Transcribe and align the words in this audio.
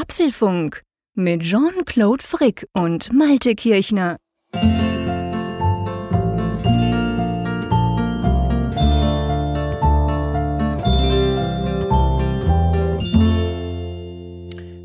Apfelfunk 0.00 0.82
mit 1.14 1.42
Jean-Claude 1.42 2.24
Frick 2.24 2.66
und 2.72 3.12
Malte 3.12 3.54
Kirchner. 3.54 4.16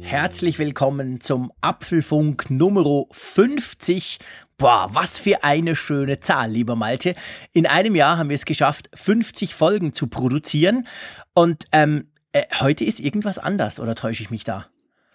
Herzlich 0.02 0.60
willkommen 0.60 1.22
zum 1.22 1.54
Apfelfunk 1.62 2.50
Nummer 2.50 3.06
50 3.10 4.20
Boah, 4.58 4.90
was 4.92 5.18
für 5.18 5.46
eine 5.46 5.78
schöne 5.78 6.20
Zahl, 6.20 6.52
lieber 6.52 6.76
Malte. 6.76 7.16
In 7.54 7.66
einem 7.68 7.96
Jahr 7.96 8.18
haben 8.18 8.28
wir 8.28 8.36
es 8.36 8.44
geschafft, 8.44 8.90
50 8.94 9.56
Folgen 9.56 9.94
zu 9.94 10.08
produzieren. 10.08 10.86
Und 11.34 11.68
ähm, 11.72 12.12
äh, 12.34 12.44
heute 12.60 12.84
ist 12.84 13.00
irgendwas 13.00 13.38
anders, 13.38 13.80
oder 13.80 13.96
täusche 13.96 14.22
ich 14.22 14.30
mich 14.30 14.44
da? 14.44 14.68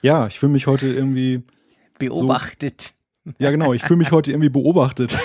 Ja, 0.02 0.26
ich 0.26 0.38
fühle 0.38 0.52
mich 0.52 0.66
heute 0.66 0.88
irgendwie 0.88 1.42
beobachtet. 1.98 2.80
So 2.80 3.00
ja, 3.38 3.50
genau. 3.50 3.74
Ich 3.74 3.82
fühle 3.82 3.98
mich 3.98 4.12
heute 4.12 4.30
irgendwie 4.30 4.48
beobachtet. 4.48 5.16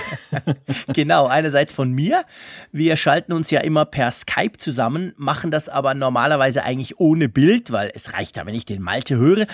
genau, 0.93 1.27
einerseits 1.27 1.71
von 1.71 1.91
mir. 1.91 2.25
Wir 2.73 2.97
schalten 2.97 3.31
uns 3.31 3.52
ja 3.52 3.61
immer 3.61 3.85
per 3.85 4.11
Skype 4.11 4.57
zusammen, 4.57 5.13
machen 5.16 5.49
das 5.49 5.69
aber 5.69 5.93
normalerweise 5.93 6.63
eigentlich 6.63 6.99
ohne 6.99 7.30
Bild, 7.30 7.71
weil 7.71 7.91
es 7.95 8.13
reicht 8.13 8.35
ja, 8.35 8.45
wenn 8.45 8.53
ich 8.53 8.66
den 8.66 8.81
Malte 8.81 9.16
höre. 9.16 9.47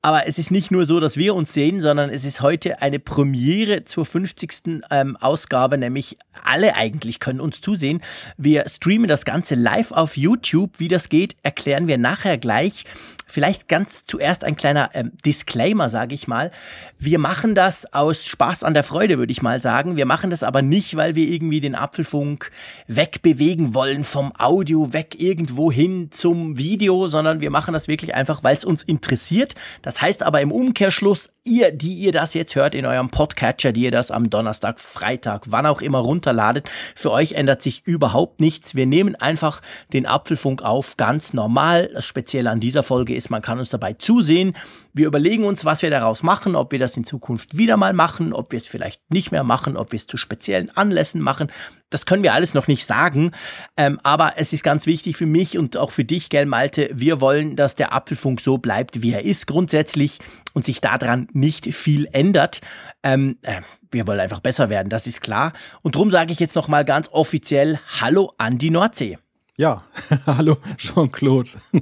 Aber 0.00 0.28
es 0.28 0.38
ist 0.38 0.52
nicht 0.52 0.70
nur 0.70 0.86
so, 0.86 1.00
dass 1.00 1.16
wir 1.16 1.34
uns 1.34 1.52
sehen, 1.52 1.80
sondern 1.80 2.08
es 2.08 2.24
ist 2.24 2.40
heute 2.40 2.80
eine 2.80 3.00
Premiere 3.00 3.84
zur 3.84 4.06
50. 4.06 4.82
Ähm, 4.90 5.16
Ausgabe, 5.16 5.76
nämlich 5.76 6.18
alle 6.44 6.76
eigentlich 6.76 7.18
können 7.18 7.40
uns 7.40 7.60
zusehen. 7.60 8.00
Wir 8.36 8.68
streamen 8.68 9.08
das 9.08 9.24
Ganze 9.24 9.56
live 9.56 9.90
auf 9.90 10.16
YouTube. 10.16 10.78
Wie 10.78 10.88
das 10.88 11.08
geht, 11.08 11.34
erklären 11.42 11.88
wir 11.88 11.98
nachher 11.98 12.38
gleich. 12.38 12.84
Vielleicht 13.28 13.68
ganz 13.68 14.06
zuerst 14.06 14.42
ein 14.42 14.56
kleiner 14.56 14.90
ähm, 14.94 15.12
Disclaimer, 15.24 15.88
sage 15.88 16.14
ich 16.14 16.26
mal. 16.26 16.50
Wir 16.98 17.18
machen 17.18 17.54
das 17.54 17.92
aus 17.92 18.26
Spaß 18.26 18.64
an 18.64 18.74
der 18.74 18.84
Freude, 18.84 19.18
würde 19.18 19.30
ich 19.32 19.42
mal 19.42 19.60
sagen. 19.60 19.96
Wir 19.96 20.06
machen 20.06 20.30
das 20.30 20.42
aber 20.42 20.62
nicht, 20.62 20.96
weil 20.96 21.14
wir 21.14 21.28
irgendwie 21.28 21.60
den 21.60 21.74
Apfelfunk 21.74 22.50
wegbewegen 22.86 23.74
wollen 23.74 24.04
vom 24.04 24.32
Audio 24.38 24.94
weg 24.94 25.16
irgendwo 25.18 25.70
hin 25.70 26.08
zum 26.10 26.56
Video, 26.56 27.06
sondern 27.08 27.42
wir 27.42 27.50
machen 27.50 27.74
das 27.74 27.86
wirklich 27.86 28.14
einfach, 28.14 28.42
weil 28.42 28.56
es 28.56 28.64
uns 28.64 28.82
interessiert. 28.82 29.54
Das 29.82 30.00
heißt 30.00 30.22
aber 30.22 30.40
im 30.40 30.50
Umkehrschluss, 30.50 31.28
ihr, 31.44 31.70
die 31.70 31.94
ihr 31.94 32.12
das 32.12 32.34
jetzt 32.34 32.54
hört 32.54 32.74
in 32.74 32.86
eurem 32.86 33.10
Podcatcher, 33.10 33.72
die 33.72 33.82
ihr 33.82 33.90
das 33.90 34.10
am 34.10 34.30
Donnerstag, 34.30 34.80
Freitag, 34.80 35.46
wann 35.48 35.66
auch 35.66 35.82
immer 35.82 35.98
runterladet, 35.98 36.70
für 36.94 37.10
euch 37.10 37.32
ändert 37.32 37.60
sich 37.60 37.86
überhaupt 37.86 38.40
nichts. 38.40 38.74
Wir 38.74 38.86
nehmen 38.86 39.16
einfach 39.16 39.60
den 39.92 40.06
Apfelfunk 40.06 40.62
auf, 40.62 40.96
ganz 40.96 41.34
normal. 41.34 41.90
Das 41.92 42.06
Spezielle 42.06 42.50
an 42.50 42.60
dieser 42.60 42.82
Folge 42.82 43.14
ist, 43.18 43.30
man 43.30 43.42
kann 43.42 43.58
uns 43.58 43.70
dabei 43.70 43.92
zusehen. 43.92 44.54
Wir 44.94 45.06
überlegen 45.06 45.44
uns, 45.44 45.64
was 45.64 45.82
wir 45.82 45.90
daraus 45.90 46.22
machen, 46.22 46.56
ob 46.56 46.72
wir 46.72 46.78
das 46.78 46.96
in 46.96 47.04
Zukunft 47.04 47.58
wieder 47.58 47.76
mal 47.76 47.92
machen, 47.92 48.32
ob 48.32 48.52
wir 48.52 48.56
es 48.56 48.66
vielleicht 48.66 49.02
nicht 49.10 49.30
mehr 49.30 49.44
machen, 49.44 49.76
ob 49.76 49.92
wir 49.92 49.98
es 49.98 50.06
zu 50.06 50.16
speziellen 50.16 50.74
Anlässen 50.76 51.20
machen. 51.20 51.52
Das 51.90 52.06
können 52.06 52.22
wir 52.22 52.34
alles 52.34 52.54
noch 52.54 52.68
nicht 52.68 52.84
sagen, 52.84 53.32
ähm, 53.76 53.98
aber 54.02 54.34
es 54.36 54.52
ist 54.52 54.62
ganz 54.62 54.84
wichtig 54.86 55.16
für 55.16 55.26
mich 55.26 55.56
und 55.56 55.76
auch 55.78 55.90
für 55.90 56.04
dich, 56.04 56.28
gell, 56.28 56.44
Malte. 56.44 56.90
Wir 56.92 57.20
wollen, 57.20 57.56
dass 57.56 57.76
der 57.76 57.94
Apfelfunk 57.94 58.40
so 58.40 58.58
bleibt, 58.58 59.02
wie 59.02 59.12
er 59.12 59.24
ist 59.24 59.46
grundsätzlich 59.46 60.18
und 60.52 60.66
sich 60.66 60.82
daran 60.82 61.28
nicht 61.32 61.74
viel 61.74 62.06
ändert. 62.12 62.60
Ähm, 63.02 63.38
äh, 63.42 63.62
wir 63.90 64.06
wollen 64.06 64.20
einfach 64.20 64.40
besser 64.40 64.68
werden, 64.68 64.90
das 64.90 65.06
ist 65.06 65.22
klar. 65.22 65.54
Und 65.80 65.94
darum 65.94 66.10
sage 66.10 66.32
ich 66.32 66.40
jetzt 66.40 66.56
noch 66.56 66.68
mal 66.68 66.84
ganz 66.84 67.08
offiziell 67.10 67.80
Hallo 68.00 68.34
an 68.36 68.58
die 68.58 68.70
Nordsee. 68.70 69.18
Ja, 69.56 69.82
hallo 70.26 70.58
Jean-Claude. 70.76 71.50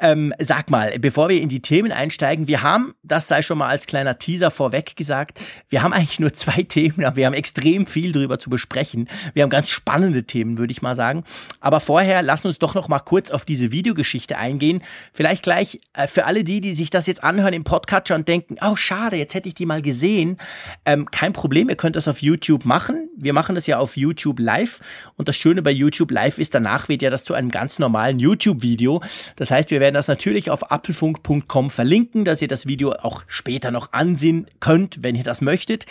Ähm, 0.00 0.32
sag 0.38 0.70
mal, 0.70 0.98
bevor 0.98 1.28
wir 1.28 1.40
in 1.40 1.48
die 1.48 1.60
Themen 1.60 1.92
einsteigen, 1.92 2.48
wir 2.48 2.62
haben, 2.62 2.94
das 3.02 3.28
sei 3.28 3.42
schon 3.42 3.58
mal 3.58 3.68
als 3.68 3.86
kleiner 3.86 4.18
Teaser 4.18 4.50
vorweg 4.50 4.96
gesagt, 4.96 5.40
wir 5.68 5.82
haben 5.82 5.92
eigentlich 5.92 6.20
nur 6.20 6.32
zwei 6.32 6.62
Themen, 6.68 7.04
aber 7.04 7.16
wir 7.16 7.26
haben 7.26 7.34
extrem 7.34 7.86
viel 7.86 8.12
drüber 8.12 8.38
zu 8.38 8.50
besprechen. 8.50 9.08
Wir 9.34 9.42
haben 9.42 9.50
ganz 9.50 9.70
spannende 9.70 10.24
Themen, 10.24 10.58
würde 10.58 10.72
ich 10.72 10.82
mal 10.82 10.94
sagen. 10.94 11.24
Aber 11.60 11.80
vorher 11.80 12.22
lass 12.22 12.44
uns 12.44 12.58
doch 12.58 12.74
noch 12.74 12.88
mal 12.88 13.00
kurz 13.00 13.30
auf 13.30 13.44
diese 13.44 13.72
Videogeschichte 13.72 14.36
eingehen. 14.36 14.82
Vielleicht 15.12 15.42
gleich 15.42 15.80
äh, 15.94 16.06
für 16.06 16.26
alle 16.26 16.44
die, 16.44 16.60
die 16.60 16.74
sich 16.74 16.90
das 16.90 17.06
jetzt 17.06 17.24
anhören 17.24 17.54
im 17.54 17.64
Podcatcher 17.64 18.14
und 18.14 18.28
denken, 18.28 18.56
oh 18.62 18.76
schade, 18.76 19.16
jetzt 19.16 19.34
hätte 19.34 19.48
ich 19.48 19.54
die 19.54 19.66
mal 19.66 19.82
gesehen. 19.82 20.38
Ähm, 20.84 21.10
kein 21.10 21.32
Problem, 21.32 21.68
ihr 21.68 21.76
könnt 21.76 21.96
das 21.96 22.08
auf 22.08 22.22
YouTube 22.22 22.64
machen. 22.64 23.08
Wir 23.16 23.32
machen 23.32 23.54
das 23.54 23.66
ja 23.66 23.78
auf 23.78 23.96
YouTube 23.96 24.38
live. 24.38 24.80
Und 25.16 25.28
das 25.28 25.36
Schöne 25.36 25.62
bei 25.62 25.70
YouTube 25.70 26.10
live 26.10 26.38
ist, 26.38 26.54
danach 26.54 26.88
wird 26.88 27.02
ja 27.02 27.10
das 27.10 27.24
zu 27.24 27.34
einem 27.34 27.50
ganz 27.50 27.78
normalen 27.78 28.18
YouTube-Video. 28.18 29.02
Das 29.36 29.50
heißt, 29.50 29.67
wir 29.70 29.80
werden 29.80 29.88
werden 29.88 29.94
das 29.94 30.08
natürlich 30.08 30.50
auf 30.50 30.70
apfelfunk.com 30.70 31.70
verlinken, 31.70 32.26
dass 32.26 32.42
ihr 32.42 32.48
das 32.48 32.66
Video 32.66 32.92
auch 32.92 33.24
später 33.26 33.70
noch 33.70 33.94
ansehen 33.94 34.46
könnt, 34.60 35.02
wenn 35.02 35.14
ihr 35.14 35.24
das 35.24 35.40
möchtet. 35.40 35.86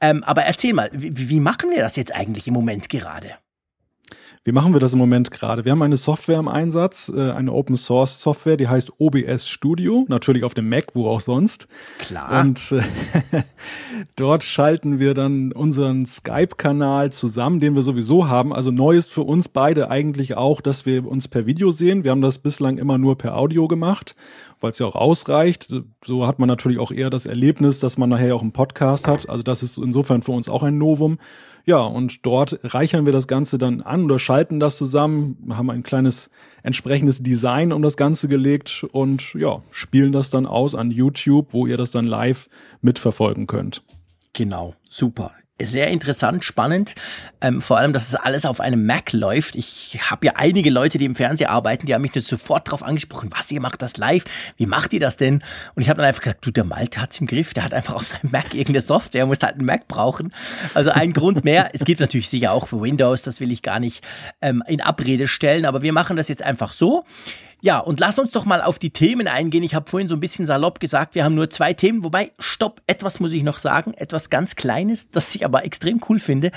Ähm, 0.00 0.24
aber 0.24 0.44
erzähl 0.44 0.72
mal, 0.72 0.88
wie, 0.94 1.28
wie 1.28 1.38
machen 1.38 1.68
wir 1.68 1.80
das 1.80 1.96
jetzt 1.96 2.14
eigentlich 2.14 2.48
im 2.48 2.54
Moment 2.54 2.88
gerade? 2.88 3.41
Wie 4.44 4.50
machen 4.50 4.72
wir 4.72 4.80
das 4.80 4.92
im 4.92 4.98
Moment 4.98 5.30
gerade? 5.30 5.64
Wir 5.64 5.70
haben 5.70 5.82
eine 5.82 5.96
Software 5.96 6.40
im 6.40 6.48
Einsatz, 6.48 7.12
äh, 7.14 7.30
eine 7.30 7.52
Open 7.52 7.76
Source 7.76 8.20
Software, 8.20 8.56
die 8.56 8.66
heißt 8.66 8.94
OBS 8.98 9.48
Studio, 9.48 10.04
natürlich 10.08 10.42
auf 10.42 10.52
dem 10.52 10.68
Mac, 10.68 10.86
wo 10.94 11.06
auch 11.06 11.20
sonst. 11.20 11.68
Klar. 12.00 12.40
Und 12.40 12.72
äh, 12.72 12.82
dort 14.16 14.42
schalten 14.42 14.98
wir 14.98 15.14
dann 15.14 15.52
unseren 15.52 16.06
Skype-Kanal 16.06 17.12
zusammen, 17.12 17.60
den 17.60 17.76
wir 17.76 17.82
sowieso 17.82 18.26
haben. 18.26 18.52
Also 18.52 18.72
neu 18.72 18.96
ist 18.96 19.12
für 19.12 19.22
uns 19.22 19.48
beide 19.48 19.90
eigentlich 19.90 20.36
auch, 20.36 20.60
dass 20.60 20.86
wir 20.86 21.06
uns 21.06 21.28
per 21.28 21.46
Video 21.46 21.70
sehen. 21.70 22.02
Wir 22.02 22.10
haben 22.10 22.20
das 22.20 22.38
bislang 22.38 22.78
immer 22.78 22.98
nur 22.98 23.16
per 23.16 23.36
Audio 23.36 23.68
gemacht, 23.68 24.16
weil 24.62 24.70
es 24.70 24.78
ja 24.78 24.86
auch 24.86 24.94
ausreicht. 24.94 25.68
So 26.04 26.26
hat 26.26 26.38
man 26.38 26.48
natürlich 26.48 26.78
auch 26.78 26.90
eher 26.90 27.10
das 27.10 27.26
Erlebnis, 27.26 27.80
dass 27.80 27.98
man 27.98 28.08
nachher 28.08 28.34
auch 28.34 28.42
einen 28.42 28.52
Podcast 28.52 29.08
hat. 29.08 29.28
Also 29.28 29.42
das 29.42 29.62
ist 29.62 29.78
insofern 29.78 30.22
für 30.22 30.32
uns 30.32 30.48
auch 30.48 30.62
ein 30.62 30.78
Novum. 30.78 31.18
Ja, 31.64 31.78
und 31.78 32.26
dort 32.26 32.58
reichern 32.64 33.06
wir 33.06 33.12
das 33.12 33.28
Ganze 33.28 33.56
dann 33.56 33.82
an 33.82 34.04
oder 34.04 34.18
schalten 34.18 34.58
das 34.58 34.76
zusammen, 34.78 35.36
haben 35.50 35.70
ein 35.70 35.84
kleines 35.84 36.30
entsprechendes 36.62 37.22
Design 37.22 37.72
um 37.72 37.82
das 37.82 37.96
Ganze 37.96 38.26
gelegt 38.26 38.84
und 38.90 39.34
ja, 39.34 39.62
spielen 39.70 40.12
das 40.12 40.30
dann 40.30 40.46
aus 40.46 40.74
an 40.74 40.90
YouTube, 40.90 41.52
wo 41.52 41.66
ihr 41.66 41.76
das 41.76 41.92
dann 41.92 42.04
live 42.04 42.48
mitverfolgen 42.80 43.46
könnt. 43.46 43.82
Genau, 44.32 44.74
super 44.88 45.32
sehr 45.66 45.88
interessant, 45.88 46.44
spannend. 46.44 46.94
Ähm, 47.40 47.60
vor 47.60 47.78
allem, 47.78 47.92
dass 47.92 48.08
es 48.08 48.14
alles 48.14 48.46
auf 48.46 48.60
einem 48.60 48.86
Mac 48.86 49.12
läuft. 49.12 49.56
Ich 49.56 49.98
habe 50.10 50.26
ja 50.26 50.32
einige 50.36 50.70
Leute, 50.70 50.98
die 50.98 51.04
im 51.04 51.14
Fernsehen 51.14 51.48
arbeiten, 51.48 51.86
die 51.86 51.94
haben 51.94 52.02
mich 52.02 52.12
sofort 52.14 52.68
darauf 52.68 52.82
angesprochen, 52.82 53.30
was, 53.36 53.50
ihr 53.50 53.60
macht 53.60 53.82
das 53.82 53.96
live? 53.96 54.24
Wie 54.56 54.66
macht 54.66 54.92
ihr 54.92 55.00
das 55.00 55.16
denn? 55.16 55.42
Und 55.74 55.82
ich 55.82 55.88
habe 55.88 55.98
dann 55.98 56.06
einfach 56.06 56.22
gesagt, 56.22 56.44
du, 56.46 56.50
der 56.50 56.64
Malte 56.64 57.00
hat's 57.00 57.18
im 57.18 57.26
Griff, 57.26 57.54
der 57.54 57.64
hat 57.64 57.74
einfach 57.74 57.94
auf 57.94 58.06
seinem 58.06 58.30
Mac 58.30 58.54
irgendeine 58.54 58.80
Software, 58.80 59.26
muss 59.26 59.38
halt 59.42 59.54
einen 59.54 59.66
Mac 59.66 59.88
brauchen. 59.88 60.32
Also 60.74 60.90
ein 60.90 61.12
Grund 61.12 61.44
mehr. 61.44 61.70
Es 61.72 61.84
gibt 61.84 62.00
natürlich 62.00 62.28
sicher 62.28 62.52
auch 62.52 62.68
für 62.68 62.80
Windows, 62.80 63.22
das 63.22 63.40
will 63.40 63.50
ich 63.50 63.62
gar 63.62 63.80
nicht 63.80 64.04
ähm, 64.40 64.62
in 64.66 64.80
Abrede 64.80 65.28
stellen, 65.28 65.64
aber 65.64 65.82
wir 65.82 65.92
machen 65.92 66.16
das 66.16 66.28
jetzt 66.28 66.42
einfach 66.42 66.72
so. 66.72 67.04
Ja, 67.64 67.78
und 67.78 68.00
lass 68.00 68.18
uns 68.18 68.32
doch 68.32 68.44
mal 68.44 68.60
auf 68.60 68.80
die 68.80 68.90
Themen 68.90 69.28
eingehen. 69.28 69.62
Ich 69.62 69.76
habe 69.76 69.88
vorhin 69.88 70.08
so 70.08 70.16
ein 70.16 70.20
bisschen 70.20 70.46
salopp 70.46 70.80
gesagt, 70.80 71.14
wir 71.14 71.22
haben 71.22 71.36
nur 71.36 71.48
zwei 71.48 71.72
Themen. 71.72 72.02
Wobei, 72.02 72.32
stopp, 72.40 72.82
etwas 72.88 73.20
muss 73.20 73.30
ich 73.30 73.44
noch 73.44 73.58
sagen, 73.58 73.94
etwas 73.94 74.30
ganz 74.30 74.56
Kleines, 74.56 75.10
das 75.10 75.32
ich 75.36 75.44
aber 75.44 75.64
extrem 75.64 76.00
cool 76.08 76.18
finde. 76.18 76.50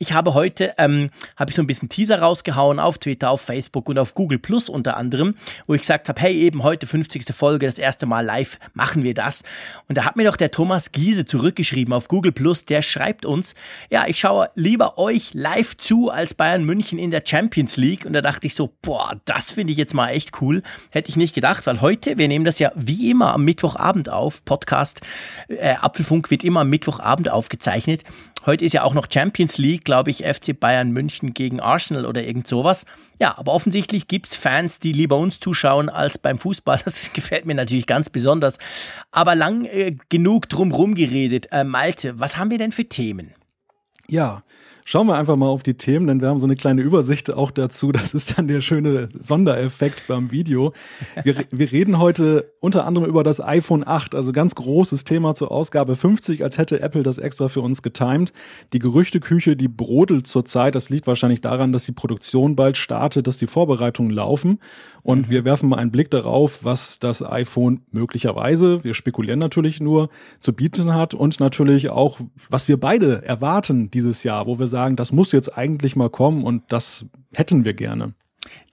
Ich 0.00 0.12
habe 0.12 0.32
heute, 0.32 0.74
ähm, 0.78 1.10
habe 1.36 1.50
ich 1.50 1.56
so 1.56 1.62
ein 1.62 1.66
bisschen 1.66 1.88
Teaser 1.88 2.20
rausgehauen 2.20 2.78
auf 2.78 2.98
Twitter, 2.98 3.30
auf 3.30 3.40
Facebook 3.40 3.88
und 3.88 3.98
auf 3.98 4.14
Google 4.14 4.38
Plus 4.38 4.68
unter 4.68 4.96
anderem, 4.96 5.34
wo 5.66 5.74
ich 5.74 5.80
gesagt 5.80 6.08
habe, 6.08 6.20
hey, 6.20 6.38
eben 6.38 6.62
heute 6.62 6.86
50. 6.86 7.24
Folge, 7.34 7.66
das 7.66 7.78
erste 7.78 8.06
Mal 8.06 8.24
live, 8.24 8.60
machen 8.74 9.02
wir 9.02 9.12
das. 9.12 9.42
Und 9.88 9.98
da 9.98 10.04
hat 10.04 10.14
mir 10.14 10.22
doch 10.22 10.36
der 10.36 10.52
Thomas 10.52 10.92
Giese 10.92 11.24
zurückgeschrieben 11.24 11.92
auf 11.92 12.06
Google 12.06 12.30
Plus, 12.30 12.64
der 12.64 12.82
schreibt 12.82 13.26
uns, 13.26 13.56
ja, 13.90 14.04
ich 14.06 14.20
schaue 14.20 14.50
lieber 14.54 14.98
euch 14.98 15.34
live 15.34 15.76
zu 15.76 16.10
als 16.10 16.32
Bayern 16.32 16.62
München 16.62 17.00
in 17.00 17.10
der 17.10 17.24
Champions 17.26 17.76
League. 17.76 18.06
Und 18.06 18.12
da 18.12 18.22
dachte 18.22 18.46
ich 18.46 18.54
so, 18.54 18.72
boah, 18.80 19.20
das 19.24 19.50
finde 19.50 19.72
ich 19.72 19.78
jetzt 19.78 19.94
mal 19.94 20.10
echt 20.10 20.40
cool. 20.40 20.62
Hätte 20.90 21.08
ich 21.08 21.16
nicht 21.16 21.34
gedacht, 21.34 21.66
weil 21.66 21.80
heute, 21.80 22.18
wir 22.18 22.28
nehmen 22.28 22.44
das 22.44 22.60
ja 22.60 22.70
wie 22.76 23.10
immer 23.10 23.34
am 23.34 23.44
Mittwochabend 23.44 24.12
auf, 24.12 24.44
Podcast, 24.44 25.00
äh, 25.48 25.74
Apfelfunk 25.74 26.30
wird 26.30 26.44
immer 26.44 26.60
am 26.60 26.70
Mittwochabend 26.70 27.28
aufgezeichnet. 27.30 28.04
Heute 28.46 28.64
ist 28.64 28.72
ja 28.72 28.84
auch 28.84 28.94
noch 28.94 29.08
Champions 29.12 29.58
League, 29.58 29.87
glaube 29.88 30.10
ich, 30.10 30.22
FC 30.22 30.60
Bayern 30.60 30.90
München 30.90 31.32
gegen 31.32 31.60
Arsenal 31.60 32.04
oder 32.04 32.22
irgend 32.22 32.46
sowas. 32.46 32.84
Ja, 33.18 33.38
aber 33.38 33.54
offensichtlich 33.54 34.06
gibt 34.06 34.26
es 34.26 34.34
Fans, 34.34 34.80
die 34.80 34.92
lieber 34.92 35.16
uns 35.16 35.40
zuschauen 35.40 35.88
als 35.88 36.18
beim 36.18 36.38
Fußball. 36.38 36.78
Das 36.84 37.10
gefällt 37.14 37.46
mir 37.46 37.54
natürlich 37.54 37.86
ganz 37.86 38.10
besonders. 38.10 38.58
Aber 39.12 39.34
lang 39.34 39.64
äh, 39.64 39.96
genug 40.10 40.50
drumherum 40.50 40.94
geredet. 40.94 41.48
Äh, 41.52 41.64
Malte, 41.64 42.20
was 42.20 42.36
haben 42.36 42.50
wir 42.50 42.58
denn 42.58 42.70
für 42.70 42.84
Themen? 42.84 43.32
Ja, 44.08 44.42
schauen 44.88 45.06
wir 45.06 45.16
einfach 45.16 45.36
mal 45.36 45.48
auf 45.48 45.62
die 45.62 45.74
Themen, 45.74 46.06
denn 46.06 46.22
wir 46.22 46.28
haben 46.28 46.38
so 46.38 46.46
eine 46.46 46.56
kleine 46.56 46.80
Übersicht 46.80 47.30
auch 47.30 47.50
dazu. 47.50 47.92
Das 47.92 48.14
ist 48.14 48.38
dann 48.38 48.48
der 48.48 48.62
schöne 48.62 49.10
Sondereffekt 49.12 50.06
beim 50.06 50.30
Video. 50.30 50.72
Wir, 51.24 51.44
wir 51.50 51.70
reden 51.70 51.98
heute 51.98 52.54
unter 52.60 52.86
anderem 52.86 53.06
über 53.06 53.22
das 53.22 53.38
iPhone 53.38 53.86
8, 53.86 54.14
also 54.14 54.32
ganz 54.32 54.54
großes 54.54 55.04
Thema 55.04 55.34
zur 55.34 55.50
Ausgabe 55.50 55.94
50, 55.94 56.42
als 56.42 56.56
hätte 56.56 56.80
Apple 56.80 57.02
das 57.02 57.18
extra 57.18 57.48
für 57.48 57.60
uns 57.60 57.82
getimed. 57.82 58.32
Die 58.72 58.78
Gerüchteküche, 58.78 59.56
die 59.56 59.68
brodelt 59.68 60.26
zurzeit. 60.26 60.74
Das 60.74 60.88
liegt 60.88 61.06
wahrscheinlich 61.06 61.42
daran, 61.42 61.72
dass 61.72 61.84
die 61.84 61.92
Produktion 61.92 62.56
bald 62.56 62.78
startet, 62.78 63.26
dass 63.26 63.36
die 63.36 63.46
Vorbereitungen 63.46 64.10
laufen. 64.10 64.58
Und 65.02 65.26
mhm. 65.26 65.30
wir 65.30 65.44
werfen 65.44 65.68
mal 65.68 65.76
einen 65.76 65.90
Blick 65.90 66.10
darauf, 66.10 66.64
was 66.64 66.98
das 66.98 67.22
iPhone 67.22 67.80
möglicherweise, 67.92 68.84
wir 68.84 68.94
spekulieren 68.94 69.38
natürlich 69.38 69.80
nur, 69.80 70.08
zu 70.40 70.54
bieten 70.54 70.94
hat 70.94 71.12
und 71.12 71.40
natürlich 71.40 71.90
auch, 71.90 72.18
was 72.48 72.68
wir 72.68 72.80
beide 72.80 73.22
erwarten 73.24 73.90
dieses 73.90 74.22
Jahr, 74.22 74.46
wo 74.46 74.58
wir 74.58 74.66
sagen, 74.66 74.77
das 74.96 75.12
muss 75.12 75.32
jetzt 75.32 75.56
eigentlich 75.56 75.96
mal 75.96 76.10
kommen 76.10 76.44
und 76.44 76.62
das 76.68 77.06
hätten 77.34 77.64
wir 77.64 77.74
gerne. 77.74 78.14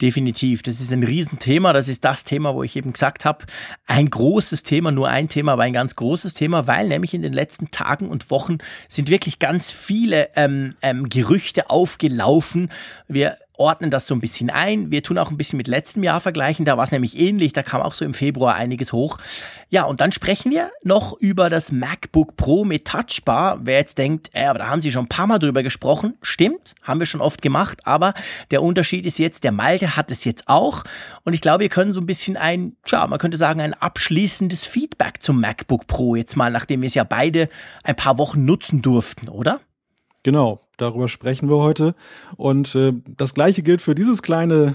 Definitiv. 0.01 0.61
Das 0.61 0.79
ist 0.79 0.91
ein 0.91 1.03
Riesenthema. 1.03 1.73
Das 1.73 1.87
ist 1.87 2.03
das 2.05 2.23
Thema, 2.23 2.55
wo 2.55 2.63
ich 2.63 2.75
eben 2.75 2.93
gesagt 2.93 3.25
habe, 3.25 3.45
ein 3.87 4.09
großes 4.09 4.63
Thema, 4.63 4.91
nur 4.91 5.09
ein 5.09 5.29
Thema, 5.29 5.53
aber 5.53 5.63
ein 5.63 5.73
ganz 5.73 5.95
großes 5.95 6.33
Thema, 6.33 6.67
weil 6.67 6.87
nämlich 6.87 7.13
in 7.13 7.21
den 7.21 7.33
letzten 7.33 7.71
Tagen 7.71 8.09
und 8.09 8.29
Wochen 8.31 8.57
sind 8.87 9.09
wirklich 9.09 9.39
ganz 9.39 9.71
viele 9.71 10.29
ähm, 10.35 10.75
ähm, 10.81 11.09
Gerüchte 11.09 11.69
aufgelaufen. 11.69 12.69
Wir 13.07 13.37
ordnen 13.57 13.91
das 13.91 14.05
so 14.07 14.13
ein 14.13 14.21
bisschen 14.21 14.49
ein. 14.49 14.91
Wir 14.91 15.03
tun 15.03 15.17
auch 15.17 15.31
ein 15.31 15.37
bisschen 15.37 15.57
mit 15.57 15.67
letztem 15.67 16.03
Jahr 16.03 16.19
vergleichen. 16.19 16.65
Da 16.65 16.77
war 16.77 16.83
es 16.83 16.91
nämlich 16.91 17.17
ähnlich. 17.17 17.53
Da 17.53 17.63
kam 17.63 17.81
auch 17.81 17.93
so 17.93 18.05
im 18.05 18.13
Februar 18.13 18.55
einiges 18.55 18.93
hoch. 18.93 19.17
Ja, 19.69 19.83
und 19.83 20.01
dann 20.01 20.11
sprechen 20.11 20.51
wir 20.51 20.71
noch 20.83 21.13
über 21.19 21.49
das 21.49 21.71
MacBook 21.71 22.37
Pro 22.37 22.65
mit 22.65 22.85
Touchbar. 22.85 23.59
Wer 23.63 23.79
jetzt 23.79 23.97
denkt, 23.97 24.29
äh, 24.33 24.45
aber 24.45 24.59
da 24.59 24.67
haben 24.67 24.81
Sie 24.81 24.91
schon 24.91 25.05
ein 25.05 25.09
paar 25.09 25.27
Mal 25.27 25.39
drüber 25.39 25.63
gesprochen. 25.63 26.15
Stimmt, 26.21 26.75
haben 26.83 26.99
wir 26.99 27.07
schon 27.07 27.21
oft 27.21 27.41
gemacht. 27.41 27.81
Aber 27.85 28.13
der 28.51 28.61
Unterschied 28.61 29.05
ist 29.05 29.19
jetzt, 29.19 29.43
der 29.43 29.51
Malte 29.51 29.95
hat 29.95 30.11
es 30.11 30.23
jetzt 30.23 30.47
auch. 30.47 30.83
Und 31.23 31.33
ich 31.33 31.41
glaube, 31.41 31.61
wir 31.61 31.69
können 31.69 31.91
so 31.91 31.99
ein 31.99 32.05
bisschen 32.05 32.37
ein, 32.37 32.75
tja, 32.85 33.05
man 33.07 33.19
könnte 33.19 33.37
sagen, 33.37 33.61
ein 33.61 33.73
abschließendes 33.73 34.65
Feedback 34.65 35.21
zum 35.21 35.41
MacBook 35.41 35.87
Pro 35.87 36.15
jetzt 36.15 36.35
mal, 36.35 36.51
nachdem 36.51 36.81
wir 36.81 36.87
es 36.87 36.93
ja 36.93 37.03
beide 37.03 37.49
ein 37.83 37.95
paar 37.95 38.17
Wochen 38.17 38.45
nutzen 38.45 38.81
durften, 38.81 39.29
oder? 39.29 39.59
Genau, 40.25 40.61
darüber 40.77 41.07
sprechen 41.07 41.49
wir 41.51 41.57
heute. 41.57 41.93
Und 42.35 42.73
äh, 42.73 42.93
das 43.05 43.35
gleiche 43.35 43.61
gilt 43.61 43.83
für 43.83 43.93
dieses 43.93 44.23
kleine 44.23 44.73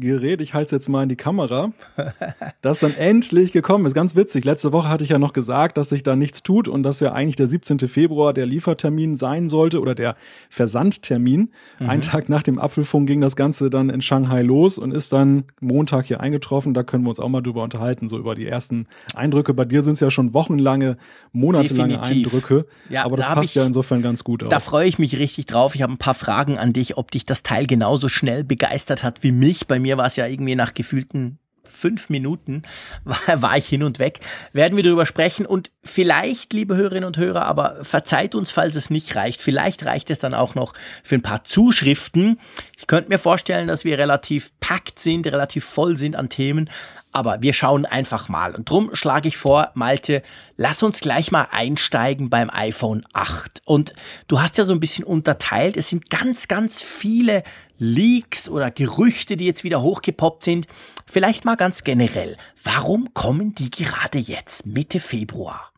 Gerät, 0.00 0.40
ich 0.40 0.54
halte 0.54 0.66
es 0.66 0.70
jetzt 0.72 0.88
mal 0.88 1.02
in 1.02 1.08
die 1.08 1.16
Kamera, 1.16 1.72
das 2.60 2.80
dann 2.80 2.94
endlich 2.96 3.52
gekommen 3.52 3.86
ist. 3.86 3.94
Ganz 3.94 4.16
witzig. 4.16 4.44
Letzte 4.44 4.72
Woche 4.72 4.88
hatte 4.88 5.04
ich 5.04 5.10
ja 5.10 5.18
noch 5.18 5.32
gesagt, 5.32 5.76
dass 5.76 5.88
sich 5.88 6.02
da 6.02 6.16
nichts 6.16 6.42
tut 6.42 6.68
und 6.68 6.82
dass 6.82 7.00
ja 7.00 7.12
eigentlich 7.12 7.36
der 7.36 7.46
17. 7.46 7.80
Februar 7.80 8.32
der 8.32 8.46
Liefertermin 8.46 9.16
sein 9.16 9.48
sollte 9.48 9.80
oder 9.80 9.94
der 9.94 10.16
Versandtermin. 10.50 11.50
Mhm. 11.78 11.88
Ein 11.88 12.00
Tag 12.00 12.28
nach 12.28 12.42
dem 12.42 12.58
Apfelfunk 12.58 13.08
ging 13.08 13.20
das 13.20 13.36
Ganze 13.36 13.70
dann 13.70 13.90
in 13.90 14.02
Shanghai 14.02 14.42
los 14.42 14.78
und 14.78 14.92
ist 14.92 15.12
dann 15.12 15.44
Montag 15.60 16.06
hier 16.06 16.20
eingetroffen. 16.20 16.74
Da 16.74 16.82
können 16.82 17.04
wir 17.04 17.10
uns 17.10 17.20
auch 17.20 17.28
mal 17.28 17.40
drüber 17.40 17.62
unterhalten, 17.62 18.08
so 18.08 18.18
über 18.18 18.34
die 18.34 18.46
ersten 18.46 18.86
Eindrücke. 19.14 19.54
Bei 19.54 19.64
dir 19.64 19.82
sind 19.82 19.94
es 19.94 20.00
ja 20.00 20.10
schon 20.10 20.34
wochenlange, 20.34 20.96
monatelange 21.32 21.98
Definitiv. 21.98 22.32
Eindrücke. 22.34 22.66
Ja, 22.88 23.04
aber 23.04 23.16
das 23.16 23.26
da 23.26 23.34
passt 23.34 23.50
ich, 23.50 23.54
ja 23.56 23.64
insofern 23.64 24.02
ganz 24.02 24.24
gut 24.24 24.44
auch. 24.44 24.48
Da 24.48 24.60
freue 24.60 24.88
ich 24.88 24.98
mich 24.98 25.18
richtig 25.18 25.46
drauf. 25.46 25.74
Ich 25.74 25.82
habe 25.82 25.92
ein 25.92 25.98
paar 25.98 26.14
Fragen 26.14 26.58
an 26.58 26.72
dich, 26.72 26.96
ob 26.96 27.10
dich 27.10 27.26
das 27.26 27.42
Teil 27.42 27.66
genauso 27.66 28.08
schnell 28.08 28.44
begeistert 28.44 29.02
hat 29.02 29.22
wie 29.22 29.32
mich. 29.32 29.66
Bei 29.66 29.78
mir 29.78 29.87
mir 29.88 29.96
war 29.96 30.06
es 30.06 30.16
ja 30.16 30.26
irgendwie 30.26 30.54
nach 30.54 30.74
gefühlten 30.74 31.38
fünf 31.64 32.08
Minuten 32.08 32.62
war, 33.04 33.42
war, 33.42 33.56
ich 33.56 33.68
hin 33.68 33.82
und 33.82 33.98
weg. 33.98 34.20
Werden 34.52 34.76
wir 34.76 34.82
darüber 34.82 35.06
sprechen 35.06 35.46
und 35.46 35.70
vielleicht, 35.82 36.52
liebe 36.52 36.76
Hörerinnen 36.76 37.06
und 37.06 37.16
Hörer, 37.16 37.46
aber 37.46 37.84
verzeiht 37.84 38.34
uns, 38.34 38.50
falls 38.50 38.74
es 38.74 38.90
nicht 38.90 39.16
reicht. 39.16 39.42
Vielleicht 39.42 39.84
reicht 39.84 40.10
es 40.10 40.18
dann 40.18 40.34
auch 40.34 40.54
noch 40.54 40.74
für 41.02 41.14
ein 41.14 41.22
paar 41.22 41.44
Zuschriften. 41.44 42.38
Ich 42.76 42.86
könnte 42.86 43.10
mir 43.10 43.18
vorstellen, 43.18 43.68
dass 43.68 43.84
wir 43.84 43.98
relativ 43.98 44.50
packt 44.60 44.98
sind, 44.98 45.26
relativ 45.26 45.64
voll 45.64 45.96
sind 45.96 46.16
an 46.16 46.28
Themen, 46.28 46.70
aber 47.18 47.42
wir 47.42 47.52
schauen 47.52 47.84
einfach 47.84 48.28
mal. 48.28 48.54
Und 48.54 48.70
drum 48.70 48.94
schlage 48.94 49.26
ich 49.26 49.36
vor, 49.36 49.72
Malte, 49.74 50.22
lass 50.56 50.84
uns 50.84 51.00
gleich 51.00 51.32
mal 51.32 51.48
einsteigen 51.50 52.30
beim 52.30 52.48
iPhone 52.48 53.04
8. 53.12 53.62
Und 53.64 53.92
du 54.28 54.40
hast 54.40 54.56
ja 54.56 54.64
so 54.64 54.72
ein 54.72 54.78
bisschen 54.78 55.04
unterteilt. 55.04 55.76
Es 55.76 55.88
sind 55.88 56.10
ganz, 56.10 56.46
ganz 56.46 56.80
viele 56.80 57.42
Leaks 57.78 58.48
oder 58.48 58.70
Gerüchte, 58.70 59.36
die 59.36 59.46
jetzt 59.46 59.64
wieder 59.64 59.82
hochgepoppt 59.82 60.44
sind. 60.44 60.68
Vielleicht 61.06 61.44
mal 61.44 61.56
ganz 61.56 61.82
generell. 61.82 62.36
Warum 62.62 63.12
kommen 63.14 63.52
die 63.56 63.70
gerade 63.70 64.18
jetzt, 64.18 64.64
Mitte 64.64 65.00
Februar? 65.00 65.72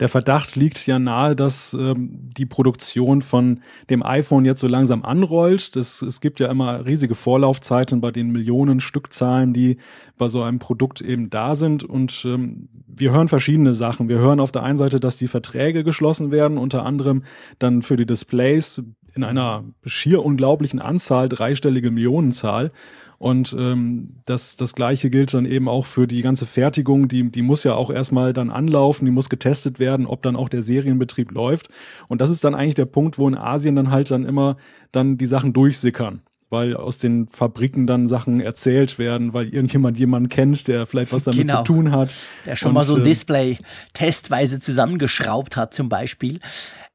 Der 0.00 0.08
Verdacht 0.08 0.54
liegt 0.54 0.86
ja 0.86 0.98
nahe, 0.98 1.34
dass 1.34 1.74
ähm, 1.74 2.30
die 2.36 2.46
Produktion 2.46 3.20
von 3.20 3.60
dem 3.90 4.04
iPhone 4.04 4.44
jetzt 4.44 4.60
so 4.60 4.68
langsam 4.68 5.04
anrollt. 5.04 5.74
Das, 5.74 6.02
es 6.02 6.20
gibt 6.20 6.38
ja 6.38 6.48
immer 6.50 6.86
riesige 6.86 7.16
Vorlaufzeiten 7.16 8.00
bei 8.00 8.12
den 8.12 8.30
Millionen 8.30 8.80
Stückzahlen, 8.80 9.52
die 9.52 9.78
bei 10.16 10.28
so 10.28 10.42
einem 10.42 10.60
Produkt 10.60 11.00
eben 11.00 11.30
da 11.30 11.56
sind. 11.56 11.82
Und 11.82 12.24
ähm, 12.24 12.68
wir 12.86 13.10
hören 13.10 13.28
verschiedene 13.28 13.74
Sachen. 13.74 14.08
Wir 14.08 14.18
hören 14.18 14.38
auf 14.38 14.52
der 14.52 14.62
einen 14.62 14.78
Seite, 14.78 15.00
dass 15.00 15.16
die 15.16 15.28
Verträge 15.28 15.82
geschlossen 15.82 16.30
werden, 16.30 16.58
unter 16.58 16.86
anderem 16.86 17.24
dann 17.58 17.82
für 17.82 17.96
die 17.96 18.06
Displays 18.06 18.82
in 19.14 19.24
einer 19.24 19.64
schier 19.84 20.24
unglaublichen 20.24 20.80
Anzahl, 20.80 21.28
dreistellige 21.28 21.90
Millionenzahl. 21.90 22.72
Und 23.18 23.54
ähm, 23.58 24.20
das, 24.26 24.56
das 24.56 24.76
gleiche 24.76 25.10
gilt 25.10 25.34
dann 25.34 25.44
eben 25.44 25.68
auch 25.68 25.86
für 25.86 26.06
die 26.06 26.22
ganze 26.22 26.46
Fertigung. 26.46 27.08
Die, 27.08 27.30
die 27.30 27.42
muss 27.42 27.64
ja 27.64 27.74
auch 27.74 27.90
erstmal 27.90 28.32
dann 28.32 28.50
anlaufen, 28.50 29.04
die 29.06 29.10
muss 29.10 29.28
getestet 29.28 29.80
werden, 29.80 30.06
ob 30.06 30.22
dann 30.22 30.36
auch 30.36 30.48
der 30.48 30.62
Serienbetrieb 30.62 31.32
läuft. 31.32 31.68
Und 32.06 32.20
das 32.20 32.30
ist 32.30 32.44
dann 32.44 32.54
eigentlich 32.54 32.76
der 32.76 32.86
Punkt, 32.86 33.18
wo 33.18 33.26
in 33.26 33.34
Asien 33.34 33.74
dann 33.74 33.90
halt 33.90 34.12
dann 34.12 34.24
immer 34.24 34.56
dann 34.92 35.18
die 35.18 35.26
Sachen 35.26 35.52
durchsickern 35.52 36.22
weil 36.50 36.74
aus 36.74 36.98
den 36.98 37.28
Fabriken 37.28 37.86
dann 37.86 38.06
Sachen 38.06 38.40
erzählt 38.40 38.98
werden, 38.98 39.34
weil 39.34 39.48
irgendjemand 39.48 39.98
jemanden 39.98 40.28
kennt, 40.28 40.66
der 40.66 40.86
vielleicht 40.86 41.12
was 41.12 41.24
damit 41.24 41.46
genau. 41.46 41.58
zu 41.58 41.64
tun 41.64 41.92
hat. 41.92 42.14
Der 42.46 42.56
schon 42.56 42.68
und, 42.68 42.74
mal 42.74 42.84
so 42.84 42.94
ein 42.94 43.02
äh, 43.02 43.04
Display 43.04 43.58
testweise 43.92 44.58
zusammengeschraubt 44.58 45.56
hat 45.56 45.74
zum 45.74 45.88
Beispiel. 45.88 46.40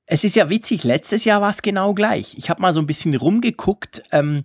Es 0.06 0.24
ist 0.24 0.36
ja 0.36 0.50
witzig, 0.50 0.84
letztes 0.84 1.24
Jahr 1.24 1.42
war 1.42 1.50
es 1.50 1.62
genau 1.62 1.94
gleich. 1.94 2.38
Ich 2.38 2.50
habe 2.50 2.62
mal 2.62 2.74
so 2.74 2.82
ein 2.82 2.88
bisschen 2.88 3.16
rumgeguckt. 3.16 4.04
Ähm, 4.12 4.44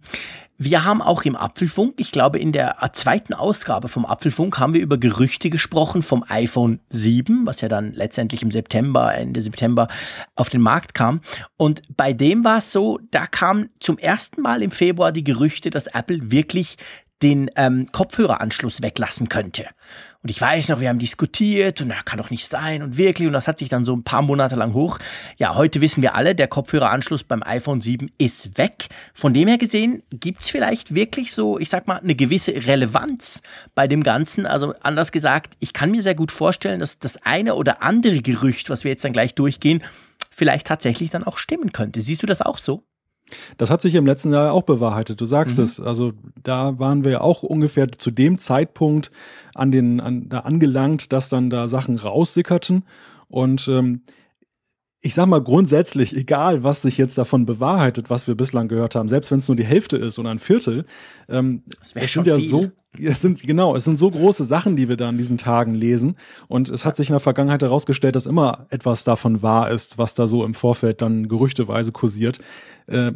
wir 0.60 0.84
haben 0.84 1.00
auch 1.00 1.22
im 1.22 1.36
Apfelfunk, 1.36 1.94
ich 1.98 2.10
glaube 2.10 2.40
in 2.40 2.50
der 2.50 2.76
zweiten 2.92 3.32
Ausgabe 3.32 3.86
vom 3.86 4.04
Apfelfunk 4.04 4.58
haben 4.58 4.74
wir 4.74 4.80
über 4.80 4.98
Gerüchte 4.98 5.50
gesprochen 5.50 6.02
vom 6.02 6.24
iPhone 6.28 6.80
7, 6.88 7.46
was 7.46 7.60
ja 7.60 7.68
dann 7.68 7.92
letztendlich 7.92 8.42
im 8.42 8.50
September, 8.50 9.14
Ende 9.14 9.40
September 9.40 9.86
auf 10.34 10.48
den 10.48 10.60
Markt 10.60 10.94
kam. 10.94 11.20
Und 11.56 11.82
bei 11.96 12.12
dem 12.12 12.42
war 12.44 12.58
es 12.58 12.72
so, 12.72 12.98
da 13.12 13.26
kam 13.26 13.68
zum 13.78 13.98
ersten 13.98 14.42
Mal 14.42 14.64
im 14.64 14.72
Februar 14.72 15.12
die 15.12 15.22
Gerüchte, 15.22 15.70
dass 15.70 15.86
Apple 15.86 16.32
wirklich 16.32 16.76
den 17.22 17.50
ähm, 17.56 17.86
Kopfhöreranschluss 17.90 18.82
weglassen 18.82 19.28
könnte. 19.28 19.66
Und 20.22 20.30
ich 20.30 20.40
weiß 20.40 20.68
noch, 20.68 20.80
wir 20.80 20.88
haben 20.88 20.98
diskutiert 20.98 21.80
und 21.80 21.90
er 21.90 22.02
kann 22.02 22.18
doch 22.18 22.30
nicht 22.30 22.48
sein 22.48 22.82
und 22.82 22.98
wirklich. 22.98 23.28
Und 23.28 23.34
das 23.34 23.46
hat 23.46 23.60
sich 23.60 23.68
dann 23.68 23.84
so 23.84 23.94
ein 23.94 24.02
paar 24.02 24.22
Monate 24.22 24.56
lang 24.56 24.72
hoch. 24.72 24.98
Ja, 25.36 25.54
heute 25.54 25.80
wissen 25.80 26.02
wir 26.02 26.16
alle, 26.16 26.34
der 26.34 26.48
Kopfhöreranschluss 26.48 27.22
beim 27.22 27.42
iPhone 27.44 27.80
7 27.80 28.10
ist 28.18 28.58
weg. 28.58 28.88
Von 29.14 29.32
dem 29.32 29.46
her 29.46 29.58
gesehen, 29.58 30.02
gibt's 30.10 30.50
vielleicht 30.50 30.94
wirklich 30.94 31.32
so, 31.32 31.58
ich 31.58 31.70
sag 31.70 31.86
mal, 31.86 31.98
eine 31.98 32.16
gewisse 32.16 32.52
Relevanz 32.52 33.42
bei 33.76 33.86
dem 33.86 34.02
Ganzen. 34.02 34.44
Also 34.44 34.74
anders 34.82 35.12
gesagt, 35.12 35.54
ich 35.60 35.72
kann 35.72 35.92
mir 35.92 36.02
sehr 36.02 36.16
gut 36.16 36.32
vorstellen, 36.32 36.80
dass 36.80 36.98
das 36.98 37.24
eine 37.24 37.54
oder 37.54 37.82
andere 37.82 38.20
Gerücht, 38.20 38.70
was 38.70 38.82
wir 38.82 38.90
jetzt 38.90 39.04
dann 39.04 39.12
gleich 39.12 39.36
durchgehen, 39.36 39.84
vielleicht 40.30 40.66
tatsächlich 40.66 41.10
dann 41.10 41.22
auch 41.24 41.38
stimmen 41.38 41.70
könnte. 41.72 42.00
Siehst 42.00 42.22
du 42.22 42.26
das 42.26 42.42
auch 42.42 42.58
so? 42.58 42.82
Das 43.56 43.70
hat 43.70 43.82
sich 43.82 43.94
im 43.94 44.06
letzten 44.06 44.32
Jahr 44.32 44.52
auch 44.52 44.62
bewahrheitet. 44.62 45.20
Du 45.20 45.26
sagst 45.26 45.58
mhm. 45.58 45.64
es. 45.64 45.80
Also 45.80 46.12
da 46.42 46.78
waren 46.78 47.04
wir 47.04 47.10
ja 47.10 47.20
auch 47.20 47.42
ungefähr 47.42 47.90
zu 47.90 48.10
dem 48.10 48.38
Zeitpunkt 48.38 49.10
an 49.54 49.70
den 49.70 50.00
an, 50.00 50.28
da 50.28 50.40
angelangt, 50.40 51.12
dass 51.12 51.28
dann 51.28 51.50
da 51.50 51.68
Sachen 51.68 51.96
raussickerten. 51.96 52.84
Und 53.28 53.68
ähm, 53.68 54.02
ich 55.00 55.14
sag 55.14 55.26
mal 55.26 55.42
grundsätzlich, 55.42 56.16
egal 56.16 56.64
was 56.64 56.82
sich 56.82 56.98
jetzt 56.98 57.16
davon 57.16 57.46
bewahrheitet, 57.46 58.10
was 58.10 58.26
wir 58.26 58.34
bislang 58.34 58.66
gehört 58.66 58.96
haben, 58.96 59.08
selbst 59.08 59.30
wenn 59.30 59.38
es 59.38 59.46
nur 59.46 59.56
die 59.56 59.64
Hälfte 59.64 59.96
ist 59.96 60.18
oder 60.18 60.30
ein 60.30 60.40
Viertel, 60.40 60.86
ähm, 61.28 61.62
das 61.78 61.92
es 61.94 62.12
sind 62.12 62.26
ja 62.26 62.36
viel. 62.36 62.48
so, 62.48 62.66
es 63.00 63.20
sind 63.20 63.42
genau, 63.42 63.76
es 63.76 63.84
sind 63.84 63.96
so 63.96 64.10
große 64.10 64.44
Sachen, 64.44 64.74
die 64.74 64.88
wir 64.88 64.96
da 64.96 65.08
in 65.08 65.16
diesen 65.16 65.38
Tagen 65.38 65.72
lesen. 65.72 66.16
Und 66.48 66.68
es 66.68 66.84
hat 66.84 66.96
sich 66.96 67.10
in 67.10 67.14
der 67.14 67.20
Vergangenheit 67.20 67.62
herausgestellt, 67.62 68.16
dass 68.16 68.26
immer 68.26 68.66
etwas 68.70 69.04
davon 69.04 69.40
wahr 69.40 69.70
ist, 69.70 69.98
was 69.98 70.14
da 70.14 70.26
so 70.26 70.44
im 70.44 70.54
Vorfeld 70.54 71.00
dann 71.00 71.28
gerüchteweise 71.28 71.92
kursiert. 71.92 72.40
Äh, 72.88 73.12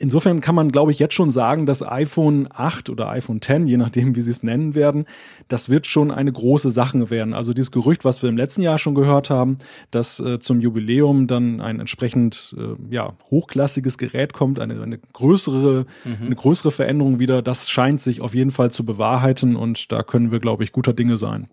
Insofern 0.00 0.40
kann 0.40 0.54
man, 0.54 0.70
glaube 0.70 0.92
ich, 0.92 1.00
jetzt 1.00 1.14
schon 1.14 1.32
sagen, 1.32 1.66
dass 1.66 1.82
iPhone 1.82 2.48
8 2.52 2.88
oder 2.88 3.08
iPhone 3.08 3.42
10, 3.42 3.66
je 3.66 3.76
nachdem, 3.76 4.14
wie 4.14 4.22
sie 4.22 4.30
es 4.30 4.44
nennen 4.44 4.76
werden, 4.76 5.06
das 5.48 5.68
wird 5.68 5.88
schon 5.88 6.12
eine 6.12 6.30
große 6.30 6.70
Sache 6.70 7.10
werden. 7.10 7.34
Also 7.34 7.52
dieses 7.52 7.72
Gerücht, 7.72 8.04
was 8.04 8.22
wir 8.22 8.30
im 8.30 8.36
letzten 8.36 8.62
Jahr 8.62 8.78
schon 8.78 8.94
gehört 8.94 9.28
haben, 9.28 9.58
dass 9.90 10.20
äh, 10.20 10.38
zum 10.38 10.60
Jubiläum 10.60 11.26
dann 11.26 11.60
ein 11.60 11.80
entsprechend 11.80 12.54
äh, 12.56 12.94
ja, 12.94 13.14
hochklassiges 13.28 13.98
Gerät 13.98 14.32
kommt, 14.32 14.60
eine, 14.60 14.80
eine 14.80 14.98
größere, 14.98 15.84
mhm. 16.04 16.26
eine 16.26 16.36
größere 16.36 16.70
Veränderung 16.70 17.18
wieder, 17.18 17.42
das 17.42 17.68
scheint 17.68 18.00
sich 18.00 18.20
auf 18.20 18.36
jeden 18.36 18.52
Fall 18.52 18.70
zu 18.70 18.84
bewahrheiten 18.84 19.56
und 19.56 19.90
da 19.90 20.04
können 20.04 20.30
wir, 20.30 20.38
glaube 20.38 20.62
ich, 20.62 20.70
guter 20.70 20.92
Dinge 20.92 21.16
sein. 21.16 21.48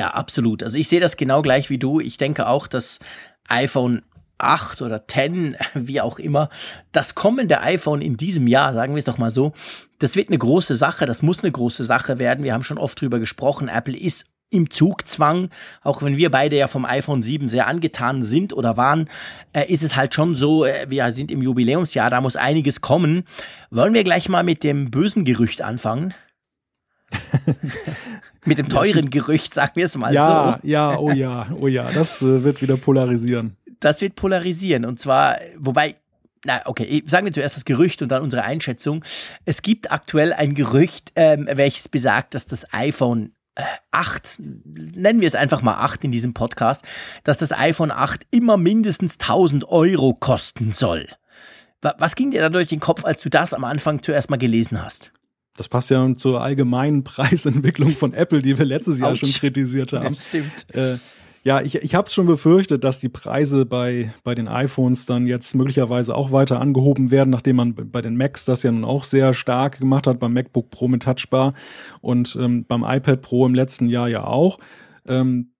Ja, 0.00 0.12
absolut. 0.12 0.62
Also 0.62 0.78
ich 0.78 0.88
sehe 0.88 1.00
das 1.00 1.18
genau 1.18 1.42
gleich 1.42 1.68
wie 1.68 1.78
du. 1.78 2.00
Ich 2.00 2.16
denke 2.16 2.48
auch, 2.48 2.66
dass 2.66 3.00
iPhone 3.48 4.00
8 4.42 4.82
oder 4.82 5.06
10, 5.06 5.56
wie 5.74 6.00
auch 6.00 6.18
immer, 6.18 6.48
das 6.92 7.14
kommende 7.14 7.60
iPhone 7.60 8.00
in 8.00 8.16
diesem 8.16 8.46
Jahr, 8.46 8.74
sagen 8.74 8.94
wir 8.94 8.98
es 8.98 9.04
doch 9.04 9.18
mal 9.18 9.30
so, 9.30 9.52
das 9.98 10.16
wird 10.16 10.28
eine 10.28 10.38
große 10.38 10.76
Sache, 10.76 11.06
das 11.06 11.22
muss 11.22 11.42
eine 11.42 11.52
große 11.52 11.84
Sache 11.84 12.18
werden. 12.18 12.44
Wir 12.44 12.54
haben 12.54 12.64
schon 12.64 12.78
oft 12.78 13.00
drüber 13.00 13.20
gesprochen, 13.20 13.68
Apple 13.68 13.96
ist 13.96 14.26
im 14.52 14.70
Zugzwang, 14.70 15.48
auch 15.82 16.02
wenn 16.02 16.16
wir 16.16 16.30
beide 16.30 16.56
ja 16.56 16.68
vom 16.68 16.84
iPhone 16.84 17.22
7 17.22 17.48
sehr 17.48 17.66
angetan 17.66 18.22
sind 18.22 18.52
oder 18.52 18.76
waren, 18.76 19.08
äh, 19.52 19.64
ist 19.72 19.82
es 19.82 19.96
halt 19.96 20.14
schon 20.14 20.34
so, 20.34 20.64
äh, 20.64 20.86
wir 20.88 21.10
sind 21.12 21.30
im 21.30 21.42
Jubiläumsjahr, 21.42 22.10
da 22.10 22.20
muss 22.20 22.36
einiges 22.36 22.80
kommen. 22.80 23.24
Wollen 23.70 23.94
wir 23.94 24.04
gleich 24.04 24.28
mal 24.28 24.44
mit 24.44 24.62
dem 24.62 24.90
bösen 24.90 25.24
Gerücht 25.24 25.62
anfangen? 25.62 26.14
mit 28.44 28.58
dem 28.58 28.68
teuren 28.68 29.10
Gerücht, 29.10 29.54
sagen 29.54 29.72
wir 29.74 29.86
es 29.86 29.96
mal 29.96 30.12
ja, 30.12 30.58
so. 30.60 30.68
Ja, 30.68 30.98
oh 30.98 31.10
ja, 31.10 31.46
oh 31.58 31.66
ja, 31.66 31.90
das 31.90 32.22
äh, 32.22 32.44
wird 32.44 32.62
wieder 32.62 32.76
polarisieren. 32.76 33.56
Das 33.82 34.00
wird 34.00 34.14
polarisieren 34.14 34.84
und 34.84 35.00
zwar, 35.00 35.38
wobei 35.58 35.96
na, 36.44 36.62
okay, 36.64 37.04
sagen 37.06 37.26
wir 37.26 37.32
zuerst 37.32 37.56
das 37.56 37.64
Gerücht 37.64 38.02
und 38.02 38.08
dann 38.08 38.22
unsere 38.22 38.42
Einschätzung. 38.42 39.04
Es 39.44 39.62
gibt 39.62 39.92
aktuell 39.92 40.32
ein 40.32 40.54
Gerücht, 40.54 41.12
ähm, 41.14 41.48
welches 41.52 41.88
besagt, 41.88 42.34
dass 42.34 42.46
das 42.46 42.72
iPhone 42.72 43.32
8, 43.90 44.38
nennen 44.38 45.20
wir 45.20 45.28
es 45.28 45.34
einfach 45.34 45.62
mal 45.62 45.74
8 45.74 46.04
in 46.04 46.10
diesem 46.10 46.32
Podcast, 46.32 46.84
dass 47.22 47.38
das 47.38 47.52
iPhone 47.52 47.90
8 47.90 48.26
immer 48.30 48.56
mindestens 48.56 49.18
1000 49.18 49.68
Euro 49.68 50.14
kosten 50.14 50.72
soll. 50.72 51.06
Was 51.82 52.14
ging 52.14 52.30
dir 52.30 52.40
da 52.40 52.48
durch 52.48 52.68
den 52.68 52.80
Kopf, 52.80 53.04
als 53.04 53.22
du 53.22 53.28
das 53.28 53.52
am 53.52 53.64
Anfang 53.64 54.02
zuerst 54.02 54.30
mal 54.30 54.36
gelesen 54.36 54.82
hast? 54.82 55.12
Das 55.56 55.68
passt 55.68 55.90
ja 55.90 56.14
zur 56.14 56.40
allgemeinen 56.40 57.04
Preisentwicklung 57.04 57.90
von 57.90 58.14
Apple, 58.14 58.40
die 58.40 58.56
wir 58.56 58.64
letztes 58.64 59.00
Jahr 59.00 59.16
schon 59.16 59.30
kritisiert 59.30 59.92
haben. 59.92 60.14
Ja, 60.14 60.20
stimmt. 60.20 60.74
Äh, 60.74 60.96
ja, 61.44 61.60
ich, 61.60 61.74
ich 61.74 61.94
habe 61.94 62.06
es 62.06 62.14
schon 62.14 62.26
befürchtet, 62.26 62.84
dass 62.84 63.00
die 63.00 63.08
Preise 63.08 63.66
bei, 63.66 64.14
bei 64.22 64.34
den 64.34 64.46
iPhones 64.46 65.06
dann 65.06 65.26
jetzt 65.26 65.54
möglicherweise 65.56 66.14
auch 66.14 66.30
weiter 66.30 66.60
angehoben 66.60 67.10
werden, 67.10 67.30
nachdem 67.30 67.56
man 67.56 67.74
bei 67.74 68.00
den 68.00 68.16
Macs 68.16 68.44
das 68.44 68.62
ja 68.62 68.70
nun 68.70 68.84
auch 68.84 69.04
sehr 69.04 69.34
stark 69.34 69.80
gemacht 69.80 70.06
hat, 70.06 70.20
beim 70.20 70.32
MacBook 70.32 70.70
Pro 70.70 70.86
mit 70.86 71.02
Touchbar 71.02 71.54
und 72.00 72.38
ähm, 72.40 72.64
beim 72.68 72.84
iPad 72.84 73.22
Pro 73.22 73.44
im 73.44 73.54
letzten 73.54 73.88
Jahr 73.88 74.08
ja 74.08 74.24
auch. 74.24 74.58
Ähm, 75.06 75.52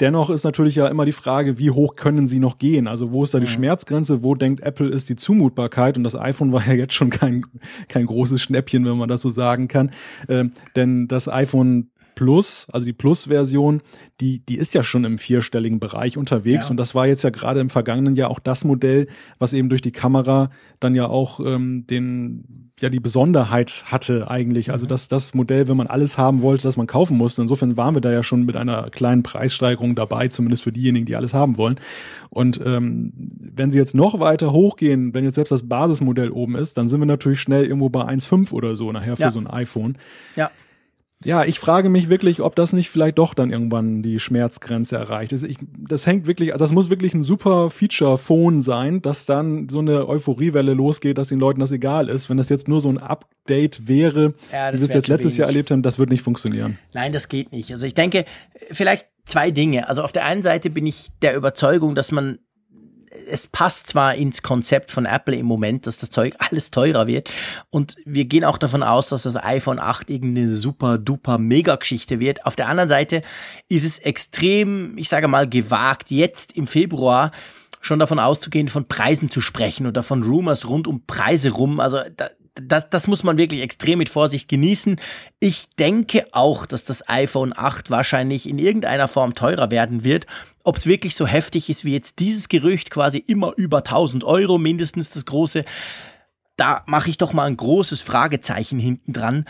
dennoch 0.00 0.28
ist 0.28 0.42
natürlich 0.42 0.74
ja 0.74 0.88
immer 0.88 1.04
die 1.04 1.12
Frage, 1.12 1.58
wie 1.58 1.70
hoch 1.70 1.94
können 1.94 2.26
sie 2.26 2.40
noch 2.40 2.58
gehen? 2.58 2.88
Also 2.88 3.12
wo 3.12 3.22
ist 3.22 3.32
da 3.32 3.38
die 3.38 3.46
ja. 3.46 3.52
Schmerzgrenze? 3.52 4.24
Wo 4.24 4.34
denkt 4.34 4.60
Apple 4.60 4.88
ist 4.88 5.08
die 5.08 5.14
Zumutbarkeit? 5.14 5.96
Und 5.98 6.04
das 6.04 6.16
iPhone 6.16 6.50
war 6.52 6.66
ja 6.66 6.72
jetzt 6.74 6.94
schon 6.94 7.10
kein, 7.10 7.46
kein 7.88 8.06
großes 8.06 8.42
Schnäppchen, 8.42 8.84
wenn 8.84 8.98
man 8.98 9.08
das 9.08 9.22
so 9.22 9.30
sagen 9.30 9.68
kann. 9.68 9.92
Ähm, 10.28 10.50
denn 10.74 11.06
das 11.06 11.28
iPhone 11.28 11.90
Plus, 12.20 12.68
also 12.70 12.84
die 12.84 12.92
Plus-Version, 12.92 13.80
die, 14.20 14.44
die 14.44 14.58
ist 14.58 14.74
ja 14.74 14.82
schon 14.82 15.04
im 15.04 15.16
vierstelligen 15.16 15.80
Bereich 15.80 16.18
unterwegs. 16.18 16.66
Ja. 16.66 16.70
Und 16.72 16.76
das 16.76 16.94
war 16.94 17.06
jetzt 17.06 17.24
ja 17.24 17.30
gerade 17.30 17.60
im 17.60 17.70
vergangenen 17.70 18.14
Jahr 18.14 18.30
auch 18.30 18.40
das 18.40 18.62
Modell, 18.62 19.06
was 19.38 19.54
eben 19.54 19.70
durch 19.70 19.80
die 19.80 19.90
Kamera 19.90 20.50
dann 20.80 20.94
ja 20.94 21.06
auch 21.06 21.40
ähm, 21.40 21.86
den, 21.86 22.72
ja, 22.78 22.90
die 22.90 23.00
Besonderheit 23.00 23.84
hatte 23.86 24.30
eigentlich. 24.30 24.70
Also 24.70 24.84
mhm. 24.84 24.90
dass 24.90 25.08
das 25.08 25.32
Modell, 25.32 25.66
wenn 25.68 25.78
man 25.78 25.86
alles 25.86 26.18
haben 26.18 26.42
wollte, 26.42 26.64
das 26.64 26.76
man 26.76 26.86
kaufen 26.86 27.16
musste. 27.16 27.40
Insofern 27.40 27.78
waren 27.78 27.96
wir 27.96 28.02
da 28.02 28.12
ja 28.12 28.22
schon 28.22 28.44
mit 28.44 28.54
einer 28.54 28.90
kleinen 28.90 29.22
Preissteigerung 29.22 29.94
dabei, 29.94 30.28
zumindest 30.28 30.62
für 30.62 30.72
diejenigen, 30.72 31.06
die 31.06 31.16
alles 31.16 31.32
haben 31.32 31.56
wollen. 31.56 31.80
Und 32.28 32.60
ähm, 32.62 33.14
wenn 33.14 33.70
sie 33.70 33.78
jetzt 33.78 33.94
noch 33.94 34.20
weiter 34.20 34.52
hochgehen, 34.52 35.14
wenn 35.14 35.24
jetzt 35.24 35.36
selbst 35.36 35.52
das 35.52 35.66
Basismodell 35.66 36.28
oben 36.28 36.54
ist, 36.54 36.76
dann 36.76 36.90
sind 36.90 37.00
wir 37.00 37.06
natürlich 37.06 37.40
schnell 37.40 37.64
irgendwo 37.64 37.88
bei 37.88 38.02
1,5 38.02 38.52
oder 38.52 38.76
so 38.76 38.92
nachher 38.92 39.16
für 39.16 39.22
ja. 39.22 39.30
so 39.30 39.40
ein 39.40 39.46
iPhone. 39.46 39.96
Ja. 40.36 40.50
Ja, 41.22 41.44
ich 41.44 41.58
frage 41.58 41.90
mich 41.90 42.08
wirklich, 42.08 42.40
ob 42.40 42.56
das 42.56 42.72
nicht 42.72 42.88
vielleicht 42.88 43.18
doch 43.18 43.34
dann 43.34 43.50
irgendwann 43.50 44.02
die 44.02 44.18
Schmerzgrenze 44.18 44.96
erreicht 44.96 45.32
ist. 45.32 45.42
Ich, 45.42 45.58
das 45.76 46.06
hängt 46.06 46.26
wirklich, 46.26 46.52
also 46.52 46.64
das 46.64 46.72
muss 46.72 46.88
wirklich 46.88 47.12
ein 47.12 47.22
super 47.22 47.68
Feature-Phone 47.68 48.62
sein, 48.62 49.02
dass 49.02 49.26
dann 49.26 49.68
so 49.68 49.80
eine 49.80 50.08
Euphoriewelle 50.08 50.72
losgeht, 50.72 51.18
dass 51.18 51.28
den 51.28 51.38
Leuten 51.38 51.60
das 51.60 51.72
egal 51.72 52.08
ist. 52.08 52.30
Wenn 52.30 52.38
das 52.38 52.48
jetzt 52.48 52.68
nur 52.68 52.80
so 52.80 52.88
ein 52.88 52.96
Update 52.96 53.86
wäre, 53.86 54.34
ja, 54.50 54.72
wie 54.72 54.78
wir 54.78 54.84
es 54.84 54.94
jetzt 54.94 55.08
letztes 55.08 55.32
wenig. 55.32 55.38
Jahr 55.38 55.48
erlebt 55.48 55.70
haben, 55.70 55.82
das 55.82 55.98
wird 55.98 56.08
nicht 56.08 56.22
funktionieren. 56.22 56.78
Nein, 56.94 57.12
das 57.12 57.28
geht 57.28 57.52
nicht. 57.52 57.70
Also 57.70 57.84
ich 57.86 57.94
denke, 57.94 58.24
vielleicht 58.70 59.06
zwei 59.26 59.50
Dinge. 59.50 59.88
Also 59.88 60.02
auf 60.02 60.12
der 60.12 60.24
einen 60.24 60.42
Seite 60.42 60.70
bin 60.70 60.86
ich 60.86 61.10
der 61.20 61.36
Überzeugung, 61.36 61.94
dass 61.94 62.12
man 62.12 62.38
es 63.28 63.46
passt 63.46 63.88
zwar 63.88 64.14
ins 64.14 64.42
Konzept 64.42 64.90
von 64.90 65.04
Apple 65.04 65.34
im 65.34 65.46
Moment, 65.46 65.86
dass 65.86 65.96
das 65.96 66.10
Zeug 66.10 66.34
alles 66.38 66.70
teurer 66.70 67.06
wird. 67.06 67.32
Und 67.70 67.96
wir 68.04 68.24
gehen 68.24 68.44
auch 68.44 68.58
davon 68.58 68.82
aus, 68.82 69.08
dass 69.08 69.24
das 69.24 69.36
iPhone 69.36 69.80
8 69.80 70.10
irgendeine 70.10 70.54
super 70.54 70.98
duper 70.98 71.38
Mega-Geschichte 71.38 72.20
wird. 72.20 72.46
Auf 72.46 72.56
der 72.56 72.68
anderen 72.68 72.88
Seite 72.88 73.22
ist 73.68 73.84
es 73.84 73.98
extrem, 73.98 74.96
ich 74.96 75.08
sage 75.08 75.28
mal, 75.28 75.48
gewagt, 75.48 76.10
jetzt 76.10 76.52
im 76.52 76.66
Februar 76.66 77.32
schon 77.80 77.98
davon 77.98 78.18
auszugehen, 78.18 78.68
von 78.68 78.86
Preisen 78.86 79.30
zu 79.30 79.40
sprechen 79.40 79.86
oder 79.86 80.02
von 80.02 80.22
Rumors 80.22 80.68
rund 80.68 80.86
um 80.86 81.04
Preise 81.06 81.50
rum. 81.50 81.80
Also 81.80 81.98
da, 82.16 82.28
das, 82.54 82.90
das 82.90 83.06
muss 83.06 83.22
man 83.22 83.38
wirklich 83.38 83.62
extrem 83.62 83.98
mit 83.98 84.08
Vorsicht 84.08 84.48
genießen. 84.48 85.00
Ich 85.38 85.68
denke 85.78 86.26
auch, 86.32 86.66
dass 86.66 86.84
das 86.84 87.08
iPhone 87.08 87.52
8 87.56 87.90
wahrscheinlich 87.90 88.48
in 88.48 88.58
irgendeiner 88.58 89.08
Form 89.08 89.34
teurer 89.34 89.70
werden 89.70 90.04
wird. 90.04 90.26
Ob 90.62 90.76
es 90.76 90.86
wirklich 90.86 91.14
so 91.14 91.26
heftig 91.26 91.70
ist 91.70 91.84
wie 91.84 91.92
jetzt 91.92 92.18
dieses 92.18 92.48
Gerücht, 92.48 92.90
quasi 92.90 93.18
immer 93.18 93.52
über 93.56 93.78
1000 93.78 94.24
Euro, 94.24 94.58
mindestens 94.58 95.10
das 95.10 95.26
große, 95.26 95.64
da 96.56 96.82
mache 96.86 97.10
ich 97.10 97.16
doch 97.16 97.32
mal 97.32 97.46
ein 97.46 97.56
großes 97.56 98.02
Fragezeichen 98.02 98.78
hinten 98.78 99.12
dran. 99.12 99.46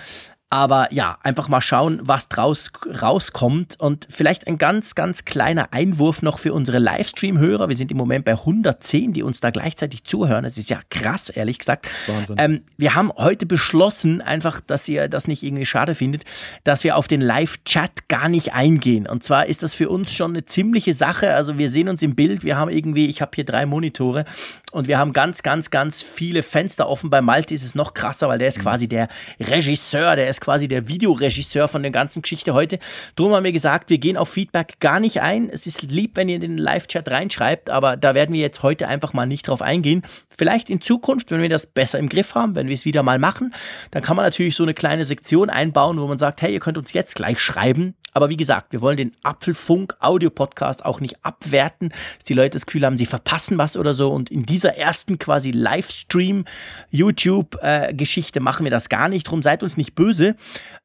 Aber 0.52 0.92
ja, 0.92 1.16
einfach 1.22 1.48
mal 1.48 1.60
schauen, 1.60 2.00
was 2.02 2.28
draus 2.28 2.72
rauskommt. 3.00 3.76
Und 3.78 4.08
vielleicht 4.10 4.48
ein 4.48 4.58
ganz, 4.58 4.96
ganz 4.96 5.24
kleiner 5.24 5.72
Einwurf 5.72 6.22
noch 6.22 6.40
für 6.40 6.52
unsere 6.52 6.80
Livestream-Hörer. 6.80 7.68
Wir 7.68 7.76
sind 7.76 7.92
im 7.92 7.96
Moment 7.96 8.24
bei 8.24 8.32
110, 8.32 9.12
die 9.12 9.22
uns 9.22 9.38
da 9.38 9.50
gleichzeitig 9.50 10.02
zuhören. 10.02 10.42
Das 10.42 10.58
ist 10.58 10.68
ja 10.68 10.80
krass, 10.90 11.28
ehrlich 11.28 11.60
gesagt. 11.60 11.88
Wahnsinn. 12.08 12.36
Ähm, 12.40 12.62
wir 12.76 12.96
haben 12.96 13.12
heute 13.12 13.46
beschlossen, 13.46 14.20
einfach, 14.20 14.58
dass 14.58 14.88
ihr 14.88 15.08
das 15.08 15.28
nicht 15.28 15.44
irgendwie 15.44 15.66
schade 15.66 15.94
findet, 15.94 16.24
dass 16.64 16.82
wir 16.82 16.96
auf 16.96 17.06
den 17.06 17.20
Live-Chat 17.20 18.08
gar 18.08 18.28
nicht 18.28 18.52
eingehen. 18.52 19.06
Und 19.06 19.22
zwar 19.22 19.46
ist 19.46 19.62
das 19.62 19.74
für 19.74 19.88
uns 19.88 20.12
schon 20.12 20.32
eine 20.32 20.44
ziemliche 20.46 20.94
Sache. 20.94 21.32
Also 21.32 21.58
wir 21.58 21.70
sehen 21.70 21.88
uns 21.88 22.02
im 22.02 22.16
Bild. 22.16 22.42
Wir 22.42 22.56
haben 22.56 22.72
irgendwie, 22.72 23.06
ich 23.06 23.22
habe 23.22 23.30
hier 23.36 23.44
drei 23.44 23.66
Monitore 23.66 24.24
und 24.72 24.88
wir 24.88 24.98
haben 24.98 25.12
ganz, 25.12 25.42
ganz, 25.42 25.70
ganz 25.70 26.02
viele 26.02 26.42
Fenster 26.42 26.88
offen. 26.88 27.10
Bei 27.10 27.20
Malte 27.20 27.54
ist 27.54 27.64
es 27.64 27.74
noch 27.74 27.94
krasser, 27.94 28.28
weil 28.28 28.38
der 28.38 28.48
ist 28.48 28.58
mhm. 28.58 28.62
quasi 28.62 28.88
der 28.88 29.08
Regisseur, 29.40 30.16
der 30.16 30.28
ist 30.28 30.40
quasi 30.40 30.68
der 30.68 30.88
Videoregisseur 30.88 31.68
von 31.68 31.82
der 31.82 31.90
ganzen 31.90 32.22
Geschichte 32.22 32.54
heute. 32.54 32.78
Drum 33.16 33.34
haben 33.34 33.44
wir 33.44 33.52
gesagt, 33.52 33.90
wir 33.90 33.98
gehen 33.98 34.16
auf 34.16 34.28
Feedback 34.28 34.78
gar 34.80 35.00
nicht 35.00 35.20
ein. 35.20 35.48
Es 35.50 35.66
ist 35.66 35.82
lieb, 35.82 36.16
wenn 36.16 36.28
ihr 36.28 36.36
in 36.36 36.40
den 36.40 36.58
Live-Chat 36.58 37.10
reinschreibt, 37.10 37.70
aber 37.70 37.96
da 37.96 38.14
werden 38.14 38.32
wir 38.32 38.40
jetzt 38.40 38.62
heute 38.62 38.88
einfach 38.88 39.12
mal 39.12 39.26
nicht 39.26 39.48
drauf 39.48 39.62
eingehen. 39.62 40.02
Vielleicht 40.28 40.70
in 40.70 40.80
Zukunft, 40.80 41.30
wenn 41.30 41.42
wir 41.42 41.48
das 41.48 41.66
besser 41.66 41.98
im 41.98 42.08
Griff 42.08 42.34
haben, 42.34 42.54
wenn 42.54 42.68
wir 42.68 42.74
es 42.74 42.84
wieder 42.84 43.02
mal 43.02 43.18
machen, 43.18 43.54
dann 43.90 44.02
kann 44.02 44.16
man 44.16 44.24
natürlich 44.24 44.56
so 44.56 44.62
eine 44.62 44.74
kleine 44.74 45.04
Sektion 45.04 45.50
einbauen, 45.50 45.98
wo 45.98 46.06
man 46.06 46.18
sagt, 46.18 46.42
hey, 46.42 46.52
ihr 46.52 46.60
könnt 46.60 46.78
uns 46.78 46.92
jetzt 46.92 47.16
gleich 47.16 47.40
schreiben. 47.40 47.94
Aber 48.12 48.28
wie 48.28 48.36
gesagt, 48.36 48.72
wir 48.72 48.80
wollen 48.80 48.96
den 48.96 49.12
Apfelfunk 49.22 49.94
Audio 50.00 50.30
Podcast 50.30 50.84
auch 50.84 51.00
nicht 51.00 51.24
abwerten, 51.24 51.90
dass 51.90 52.24
die 52.24 52.34
Leute 52.34 52.50
das 52.50 52.66
Gefühl 52.66 52.84
haben, 52.84 52.96
sie 52.96 53.06
verpassen 53.06 53.58
was 53.58 53.76
oder 53.76 53.94
so. 53.94 54.10
Und 54.10 54.30
in 54.30 54.46
dieser 54.60 54.76
ersten 54.76 55.18
quasi 55.18 55.50
Livestream 55.50 56.44
YouTube 56.90 57.56
äh, 57.62 57.94
machen 58.40 58.64
wir 58.64 58.70
das 58.70 58.88
gar 58.88 59.08
nicht. 59.08 59.24
Drum 59.24 59.42
seid 59.42 59.62
uns 59.62 59.76
nicht 59.76 59.94
böse 59.94 60.36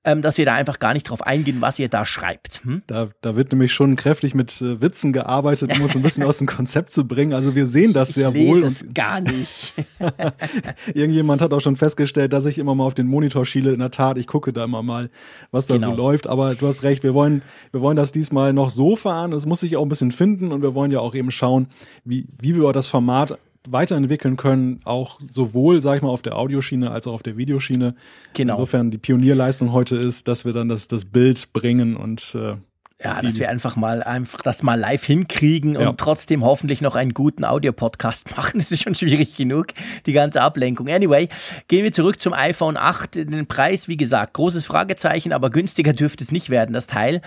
ähm, 0.06 0.22
dass 0.22 0.38
wir 0.38 0.46
da 0.46 0.54
einfach 0.54 0.80
gar 0.80 0.94
nicht 0.94 1.10
drauf 1.10 1.24
eingehen, 1.24 1.58
was 1.62 1.80
ihr 1.80 1.90
da 1.90 2.06
schreibt. 2.06 2.62
Hm? 2.64 2.84
Da, 2.86 3.10
da 3.22 3.36
wird 3.36 3.52
nämlich 3.52 3.74
schon 3.74 3.96
kräftig 3.96 4.36
mit 4.36 4.62
äh, 4.62 4.80
Witzen 4.80 5.12
gearbeitet, 5.12 5.76
um 5.76 5.84
uns 5.84 5.96
ein 5.96 6.04
bisschen 6.04 6.24
aus 6.24 6.38
dem 6.38 6.48
Konzept 6.48 6.92
zu 6.92 7.08
bringen. 7.08 7.34
Also 7.34 7.56
wir 7.56 7.66
sehen 7.66 7.92
das 7.92 8.10
ich 8.10 8.16
sehr 8.16 8.32
lese 8.32 8.48
wohl. 8.48 8.64
Es 8.64 8.86
gar 8.94 9.20
nicht. 9.20 9.74
Irgendjemand 10.94 11.42
hat 11.42 11.54
auch 11.54 11.60
schon 11.60 11.76
festgestellt, 11.76 12.34
dass 12.34 12.46
ich 12.46 12.60
immer 12.60 12.76
mal 12.76 12.86
auf 12.86 12.94
den 12.94 13.08
Monitor 13.08 13.46
schiele. 13.46 13.74
In 13.74 13.80
der 13.80 13.92
Tat, 13.92 14.20
ich 14.20 14.28
gucke 14.28 14.54
da 14.54 14.64
immer 14.64 14.84
mal, 14.84 15.10
was 15.50 15.66
da 15.66 15.76
genau. 15.76 15.88
so 15.88 15.96
läuft. 15.96 16.28
Aber 16.28 16.54
du 16.54 16.68
hast 16.68 16.84
recht, 16.84 17.02
wir 17.02 17.16
wollen, 17.16 17.42
wir 17.72 17.82
wollen 17.82 17.98
das 17.98 18.12
diesmal 18.12 18.54
noch 18.54 18.70
so 18.70 18.96
fahren. 18.96 19.34
Es 19.34 19.48
muss 19.48 19.62
sich 19.62 19.76
auch 19.76 19.84
ein 19.84 19.90
bisschen 19.90 20.12
finden 20.12 20.52
und 20.52 20.62
wir 20.62 20.76
wollen 20.76 20.92
ja 20.92 21.00
auch 21.00 21.16
eben 21.16 21.32
schauen, 21.32 21.68
wie, 22.04 22.28
wie 22.40 22.56
wir 22.56 22.72
das 22.74 22.86
Format 22.86 23.40
weiterentwickeln 23.72 24.38
können, 24.38 24.82
auch 24.84 25.20
sowohl, 25.32 25.82
sag 25.82 25.98
ich 25.98 26.02
mal, 26.02 26.10
auf 26.10 26.22
der 26.22 26.38
Audioschiene 26.38 26.92
als 26.92 27.08
auch 27.08 27.14
auf 27.14 27.24
der 27.24 27.38
Videoschiene. 27.38 27.96
Genau. 28.34 28.54
Insofern 28.54 28.92
die 28.92 28.98
Pionierleistung 28.98 29.72
heute 29.72 29.96
ist, 29.96 30.28
dass 30.28 30.46
wir 30.46 30.54
dann 30.54 30.70
das, 30.70 30.88
das 30.88 31.06
Bild 31.06 31.54
bringen 31.54 31.96
und 31.96 32.36
äh, 32.36 32.56
ja, 33.04 33.22
dass 33.22 33.40
wir 33.40 33.50
einfach 33.50 33.76
mal 33.76 34.02
einfach 34.02 34.42
das 34.42 34.64
mal 34.64 34.80
live 34.80 35.04
hinkriegen 35.04 35.76
und 35.76 35.84
ja. 35.84 35.94
trotzdem 35.98 36.46
hoffentlich 36.46 36.80
noch 36.80 36.96
einen 36.96 37.14
guten 37.14 37.44
Audio-Podcast 37.44 38.32
machen. 38.38 38.60
Das 38.60 38.72
ist 38.72 38.84
schon 38.84 38.96
schwierig 38.96 39.36
genug, 39.36 39.68
die 40.06 40.14
ganze 40.14 40.42
Ablenkung. 40.42 40.88
Anyway, 40.88 41.28
gehen 41.68 41.84
wir 41.84 41.92
zurück 41.92 42.22
zum 42.22 42.34
iPhone 42.34 42.78
8. 42.78 43.16
Den 43.16 43.48
Preis, 43.48 43.90
wie 43.90 43.98
gesagt, 43.98 44.34
großes 44.34 44.66
Fragezeichen, 44.66 45.34
aber 45.34 45.50
günstiger 45.50 45.92
dürfte 45.92 46.24
es 46.24 46.32
nicht 46.32 46.50
werden, 46.50 46.72
das 46.72 46.88
Teil. 46.88 47.22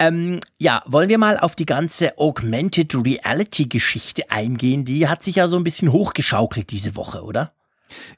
Ähm, 0.00 0.40
ja, 0.58 0.82
wollen 0.86 1.10
wir 1.10 1.18
mal 1.18 1.38
auf 1.38 1.54
die 1.54 1.66
ganze 1.66 2.16
Augmented 2.16 2.94
Reality 2.94 3.66
Geschichte 3.66 4.30
eingehen? 4.30 4.86
Die 4.86 5.06
hat 5.08 5.22
sich 5.22 5.36
ja 5.36 5.46
so 5.46 5.58
ein 5.58 5.62
bisschen 5.62 5.92
hochgeschaukelt 5.92 6.70
diese 6.70 6.96
Woche, 6.96 7.22
oder? 7.22 7.52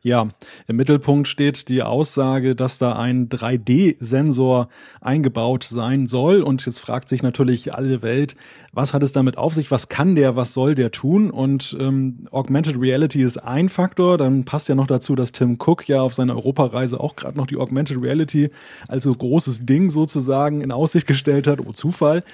Ja, 0.02 0.30
im 0.66 0.76
Mittelpunkt 0.76 1.28
steht 1.28 1.68
die 1.68 1.82
Aussage, 1.82 2.54
dass 2.54 2.78
da 2.78 2.96
ein 2.96 3.28
3D-Sensor 3.28 4.68
eingebaut 5.00 5.64
sein 5.64 6.06
soll. 6.06 6.42
Und 6.42 6.64
jetzt 6.66 6.78
fragt 6.78 7.08
sich 7.08 7.22
natürlich 7.22 7.74
alle 7.74 8.02
Welt, 8.02 8.36
was 8.72 8.94
hat 8.94 9.02
es 9.02 9.12
damit 9.12 9.36
auf 9.36 9.54
sich? 9.54 9.70
Was 9.70 9.88
kann 9.88 10.14
der? 10.14 10.34
Was 10.34 10.54
soll 10.54 10.74
der 10.74 10.90
tun? 10.90 11.30
Und 11.30 11.76
ähm, 11.78 12.26
Augmented 12.30 12.80
Reality 12.80 13.22
ist 13.22 13.36
ein 13.36 13.68
Faktor. 13.68 14.16
Dann 14.16 14.44
passt 14.44 14.68
ja 14.68 14.74
noch 14.74 14.86
dazu, 14.86 15.14
dass 15.14 15.32
Tim 15.32 15.58
Cook 15.58 15.86
ja 15.88 16.00
auf 16.00 16.14
seiner 16.14 16.34
Europareise 16.36 16.98
auch 16.98 17.14
gerade 17.14 17.36
noch 17.36 17.46
die 17.46 17.58
Augmented 17.58 18.00
Reality 18.00 18.50
als 18.88 19.04
so 19.04 19.14
großes 19.14 19.66
Ding 19.66 19.90
sozusagen 19.90 20.62
in 20.62 20.72
Aussicht 20.72 21.06
gestellt 21.06 21.46
hat. 21.46 21.60
Oh, 21.60 21.72
Zufall. 21.72 22.24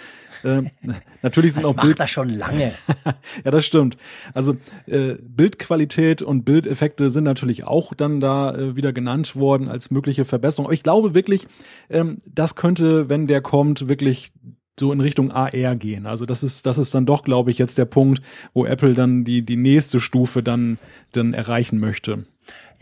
Ähm, 0.44 0.70
natürlich 1.22 1.54
sind 1.54 1.64
das 1.64 1.70
auch 1.70 1.76
macht 1.76 1.86
Bild 1.86 2.00
das 2.00 2.10
schon 2.10 2.28
lange. 2.28 2.72
ja, 3.44 3.50
das 3.50 3.64
stimmt. 3.64 3.96
Also 4.34 4.56
äh, 4.86 5.14
Bildqualität 5.20 6.22
und 6.22 6.44
Bildeffekte 6.44 7.10
sind 7.10 7.24
natürlich 7.24 7.64
auch 7.64 7.94
dann 7.94 8.20
da 8.20 8.54
äh, 8.54 8.76
wieder 8.76 8.92
genannt 8.92 9.36
worden 9.36 9.68
als 9.68 9.90
mögliche 9.90 10.24
Verbesserung. 10.24 10.66
Aber 10.66 10.74
ich 10.74 10.82
glaube 10.82 11.14
wirklich, 11.14 11.46
ähm, 11.90 12.18
das 12.26 12.54
könnte, 12.54 13.08
wenn 13.08 13.26
der 13.26 13.40
kommt, 13.40 13.88
wirklich 13.88 14.32
so 14.78 14.92
in 14.92 15.00
Richtung 15.00 15.32
AR 15.32 15.76
gehen. 15.76 16.06
Also 16.06 16.24
das 16.24 16.42
ist, 16.42 16.66
das 16.66 16.78
ist 16.78 16.94
dann 16.94 17.06
doch, 17.06 17.24
glaube 17.24 17.50
ich, 17.50 17.58
jetzt 17.58 17.78
der 17.78 17.84
Punkt, 17.84 18.22
wo 18.54 18.64
Apple 18.64 18.94
dann 18.94 19.24
die, 19.24 19.42
die 19.42 19.56
nächste 19.56 20.00
Stufe 20.00 20.42
dann, 20.42 20.78
dann 21.12 21.34
erreichen 21.34 21.78
möchte. 21.78 22.24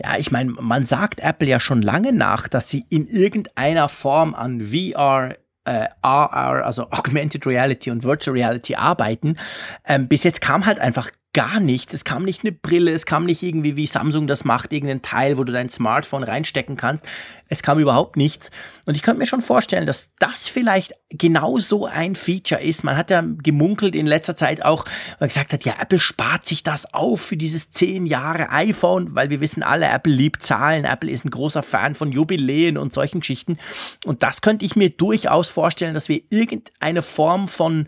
Ja, 0.01 0.17
ich 0.17 0.31
meine, 0.31 0.51
man 0.51 0.85
sagt 0.85 1.21
Apple 1.21 1.47
ja 1.47 1.59
schon 1.59 1.81
lange 1.81 2.13
nach, 2.13 2.47
dass 2.47 2.69
sie 2.69 2.85
in 2.89 3.07
irgendeiner 3.07 3.89
Form 3.89 4.35
an 4.35 4.61
VR 4.61 5.35
äh, 5.67 5.87
AR, 6.01 6.65
also 6.65 6.89
Augmented 6.91 7.45
Reality 7.45 7.91
und 7.91 8.03
Virtual 8.03 8.35
Reality 8.35 8.75
arbeiten. 8.75 9.37
Ähm, 9.85 10.07
bis 10.07 10.23
jetzt 10.23 10.41
kam 10.41 10.65
halt 10.65 10.79
einfach 10.79 11.11
gar 11.33 11.59
nichts. 11.59 11.93
Es 11.93 12.03
kam 12.03 12.23
nicht 12.23 12.43
eine 12.43 12.51
Brille, 12.51 12.91
es 12.91 13.05
kam 13.05 13.25
nicht 13.25 13.43
irgendwie, 13.43 13.75
wie 13.75 13.85
Samsung 13.85 14.25
das 14.27 14.43
macht, 14.43 14.73
irgendein 14.73 15.01
Teil, 15.01 15.37
wo 15.37 15.43
du 15.43 15.51
dein 15.51 15.69
Smartphone 15.69 16.23
reinstecken 16.23 16.77
kannst. 16.77 17.05
Es 17.47 17.61
kam 17.61 17.79
überhaupt 17.79 18.17
nichts. 18.17 18.49
Und 18.85 18.95
ich 18.95 19.03
könnte 19.03 19.19
mir 19.19 19.27
schon 19.27 19.41
vorstellen, 19.41 19.85
dass 19.85 20.09
das 20.19 20.47
vielleicht 20.47 20.93
genau 21.09 21.59
so 21.59 21.85
ein 21.85 22.15
Feature 22.15 22.61
ist. 22.61 22.83
Man 22.83 22.97
hat 22.97 23.09
ja 23.09 23.23
gemunkelt 23.23 23.95
in 23.95 24.05
letzter 24.05 24.35
Zeit 24.35 24.65
auch, 24.65 24.83
man 25.19 25.29
gesagt 25.29 25.53
hat, 25.53 25.63
ja, 25.63 25.75
Apple 25.79 25.99
spart 25.99 26.47
sich 26.47 26.63
das 26.63 26.93
auf 26.93 27.21
für 27.21 27.37
dieses 27.37 27.71
zehn 27.71 28.05
Jahre 28.05 28.49
iPhone, 28.49 29.15
weil 29.15 29.29
wir 29.29 29.39
wissen 29.39 29.63
alle, 29.63 29.87
Apple 29.87 30.13
liebt 30.13 30.43
Zahlen. 30.43 30.85
Apple 30.85 31.11
ist 31.11 31.23
ein 31.23 31.29
großer 31.29 31.63
Fan 31.63 31.95
von 31.95 32.11
Jubiläen 32.11 32.77
und 32.77 32.93
solchen 32.93 33.19
Geschichten. 33.21 33.57
Und 34.05 34.23
das 34.23 34.41
könnte 34.41 34.65
ich 34.65 34.75
mir 34.75 34.89
durchaus 34.89 35.49
vorstellen, 35.49 35.93
dass 35.93 36.09
wir 36.09 36.21
irgendeine 36.29 37.03
Form 37.03 37.47
von 37.47 37.87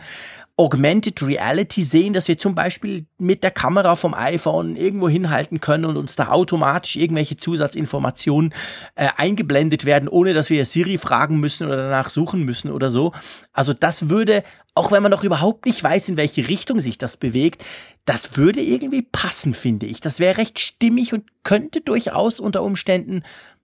Augmented 0.59 1.23
Reality 1.23 1.83
sehen, 1.83 2.11
dass 2.11 2.27
wir 2.27 2.37
zum 2.37 2.53
Beispiel 2.53 3.05
mit 3.17 3.43
der 3.43 3.51
Kamera 3.51 3.95
vom 3.95 4.13
iPhone 4.13 4.75
irgendwo 4.75 5.07
hinhalten 5.07 5.61
können 5.61 5.85
und 5.85 5.95
uns 5.95 6.17
da 6.17 6.31
automatisch 6.31 6.97
irgendwelche 6.97 7.37
Zusatzinformationen 7.37 8.53
äh, 8.95 9.07
eingeblendet 9.15 9.85
werden, 9.85 10.09
ohne 10.09 10.33
dass 10.33 10.49
wir 10.49 10.65
Siri 10.65 10.97
fragen 10.97 11.39
müssen 11.39 11.65
oder 11.65 11.77
danach 11.77 12.09
suchen 12.09 12.43
müssen 12.43 12.71
oder 12.71 12.91
so. 12.91 13.13
Also 13.53 13.71
das 13.71 14.09
würde, 14.09 14.43
auch 14.75 14.91
wenn 14.91 15.01
man 15.01 15.11
noch 15.11 15.23
überhaupt 15.23 15.65
nicht 15.65 15.81
weiß, 15.81 16.09
in 16.09 16.17
welche 16.17 16.49
Richtung 16.49 16.81
sich 16.81 16.97
das 16.97 17.15
bewegt, 17.15 17.63
das 18.03 18.35
würde 18.35 18.59
irgendwie 18.59 19.03
passen, 19.03 19.53
finde 19.53 19.85
ich. 19.85 20.01
Das 20.01 20.19
wäre 20.19 20.39
recht 20.39 20.59
stimmig 20.59 21.13
und 21.13 21.23
könnte 21.43 21.79
durchaus 21.79 22.41
unter 22.41 22.63
Umständen 22.63 23.23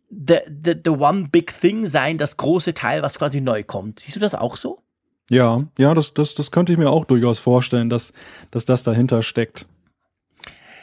the, 0.09 0.37
the, 0.63 0.75
the 0.81 0.91
one 0.91 1.27
big 1.29 1.53
thing 1.59 1.87
sein, 1.87 2.17
das 2.17 2.37
große 2.37 2.73
Teil, 2.73 3.01
was 3.01 3.19
quasi 3.19 3.41
neu 3.41 3.63
kommt. 3.63 3.99
Siehst 3.99 4.15
du 4.15 4.21
das 4.21 4.33
auch 4.33 4.55
so? 4.55 4.81
Ja, 5.29 5.65
ja, 5.77 5.94
das, 5.94 6.13
das, 6.13 6.36
das 6.36 6.51
könnte 6.51 6.72
ich 6.72 6.77
mir 6.77 6.89
auch 6.89 7.05
durchaus 7.05 7.39
vorstellen, 7.39 7.89
dass, 7.89 8.13
dass 8.51 8.65
das 8.65 8.84
dahinter 8.84 9.22
steckt. 9.22 9.67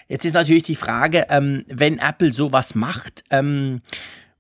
Jetzt 0.09 0.25
ist 0.25 0.35
natürlich 0.35 0.65
die 0.65 0.77
Frage, 0.77 1.27
ähm, 1.31 1.65
wenn 1.69 1.99
Apple 1.99 2.35
sowas 2.35 2.75
macht, 2.75 3.25
ähm, 3.31 3.81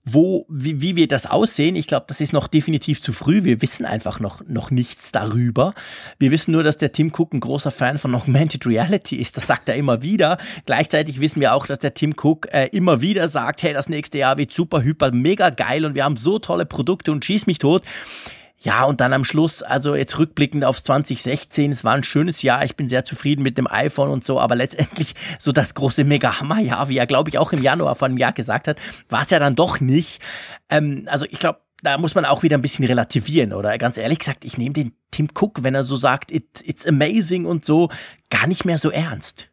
wo, 0.04 0.47
wie, 0.49 0.80
wie 0.80 0.97
wird 0.97 1.12
das 1.12 1.26
aussehen? 1.26 1.76
Ich 1.76 1.87
glaube, 1.87 2.06
das 2.09 2.21
ist 2.21 2.32
noch 2.32 2.49
definitiv 2.49 3.00
zu 3.00 3.12
früh. 3.12 3.44
Wir 3.44 3.62
wissen 3.62 3.87
einfach 3.87 4.18
noch, 4.18 4.42
noch 4.49 4.73
nichts 4.73 5.12
darüber. 5.12 5.75
Wir 6.18 6.32
wissen 6.32 6.50
nur, 6.50 6.64
dass 6.64 6.76
der 6.76 6.90
Tim 6.90 7.12
Cook 7.16 7.32
ein 7.32 7.38
großer 7.38 7.71
Fan 7.71 7.99
von 7.99 8.14
Augmented 8.16 8.66
Reality 8.66 9.16
ist. 9.16 9.37
Das 9.37 9.47
sagt 9.47 9.68
er 9.68 9.76
immer 9.76 10.02
wieder. 10.02 10.38
Gleichzeitig 10.66 11.21
wissen 11.21 11.40
wir 11.40 11.54
auch, 11.54 11.66
dass 11.66 11.78
der 11.78 11.94
Tim 11.94 12.14
Cook 12.21 12.49
äh, 12.52 12.66
immer 12.73 13.00
wieder 13.00 13.28
sagt, 13.28 13.62
hey, 13.62 13.73
das 13.73 13.88
nächste 13.88 14.18
Jahr 14.18 14.38
wird 14.38 14.52
super, 14.52 14.82
hyper, 14.82 15.12
mega 15.12 15.50
geil 15.50 15.85
und 15.85 15.94
wir 15.94 16.02
haben 16.02 16.16
so 16.16 16.40
tolle 16.40 16.66
Produkte 16.66 17.12
und 17.12 17.25
schieß 17.25 17.47
mich 17.47 17.59
tot. 17.59 17.85
Ja, 18.62 18.85
und 18.85 19.00
dann 19.00 19.12
am 19.12 19.25
Schluss, 19.25 19.64
also 19.64 19.97
jetzt 19.97 20.19
rückblickend 20.21 20.64
auf 20.64 20.81
2016, 20.81 21.73
es 21.73 21.83
war 21.83 21.95
ein 21.95 22.04
schönes 22.04 22.42
Jahr, 22.42 22.64
ich 22.64 22.76
bin 22.76 22.88
sehr 22.88 23.04
zufrieden 23.04 23.42
mit 23.42 23.59
dem 23.59 23.66
iPhone 23.66 24.09
und 24.09 24.25
so, 24.25 24.38
aber 24.38 24.54
letztendlich 24.54 25.14
so 25.40 25.50
das 25.50 25.75
große 25.75 26.04
Mega-Hammer-Jahr, 26.04 26.88
wie 26.88 26.97
er, 26.97 27.07
glaube 27.07 27.28
ich, 27.28 27.38
auch 27.38 27.52
im 27.52 27.61
Januar 27.61 27.97
von 27.97 28.12
einem 28.12 28.19
Jahr 28.19 28.33
gesagt 28.33 28.69
hat, 28.69 28.78
war 29.09 29.23
es 29.23 29.31
ja 29.31 29.40
dann 29.40 29.57
doch 29.57 29.81
nicht. 29.81 30.21
Ähm, 30.71 31.07
also 31.07 31.26
ich 31.28 31.40
glaube, 31.40 31.59
da 31.83 31.99
muss 31.99 32.14
man 32.14 32.25
auch 32.25 32.45
wieder 32.45 32.57
ein 32.57 32.62
bisschen 32.62 32.85
relativieren, 32.85 33.52
oder? 33.52 33.76
Ganz 33.78 33.99
ehrlich 33.99 34.21
gesagt, 34.21 34.45
ich 34.45 34.57
nehme 34.57 34.75
den 34.75 34.92
Tim 35.11 35.28
Cook, 35.35 35.64
wenn 35.64 35.75
er 35.75 35.83
so 35.83 35.97
sagt, 35.97 36.31
it, 36.31 36.62
it's 36.64 36.87
amazing 36.87 37.45
und 37.47 37.64
so, 37.64 37.88
gar 38.31 38.47
nicht 38.47 38.64
mehr 38.64 38.78
so 38.78 38.90
ernst. 38.90 39.51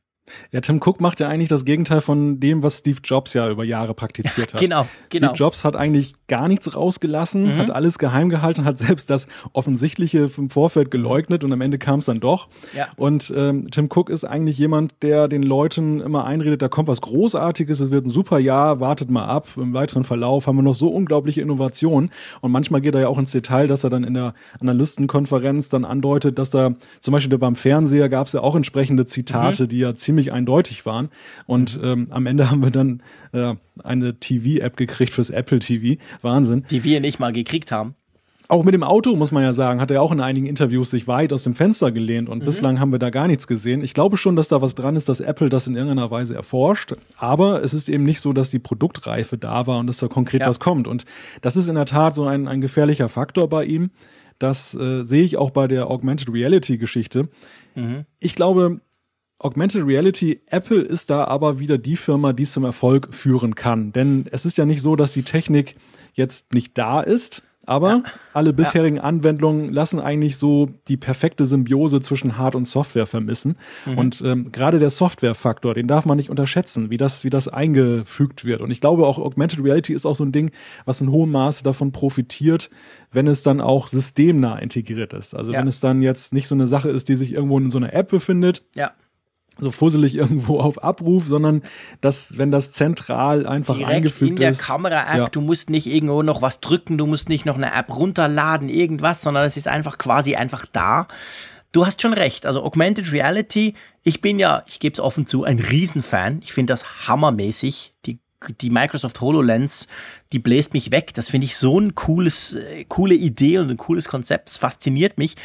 Ja, 0.51 0.61
Tim 0.61 0.79
Cook 0.83 1.01
macht 1.01 1.19
ja 1.19 1.27
eigentlich 1.27 1.49
das 1.49 1.65
Gegenteil 1.65 2.01
von 2.01 2.39
dem, 2.39 2.63
was 2.63 2.79
Steve 2.79 2.99
Jobs 3.03 3.33
ja 3.33 3.49
über 3.49 3.63
Jahre 3.63 3.93
praktiziert 3.93 4.53
hat. 4.53 4.61
Genau, 4.61 4.87
genau. 5.09 5.27
Steve 5.27 5.37
Jobs 5.37 5.63
hat 5.63 5.75
eigentlich 5.75 6.13
gar 6.27 6.47
nichts 6.47 6.75
rausgelassen, 6.75 7.55
mhm. 7.55 7.57
hat 7.57 7.71
alles 7.71 7.99
geheim 7.99 8.29
gehalten, 8.29 8.65
hat 8.65 8.77
selbst 8.77 9.09
das 9.09 9.27
Offensichtliche 9.53 10.29
im 10.37 10.49
Vorfeld 10.49 10.91
geleugnet 10.91 11.43
und 11.43 11.51
am 11.51 11.61
Ende 11.61 11.77
kam 11.77 11.99
es 11.99 12.05
dann 12.05 12.19
doch. 12.19 12.47
Ja. 12.75 12.87
Und 12.95 13.33
ähm, 13.35 13.69
Tim 13.71 13.89
Cook 13.93 14.09
ist 14.09 14.23
eigentlich 14.25 14.57
jemand, 14.57 14.93
der 15.01 15.27
den 15.27 15.43
Leuten 15.43 16.01
immer 16.01 16.25
einredet, 16.25 16.61
da 16.61 16.67
kommt 16.67 16.87
was 16.87 17.01
Großartiges, 17.01 17.79
es 17.79 17.91
wird 17.91 18.05
ein 18.05 18.11
super 18.11 18.39
Jahr, 18.39 18.79
wartet 18.79 19.09
mal 19.09 19.25
ab. 19.25 19.47
Im 19.57 19.73
weiteren 19.73 20.03
Verlauf 20.03 20.47
haben 20.47 20.55
wir 20.55 20.63
noch 20.63 20.75
so 20.75 20.89
unglaubliche 20.89 21.41
Innovationen. 21.41 22.11
Und 22.41 22.51
manchmal 22.51 22.81
geht 22.81 22.95
er 22.95 23.01
ja 23.01 23.07
auch 23.07 23.17
ins 23.17 23.31
Detail, 23.31 23.67
dass 23.67 23.83
er 23.83 23.89
dann 23.89 24.03
in 24.03 24.13
der 24.13 24.33
Analystenkonferenz 24.59 25.69
dann 25.69 25.85
andeutet, 25.85 26.37
dass 26.37 26.49
da 26.49 26.75
zum 27.01 27.11
Beispiel 27.11 27.37
beim 27.37 27.55
Fernseher 27.55 28.09
gab 28.09 28.27
es 28.27 28.33
ja 28.33 28.41
auch 28.41 28.55
entsprechende 28.55 29.05
Zitate, 29.05 29.63
mhm. 29.63 29.67
die 29.69 29.79
ja 29.79 29.95
ziemlich 29.95 30.18
ziemlich 30.19 30.33
eindeutig 30.33 30.85
waren. 30.85 31.09
Und 31.45 31.79
ähm, 31.83 32.07
am 32.09 32.25
Ende 32.25 32.51
haben 32.51 32.63
wir 32.63 32.71
dann 32.71 33.01
äh, 33.31 33.55
eine 33.83 34.19
TV-App 34.19 34.77
gekriegt 34.77 35.13
fürs 35.13 35.29
Apple 35.29 35.59
TV. 35.59 36.01
Wahnsinn. 36.21 36.65
Die 36.69 36.83
wir 36.83 36.99
nicht 36.99 37.19
mal 37.19 37.31
gekriegt 37.31 37.71
haben. 37.71 37.95
Auch 38.49 38.63
mit 38.63 38.73
dem 38.73 38.81
Auto, 38.81 39.15
muss 39.15 39.31
man 39.31 39.43
ja 39.43 39.53
sagen, 39.53 39.79
hat 39.79 39.91
er 39.91 40.01
auch 40.01 40.11
in 40.11 40.19
einigen 40.19 40.47
Interviews 40.47 40.89
sich 40.89 41.07
weit 41.07 41.31
aus 41.33 41.43
dem 41.43 41.53
Fenster 41.53 41.91
gelehnt 41.91 42.29
und 42.29 42.39
mhm. 42.39 42.45
bislang 42.45 42.79
haben 42.79 42.91
wir 42.91 42.97
da 42.97 43.11
gar 43.11 43.27
nichts 43.27 43.45
gesehen. 43.45 43.83
Ich 43.83 43.93
glaube 43.93 44.17
schon, 44.17 44.35
dass 44.35 44.47
da 44.47 44.59
was 44.59 44.73
dran 44.73 44.95
ist, 44.95 45.07
dass 45.07 45.19
Apple 45.19 45.49
das 45.49 45.67
in 45.67 45.75
irgendeiner 45.75 46.09
Weise 46.09 46.33
erforscht, 46.33 46.95
aber 47.15 47.63
es 47.63 47.75
ist 47.75 47.89
eben 47.89 48.03
nicht 48.05 48.19
so, 48.21 48.33
dass 48.33 48.49
die 48.49 48.57
Produktreife 48.57 49.37
da 49.37 49.67
war 49.67 49.77
und 49.77 49.85
dass 49.85 49.97
da 49.97 50.07
konkret 50.07 50.41
ja. 50.41 50.47
was 50.47 50.59
kommt. 50.59 50.87
Und 50.87 51.05
das 51.41 51.57
ist 51.57 51.67
in 51.67 51.75
der 51.75 51.85
Tat 51.85 52.15
so 52.15 52.25
ein, 52.25 52.47
ein 52.47 52.59
gefährlicher 52.59 53.07
Faktor 53.07 53.47
bei 53.49 53.65
ihm. 53.65 53.91
Das 54.39 54.73
äh, 54.73 55.03
sehe 55.03 55.23
ich 55.23 55.37
auch 55.37 55.51
bei 55.51 55.67
der 55.67 55.87
Augmented 55.91 56.33
Reality 56.33 56.79
Geschichte. 56.79 57.29
Mhm. 57.75 58.05
Ich 58.19 58.33
glaube, 58.33 58.81
Augmented 59.39 59.85
Reality, 59.85 60.41
Apple 60.47 60.81
ist 60.81 61.09
da 61.09 61.23
aber 61.23 61.59
wieder 61.59 61.77
die 61.77 61.95
Firma, 61.95 62.33
die 62.33 62.43
es 62.43 62.51
zum 62.51 62.65
Erfolg 62.65 63.13
führen 63.13 63.55
kann. 63.55 63.93
Denn 63.93 64.25
es 64.31 64.45
ist 64.45 64.57
ja 64.57 64.65
nicht 64.65 64.81
so, 64.81 64.97
dass 64.97 65.13
die 65.13 65.23
Technik 65.23 65.75
jetzt 66.13 66.53
nicht 66.53 66.77
da 66.77 66.99
ist, 66.99 67.41
aber 67.65 67.89
ja. 67.89 68.03
alle 68.33 68.51
bisherigen 68.51 68.97
ja. 68.97 69.03
Anwendungen 69.03 69.71
lassen 69.71 69.99
eigentlich 69.99 70.37
so 70.37 70.69
die 70.87 70.97
perfekte 70.97 71.45
Symbiose 71.45 72.01
zwischen 72.01 72.37
Hard- 72.37 72.55
und 72.55 72.65
Software 72.65 73.05
vermissen. 73.05 73.57
Mhm. 73.85 73.97
Und 73.97 74.21
ähm, 74.25 74.51
gerade 74.51 74.79
der 74.79 74.89
Softwarefaktor, 74.89 75.75
den 75.75 75.87
darf 75.87 76.05
man 76.05 76.17
nicht 76.17 76.31
unterschätzen, 76.31 76.89
wie 76.89 76.97
das, 76.97 77.23
wie 77.23 77.29
das 77.29 77.47
eingefügt 77.47 78.43
wird. 78.43 78.61
Und 78.61 78.71
ich 78.71 78.81
glaube 78.81 79.05
auch 79.05 79.19
Augmented 79.19 79.63
Reality 79.63 79.93
ist 79.93 80.07
auch 80.07 80.15
so 80.15 80.25
ein 80.25 80.31
Ding, 80.31 80.51
was 80.85 80.99
in 80.99 81.11
hohem 81.11 81.31
Maße 81.31 81.63
davon 81.63 81.91
profitiert, 81.91 82.71
wenn 83.11 83.27
es 83.27 83.43
dann 83.43 83.61
auch 83.61 83.87
systemnah 83.87 84.57
integriert 84.57 85.13
ist. 85.13 85.35
Also 85.35 85.53
ja. 85.53 85.59
wenn 85.59 85.67
es 85.67 85.79
dann 85.79 86.01
jetzt 86.01 86.33
nicht 86.33 86.47
so 86.47 86.55
eine 86.55 86.65
Sache 86.65 86.89
ist, 86.89 87.07
die 87.07 87.15
sich 87.15 87.31
irgendwo 87.31 87.59
in 87.59 87.69
so 87.69 87.77
einer 87.77 87.93
App 87.93 88.09
befindet. 88.09 88.63
Ja 88.75 88.91
so 89.59 89.71
fusselig 89.71 90.15
irgendwo 90.15 90.59
auf 90.59 90.83
Abruf, 90.83 91.27
sondern 91.27 91.63
dass, 92.01 92.37
wenn 92.37 92.51
das 92.51 92.71
zentral 92.71 93.45
einfach 93.45 93.75
Direkt 93.75 93.95
eingefügt 93.95 94.31
in 94.31 94.35
der 94.37 94.51
ist. 94.51 94.63
Kamera-App, 94.63 95.17
ja. 95.17 95.27
du 95.27 95.41
musst 95.41 95.69
nicht 95.69 95.87
irgendwo 95.87 96.23
noch 96.23 96.41
was 96.41 96.59
drücken, 96.59 96.97
du 96.97 97.05
musst 97.05 97.29
nicht 97.29 97.45
noch 97.45 97.55
eine 97.55 97.73
App 97.73 97.95
runterladen, 97.95 98.69
irgendwas, 98.69 99.21
sondern 99.21 99.45
es 99.45 99.57
ist 99.57 99.67
einfach 99.67 99.97
quasi 99.97 100.35
einfach 100.35 100.65
da. 100.71 101.07
Du 101.71 101.85
hast 101.85 102.01
schon 102.01 102.13
recht. 102.13 102.45
Also 102.45 102.63
Augmented 102.63 103.11
Reality, 103.11 103.75
ich 104.03 104.21
bin 104.21 104.39
ja, 104.39 104.63
ich 104.67 104.79
gebe 104.79 104.93
es 104.93 104.99
offen 104.99 105.25
zu, 105.25 105.43
ein 105.43 105.59
Riesenfan. 105.59 106.39
Ich 106.43 106.53
finde 106.53 106.73
das 106.73 107.07
hammermäßig. 107.07 107.93
Die 108.05 108.19
die 108.61 108.69
Microsoft 108.69 109.19
HoloLens, 109.21 109.87
die 110.31 110.39
bläst 110.39 110.73
mich 110.73 110.91
weg. 110.91 111.13
Das 111.13 111.29
finde 111.29 111.45
ich 111.45 111.57
so 111.57 111.79
ein 111.79 111.95
cooles, 111.95 112.55
äh, 112.55 112.85
coole 112.87 113.15
Idee 113.15 113.59
und 113.59 113.69
ein 113.69 113.77
cooles 113.77 114.07
Konzept. 114.07 114.49
Das 114.49 114.57
fasziniert 114.57 115.17
mich. 115.17 115.35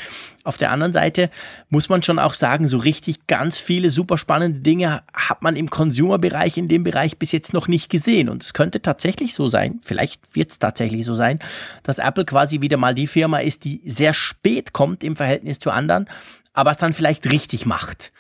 Auf 0.44 0.58
der 0.58 0.70
anderen 0.70 0.92
Seite 0.92 1.30
muss 1.70 1.88
man 1.88 2.02
schon 2.02 2.18
auch 2.18 2.34
sagen, 2.34 2.68
so 2.68 2.78
richtig 2.78 3.26
ganz 3.26 3.58
viele 3.58 3.90
super 3.90 4.18
spannende 4.18 4.60
Dinge 4.60 5.02
hat 5.12 5.42
man 5.42 5.56
im 5.56 5.70
Consumer-Bereich, 5.70 6.56
in 6.56 6.68
dem 6.68 6.84
Bereich 6.84 7.18
bis 7.18 7.32
jetzt 7.32 7.52
noch 7.52 7.66
nicht 7.66 7.90
gesehen. 7.90 8.28
Und 8.28 8.42
es 8.42 8.54
könnte 8.54 8.80
tatsächlich 8.82 9.34
so 9.34 9.48
sein, 9.48 9.80
vielleicht 9.82 10.34
wird 10.34 10.50
es 10.50 10.58
tatsächlich 10.58 11.04
so 11.04 11.14
sein, 11.14 11.38
dass 11.82 11.98
Apple 11.98 12.24
quasi 12.24 12.60
wieder 12.60 12.76
mal 12.76 12.94
die 12.94 13.06
Firma 13.06 13.38
ist, 13.38 13.64
die 13.64 13.80
sehr 13.84 14.14
spät 14.14 14.72
kommt 14.72 15.02
im 15.02 15.16
Verhältnis 15.16 15.58
zu 15.58 15.70
anderen, 15.70 16.08
aber 16.52 16.70
es 16.70 16.76
dann 16.76 16.92
vielleicht 16.92 17.30
richtig 17.30 17.66
macht. 17.66 18.12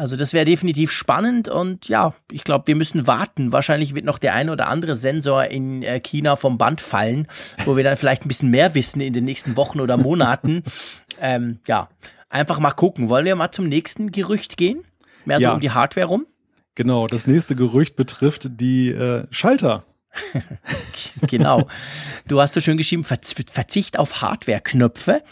Also 0.00 0.16
das 0.16 0.32
wäre 0.32 0.46
definitiv 0.46 0.92
spannend 0.92 1.50
und 1.50 1.88
ja, 1.88 2.14
ich 2.32 2.42
glaube, 2.42 2.66
wir 2.68 2.74
müssen 2.74 3.06
warten. 3.06 3.52
Wahrscheinlich 3.52 3.94
wird 3.94 4.06
noch 4.06 4.16
der 4.16 4.32
eine 4.32 4.50
oder 4.50 4.68
andere 4.68 4.94
Sensor 4.94 5.44
in 5.44 5.82
äh, 5.82 6.00
China 6.00 6.36
vom 6.36 6.56
Band 6.56 6.80
fallen, 6.80 7.28
wo 7.66 7.76
wir 7.76 7.84
dann 7.84 7.98
vielleicht 7.98 8.24
ein 8.24 8.28
bisschen 8.28 8.48
mehr 8.48 8.74
wissen 8.74 9.02
in 9.02 9.12
den 9.12 9.24
nächsten 9.24 9.58
Wochen 9.58 9.78
oder 9.78 9.98
Monaten. 9.98 10.62
ähm, 11.20 11.58
ja, 11.68 11.90
einfach 12.30 12.60
mal 12.60 12.70
gucken. 12.70 13.10
Wollen 13.10 13.26
wir 13.26 13.36
mal 13.36 13.52
zum 13.52 13.68
nächsten 13.68 14.10
Gerücht 14.10 14.56
gehen? 14.56 14.84
Mehr 15.26 15.36
so 15.36 15.44
ja. 15.44 15.52
um 15.52 15.60
die 15.60 15.70
Hardware 15.70 16.06
rum? 16.06 16.26
Genau, 16.76 17.06
das 17.06 17.26
nächste 17.26 17.54
Gerücht 17.54 17.94
betrifft 17.94 18.48
die 18.58 18.88
äh, 18.88 19.26
Schalter. 19.30 19.84
genau. 21.28 21.68
Du 22.26 22.40
hast 22.40 22.54
so 22.54 22.62
schön 22.62 22.78
geschrieben, 22.78 23.04
Verzicht 23.04 23.98
auf 23.98 24.22
Hardware-Knöpfe. 24.22 25.22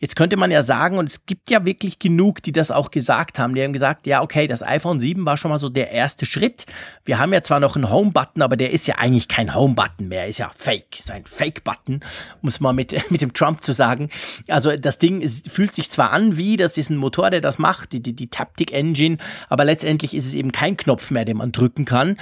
Jetzt 0.00 0.14
könnte 0.14 0.36
man 0.36 0.52
ja 0.52 0.62
sagen, 0.62 0.96
und 0.96 1.08
es 1.08 1.26
gibt 1.26 1.50
ja 1.50 1.64
wirklich 1.64 1.98
genug, 1.98 2.40
die 2.42 2.52
das 2.52 2.70
auch 2.70 2.92
gesagt 2.92 3.40
haben, 3.40 3.54
die 3.54 3.64
haben 3.64 3.72
gesagt, 3.72 4.06
ja, 4.06 4.22
okay, 4.22 4.46
das 4.46 4.62
iPhone 4.62 5.00
7 5.00 5.26
war 5.26 5.36
schon 5.36 5.50
mal 5.50 5.58
so 5.58 5.68
der 5.68 5.90
erste 5.90 6.24
Schritt. 6.24 6.66
Wir 7.04 7.18
haben 7.18 7.32
ja 7.32 7.42
zwar 7.42 7.58
noch 7.58 7.74
einen 7.74 7.90
Home-Button, 7.90 8.42
aber 8.42 8.56
der 8.56 8.70
ist 8.70 8.86
ja 8.86 8.94
eigentlich 8.96 9.26
kein 9.26 9.54
Home-Button 9.54 10.06
mehr, 10.06 10.28
ist 10.28 10.38
ja 10.38 10.50
Fake, 10.56 11.00
ist 11.00 11.10
ein 11.10 11.26
Fake-Button, 11.26 12.00
um 12.42 12.48
es 12.48 12.60
mal 12.60 12.72
mit, 12.72 12.94
mit 13.10 13.22
dem 13.22 13.32
Trump 13.32 13.64
zu 13.64 13.72
sagen. 13.72 14.10
Also 14.46 14.76
das 14.76 14.98
Ding 14.98 15.20
ist, 15.20 15.50
fühlt 15.50 15.74
sich 15.74 15.90
zwar 15.90 16.12
an 16.12 16.36
wie, 16.36 16.56
das 16.56 16.78
ist 16.78 16.90
ein 16.90 16.96
Motor, 16.96 17.30
der 17.30 17.40
das 17.40 17.58
macht, 17.58 17.92
die, 17.92 18.00
die, 18.00 18.14
die 18.14 18.30
Taptic 18.30 18.72
Engine, 18.72 19.18
aber 19.48 19.64
letztendlich 19.64 20.14
ist 20.14 20.26
es 20.26 20.34
eben 20.34 20.52
kein 20.52 20.76
Knopf 20.76 21.10
mehr, 21.10 21.24
den 21.24 21.38
man 21.38 21.50
drücken 21.50 21.84
kann. 21.84 22.18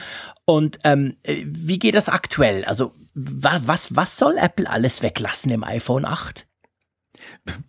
Und 0.46 0.78
ähm, 0.84 1.16
wie 1.44 1.78
geht 1.78 1.94
das 1.94 2.08
aktuell? 2.08 2.64
Also 2.64 2.92
was, 3.14 3.94
was 3.94 4.16
soll 4.16 4.38
Apple 4.38 4.70
alles 4.70 5.02
weglassen 5.02 5.50
im 5.50 5.64
iPhone 5.64 6.04
8? 6.04 6.45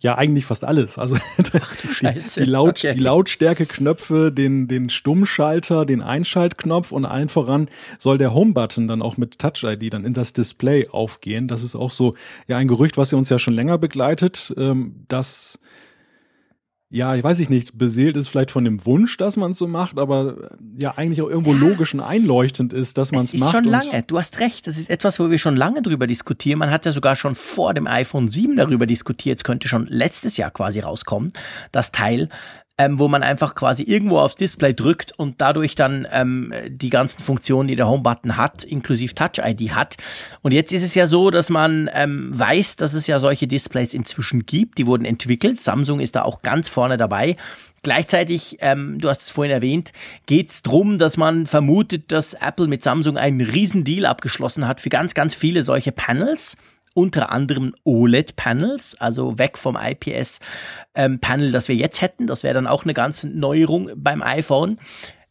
Ja, 0.00 0.16
eigentlich 0.16 0.44
fast 0.44 0.64
alles. 0.64 0.98
Also 0.98 1.16
Ach, 1.60 1.76
du 1.76 1.88
Scheiße. 1.88 2.40
Die, 2.40 2.46
die, 2.46 2.50
Laut, 2.50 2.70
okay. 2.70 2.94
die 2.94 3.00
Lautstärke-Knöpfe, 3.00 4.32
den, 4.32 4.68
den 4.68 4.90
Stummschalter, 4.90 5.84
den 5.86 6.02
Einschaltknopf 6.02 6.92
und 6.92 7.04
allen 7.04 7.28
voran 7.28 7.68
soll 7.98 8.18
der 8.18 8.34
Home-Button 8.34 8.88
dann 8.88 9.02
auch 9.02 9.16
mit 9.16 9.38
Touch-ID 9.38 9.92
dann 9.92 10.04
in 10.04 10.14
das 10.14 10.32
Display 10.32 10.88
aufgehen. 10.88 11.48
Das 11.48 11.62
ist 11.62 11.76
auch 11.76 11.90
so 11.90 12.14
ja 12.46 12.56
ein 12.56 12.68
Gerücht, 12.68 12.96
was 12.96 13.10
ja 13.10 13.18
uns 13.18 13.28
ja 13.28 13.38
schon 13.38 13.54
länger 13.54 13.78
begleitet, 13.78 14.54
ähm, 14.56 15.04
dass 15.08 15.60
ja, 16.90 17.14
ich 17.14 17.22
weiß 17.22 17.40
ich 17.40 17.50
nicht, 17.50 17.76
beseelt 17.76 18.16
ist 18.16 18.28
vielleicht 18.28 18.50
von 18.50 18.64
dem 18.64 18.84
Wunsch, 18.86 19.18
dass 19.18 19.36
man 19.36 19.50
es 19.50 19.58
so 19.58 19.68
macht, 19.68 19.98
aber 19.98 20.50
äh, 20.52 20.82
ja 20.82 20.94
eigentlich 20.96 21.20
auch 21.20 21.28
irgendwo 21.28 21.52
logisch 21.52 21.92
und 21.92 22.00
einleuchtend 22.00 22.72
ist, 22.72 22.96
dass 22.96 23.12
man 23.12 23.24
es 23.24 23.34
macht. 23.34 23.42
Das 23.42 23.48
ist 23.48 23.52
schon 23.52 23.64
lange, 23.64 24.02
du 24.06 24.18
hast 24.18 24.40
recht, 24.40 24.66
das 24.66 24.78
ist 24.78 24.88
etwas, 24.88 25.20
wo 25.20 25.30
wir 25.30 25.38
schon 25.38 25.56
lange 25.56 25.82
drüber 25.82 26.06
diskutieren. 26.06 26.58
Man 26.58 26.70
hat 26.70 26.86
ja 26.86 26.92
sogar 26.92 27.14
schon 27.14 27.34
vor 27.34 27.74
dem 27.74 27.86
iPhone 27.86 28.26
7 28.26 28.56
darüber 28.56 28.86
diskutiert, 28.86 29.38
es 29.38 29.44
könnte 29.44 29.68
schon 29.68 29.86
letztes 29.86 30.38
Jahr 30.38 30.50
quasi 30.50 30.80
rauskommen, 30.80 31.30
das 31.72 31.92
Teil 31.92 32.30
ähm, 32.78 32.98
wo 33.00 33.08
man 33.08 33.24
einfach 33.24 33.56
quasi 33.56 33.82
irgendwo 33.82 34.20
aufs 34.20 34.36
Display 34.36 34.72
drückt 34.72 35.12
und 35.18 35.40
dadurch 35.40 35.74
dann 35.74 36.06
ähm, 36.12 36.54
die 36.68 36.90
ganzen 36.90 37.20
Funktionen, 37.20 37.68
die 37.68 37.76
der 37.76 37.88
Home-Button 37.88 38.36
hat, 38.36 38.62
inklusive 38.62 39.14
Touch-ID 39.14 39.74
hat. 39.74 39.96
Und 40.42 40.52
jetzt 40.52 40.72
ist 40.72 40.84
es 40.84 40.94
ja 40.94 41.06
so, 41.06 41.30
dass 41.30 41.50
man 41.50 41.90
ähm, 41.92 42.30
weiß, 42.32 42.76
dass 42.76 42.94
es 42.94 43.08
ja 43.08 43.18
solche 43.18 43.48
Displays 43.48 43.94
inzwischen 43.94 44.46
gibt. 44.46 44.78
Die 44.78 44.86
wurden 44.86 45.04
entwickelt. 45.04 45.60
Samsung 45.60 45.98
ist 45.98 46.14
da 46.14 46.22
auch 46.22 46.42
ganz 46.42 46.68
vorne 46.68 46.96
dabei. 46.96 47.36
Gleichzeitig, 47.82 48.58
ähm, 48.60 48.98
du 48.98 49.08
hast 49.08 49.22
es 49.22 49.30
vorhin 49.30 49.52
erwähnt, 49.52 49.92
geht 50.26 50.50
es 50.50 50.62
darum, 50.62 50.98
dass 50.98 51.16
man 51.16 51.46
vermutet, 51.46 52.10
dass 52.10 52.34
Apple 52.34 52.66
mit 52.66 52.82
Samsung 52.82 53.16
einen 53.16 53.40
Riesendeal 53.40 54.06
abgeschlossen 54.06 54.66
hat 54.66 54.80
für 54.80 54.88
ganz, 54.88 55.14
ganz 55.14 55.34
viele 55.34 55.62
solche 55.62 55.92
Panels 55.92 56.56
unter 56.98 57.30
anderem 57.30 57.76
OLED-Panels, 57.84 58.96
also 58.98 59.38
weg 59.38 59.56
vom 59.56 59.78
IPS-Panel, 59.80 61.46
ähm, 61.46 61.52
das 61.52 61.68
wir 61.68 61.76
jetzt 61.76 62.00
hätten. 62.00 62.26
Das 62.26 62.42
wäre 62.42 62.54
dann 62.54 62.66
auch 62.66 62.82
eine 62.82 62.92
ganze 62.92 63.28
Neuerung 63.28 63.90
beim 63.94 64.20
iPhone. 64.20 64.78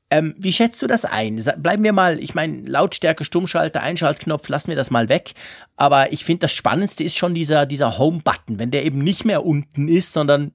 Ähm, 0.09 0.33
wie 0.37 0.53
schätzt 0.53 0.81
du 0.81 0.87
das 0.87 1.03
ein? 1.03 1.43
Bleiben 1.57 1.83
wir 1.83 1.91
mal, 1.91 2.23
ich 2.23 2.33
meine, 2.33 2.61
Lautstärke, 2.61 3.25
Stummschalter, 3.25 3.81
Einschaltknopf, 3.81 4.47
lassen 4.47 4.69
wir 4.69 4.77
das 4.77 4.91
mal 4.91 5.09
weg. 5.09 5.33
Aber 5.75 6.13
ich 6.13 6.23
finde, 6.23 6.41
das 6.41 6.53
Spannendste 6.53 7.03
ist 7.03 7.17
schon 7.17 7.33
dieser, 7.33 7.65
dieser 7.65 7.97
Home-Button, 7.97 8.59
wenn 8.59 8.71
der 8.71 8.85
eben 8.85 8.99
nicht 8.99 9.25
mehr 9.25 9.45
unten 9.45 9.89
ist, 9.89 10.13
sondern 10.13 10.53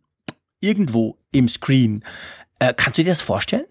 irgendwo 0.60 1.18
im 1.30 1.46
Screen. 1.46 2.02
Äh, 2.58 2.72
kannst 2.74 2.96
du 2.96 3.04
dir 3.04 3.10
das 3.10 3.20
vorstellen? 3.20 3.66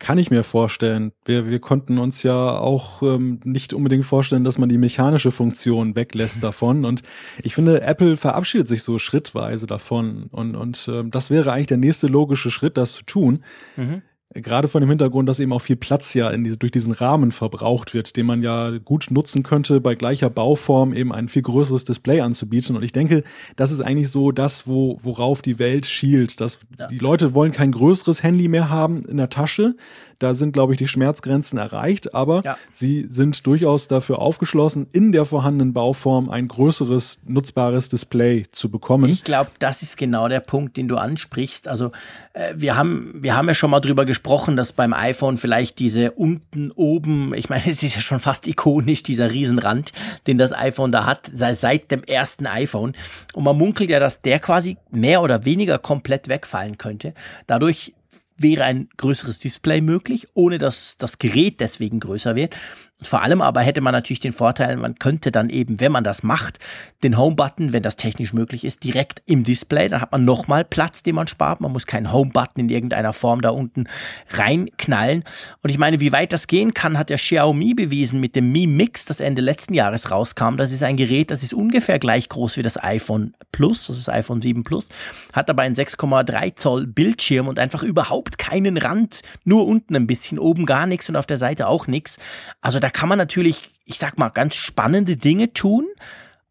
Kann 0.00 0.16
ich 0.16 0.30
mir 0.30 0.44
vorstellen. 0.44 1.12
Wir, 1.26 1.46
wir 1.46 1.60
konnten 1.60 1.98
uns 1.98 2.22
ja 2.22 2.56
auch 2.58 3.02
ähm, 3.02 3.38
nicht 3.44 3.74
unbedingt 3.74 4.06
vorstellen, 4.06 4.44
dass 4.44 4.56
man 4.56 4.70
die 4.70 4.78
mechanische 4.78 5.30
Funktion 5.30 5.94
weglässt 5.94 6.42
davon. 6.42 6.86
Und 6.86 7.02
ich 7.42 7.54
finde, 7.54 7.82
Apple 7.82 8.16
verabschiedet 8.16 8.66
sich 8.66 8.82
so 8.82 8.98
schrittweise 8.98 9.66
davon. 9.66 10.28
Und, 10.32 10.56
und 10.56 10.88
ähm, 10.90 11.10
das 11.10 11.30
wäre 11.30 11.52
eigentlich 11.52 11.66
der 11.66 11.76
nächste 11.76 12.06
logische 12.06 12.50
Schritt, 12.50 12.78
das 12.78 12.94
zu 12.94 13.04
tun. 13.04 13.44
Mhm. 13.76 14.00
Gerade 14.32 14.68
von 14.68 14.80
dem 14.80 14.88
Hintergrund, 14.88 15.28
dass 15.28 15.40
eben 15.40 15.52
auch 15.52 15.58
viel 15.58 15.74
Platz 15.74 16.14
ja 16.14 16.34
diese, 16.36 16.56
durch 16.56 16.70
diesen 16.70 16.92
Rahmen 16.92 17.32
verbraucht 17.32 17.94
wird, 17.94 18.16
den 18.16 18.26
man 18.26 18.42
ja 18.42 18.78
gut 18.78 19.08
nutzen 19.10 19.42
könnte, 19.42 19.80
bei 19.80 19.96
gleicher 19.96 20.30
Bauform 20.30 20.92
eben 20.92 21.12
ein 21.12 21.26
viel 21.26 21.42
größeres 21.42 21.84
Display 21.84 22.20
anzubieten. 22.20 22.76
Und 22.76 22.84
ich 22.84 22.92
denke, 22.92 23.24
das 23.56 23.72
ist 23.72 23.80
eigentlich 23.80 24.08
so 24.08 24.30
das, 24.30 24.68
wo, 24.68 25.00
worauf 25.02 25.42
die 25.42 25.58
Welt 25.58 25.84
schielt. 25.86 26.40
Dass 26.40 26.60
ja. 26.78 26.86
die 26.86 26.98
Leute 26.98 27.34
wollen 27.34 27.50
kein 27.50 27.72
größeres 27.72 28.22
Handy 28.22 28.46
mehr 28.46 28.70
haben 28.70 29.04
in 29.04 29.16
der 29.16 29.30
Tasche, 29.30 29.74
da 30.20 30.34
sind, 30.34 30.52
glaube 30.52 30.74
ich, 30.74 30.78
die 30.78 30.86
Schmerzgrenzen 30.86 31.58
erreicht, 31.58 32.14
aber 32.14 32.42
ja. 32.44 32.58
sie 32.74 33.06
sind 33.08 33.46
durchaus 33.46 33.88
dafür 33.88 34.18
aufgeschlossen, 34.18 34.86
in 34.92 35.12
der 35.12 35.24
vorhandenen 35.24 35.72
Bauform 35.72 36.28
ein 36.28 36.46
größeres, 36.46 37.20
nutzbares 37.24 37.88
Display 37.88 38.46
zu 38.50 38.70
bekommen. 38.70 39.08
Ich 39.08 39.24
glaube, 39.24 39.50
das 39.60 39.80
ist 39.80 39.96
genau 39.96 40.28
der 40.28 40.40
Punkt, 40.40 40.76
den 40.76 40.88
du 40.88 40.96
ansprichst. 40.96 41.68
Also 41.68 41.90
äh, 42.34 42.52
wir 42.54 42.76
haben, 42.76 43.14
wir 43.14 43.34
haben 43.34 43.48
ja 43.48 43.54
schon 43.54 43.70
mal 43.70 43.80
drüber 43.80 44.04
gesprochen, 44.04 44.19
dass 44.56 44.72
beim 44.72 44.92
iPhone 44.92 45.36
vielleicht 45.36 45.78
diese 45.78 46.12
unten 46.12 46.70
oben, 46.70 47.34
ich 47.34 47.48
meine, 47.48 47.64
es 47.66 47.82
ist 47.82 47.94
ja 47.94 48.00
schon 48.00 48.20
fast 48.20 48.46
ikonisch, 48.46 49.02
dieser 49.02 49.30
Riesenrand, 49.30 49.92
den 50.26 50.38
das 50.38 50.52
iPhone 50.52 50.92
da 50.92 51.06
hat, 51.06 51.30
sei 51.32 51.54
seit 51.54 51.90
dem 51.90 52.02
ersten 52.04 52.46
iPhone. 52.46 52.94
Und 53.34 53.44
man 53.44 53.56
munkelt 53.56 53.90
ja, 53.90 54.00
dass 54.00 54.22
der 54.22 54.40
quasi 54.40 54.76
mehr 54.90 55.22
oder 55.22 55.44
weniger 55.44 55.78
komplett 55.78 56.28
wegfallen 56.28 56.78
könnte. 56.78 57.14
Dadurch 57.46 57.94
wäre 58.38 58.64
ein 58.64 58.88
größeres 58.96 59.38
Display 59.38 59.80
möglich, 59.80 60.28
ohne 60.34 60.58
dass 60.58 60.96
das 60.96 61.18
Gerät 61.18 61.60
deswegen 61.60 62.00
größer 62.00 62.34
wird. 62.34 62.54
Vor 63.02 63.22
allem 63.22 63.40
aber 63.40 63.60
hätte 63.60 63.80
man 63.80 63.92
natürlich 63.92 64.20
den 64.20 64.32
Vorteil, 64.32 64.76
man 64.76 64.96
könnte 64.96 65.32
dann 65.32 65.48
eben, 65.48 65.80
wenn 65.80 65.92
man 65.92 66.04
das 66.04 66.22
macht, 66.22 66.58
den 67.02 67.16
Home-Button, 67.16 67.72
wenn 67.72 67.82
das 67.82 67.96
technisch 67.96 68.32
möglich 68.32 68.64
ist, 68.64 68.84
direkt 68.84 69.22
im 69.26 69.44
Display. 69.44 69.88
Dann 69.88 70.00
hat 70.00 70.12
man 70.12 70.24
nochmal 70.24 70.64
Platz, 70.64 71.02
den 71.02 71.14
man 71.14 71.26
spart. 71.26 71.60
Man 71.60 71.72
muss 71.72 71.86
keinen 71.86 72.12
Home-Button 72.12 72.60
in 72.60 72.68
irgendeiner 72.68 73.12
Form 73.12 73.40
da 73.40 73.50
unten 73.50 73.84
reinknallen. 74.30 75.24
Und 75.62 75.70
ich 75.70 75.78
meine, 75.78 76.00
wie 76.00 76.12
weit 76.12 76.32
das 76.32 76.46
gehen 76.46 76.74
kann, 76.74 76.98
hat 76.98 77.08
der 77.08 77.16
Xiaomi 77.16 77.74
bewiesen 77.74 78.20
mit 78.20 78.36
dem 78.36 78.52
Mi 78.52 78.66
Mix, 78.66 79.04
das 79.06 79.20
Ende 79.20 79.40
letzten 79.40 79.74
Jahres 79.74 80.10
rauskam. 80.10 80.56
Das 80.56 80.72
ist 80.72 80.82
ein 80.82 80.96
Gerät, 80.96 81.30
das 81.30 81.42
ist 81.42 81.54
ungefähr 81.54 81.98
gleich 81.98 82.28
groß 82.28 82.56
wie 82.56 82.62
das 82.62 82.82
iPhone 82.82 83.34
Plus, 83.52 83.86
das 83.86 83.98
ist 83.98 84.08
iPhone 84.08 84.40
7 84.40 84.62
Plus, 84.62 84.86
hat 85.32 85.50
aber 85.50 85.62
einen 85.62 85.74
6,3 85.74 86.54
Zoll 86.54 86.86
Bildschirm 86.86 87.48
und 87.48 87.58
einfach 87.58 87.82
überhaupt 87.82 88.38
keinen 88.38 88.76
Rand, 88.76 89.22
nur 89.44 89.66
unten 89.66 89.96
ein 89.96 90.06
bisschen, 90.06 90.38
oben 90.38 90.66
gar 90.66 90.86
nichts 90.86 91.08
und 91.08 91.16
auf 91.16 91.26
der 91.26 91.38
Seite 91.38 91.66
auch 91.66 91.86
nichts. 91.86 92.18
Also 92.60 92.78
da 92.78 92.89
kann 92.90 93.08
man 93.08 93.18
natürlich, 93.18 93.70
ich 93.84 93.98
sag 93.98 94.18
mal, 94.18 94.28
ganz 94.28 94.56
spannende 94.56 95.16
Dinge 95.16 95.52
tun. 95.52 95.86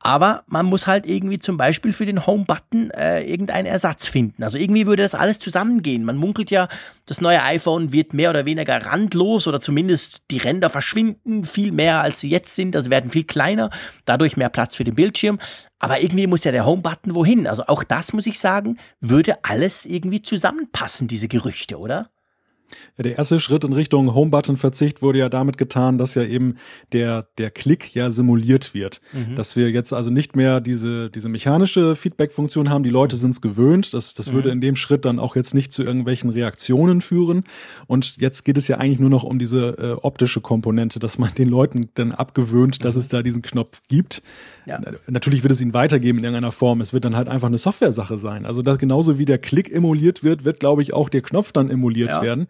Aber 0.01 0.43
man 0.47 0.65
muss 0.65 0.87
halt 0.87 1.05
irgendwie 1.05 1.39
zum 1.39 1.57
Beispiel 1.57 1.91
für 1.91 2.05
den 2.05 2.25
Home-Button 2.25 2.89
äh, 2.91 3.21
irgendeinen 3.21 3.65
Ersatz 3.65 4.07
finden. 4.07 4.43
Also 4.43 4.57
irgendwie 4.57 4.87
würde 4.87 5.03
das 5.03 5.13
alles 5.13 5.39
zusammengehen. 5.39 6.05
Man 6.05 6.15
munkelt 6.15 6.51
ja, 6.51 6.69
das 7.05 7.19
neue 7.19 7.43
iPhone 7.43 7.91
wird 7.91 8.13
mehr 8.13 8.29
oder 8.29 8.45
weniger 8.45 8.85
randlos 8.85 9.45
oder 9.45 9.59
zumindest 9.59 10.21
die 10.31 10.37
Ränder 10.37 10.69
verschwinden 10.69 11.43
viel 11.43 11.73
mehr 11.73 12.01
als 12.01 12.21
sie 12.21 12.29
jetzt 12.29 12.55
sind. 12.55 12.77
Also 12.77 12.89
werden 12.89 13.11
viel 13.11 13.25
kleiner, 13.25 13.71
dadurch 14.05 14.37
mehr 14.37 14.49
Platz 14.49 14.77
für 14.77 14.85
den 14.85 14.95
Bildschirm. 14.95 15.37
Aber 15.79 16.01
irgendwie 16.01 16.27
muss 16.27 16.45
ja 16.45 16.53
der 16.53 16.65
Home-Button 16.65 17.13
wohin. 17.15 17.45
Also 17.45 17.65
auch 17.67 17.83
das 17.83 18.13
muss 18.13 18.25
ich 18.25 18.39
sagen, 18.39 18.77
würde 19.01 19.43
alles 19.43 19.85
irgendwie 19.85 20.21
zusammenpassen, 20.21 21.09
diese 21.09 21.27
Gerüchte, 21.27 21.77
oder? 21.77 22.09
Der 22.97 23.17
erste 23.17 23.39
Schritt 23.39 23.63
in 23.63 23.73
Richtung 23.73 24.13
Home-Button-Verzicht 24.13 25.01
wurde 25.01 25.19
ja 25.19 25.29
damit 25.29 25.57
getan, 25.57 25.97
dass 25.97 26.15
ja 26.15 26.23
eben 26.23 26.55
der, 26.91 27.27
der 27.37 27.49
Klick 27.49 27.95
ja 27.95 28.11
simuliert 28.11 28.73
wird. 28.73 29.01
Mhm. 29.13 29.35
Dass 29.35 29.55
wir 29.55 29.69
jetzt 29.71 29.93
also 29.93 30.11
nicht 30.11 30.35
mehr 30.35 30.61
diese, 30.61 31.09
diese 31.09 31.29
mechanische 31.29 31.95
Feedback-Funktion 31.95 32.69
haben. 32.69 32.83
Die 32.83 32.89
Leute 32.89 33.15
sind 33.15 33.31
es 33.31 33.41
gewöhnt. 33.41 33.93
Das, 33.93 34.13
das 34.13 34.29
mhm. 34.29 34.33
würde 34.33 34.49
in 34.49 34.61
dem 34.61 34.75
Schritt 34.75 35.05
dann 35.05 35.19
auch 35.19 35.35
jetzt 35.35 35.53
nicht 35.53 35.71
zu 35.71 35.83
irgendwelchen 35.83 36.29
Reaktionen 36.29 37.01
führen. 37.01 37.43
Und 37.87 38.17
jetzt 38.17 38.43
geht 38.43 38.57
es 38.57 38.67
ja 38.67 38.77
eigentlich 38.77 38.99
nur 38.99 39.09
noch 39.09 39.23
um 39.23 39.39
diese 39.39 39.77
äh, 39.77 39.91
optische 40.05 40.41
Komponente, 40.41 40.99
dass 40.99 41.17
man 41.17 41.33
den 41.33 41.49
Leuten 41.49 41.89
dann 41.93 42.11
abgewöhnt, 42.11 42.83
dass 42.83 42.95
mhm. 42.95 43.01
es 43.01 43.07
da 43.09 43.23
diesen 43.23 43.41
Knopf 43.41 43.81
gibt. 43.87 44.21
Ja. 44.65 44.79
Natürlich 45.07 45.43
wird 45.43 45.51
es 45.51 45.61
ihn 45.61 45.73
weitergeben 45.73 46.19
in 46.19 46.25
irgendeiner 46.25 46.51
Form. 46.51 46.81
Es 46.81 46.93
wird 46.93 47.05
dann 47.05 47.15
halt 47.15 47.27
einfach 47.27 47.47
eine 47.47 47.57
Software-Sache 47.57 48.17
sein. 48.17 48.45
Also 48.45 48.61
da, 48.61 48.75
genauso 48.75 49.17
wie 49.17 49.25
der 49.25 49.39
Klick 49.39 49.73
emuliert 49.73 50.23
wird, 50.23 50.45
wird, 50.45 50.59
glaube 50.59 50.81
ich, 50.81 50.93
auch 50.93 51.09
der 51.09 51.21
Knopf 51.21 51.51
dann 51.51 51.69
emuliert 51.69 52.11
ja. 52.11 52.21
werden. 52.21 52.47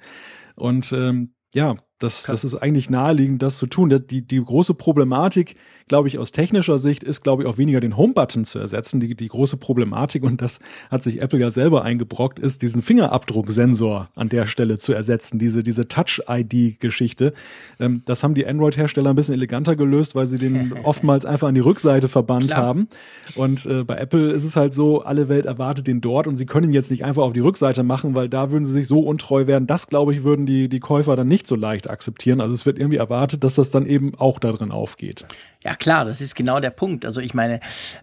Und 0.55 0.91
ähm, 0.91 1.35
ja, 1.53 1.75
Das, 1.99 2.23
das 2.23 2.45
ist 2.45 2.55
eigentlich 2.55 2.89
naheliegend, 2.89 3.43
das 3.43 3.57
zu 3.57 3.67
tun. 3.67 3.89
Die, 4.09 4.21
die 4.21 4.41
große 4.41 4.73
Problematik, 4.73 5.57
glaube 5.89 6.07
ich, 6.07 6.17
aus 6.17 6.31
technischer 6.31 6.77
Sicht 6.77 7.03
ist, 7.03 7.23
glaube 7.23 7.43
ich, 7.43 7.49
auch 7.49 7.57
weniger 7.57 7.81
den 7.81 7.97
Home-Button 7.97 8.45
zu 8.45 8.57
ersetzen. 8.57 9.01
Die, 9.01 9.15
die 9.15 9.27
große 9.27 9.57
Problematik, 9.57 10.23
und 10.23 10.41
das 10.41 10.61
hat 10.89 11.03
sich 11.03 11.21
Apple 11.21 11.39
ja 11.39 11.51
selber 11.51 11.83
eingebrockt, 11.83 12.39
ist, 12.39 12.61
diesen 12.61 12.81
Fingerabdrucksensor 12.81 14.07
an 14.15 14.29
der 14.29 14.45
Stelle 14.45 14.77
zu 14.77 14.93
ersetzen. 14.93 15.39
Diese, 15.39 15.61
diese 15.61 15.89
Touch-ID-Geschichte. 15.89 17.33
Ähm, 17.81 18.01
das 18.05 18.23
haben 18.23 18.33
die 18.33 18.47
Android-Hersteller 18.47 19.09
ein 19.09 19.17
bisschen 19.17 19.35
eleganter 19.35 19.75
gelöst, 19.75 20.15
weil 20.15 20.25
sie 20.25 20.37
den 20.37 20.71
oftmals 20.83 21.25
einfach 21.25 21.49
an 21.49 21.55
die 21.55 21.59
Rückseite 21.59 22.07
verbannt 22.07 22.47
Klar. 22.47 22.61
haben. 22.61 22.87
Und 23.35 23.65
äh, 23.65 23.83
bei 23.83 23.97
Apple 23.97 24.31
ist 24.31 24.45
es 24.45 24.55
halt 24.55 24.73
so, 24.73 25.01
alle 25.01 25.27
Welt 25.27 25.45
erwartet 25.45 25.87
den 25.87 25.99
dort 25.99 26.27
und 26.27 26.37
sie 26.37 26.45
können 26.45 26.69
ihn 26.69 26.73
jetzt 26.73 26.91
nicht 26.91 27.03
einfach 27.03 27.23
auf 27.23 27.33
die 27.33 27.41
Rückseite 27.41 27.83
machen, 27.83 28.15
weil 28.15 28.29
da 28.29 28.51
würden 28.51 28.63
sie 28.63 28.71
sich 28.71 28.87
so 28.87 29.01
untreu 29.01 29.47
werden. 29.47 29.67
Das, 29.67 29.87
glaube 29.87 30.13
ich, 30.13 30.23
würden 30.23 30.45
die, 30.45 30.69
die 30.69 30.79
Käufer 30.79 31.17
dann 31.17 31.27
nicht 31.27 31.45
so 31.45 31.57
leicht 31.57 31.88
akzeptieren. 31.89 32.41
Also 32.41 32.53
es 32.53 32.65
wird 32.65 32.79
irgendwie 32.79 32.97
erwartet, 32.97 33.43
dass 33.43 33.55
das 33.55 33.71
dann 33.71 33.85
eben 33.85 34.15
auch 34.15 34.39
da 34.39 34.51
drin 34.51 34.71
aufgeht. 34.71 35.25
Ja 35.61 35.75
klar, 35.75 36.05
das 36.05 36.21
ist 36.21 36.35
genau 36.35 36.61
der 36.61 36.69
Punkt. 36.69 37.03
Also 37.03 37.19
ich 37.19 37.33
meine, 37.33 37.59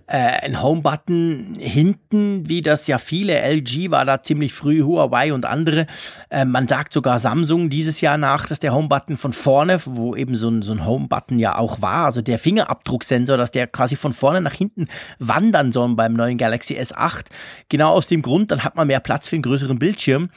äh, 0.06 0.18
ein 0.18 0.62
Home-Button 0.62 1.56
hinten, 1.58 2.46
wie 2.50 2.60
das 2.60 2.86
ja 2.86 2.98
viele, 2.98 3.40
LG 3.40 3.90
war 3.90 4.04
da 4.04 4.22
ziemlich 4.22 4.52
früh, 4.52 4.82
Huawei 4.82 5.32
und 5.32 5.46
andere. 5.46 5.86
Äh, 6.28 6.44
man 6.44 6.68
sagt 6.68 6.92
sogar 6.92 7.18
Samsung 7.18 7.70
dieses 7.70 8.02
Jahr 8.02 8.18
nach, 8.18 8.46
dass 8.46 8.60
der 8.60 8.74
Home-Button 8.74 9.16
von 9.16 9.32
vorne, 9.32 9.80
wo 9.86 10.14
eben 10.14 10.34
so 10.34 10.50
ein, 10.50 10.60
so 10.60 10.72
ein 10.72 10.84
Home-Button 10.84 11.38
ja 11.38 11.56
auch 11.56 11.80
war, 11.80 12.04
also 12.04 12.20
der 12.20 12.38
Fingerabdrucksensor, 12.38 13.38
dass 13.38 13.52
der 13.52 13.66
quasi 13.66 13.96
von 13.96 14.12
vorne 14.12 14.42
nach 14.42 14.54
hinten 14.54 14.88
wandern 15.18 15.72
soll 15.72 15.94
beim 15.94 16.12
neuen 16.12 16.36
Galaxy 16.36 16.74
S8. 16.74 17.26
Genau 17.70 17.92
aus 17.92 18.06
dem 18.06 18.20
Grund, 18.20 18.50
dann 18.50 18.64
hat 18.64 18.76
man 18.76 18.86
mehr 18.86 19.00
Platz 19.00 19.28
für 19.28 19.36
einen 19.36 19.42
größeren 19.42 19.78
Bildschirm. 19.78 20.28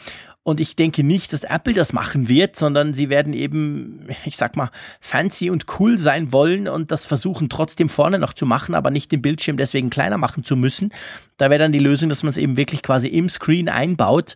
Und 0.43 0.59
ich 0.59 0.75
denke 0.75 1.03
nicht, 1.03 1.33
dass 1.33 1.43
Apple 1.43 1.73
das 1.73 1.93
machen 1.93 2.29
wird, 2.29 2.55
sondern 2.55 2.93
sie 2.93 3.09
werden 3.09 3.33
eben, 3.33 4.07
ich 4.25 4.37
sag 4.37 4.55
mal, 4.55 4.71
fancy 4.99 5.49
und 5.49 5.65
cool 5.79 5.97
sein 5.97 6.31
wollen 6.31 6.67
und 6.67 6.91
das 6.91 7.05
versuchen 7.05 7.49
trotzdem 7.49 7.89
vorne 7.89 8.19
noch 8.19 8.33
zu 8.33 8.45
machen, 8.45 8.73
aber 8.73 8.89
nicht 8.89 9.11
den 9.11 9.21
Bildschirm 9.21 9.57
deswegen 9.57 9.89
kleiner 9.89 10.17
machen 10.17 10.43
zu 10.43 10.55
müssen. 10.55 10.93
Da 11.37 11.49
wäre 11.49 11.59
dann 11.59 11.71
die 11.71 11.79
Lösung, 11.79 12.09
dass 12.09 12.23
man 12.23 12.29
es 12.29 12.37
eben 12.37 12.57
wirklich 12.57 12.81
quasi 12.81 13.07
im 13.07 13.29
Screen 13.29 13.69
einbaut. 13.69 14.35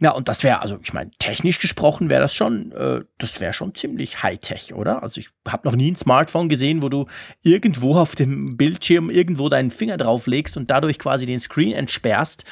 Ja, 0.00 0.10
und 0.10 0.28
das 0.28 0.42
wäre, 0.42 0.60
also 0.60 0.78
ich 0.82 0.92
meine, 0.92 1.10
technisch 1.18 1.58
gesprochen 1.58 2.10
wäre 2.10 2.20
das 2.20 2.34
schon, 2.34 2.72
äh, 2.72 3.02
das 3.18 3.40
wäre 3.40 3.52
schon 3.52 3.74
ziemlich 3.74 4.22
Hightech, 4.22 4.74
oder? 4.74 5.02
Also 5.02 5.20
ich 5.20 5.28
habe 5.48 5.66
noch 5.66 5.76
nie 5.76 5.92
ein 5.92 5.96
Smartphone 5.96 6.48
gesehen, 6.48 6.82
wo 6.82 6.88
du 6.88 7.06
irgendwo 7.42 7.96
auf 7.96 8.14
dem 8.14 8.56
Bildschirm 8.56 9.08
irgendwo 9.08 9.48
deinen 9.48 9.70
Finger 9.70 9.96
drauflegst 9.96 10.56
und 10.56 10.70
dadurch 10.70 10.98
quasi 10.98 11.26
den 11.26 11.40
Screen 11.40 11.72
entsperrst. 11.72 12.44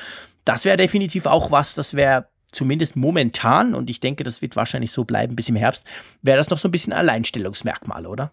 Das 0.44 0.64
wäre 0.64 0.76
definitiv 0.76 1.26
auch 1.26 1.50
was, 1.50 1.74
das 1.74 1.94
wäre 1.94 2.28
zumindest 2.52 2.96
momentan, 2.96 3.74
und 3.74 3.90
ich 3.90 4.00
denke, 4.00 4.24
das 4.24 4.42
wird 4.42 4.56
wahrscheinlich 4.56 4.92
so 4.92 5.04
bleiben 5.04 5.36
bis 5.36 5.48
im 5.48 5.56
Herbst, 5.56 5.84
wäre 6.22 6.38
das 6.38 6.50
noch 6.50 6.58
so 6.58 6.68
ein 6.68 6.72
bisschen 6.72 6.92
Alleinstellungsmerkmal, 6.92 8.06
oder? 8.06 8.32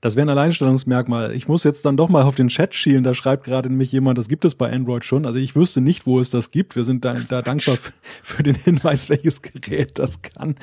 Das 0.00 0.16
wäre 0.16 0.26
ein 0.26 0.30
Alleinstellungsmerkmal. 0.30 1.34
Ich 1.34 1.48
muss 1.48 1.64
jetzt 1.64 1.84
dann 1.84 1.96
doch 1.96 2.08
mal 2.08 2.22
auf 2.22 2.34
den 2.34 2.48
Chat 2.48 2.74
schielen. 2.74 3.04
Da 3.04 3.14
schreibt 3.14 3.44
gerade 3.44 3.70
nämlich 3.70 3.92
jemand, 3.92 4.18
das 4.18 4.28
gibt 4.28 4.44
es 4.44 4.54
bei 4.54 4.70
Android 4.70 5.04
schon. 5.04 5.24
Also 5.24 5.38
ich 5.38 5.56
wüsste 5.56 5.80
nicht, 5.80 6.06
wo 6.06 6.20
es 6.20 6.30
das 6.30 6.50
gibt. 6.50 6.76
Wir 6.76 6.84
sind 6.84 7.04
da, 7.04 7.14
da 7.14 7.42
dankbar 7.42 7.78
für 8.22 8.42
den 8.42 8.54
Hinweis, 8.54 9.08
welches 9.08 9.42
Gerät 9.42 9.98
das 9.98 10.22
kann. 10.22 10.56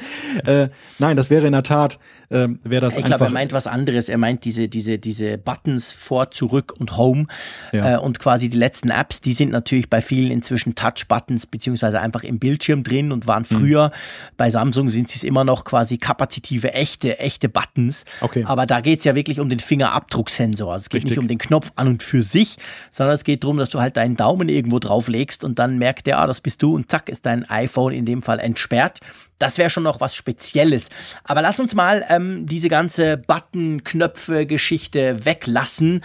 Äh, 0.46 0.70
nein, 1.00 1.18
das 1.18 1.30
wäre 1.30 1.48
in 1.48 1.54
der 1.54 1.64
Tat, 1.64 2.00
äh, 2.32 2.48
wäre 2.64 2.82
das 2.82 2.94
ich 2.94 3.00
einfach. 3.00 3.12
Ich 3.12 3.18
glaube, 3.18 3.26
er 3.26 3.32
meint 3.32 3.54
was 3.54 3.68
anderes. 3.68 4.10
Er 4.10 4.18
meint 4.18 4.46
diese, 4.46 4.70
diese, 4.70 4.98
diese 4.98 5.38
Buttons 5.38 5.92
vor, 5.92 6.32
zurück 6.32 6.74
und 6.80 6.98
Home 6.98 7.28
ja. 7.74 7.96
äh, 7.96 7.98
und 8.00 8.20
quasi 8.20 8.50
die 8.50 8.58
letzten 8.58 8.90
Apps, 8.90 9.22
die 9.22 9.34
sind 9.34 9.52
natürlich 9.52 9.90
bei 9.90 10.02
vielen 10.02 10.32
inzwischen 10.32 10.76
Touch-Buttons 10.76 11.46
beziehungsweise 11.46 12.00
einfach 12.00 12.24
im 12.24 12.40
Bildschirm 12.40 12.84
drin 12.84 13.12
und 13.12 13.28
waren 13.28 13.46
mhm. 13.50 13.56
früher 13.58 13.88
mhm. 13.90 14.36
bei 14.38 14.50
Samsung 14.50 14.90
sind 14.90 15.10
sie 15.10 15.18
es 15.18 15.24
immer 15.24 15.44
noch 15.44 15.66
quasi 15.66 15.98
kapazitive, 15.98 16.74
echte, 16.74 17.20
echte 17.20 17.50
Buttons. 17.50 18.06
Okay. 18.22 18.44
Aber 18.46 18.66
da 18.66 18.82
geht 18.82 19.00
es 19.00 19.06
ja 19.06 19.16
wirklich 19.16 19.40
um 19.40 19.50
den 19.50 19.60
Fingerabdrucksensor. 19.60 20.72
Also 20.72 20.84
es 20.84 20.90
geht 20.90 21.04
Richtig. 21.04 21.12
nicht 21.12 21.20
um 21.20 21.28
den 21.28 21.38
Knopf 21.38 21.72
an 21.76 21.88
und 21.88 22.04
für 22.04 22.24
sich, 22.24 22.58
sondern 22.92 23.14
es 23.14 23.24
geht 23.24 23.44
darum, 23.44 23.58
dass 23.58 23.70
du 23.70 23.80
halt 23.80 23.98
deinen 23.98 24.16
Daumen 24.16 24.50
irgendwo 24.50 24.80
drauflegst 24.80 25.44
und 25.44 25.60
dann 25.60 25.78
merkt 25.78 26.08
der, 26.08 26.20
ah, 26.20 26.28
das 26.28 26.42
bist 26.42 26.62
du 26.64 26.76
und 26.76 26.90
zack, 26.90 27.10
ist 27.10 27.26
dein 27.26 27.50
iPhone 27.50 27.94
in 27.94 28.06
dem 28.06 28.22
Fall 28.22 28.40
entsperrt. 28.40 29.00
Das 29.42 29.58
wäre 29.58 29.72
schon 29.72 29.84
noch 29.84 30.00
was 30.00 30.16
Spezielles. 30.16 30.90
Aber 31.24 31.42
lass 31.42 31.60
uns 31.60 31.74
mal 31.74 32.06
ähm, 32.10 32.21
diese 32.46 32.70
ganze 32.70 33.18
Button-Knöpfe-Geschichte 33.18 35.26
weglassen. 35.26 36.04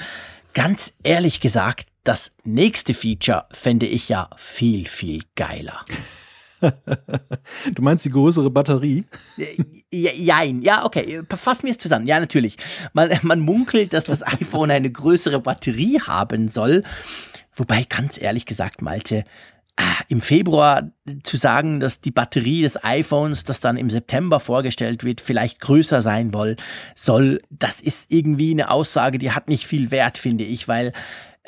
Ganz 0.55 0.95
ehrlich 1.03 1.41
gesagt, 1.41 1.87
das 2.05 2.33
nächste 2.45 2.95
Feature 2.95 3.47
fände 3.51 3.87
ich 3.87 4.09
ja 4.09 4.31
viel, 4.37 4.87
viel 4.87 5.23
geiler. 5.35 5.85
du 6.61 7.83
meinst 7.83 8.05
die 8.05 8.11
größere 8.11 8.51
Batterie? 8.51 9.05
Ja, 9.91 10.13
jein. 10.13 10.63
Ja, 10.63 10.85
okay. 10.85 11.23
Fassen 11.37 11.65
wir 11.65 11.73
es 11.73 11.79
zusammen. 11.79 12.07
Ja, 12.07 12.21
natürlich. 12.21 12.57
Man, 12.93 13.11
man 13.23 13.41
munkelt, 13.41 13.93
dass 13.93 14.05
das 14.05 14.27
iPhone 14.27 14.71
eine 14.71 14.91
größere 14.91 15.41
Batterie 15.41 16.01
haben 16.01 16.49
soll. 16.49 16.83
Wobei, 17.55 17.85
ganz 17.85 18.21
ehrlich 18.21 18.47
gesagt, 18.47 18.83
Malte, 18.83 19.25
im 20.09 20.21
Februar 20.21 20.91
zu 21.23 21.37
sagen, 21.37 21.81
dass 21.81 22.01
die 22.01 22.11
Batterie 22.11 22.63
des 22.63 22.83
iPhones, 22.83 23.45
das 23.45 23.61
dann 23.61 23.77
im 23.77 23.91
September 23.91 24.41
vorgestellt 24.41 25.05
wird, 25.05 25.21
vielleicht 25.21 25.61
größer 25.61 26.03
sein 26.03 26.33
soll, 26.95 27.41
das 27.51 27.81
ist 27.81 28.11
irgendwie 28.11 28.53
eine 28.53 28.71
Aussage, 28.71 29.19
die 29.19 29.33
hat 29.33 29.49
nicht 29.49 29.67
viel 29.67 29.91
Wert, 29.91 30.19
finde 30.19 30.45
ich, 30.45 30.69
weil 30.69 30.93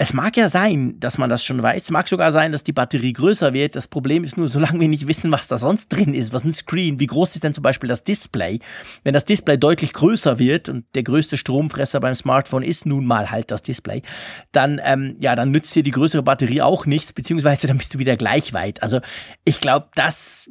es 0.01 0.13
mag 0.13 0.37
ja 0.37 0.49
sein, 0.49 0.95
dass 1.01 1.19
man 1.19 1.29
das 1.29 1.45
schon 1.45 1.61
weiß. 1.61 1.83
Es 1.83 1.91
mag 1.91 2.09
sogar 2.09 2.31
sein, 2.31 2.53
dass 2.53 2.63
die 2.63 2.73
Batterie 2.73 3.13
größer 3.13 3.53
wird. 3.53 3.75
Das 3.75 3.89
Problem 3.89 4.23
ist 4.23 4.37
nur, 4.37 4.47
solange 4.47 4.79
wir 4.79 4.87
nicht 4.87 5.09
wissen, 5.09 5.33
was 5.33 5.49
da 5.49 5.59
sonst 5.59 5.89
drin 5.89 6.15
ist, 6.15 6.33
was 6.33 6.45
ein 6.45 6.53
Screen, 6.53 7.01
wie 7.01 7.09
groß 7.09 7.35
ist 7.35 7.43
denn 7.43 7.53
zum 7.53 7.63
Beispiel 7.63 7.89
das 7.89 8.05
Display? 8.05 8.61
Wenn 9.03 9.13
das 9.13 9.25
Display 9.25 9.59
deutlich 9.59 9.93
größer 9.93 10.39
wird 10.39 10.69
und 10.69 10.85
der 10.95 11.03
größte 11.03 11.37
Stromfresser 11.37 11.99
beim 11.99 12.15
Smartphone 12.15 12.63
ist 12.63 12.87
nun 12.87 13.07
mal 13.07 13.33
halt 13.33 13.51
das 13.51 13.63
Display, 13.63 14.03
dann, 14.53 14.81
ähm, 14.85 15.17
ja, 15.19 15.35
dann 15.35 15.51
nützt 15.51 15.75
dir 15.75 15.83
die 15.83 15.91
größere 15.91 16.23
Batterie 16.23 16.63
auch 16.63 16.87
nichts, 16.87 17.13
beziehungsweise 17.13 17.67
dann 17.67 17.79
bist 17.79 17.93
du 17.93 17.99
wieder 17.99 18.17
gleich 18.17 18.53
weit. 18.53 18.85
Also 18.85 19.01
ich 19.45 19.61
glaube, 19.61 19.89
das, 19.97 20.49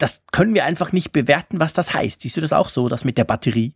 das 0.00 0.24
können 0.32 0.54
wir 0.54 0.64
einfach 0.64 0.90
nicht 0.90 1.12
bewerten, 1.12 1.60
was 1.60 1.74
das 1.74 1.94
heißt. 1.94 2.22
Siehst 2.22 2.36
du 2.36 2.40
das 2.40 2.52
auch 2.52 2.70
so, 2.70 2.88
das 2.88 3.04
mit 3.04 3.18
der 3.18 3.24
Batterie? 3.24 3.72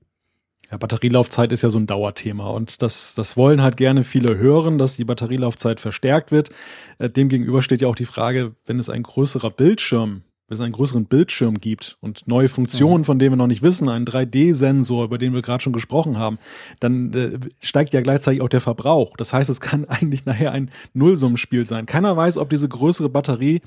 Ja, 0.71 0.79
Batterielaufzeit 0.79 1.53
ist 1.53 1.63
ja 1.63 1.71
so 1.71 1.79
ein 1.79 1.87
Dauerthema 1.87 2.49
und 2.49 2.83
das, 2.83 3.15
das 3.15 3.37
wollen 3.37 3.63
halt 3.63 3.77
gerne 3.77 4.03
viele 4.03 4.37
hören, 4.37 4.79
dass 4.79 4.97
die 4.97 5.05
Batterielaufzeit 5.05 5.79
verstärkt 5.79 6.33
wird. 6.33 6.51
Äh, 6.99 7.09
Demgegenüber 7.09 7.63
steht 7.63 7.83
ja 7.83 7.89
auch 7.89 7.95
die 7.95 8.05
Frage, 8.05 8.55
wenn 8.67 8.79
es 8.79 8.91
ein 8.91 9.05
größerer 9.05 9.51
Bildschirm, 9.51 10.23
wenn 10.49 10.57
es 10.57 10.61
einen 10.61 10.73
größeren 10.73 11.07
Bildschirm 11.07 11.61
gibt 11.61 11.97
und 12.01 12.27
neue 12.27 12.49
Funktionen, 12.49 13.03
mhm. 13.03 13.05
von 13.05 13.19
denen 13.19 13.33
wir 13.33 13.37
noch 13.37 13.47
nicht 13.47 13.63
wissen, 13.63 13.89
einen 13.89 14.07
3D-Sensor, 14.07 15.05
über 15.05 15.19
den 15.19 15.35
wir 15.35 15.43
gerade 15.43 15.63
schon 15.63 15.73
gesprochen 15.73 16.19
haben, 16.19 16.39
dann 16.81 17.13
äh, 17.15 17.39
steigt 17.61 17.95
ja 17.95 18.01
gleichzeitig 18.01 18.43
auch 18.43 18.49
der 18.49 18.61
Verbrauch. 18.61 19.17
Das 19.17 19.33
heißt, 19.33 19.51
es 19.51 19.61
kann 19.61 19.85
eigentlich 19.89 20.25
nachher 20.25 20.51
ein 20.51 20.71
Nullsummenspiel 20.95 21.65
sein. 21.65 21.87
Keiner 21.87 22.17
weiß, 22.17 22.39
ob 22.39 22.51
diese 22.51 22.69
größere 22.69 23.09
Batterie 23.09 23.61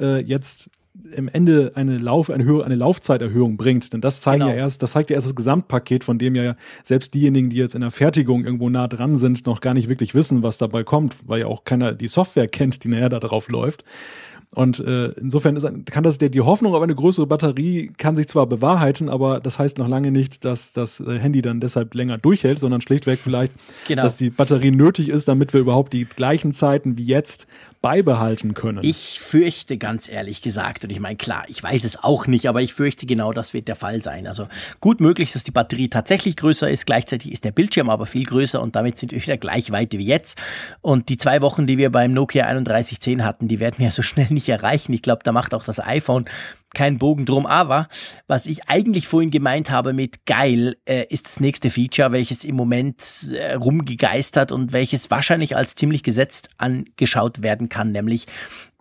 äh, 0.00 0.20
jetzt 0.20 0.70
im 1.12 1.28
Ende 1.28 1.72
eine 1.74 1.98
Lauf, 1.98 2.30
eine, 2.30 2.44
Höhe, 2.44 2.64
eine 2.64 2.74
Laufzeiterhöhung 2.74 3.56
bringt. 3.56 3.92
Denn 3.92 4.00
das 4.00 4.20
zeigen 4.20 4.40
genau. 4.40 4.52
ja 4.52 4.58
erst, 4.58 4.82
das 4.82 4.92
zeigt 4.92 5.10
ja 5.10 5.14
erst 5.14 5.28
das 5.28 5.36
Gesamtpaket, 5.36 6.04
von 6.04 6.18
dem 6.18 6.34
ja 6.34 6.56
selbst 6.82 7.14
diejenigen, 7.14 7.50
die 7.50 7.56
jetzt 7.56 7.74
in 7.74 7.80
der 7.80 7.90
Fertigung 7.90 8.44
irgendwo 8.44 8.68
nah 8.68 8.88
dran 8.88 9.16
sind, 9.16 9.46
noch 9.46 9.60
gar 9.60 9.74
nicht 9.74 9.88
wirklich 9.88 10.14
wissen, 10.14 10.42
was 10.42 10.58
dabei 10.58 10.82
kommt, 10.82 11.16
weil 11.26 11.40
ja 11.40 11.46
auch 11.46 11.64
keiner 11.64 11.92
die 11.92 12.08
Software 12.08 12.48
kennt, 12.48 12.82
die 12.84 12.88
nachher 12.88 13.08
da 13.08 13.20
drauf 13.20 13.48
läuft. 13.48 13.84
Und 14.52 14.80
äh, 14.80 15.12
insofern 15.12 15.54
ist, 15.54 15.66
kann 15.86 16.02
das 16.02 16.18
der 16.18 16.28
die 16.28 16.40
Hoffnung 16.40 16.74
auf 16.74 16.82
eine 16.82 16.94
größere 16.94 17.26
Batterie 17.26 17.92
kann 17.96 18.16
sich 18.16 18.26
zwar 18.26 18.48
bewahrheiten, 18.48 19.08
aber 19.08 19.38
das 19.38 19.60
heißt 19.60 19.78
noch 19.78 19.86
lange 19.86 20.10
nicht, 20.10 20.44
dass 20.44 20.72
das 20.72 20.98
äh, 20.98 21.18
Handy 21.18 21.40
dann 21.40 21.60
deshalb 21.60 21.94
länger 21.94 22.18
durchhält, 22.18 22.58
sondern 22.58 22.80
schlichtweg 22.80 23.20
vielleicht, 23.20 23.52
genau. 23.86 24.02
dass 24.02 24.16
die 24.16 24.30
Batterie 24.30 24.72
nötig 24.72 25.08
ist, 25.08 25.28
damit 25.28 25.52
wir 25.52 25.60
überhaupt 25.60 25.92
die 25.92 26.04
gleichen 26.04 26.52
Zeiten 26.52 26.98
wie 26.98 27.04
jetzt 27.04 27.46
beibehalten 27.82 28.52
können. 28.54 28.80
Ich 28.82 29.20
fürchte 29.20 29.78
ganz 29.78 30.08
ehrlich 30.08 30.42
gesagt, 30.42 30.84
und 30.84 30.90
ich 30.90 31.00
meine, 31.00 31.16
klar, 31.16 31.44
ich 31.48 31.62
weiß 31.62 31.84
es 31.84 32.02
auch 32.02 32.26
nicht, 32.26 32.46
aber 32.46 32.60
ich 32.60 32.74
fürchte 32.74 33.06
genau, 33.06 33.32
das 33.32 33.54
wird 33.54 33.68
der 33.68 33.76
Fall 33.76 34.02
sein. 34.02 34.26
Also 34.26 34.48
gut 34.80 35.00
möglich, 35.00 35.32
dass 35.32 35.44
die 35.44 35.50
Batterie 35.50 35.88
tatsächlich 35.88 36.36
größer 36.36 36.70
ist, 36.70 36.84
gleichzeitig 36.84 37.32
ist 37.32 37.44
der 37.44 37.52
Bildschirm 37.52 37.88
aber 37.88 38.04
viel 38.04 38.26
größer 38.26 38.60
und 38.60 38.76
damit 38.76 38.98
sind 38.98 39.12
wir 39.12 39.22
wieder 39.22 39.38
gleich 39.38 39.70
weit 39.70 39.92
wie 39.92 40.04
jetzt. 40.04 40.38
Und 40.82 41.08
die 41.08 41.16
zwei 41.16 41.40
Wochen, 41.40 41.66
die 41.66 41.78
wir 41.78 41.90
beim 41.90 42.12
Nokia 42.12 42.44
3110 42.44 43.24
hatten, 43.24 43.48
die 43.48 43.60
werden 43.60 43.76
wir 43.78 43.90
so 43.90 44.02
schnell 44.02 44.28
nicht 44.30 44.48
erreichen. 44.48 44.92
Ich 44.92 45.02
glaube, 45.02 45.22
da 45.24 45.32
macht 45.32 45.54
auch 45.54 45.64
das 45.64 45.80
iPhone 45.80 46.26
keinen 46.74 46.98
Bogen 46.98 47.26
drum. 47.26 47.46
Aber 47.46 47.88
was 48.26 48.46
ich 48.46 48.68
eigentlich 48.68 49.08
vorhin 49.08 49.30
gemeint 49.30 49.70
habe 49.70 49.92
mit 49.92 50.26
geil, 50.26 50.76
äh, 50.86 51.04
ist 51.08 51.26
das 51.26 51.40
nächste 51.40 51.70
Feature, 51.70 52.12
welches 52.12 52.44
im 52.44 52.56
Moment 52.56 53.02
äh, 53.32 53.54
rumgegeistert 53.54 54.52
und 54.52 54.72
welches 54.72 55.10
wahrscheinlich 55.10 55.56
als 55.56 55.74
ziemlich 55.74 56.02
gesetzt 56.02 56.50
angeschaut 56.58 57.42
werden 57.42 57.68
kann, 57.68 57.92
nämlich 57.92 58.26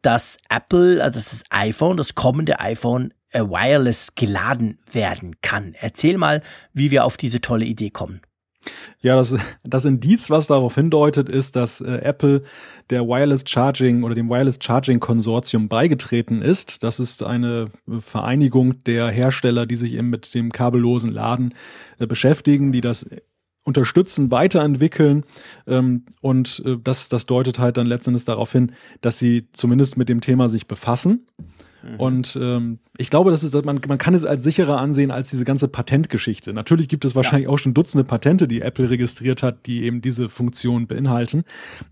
dass 0.02 0.38
Apple, 0.50 1.04
also 1.04 1.20
das 1.20 1.44
iPhone, 1.50 1.98
das 1.98 2.16
kommende 2.16 2.60
iPhone, 2.60 3.14
äh, 3.32 3.42
wireless 3.42 4.16
geladen 4.16 4.80
werden 4.92 5.36
kann. 5.42 5.76
Erzähl 5.80 6.18
mal, 6.18 6.42
wie 6.74 6.92
wir 6.92 7.06
auf 7.06 7.18
diese 7.18 7.42
tolle 7.42 7.66
Idee 7.66 7.90
kommen. 7.90 8.22
Ja, 9.02 9.16
das, 9.16 9.36
das 9.64 9.86
Indiz, 9.86 10.30
was 10.30 10.48
darauf 10.48 10.76
hindeutet, 10.76 11.30
ist, 11.30 11.56
dass 11.56 11.80
äh, 11.80 12.00
Apple 12.02 12.44
der 12.90 13.08
Wireless 13.08 13.44
Charging 13.48 14.04
oder 14.04 14.14
dem 14.14 14.30
Wireless 14.30 14.60
Charging 14.62 15.00
Konsortium 15.00 15.70
beigetreten 15.70 16.42
ist. 16.42 16.84
Das 16.84 17.00
ist 17.00 17.24
eine 17.24 17.68
Vereinigung 18.00 18.84
der 18.84 19.10
Hersteller, 19.10 19.66
die 19.66 19.78
sich 19.78 19.94
eben 19.94 20.10
mit 20.10 20.34
dem 20.34 20.52
kabellosen 20.52 21.10
Laden 21.10 21.54
äh, 22.00 22.08
beschäftigen, 22.08 22.72
die 22.74 22.82
das 22.82 23.10
unterstützen, 23.64 24.32
weiterentwickeln. 24.32 25.24
Ähm, 25.66 26.04
und 26.22 26.62
äh, 26.66 26.78
das, 26.84 27.08
das 27.08 27.26
deutet 27.26 27.60
halt 27.60 27.78
dann 27.78 27.88
letztendlich 27.88 28.26
darauf 28.26 28.52
hin, 28.52 28.74
dass 29.00 29.20
sie 29.20 29.48
zumindest 29.54 29.96
mit 29.96 30.10
dem 30.10 30.20
Thema 30.20 30.50
sich 30.50 30.68
befassen. 30.68 31.26
Mhm. 31.84 32.00
Und 32.00 32.40
ähm, 32.42 32.80
ich 32.98 33.10
glaube, 33.10 33.32
das 33.32 33.44
ist, 33.44 33.54
man, 33.66 33.80
man 33.88 33.98
kann 33.98 34.14
es 34.14 34.26
als 34.26 34.44
sicherer 34.44 34.80
ansehen 34.80 35.12
als 35.12 35.30
diese 35.30 35.46
ganze 35.46 35.68
Patentgeschichte. 35.68 36.54
Natürlich 36.54 36.88
gibt 36.88 37.06
es 37.06 37.16
wahrscheinlich 37.16 37.48
ja. 37.48 37.54
auch 37.54 37.60
schon 37.60 37.74
Dutzende 37.74 38.04
Patente, 38.04 38.48
die 38.48 38.62
Apple 38.62 38.90
registriert 38.90 39.44
hat, 39.44 39.66
die 39.66 39.84
eben 39.84 40.02
diese 40.02 40.30
Funktion 40.30 40.88
beinhalten. 40.88 41.44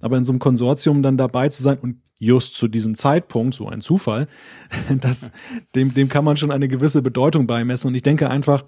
Aber 0.02 0.18
in 0.18 0.26
so 0.26 0.32
einem 0.32 0.40
Konsortium 0.40 1.02
dann 1.02 1.18
dabei 1.18 1.50
zu 1.50 1.64
sein 1.64 1.78
und 1.80 1.98
just 2.20 2.56
zu 2.56 2.68
diesem 2.68 2.96
Zeitpunkt, 2.96 3.54
so 3.54 3.68
ein 3.68 3.82
Zufall, 3.82 4.28
das, 5.00 5.32
dem, 5.76 5.94
dem 5.94 6.10
kann 6.10 6.26
man 6.26 6.38
schon 6.38 6.52
eine 6.52 6.68
gewisse 6.68 7.02
Bedeutung 7.02 7.48
beimessen. 7.48 7.90
Und 7.90 7.96
ich 7.96 8.04
denke 8.04 8.30
einfach, 8.30 8.64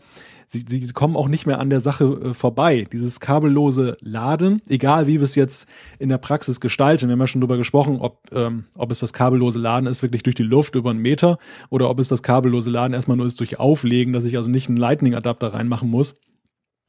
sie, 0.50 0.66
sie 0.68 0.94
kommen 0.94 1.16
auch 1.16 1.28
nicht 1.28 1.46
mehr 1.46 1.60
an 1.60 1.70
der 1.70 1.80
Sache 1.80 2.06
äh, 2.06 2.34
vorbei. 2.34 2.86
Dieses 2.92 3.20
kabellose 3.20 3.98
Laden, 4.02 4.62
egal 4.68 5.08
wie 5.08 5.20
wir 5.20 5.24
es 5.24 5.36
jetzt 5.36 5.70
in 6.00 6.10
der 6.10 6.18
Praxis 6.18 6.60
gestalten, 6.60 7.08
wir 7.08 7.14
haben 7.14 7.20
ja 7.20 7.28
schon 7.28 7.42
drüber 7.42 7.58
gesprochen, 7.58 7.98
ob, 8.00 8.22
ähm, 8.34 8.66
ob 8.76 8.92
es 8.92 9.00
das 9.00 9.14
kabellose 9.14 9.60
Laden 9.60 9.88
ist, 9.88 10.02
wirklich 10.02 10.24
durch 10.24 10.36
die 10.36 10.44
Luft 10.44 10.76
über 10.76 10.90
einen 10.90 11.00
Meter 11.00 11.38
oder 11.70 11.90
ob 11.90 12.00
es 12.00 12.08
das 12.08 12.24
kabellose 12.24 12.72
Laden 12.72 12.94
erstmal 12.94 13.18
nur 13.18 13.28
ist 13.28 13.40
durch 13.40 13.60
Auflegen, 13.60 14.12
dass 14.12 14.26
ich 14.26 14.38
also 14.38 14.50
nicht 14.50 14.68
einen 14.68 14.78
Lightning-Adapter 14.78 15.54
reinmachen 15.54 15.90
muss. 15.90 16.18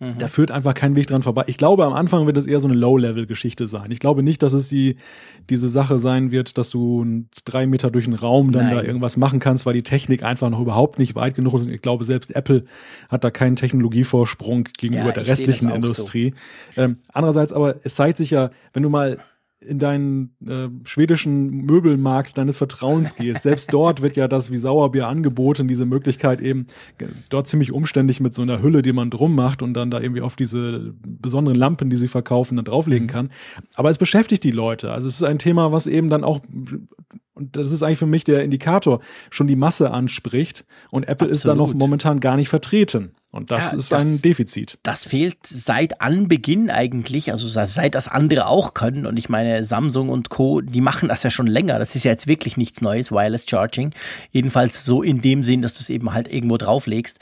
Mhm. 0.00 0.18
Da 0.18 0.28
führt 0.28 0.50
einfach 0.50 0.72
kein 0.72 0.96
Weg 0.96 1.08
dran 1.08 1.20
vorbei. 1.20 1.44
Ich 1.46 1.58
glaube, 1.58 1.84
am 1.84 1.92
Anfang 1.92 2.26
wird 2.26 2.38
es 2.38 2.46
eher 2.46 2.58
so 2.58 2.68
eine 2.68 2.76
Low-Level-Geschichte 2.76 3.66
sein. 3.66 3.90
Ich 3.90 4.00
glaube 4.00 4.22
nicht, 4.22 4.42
dass 4.42 4.54
es 4.54 4.68
die, 4.68 4.96
diese 5.50 5.68
Sache 5.68 5.98
sein 5.98 6.30
wird, 6.30 6.56
dass 6.56 6.70
du 6.70 7.26
drei 7.44 7.66
Meter 7.66 7.90
durch 7.90 8.06
den 8.06 8.14
Raum 8.14 8.50
dann 8.50 8.64
Nein. 8.66 8.76
da 8.76 8.82
irgendwas 8.82 9.18
machen 9.18 9.40
kannst, 9.40 9.66
weil 9.66 9.74
die 9.74 9.82
Technik 9.82 10.24
einfach 10.24 10.48
noch 10.48 10.60
überhaupt 10.60 10.98
nicht 10.98 11.16
weit 11.16 11.34
genug 11.34 11.54
ist. 11.54 11.66
Ich 11.68 11.82
glaube, 11.82 12.04
selbst 12.04 12.34
Apple 12.34 12.64
hat 13.10 13.24
da 13.24 13.30
keinen 13.30 13.56
Technologievorsprung 13.56 14.68
gegenüber 14.78 15.08
ja, 15.08 15.12
der 15.12 15.26
restlichen 15.26 15.70
Industrie. 15.70 16.32
So. 16.74 16.82
Ähm, 16.82 16.96
andererseits 17.12 17.52
aber, 17.52 17.76
es 17.82 17.94
zeigt 17.94 18.16
sich 18.16 18.30
ja, 18.30 18.50
wenn 18.72 18.82
du 18.82 18.88
mal 18.88 19.18
in 19.60 19.78
deinen 19.78 20.34
äh, 20.46 20.68
schwedischen 20.84 21.64
Möbelmarkt 21.66 22.38
deines 22.38 22.56
Vertrauens 22.56 23.14
gehst. 23.14 23.42
Selbst 23.42 23.70
dort 23.72 24.00
wird 24.00 24.16
ja 24.16 24.26
das 24.26 24.50
wie 24.50 24.56
Sauerbier 24.56 25.06
angeboten, 25.06 25.68
diese 25.68 25.84
Möglichkeit 25.84 26.40
eben 26.40 26.66
dort 27.28 27.46
ziemlich 27.46 27.70
umständlich 27.70 28.20
mit 28.20 28.32
so 28.32 28.42
einer 28.42 28.62
Hülle, 28.62 28.80
die 28.80 28.92
man 28.92 29.10
drum 29.10 29.34
macht 29.34 29.62
und 29.62 29.74
dann 29.74 29.90
da 29.90 30.00
irgendwie 30.00 30.22
auf 30.22 30.34
diese 30.34 30.94
besonderen 31.04 31.58
Lampen, 31.58 31.90
die 31.90 31.96
sie 31.96 32.08
verkaufen, 32.08 32.56
dann 32.56 32.64
drauflegen 32.64 33.06
mhm. 33.06 33.10
kann. 33.10 33.30
Aber 33.74 33.90
es 33.90 33.98
beschäftigt 33.98 34.44
die 34.44 34.50
Leute. 34.50 34.92
Also 34.92 35.08
es 35.08 35.16
ist 35.16 35.24
ein 35.24 35.38
Thema, 35.38 35.72
was 35.72 35.86
eben 35.86 36.08
dann 36.08 36.24
auch 36.24 36.40
und 37.34 37.56
das 37.56 37.72
ist 37.72 37.82
eigentlich 37.82 37.98
für 37.98 38.06
mich 38.06 38.24
der 38.24 38.44
Indikator, 38.44 39.00
schon 39.30 39.46
die 39.46 39.56
Masse 39.56 39.92
anspricht 39.92 40.66
und 40.90 41.04
Apple 41.04 41.28
Absolut. 41.28 41.32
ist 41.32 41.46
da 41.46 41.54
noch 41.54 41.72
momentan 41.72 42.20
gar 42.20 42.36
nicht 42.36 42.50
vertreten. 42.50 43.12
Und 43.32 43.52
das 43.52 43.70
ja, 43.70 43.78
ist 43.78 43.92
das, 43.92 44.04
ein 44.04 44.22
Defizit. 44.22 44.78
Das 44.82 45.04
fehlt 45.04 45.38
seit 45.46 46.00
Anbeginn 46.00 46.68
eigentlich, 46.68 47.30
also 47.30 47.46
seit 47.46 47.94
das 47.94 48.08
andere 48.08 48.46
auch 48.46 48.74
können. 48.74 49.06
Und 49.06 49.18
ich 49.18 49.28
meine, 49.28 49.62
Samsung 49.64 50.08
und 50.08 50.30
Co., 50.30 50.60
die 50.60 50.80
machen 50.80 51.08
das 51.08 51.22
ja 51.22 51.30
schon 51.30 51.46
länger. 51.46 51.78
Das 51.78 51.94
ist 51.94 52.04
ja 52.04 52.10
jetzt 52.10 52.26
wirklich 52.26 52.56
nichts 52.56 52.80
Neues, 52.80 53.12
Wireless 53.12 53.46
Charging. 53.48 53.92
Jedenfalls 54.32 54.84
so 54.84 55.02
in 55.02 55.20
dem 55.20 55.44
Sinn, 55.44 55.62
dass 55.62 55.74
du 55.74 55.80
es 55.80 55.90
eben 55.90 56.12
halt 56.12 56.26
irgendwo 56.26 56.56
drauflegst 56.56 57.20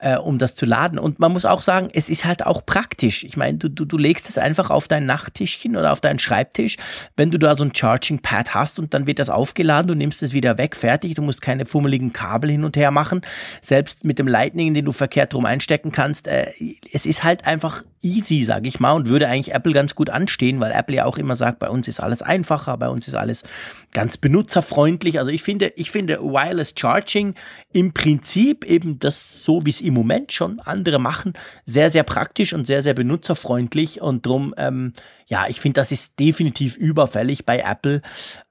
äh, 0.00 0.16
um 0.16 0.38
das 0.38 0.56
zu 0.56 0.66
laden. 0.66 0.98
Und 0.98 1.18
man 1.18 1.32
muss 1.32 1.44
auch 1.44 1.62
sagen, 1.62 1.88
es 1.92 2.08
ist 2.08 2.24
halt 2.24 2.44
auch 2.44 2.64
praktisch. 2.64 3.24
Ich 3.24 3.36
meine, 3.36 3.58
du, 3.58 3.68
du, 3.68 3.84
du 3.84 3.98
legst 3.98 4.28
es 4.28 4.38
einfach 4.38 4.70
auf 4.70 4.88
dein 4.88 5.06
Nachttischchen 5.06 5.76
oder 5.76 5.92
auf 5.92 6.00
deinen 6.00 6.18
Schreibtisch, 6.18 6.76
wenn 7.16 7.30
du 7.30 7.38
da 7.38 7.54
so 7.54 7.64
ein 7.64 7.74
Charging 7.74 8.20
Pad 8.20 8.54
hast 8.54 8.78
und 8.78 8.94
dann 8.94 9.06
wird 9.06 9.18
das 9.18 9.30
aufgeladen, 9.30 9.88
du 9.88 9.94
nimmst 9.94 10.22
es 10.22 10.32
wieder 10.32 10.58
weg, 10.58 10.74
fertig. 10.74 11.14
Du 11.14 11.22
musst 11.22 11.42
keine 11.42 11.66
fummeligen 11.66 12.12
Kabel 12.12 12.50
hin 12.50 12.64
und 12.64 12.76
her 12.76 12.90
machen. 12.90 13.20
Selbst 13.60 14.04
mit 14.04 14.18
dem 14.18 14.26
Lightning, 14.26 14.74
den 14.74 14.84
du 14.84 14.92
verkehrt 14.92 15.32
drum 15.32 15.44
einstecken 15.50 15.92
kannst, 15.92 16.26
äh, 16.26 16.52
es 16.92 17.04
ist 17.04 17.24
halt 17.24 17.46
einfach 17.46 17.84
easy, 18.02 18.44
sage 18.44 18.68
ich 18.68 18.80
mal, 18.80 18.92
und 18.92 19.08
würde 19.08 19.28
eigentlich 19.28 19.54
Apple 19.54 19.72
ganz 19.72 19.94
gut 19.94 20.08
anstehen, 20.08 20.60
weil 20.60 20.72
Apple 20.72 20.96
ja 20.96 21.04
auch 21.04 21.18
immer 21.18 21.34
sagt, 21.34 21.58
bei 21.58 21.68
uns 21.68 21.86
ist 21.86 22.00
alles 22.00 22.22
einfacher, 22.22 22.76
bei 22.78 22.88
uns 22.88 23.06
ist 23.06 23.14
alles 23.14 23.44
ganz 23.92 24.16
benutzerfreundlich. 24.16 25.18
Also 25.18 25.30
ich 25.30 25.42
finde, 25.42 25.72
ich 25.76 25.90
finde 25.90 26.20
Wireless 26.22 26.72
Charging 26.76 27.34
im 27.72 27.92
Prinzip 27.92 28.64
eben 28.64 28.98
das 28.98 29.42
so, 29.42 29.66
wie 29.66 29.70
es 29.70 29.80
im 29.80 29.94
Moment 29.94 30.32
schon 30.32 30.60
andere 30.60 30.98
machen, 30.98 31.34
sehr, 31.66 31.90
sehr 31.90 32.04
praktisch 32.04 32.54
und 32.54 32.66
sehr, 32.66 32.82
sehr 32.82 32.94
benutzerfreundlich 32.94 34.00
und 34.00 34.24
drum, 34.24 34.54
ähm, 34.56 34.92
ja, 35.26 35.46
ich 35.48 35.60
finde, 35.60 35.80
das 35.80 35.92
ist 35.92 36.18
definitiv 36.18 36.76
überfällig 36.76 37.44
bei 37.44 37.58
Apple. 37.60 38.02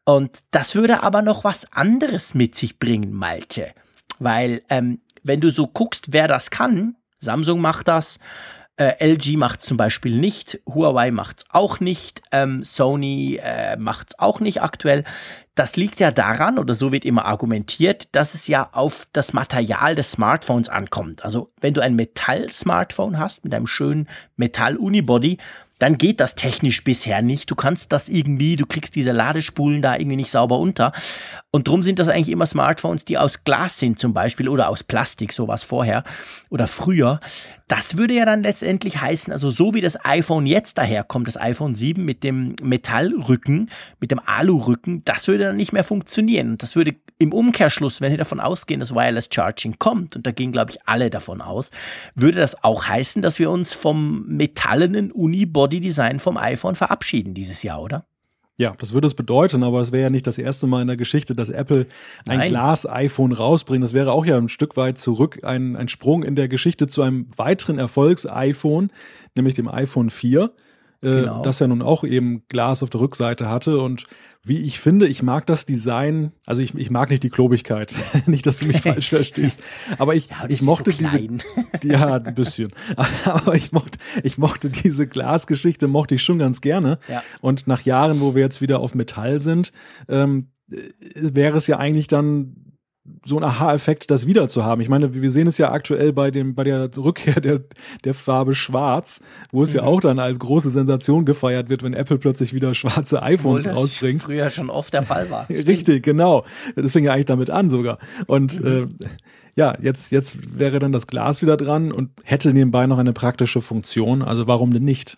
Und 0.06 0.40
das 0.52 0.76
würde 0.76 1.04
aber 1.04 1.22
noch 1.22 1.44
was 1.44 1.72
anderes 1.74 2.34
mit 2.34 2.56
sich 2.56 2.80
bringen, 2.80 3.14
Malte. 3.14 3.74
Weil, 4.20 4.62
ähm, 4.70 5.00
wenn 5.30 5.40
du 5.40 5.52
so 5.52 5.68
guckst, 5.68 6.12
wer 6.12 6.28
das 6.28 6.50
kann, 6.50 6.96
Samsung 7.20 7.62
macht 7.62 7.88
das, 7.88 8.20
äh, 8.78 8.96
LG 9.06 9.38
macht 9.38 9.60
es 9.60 9.68
zum 9.68 9.78
Beispiel 9.78 10.18
nicht, 10.18 10.60
Huawei 10.66 11.12
macht 11.12 11.40
es 11.40 11.46
auch 11.52 11.80
nicht, 11.80 12.22
ähm, 12.32 12.64
Sony 12.64 13.40
äh, 13.42 13.78
macht 13.78 14.08
es 14.10 14.20
auch 14.20 14.40
nicht 14.40 14.62
aktuell. 14.64 15.04
Das 15.54 15.76
liegt 15.76 16.00
ja 16.00 16.12
daran, 16.12 16.58
oder 16.58 16.74
so 16.74 16.92
wird 16.92 17.06
immer 17.06 17.26
argumentiert, 17.26 18.08
dass 18.16 18.34
es 18.34 18.48
ja 18.48 18.70
auf 18.72 19.08
das 19.14 19.34
Material 19.34 19.96
des 19.96 20.14
Smartphones 20.14 20.70
ankommt. 20.70 21.24
Also 21.24 21.52
wenn 21.62 21.74
du 21.74 21.82
ein 21.82 21.96
Metall-Smartphone 21.96 23.20
hast 23.20 23.44
mit 23.44 23.54
einem 23.54 23.68
schönen 23.68 24.08
Metall-Unibody, 24.38 25.38
dann 25.80 25.98
geht 25.98 26.20
das 26.20 26.36
technisch 26.36 26.84
bisher 26.84 27.22
nicht. 27.22 27.50
Du 27.50 27.56
kannst 27.56 27.92
das 27.92 28.10
irgendwie, 28.10 28.56
du 28.58 28.66
kriegst 28.66 28.96
diese 28.96 29.12
Ladespulen 29.12 29.82
da 29.82 29.96
irgendwie 29.96 30.18
nicht 30.18 30.32
sauber 30.32 30.60
unter. 30.60 30.92
Und 31.52 31.68
drum 31.68 31.82
sind 31.82 32.00
das 32.00 32.10
eigentlich 32.10 32.30
immer 32.30 32.46
Smartphones, 32.46 33.06
die 33.06 33.18
aus 33.18 33.44
Glas 33.46 33.80
sind 33.80 33.98
zum 33.98 34.14
Beispiel 34.14 34.50
oder 34.50 34.70
aus 34.70 34.84
Plastik, 34.84 35.34
sowas 35.34 35.64
vorher 35.64 36.04
oder 36.50 36.68
früher. 36.68 37.22
Das 37.70 37.98
würde 37.98 38.16
ja 38.16 38.26
dann 38.26 38.42
letztendlich 38.42 39.00
heißen, 39.00 39.32
also 39.32 39.52
so 39.52 39.76
wie 39.76 39.82
das 39.82 40.04
iPhone 40.04 40.48
jetzt 40.48 40.80
daherkommt, 40.80 41.28
das 41.28 41.38
iPhone 41.38 41.76
7 41.76 42.04
mit 42.04 42.24
dem 42.24 42.56
Metallrücken, 42.64 43.70
mit 44.00 44.10
dem 44.10 44.20
Alurücken, 44.26 45.04
das 45.06 45.28
würde 45.28 45.44
dann 45.46 45.56
nicht 45.56 45.72
mehr 45.72 45.84
funktionieren. 45.84 46.50
Und 46.50 46.64
das 46.64 46.76
würde 46.76 46.96
im 47.20 47.32
Umkehrschluss, 47.32 48.02
wenn 48.02 48.10
wir 48.10 48.18
davon 48.18 48.40
ausgehen, 48.40 48.80
dass 48.80 48.96
Wireless 48.96 49.30
Charging 49.32 49.78
kommt, 49.78 50.16
und 50.16 50.26
da 50.26 50.32
gehen, 50.32 50.52
glaube 50.52 50.72
ich, 50.72 50.80
alle 50.88 51.12
davon 51.12 51.42
aus, 51.42 51.70
würde 52.16 52.40
das 52.40 52.64
auch 52.64 52.88
heißen, 52.88 53.22
dass 53.22 53.38
wir 53.38 53.52
uns 53.52 53.76
vom 53.76 54.26
metallenen 54.26 55.12
Unibody-Design 55.12 56.18
vom 56.18 56.38
iPhone 56.38 56.74
verabschieden 56.74 57.36
dieses 57.36 57.62
Jahr, 57.62 57.84
oder? 57.84 58.04
Ja, 58.60 58.76
das 58.78 58.94
würde 58.94 59.08
es 59.08 59.14
bedeuten, 59.14 59.64
aber 59.64 59.80
es 59.80 59.94
wäre 59.94 60.04
ja 60.04 60.10
nicht 60.10 60.28
das 60.28 60.38
erste 60.38 60.68
Mal 60.68 60.82
in 60.82 60.88
der 60.88 60.98
Geschichte, 60.98 61.34
dass 61.34 61.48
Apple 61.48 61.88
ein 62.28 62.50
Glas-iPhone 62.50 63.32
rausbringt. 63.32 63.86
Das 63.86 63.94
wäre 63.94 64.12
auch 64.12 64.26
ja 64.26 64.36
ein 64.36 64.50
Stück 64.50 64.76
weit 64.76 64.98
zurück, 64.98 65.40
ein, 65.44 65.78
ein 65.78 65.88
Sprung 65.88 66.24
in 66.24 66.36
der 66.36 66.50
Geschichte 66.50 66.88
zu 66.88 67.02
einem 67.02 67.28
weiteren 67.38 67.80
Erfolgs-iPhone, 67.80 68.92
nämlich 69.34 69.56
dem 69.56 69.70
iPhone 69.70 70.10
4. 70.10 70.52
Äh, 71.02 71.22
genau. 71.22 71.42
das 71.42 71.60
ja 71.60 71.68
nun 71.68 71.82
auch 71.82 72.04
eben 72.04 72.44
Glas 72.50 72.84
auf 72.84 72.90
der 72.90 73.00
Rückseite 73.00 73.48
hatte. 73.48 73.80
Und 73.80 74.06
wie 74.44 74.60
ich 74.60 74.80
finde, 74.80 75.08
ich 75.08 75.24
mag 75.24 75.46
das 75.46 75.66
Design, 75.66 76.32
also 76.46 76.62
ich, 76.62 76.74
ich 76.76 76.90
mag 76.90 77.10
nicht 77.10 77.24
die 77.24 77.30
Klobigkeit, 77.30 77.96
nicht, 78.26 78.46
dass 78.46 78.60
du 78.60 78.66
mich 78.66 78.82
falsch 78.82 79.10
verstehst, 79.10 79.62
aber 79.98 80.16
ich, 80.16 80.30
ja, 80.30 80.46
ich 80.48 80.62
mochte 80.62 80.92
so 80.92 80.98
diese, 80.98 81.20
ja, 81.84 82.16
ein 82.16 82.36
bisschen, 82.36 82.72
aber 83.26 83.56
ich 83.56 83.72
mochte, 83.72 83.98
ich 84.24 84.38
mochte 84.38 84.70
diese 84.70 85.08
Glasgeschichte, 85.08 85.88
mochte 85.88 86.16
ich 86.16 86.24
schon 86.24 86.40
ganz 86.40 86.62
gerne. 86.62 87.00
Ja. 87.08 87.24
und 87.42 87.68
nach 87.68 87.82
Jahren, 87.82 88.22
wo 88.22 88.36
wir 88.36 88.42
jetzt 88.42 88.62
wieder 88.62 88.80
auf 88.80 88.96
Metall 88.96 89.40
sind, 89.40 89.72
ähm, 90.08 90.52
äh, 90.72 90.78
wäre 91.16 91.58
es 91.58 91.68
ja 91.68 91.78
eigentlich 91.78 92.08
dann 92.08 92.69
so 93.26 93.38
ein 93.38 93.44
Aha-Effekt, 93.44 94.12
das 94.12 94.28
wieder 94.28 94.48
zu 94.48 94.64
haben. 94.64 94.82
Ich 94.82 94.90
meine, 94.90 95.14
wir 95.14 95.32
sehen 95.32 95.48
es 95.48 95.58
ja 95.58 95.72
aktuell 95.72 96.14
bei 96.14 96.32
dem, 96.32 96.56
bei 96.56 96.64
der 96.64 96.90
Rückkehr 96.98 97.42
der, 97.42 97.62
der 98.04 98.14
Farbe 98.14 98.56
Schwarz, 98.56 99.22
wo 99.52 99.64
es 99.64 99.74
mhm. 99.74 99.80
ja 99.80 99.84
auch 99.84 100.02
dann 100.02 100.20
als 100.20 100.40
große 100.40 100.70
Sensation 100.70 101.26
gefeiert 101.26 101.70
wird, 101.70 101.84
wenn 101.84 101.94
Apple 101.94 102.18
plötzlich 102.18 102.54
wieder 102.54 102.74
schwarze 102.74 103.22
iPhones 103.24 103.66
Obwohl 103.66 103.80
rausbringt. 103.80 104.24
Früher 104.24 104.50
schon 104.50 104.70
oft 104.70 104.94
der 104.94 105.04
Fall 105.04 105.30
war. 105.30 105.50
Richtig, 105.50 106.04
genau. 106.04 106.46
Das 106.76 106.92
fing 106.92 107.04
ja 107.04 107.14
eigentlich 107.14 107.26
damit 107.26 107.50
an 107.50 107.70
sogar. 107.70 108.00
Und 108.28 108.62
mhm. 108.64 108.90
äh, 109.02 109.08
ja, 109.56 109.78
jetzt, 109.82 110.12
jetzt 110.12 110.38
wäre 110.58 110.80
dann 110.80 110.92
das 110.92 111.08
Glas 111.08 111.42
wieder 111.42 111.58
dran 111.58 111.92
und 111.92 112.12
hätte 112.24 112.54
nebenbei 112.54 112.88
noch 112.88 112.98
eine 112.98 113.14
praktische 113.14 113.62
Funktion. 113.62 114.22
Also 114.22 114.48
warum 114.48 114.72
denn 114.72 114.86
nicht? 114.86 115.16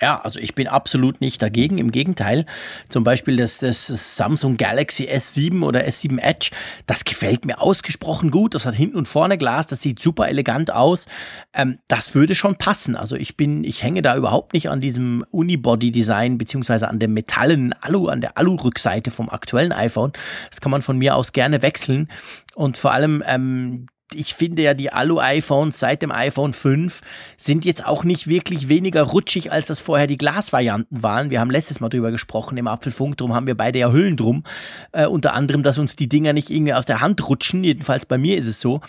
Ja, 0.00 0.20
also 0.20 0.38
ich 0.38 0.54
bin 0.54 0.68
absolut 0.68 1.20
nicht 1.20 1.42
dagegen. 1.42 1.78
Im 1.78 1.90
Gegenteil, 1.90 2.46
zum 2.88 3.02
Beispiel 3.02 3.36
das, 3.36 3.58
das 3.58 4.16
Samsung 4.16 4.56
Galaxy 4.56 5.08
S7 5.08 5.64
oder 5.64 5.84
S7 5.86 6.20
Edge, 6.20 6.50
das 6.86 7.04
gefällt 7.04 7.44
mir 7.44 7.60
ausgesprochen 7.60 8.30
gut. 8.30 8.54
Das 8.54 8.64
hat 8.64 8.76
hinten 8.76 8.96
und 8.96 9.08
vorne 9.08 9.38
Glas, 9.38 9.66
das 9.66 9.82
sieht 9.82 10.00
super 10.00 10.28
elegant 10.28 10.72
aus. 10.72 11.06
Ähm, 11.52 11.78
das 11.88 12.14
würde 12.14 12.36
schon 12.36 12.54
passen. 12.56 12.94
Also 12.94 13.16
ich 13.16 13.36
bin, 13.36 13.64
ich 13.64 13.82
hänge 13.82 14.02
da 14.02 14.16
überhaupt 14.16 14.52
nicht 14.52 14.70
an 14.70 14.80
diesem 14.80 15.24
Unibody-Design 15.32 16.38
beziehungsweise 16.38 16.86
an 16.88 17.00
dem 17.00 17.12
metallenen 17.12 17.72
Alu, 17.72 18.06
an 18.06 18.20
der 18.20 18.38
Alu-Rückseite 18.38 19.10
vom 19.10 19.28
aktuellen 19.28 19.72
iPhone. 19.72 20.12
Das 20.50 20.60
kann 20.60 20.70
man 20.70 20.82
von 20.82 20.96
mir 20.96 21.16
aus 21.16 21.32
gerne 21.32 21.62
wechseln. 21.62 22.08
Und 22.54 22.76
vor 22.76 22.92
allem 22.92 23.24
ähm, 23.26 23.86
ich 24.14 24.34
finde 24.34 24.62
ja, 24.62 24.74
die 24.74 24.92
Alu-iPhones 24.92 25.78
seit 25.78 26.02
dem 26.02 26.12
iPhone 26.12 26.52
5 26.52 27.00
sind 27.36 27.64
jetzt 27.64 27.84
auch 27.84 28.04
nicht 28.04 28.26
wirklich 28.26 28.68
weniger 28.68 29.02
rutschig, 29.02 29.52
als 29.52 29.66
das 29.66 29.80
vorher 29.80 30.06
die 30.06 30.16
Glasvarianten 30.16 31.02
waren. 31.02 31.30
Wir 31.30 31.40
haben 31.40 31.50
letztes 31.50 31.80
Mal 31.80 31.88
drüber 31.88 32.10
gesprochen 32.10 32.56
im 32.56 32.68
Apfelfunk, 32.68 33.16
drum 33.16 33.34
haben 33.34 33.46
wir 33.46 33.56
beide 33.56 33.78
ja 33.78 33.92
Hüllen 33.92 34.16
drum. 34.16 34.44
Äh, 34.92 35.06
unter 35.06 35.34
anderem, 35.34 35.62
dass 35.62 35.78
uns 35.78 35.96
die 35.96 36.08
Dinger 36.08 36.32
nicht 36.32 36.50
irgendwie 36.50 36.74
aus 36.74 36.86
der 36.86 37.00
Hand 37.00 37.28
rutschen. 37.28 37.64
Jedenfalls 37.64 38.06
bei 38.06 38.18
mir 38.18 38.36
ist 38.36 38.48
es 38.48 38.60
so. 38.60 38.80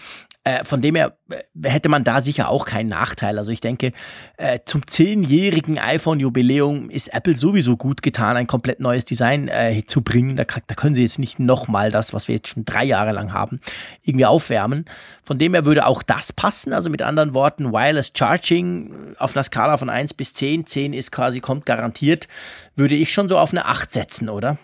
Äh, 0.45 0.63
von 0.63 0.81
dem 0.81 0.95
her 0.95 1.17
äh, 1.29 1.69
hätte 1.69 1.89
man 1.89 2.05
da 2.05 2.21
sicher 2.21 2.47
auch 2.49 2.65
keinen 2.65 2.87
Nachteil. 2.87 3.37
Also 3.37 3.51
ich 3.51 3.59
denke, 3.59 3.91
äh, 4.37 4.59
zum 4.63 4.87
zehnjährigen 4.87 5.77
iPhone-Jubiläum 5.77 6.89
ist 6.89 7.13
Apple 7.13 7.35
sowieso 7.35 7.75
gut 7.75 8.01
getan, 8.01 8.37
ein 8.37 8.47
komplett 8.47 8.79
neues 8.79 9.03
Design 9.03 9.49
äh, 9.49 9.83
zu 9.85 10.01
bringen. 10.01 10.37
Da, 10.37 10.45
da 10.45 10.75
können 10.75 10.95
sie 10.95 11.01
jetzt 11.01 11.19
nicht 11.19 11.39
nochmal 11.39 11.91
das, 11.91 12.13
was 12.13 12.29
wir 12.29 12.35
jetzt 12.35 12.47
schon 12.47 12.63
drei 12.63 12.85
Jahre 12.85 13.11
lang 13.11 13.33
haben, 13.33 13.59
irgendwie 14.01 14.25
aufwärmen. 14.25 14.85
Von 15.21 15.39
dem 15.39 15.53
her 15.53 15.65
würde 15.65 15.85
auch 15.85 16.03
das 16.03 16.31
passen. 16.31 16.71
Also 16.71 16.89
mit 16.89 17.01
anderen 17.01 17.33
Worten, 17.33 17.73
Wireless 17.73 18.11
Charging 18.17 19.15
auf 19.17 19.35
einer 19.35 19.43
Skala 19.43 19.77
von 19.77 19.89
1 19.89 20.13
bis 20.13 20.33
10, 20.33 20.65
10 20.65 20.93
ist 20.93 21.11
quasi, 21.11 21.41
kommt 21.41 21.65
garantiert, 21.65 22.29
würde 22.77 22.95
ich 22.95 23.11
schon 23.11 23.27
so 23.27 23.37
auf 23.37 23.51
eine 23.51 23.65
8 23.65 23.91
setzen, 23.91 24.29
oder? 24.29 24.57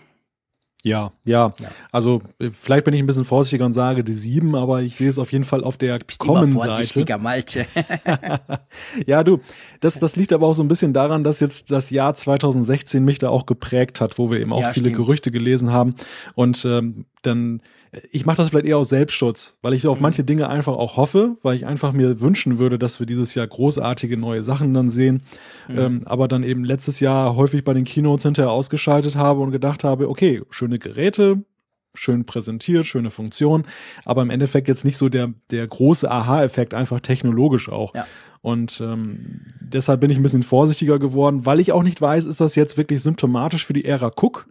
Ja, 0.86 1.10
ja, 1.24 1.52
ja. 1.60 1.68
Also 1.90 2.22
äh, 2.38 2.50
vielleicht 2.52 2.84
bin 2.84 2.94
ich 2.94 3.00
ein 3.00 3.06
bisschen 3.06 3.24
vorsichtiger 3.24 3.66
und 3.66 3.72
sage 3.72 4.04
die 4.04 4.14
sieben, 4.14 4.54
aber 4.54 4.82
ich 4.82 4.94
sehe 4.94 5.08
es 5.08 5.18
auf 5.18 5.32
jeden 5.32 5.42
Fall 5.42 5.64
auf 5.64 5.76
der 5.76 5.98
Kommen-Seite. 6.16 7.18
Malte. 7.18 7.66
ja, 9.06 9.24
du, 9.24 9.40
das, 9.80 9.98
das 9.98 10.14
liegt 10.14 10.32
aber 10.32 10.46
auch 10.46 10.54
so 10.54 10.62
ein 10.62 10.68
bisschen 10.68 10.92
daran, 10.92 11.24
dass 11.24 11.40
jetzt 11.40 11.72
das 11.72 11.90
Jahr 11.90 12.14
2016 12.14 13.04
mich 13.04 13.18
da 13.18 13.30
auch 13.30 13.46
geprägt 13.46 14.00
hat, 14.00 14.16
wo 14.16 14.30
wir 14.30 14.38
eben 14.38 14.52
auch 14.52 14.60
ja, 14.60 14.68
viele 14.68 14.90
stimmt. 14.90 14.96
Gerüchte 15.04 15.32
gelesen 15.32 15.72
haben. 15.72 15.96
Und 16.36 16.64
ähm, 16.64 17.06
dann 17.22 17.62
ich 18.10 18.26
mache 18.26 18.38
das 18.38 18.50
vielleicht 18.50 18.66
eher 18.66 18.78
aus 18.78 18.88
Selbstschutz, 18.88 19.58
weil 19.62 19.72
ich 19.72 19.86
auf 19.86 19.98
mhm. 19.98 20.02
manche 20.02 20.24
Dinge 20.24 20.48
einfach 20.48 20.74
auch 20.74 20.96
hoffe, 20.96 21.36
weil 21.42 21.56
ich 21.56 21.66
einfach 21.66 21.92
mir 21.92 22.20
wünschen 22.20 22.58
würde, 22.58 22.78
dass 22.78 23.00
wir 23.00 23.06
dieses 23.06 23.34
Jahr 23.34 23.46
großartige 23.46 24.16
neue 24.16 24.42
Sachen 24.44 24.74
dann 24.74 24.90
sehen. 24.90 25.22
Mhm. 25.68 25.78
Ähm, 25.78 26.00
aber 26.04 26.28
dann 26.28 26.42
eben 26.42 26.64
letztes 26.64 27.00
Jahr 27.00 27.36
häufig 27.36 27.64
bei 27.64 27.74
den 27.74 27.84
Keynotes 27.84 28.24
hinterher 28.24 28.50
ausgeschaltet 28.50 29.16
habe 29.16 29.40
und 29.40 29.50
gedacht 29.50 29.84
habe, 29.84 30.08
okay, 30.08 30.42
schöne 30.50 30.78
Geräte, 30.78 31.44
schön 31.94 32.24
präsentiert, 32.24 32.84
schöne 32.84 33.10
Funktion, 33.10 33.64
aber 34.04 34.22
im 34.22 34.30
Endeffekt 34.30 34.68
jetzt 34.68 34.84
nicht 34.84 34.98
so 34.98 35.08
der, 35.08 35.32
der 35.50 35.66
große 35.66 36.10
Aha-Effekt, 36.10 36.74
einfach 36.74 37.00
technologisch 37.00 37.68
auch. 37.68 37.94
Ja. 37.94 38.06
Und 38.42 38.80
ähm, 38.80 39.40
deshalb 39.60 40.00
bin 40.00 40.10
ich 40.10 40.18
ein 40.18 40.22
bisschen 40.22 40.42
vorsichtiger 40.42 40.98
geworden, 40.98 41.46
weil 41.46 41.58
ich 41.58 41.72
auch 41.72 41.82
nicht 41.82 42.00
weiß, 42.00 42.26
ist 42.26 42.40
das 42.40 42.54
jetzt 42.54 42.76
wirklich 42.76 43.02
symptomatisch 43.02 43.64
für 43.64 43.72
die 43.72 43.84
Ära 43.84 44.12
Cook? 44.14 44.46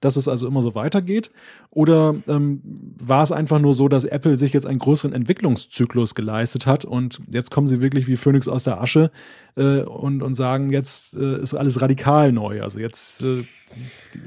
Dass 0.00 0.16
es 0.16 0.28
also 0.28 0.46
immer 0.46 0.62
so 0.62 0.74
weitergeht? 0.74 1.30
Oder 1.70 2.16
ähm, 2.28 2.60
war 2.98 3.22
es 3.22 3.32
einfach 3.32 3.58
nur 3.58 3.74
so, 3.74 3.88
dass 3.88 4.04
Apple 4.04 4.36
sich 4.36 4.52
jetzt 4.52 4.66
einen 4.66 4.78
größeren 4.78 5.12
Entwicklungszyklus 5.12 6.14
geleistet 6.14 6.66
hat 6.66 6.84
und 6.84 7.20
jetzt 7.30 7.50
kommen 7.50 7.66
sie 7.66 7.80
wirklich 7.80 8.08
wie 8.08 8.16
Phoenix 8.16 8.48
aus 8.48 8.64
der 8.64 8.80
Asche 8.80 9.10
äh, 9.56 9.80
und, 9.82 10.22
und 10.22 10.34
sagen, 10.34 10.70
jetzt 10.70 11.14
äh, 11.14 11.40
ist 11.40 11.54
alles 11.54 11.80
radikal 11.80 12.32
neu. 12.32 12.62
Also 12.62 12.80
jetzt 12.80 13.22
äh, 13.22 13.42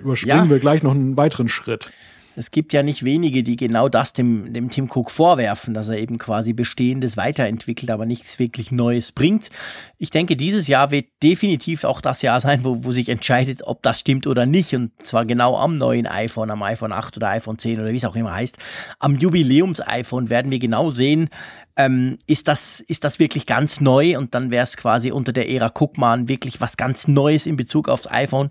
überspringen 0.01 0.45
ja. 0.45 0.49
wir 0.49 0.59
gleich 0.59 0.83
noch 0.83 0.91
einen 0.91 1.17
weiteren 1.17 1.49
Schritt 1.49 1.91
es 2.35 2.51
gibt 2.51 2.73
ja 2.73 2.83
nicht 2.83 3.03
wenige, 3.03 3.43
die 3.43 3.55
genau 3.55 3.89
das 3.89 4.13
dem, 4.13 4.53
dem 4.53 4.69
Tim 4.69 4.89
Cook 4.89 5.11
vorwerfen, 5.11 5.73
dass 5.73 5.87
er 5.87 5.97
eben 5.97 6.17
quasi 6.17 6.53
Bestehendes 6.53 7.15
weiterentwickelt, 7.17 7.91
aber 7.91 8.05
nichts 8.05 8.39
wirklich 8.39 8.71
Neues 8.71 9.11
bringt. 9.11 9.49
Ich 9.97 10.09
denke, 10.09 10.35
dieses 10.35 10.67
Jahr 10.67 10.91
wird 10.91 11.07
definitiv 11.21 11.83
auch 11.83 12.01
das 12.01 12.21
Jahr 12.21 12.39
sein, 12.39 12.63
wo, 12.63 12.83
wo 12.83 12.91
sich 12.91 13.09
entscheidet, 13.09 13.61
ob 13.65 13.83
das 13.83 13.99
stimmt 13.99 14.25
oder 14.25 14.45
nicht. 14.45 14.73
Und 14.73 14.91
zwar 15.01 15.25
genau 15.25 15.57
am 15.57 15.77
neuen 15.77 16.07
iPhone, 16.07 16.49
am 16.49 16.63
iPhone 16.63 16.91
8 16.91 17.17
oder 17.17 17.29
iPhone 17.29 17.57
10 17.57 17.79
oder 17.79 17.91
wie 17.91 17.97
es 17.97 18.05
auch 18.05 18.15
immer 18.15 18.33
heißt. 18.33 18.57
Am 18.99 19.15
Jubiläums-iPhone 19.15 20.29
werden 20.29 20.51
wir 20.51 20.59
genau 20.59 20.91
sehen, 20.91 21.29
ähm, 21.75 22.17
ist, 22.27 22.47
das, 22.47 22.79
ist 22.81 23.03
das 23.03 23.19
wirklich 23.19 23.45
ganz 23.45 23.79
neu 23.79 24.17
und 24.17 24.35
dann 24.35 24.51
wäre 24.51 24.63
es 24.63 24.77
quasi 24.77 25.11
unter 25.11 25.33
der 25.33 25.49
Ära 25.49 25.71
Cookman 25.73 26.27
wirklich 26.27 26.61
was 26.61 26.77
ganz 26.77 27.07
Neues 27.07 27.45
in 27.45 27.55
Bezug 27.55 27.89
aufs 27.89 28.09
iPhone 28.09 28.49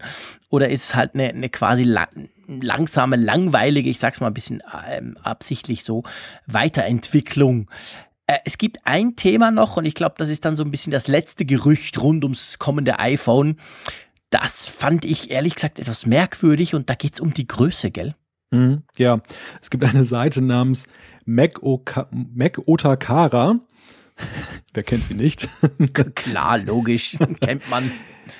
oder 0.50 0.68
ist 0.68 0.84
es 0.84 0.94
halt 0.94 1.14
eine, 1.14 1.28
eine 1.28 1.48
quasi 1.48 1.84
la 1.84 2.08
langsame, 2.48 3.16
langweilige, 3.16 3.88
ich 3.88 3.98
sag's 3.98 4.20
mal 4.20 4.26
ein 4.26 4.34
bisschen 4.34 4.62
ähm, 4.90 5.16
absichtlich 5.22 5.84
so, 5.84 6.02
Weiterentwicklung. 6.46 7.70
Äh, 8.26 8.38
es 8.44 8.58
gibt 8.58 8.78
ein 8.84 9.16
Thema 9.16 9.50
noch 9.50 9.76
und 9.76 9.86
ich 9.86 9.94
glaube, 9.94 10.16
das 10.18 10.28
ist 10.28 10.44
dann 10.44 10.56
so 10.56 10.64
ein 10.64 10.70
bisschen 10.70 10.90
das 10.90 11.08
letzte 11.08 11.44
Gerücht 11.44 12.00
rund 12.02 12.24
ums 12.24 12.58
kommende 12.58 12.98
iPhone. 12.98 13.56
Das 14.30 14.66
fand 14.66 15.04
ich 15.04 15.30
ehrlich 15.30 15.54
gesagt 15.54 15.78
etwas 15.78 16.04
merkwürdig 16.04 16.74
und 16.74 16.90
da 16.90 16.94
geht's 16.94 17.20
um 17.20 17.32
die 17.32 17.46
Größe, 17.46 17.90
gell? 17.90 18.14
Mhm, 18.52 18.82
ja, 18.98 19.20
es 19.60 19.70
gibt 19.70 19.82
eine 19.82 20.04
Seite 20.04 20.42
namens 20.42 20.86
Mac, 21.24 21.62
Oka 21.62 22.08
Mac 22.12 22.60
Otakara. 22.66 23.58
Wer 24.74 24.82
kennt 24.82 25.04
sie 25.04 25.14
nicht? 25.14 25.48
Klar, 26.14 26.58
logisch, 26.58 27.16
kennt 27.40 27.68
man. 27.70 27.90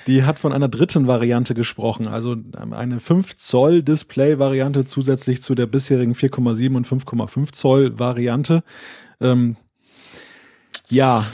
Die 0.07 0.23
hat 0.23 0.39
von 0.39 0.53
einer 0.53 0.69
dritten 0.69 1.07
Variante 1.07 1.55
gesprochen, 1.55 2.07
also 2.07 2.35
eine 2.71 2.99
5 2.99 3.35
Zoll 3.35 3.83
Display 3.83 4.39
Variante 4.39 4.85
zusätzlich 4.85 5.41
zu 5.41 5.55
der 5.55 5.65
bisherigen 5.65 6.13
4,7 6.13 6.75
und 6.75 6.87
5,5 6.87 7.51
Zoll 7.51 7.99
Variante. 7.99 8.63
Ähm, 9.19 9.57
ja. 10.89 11.25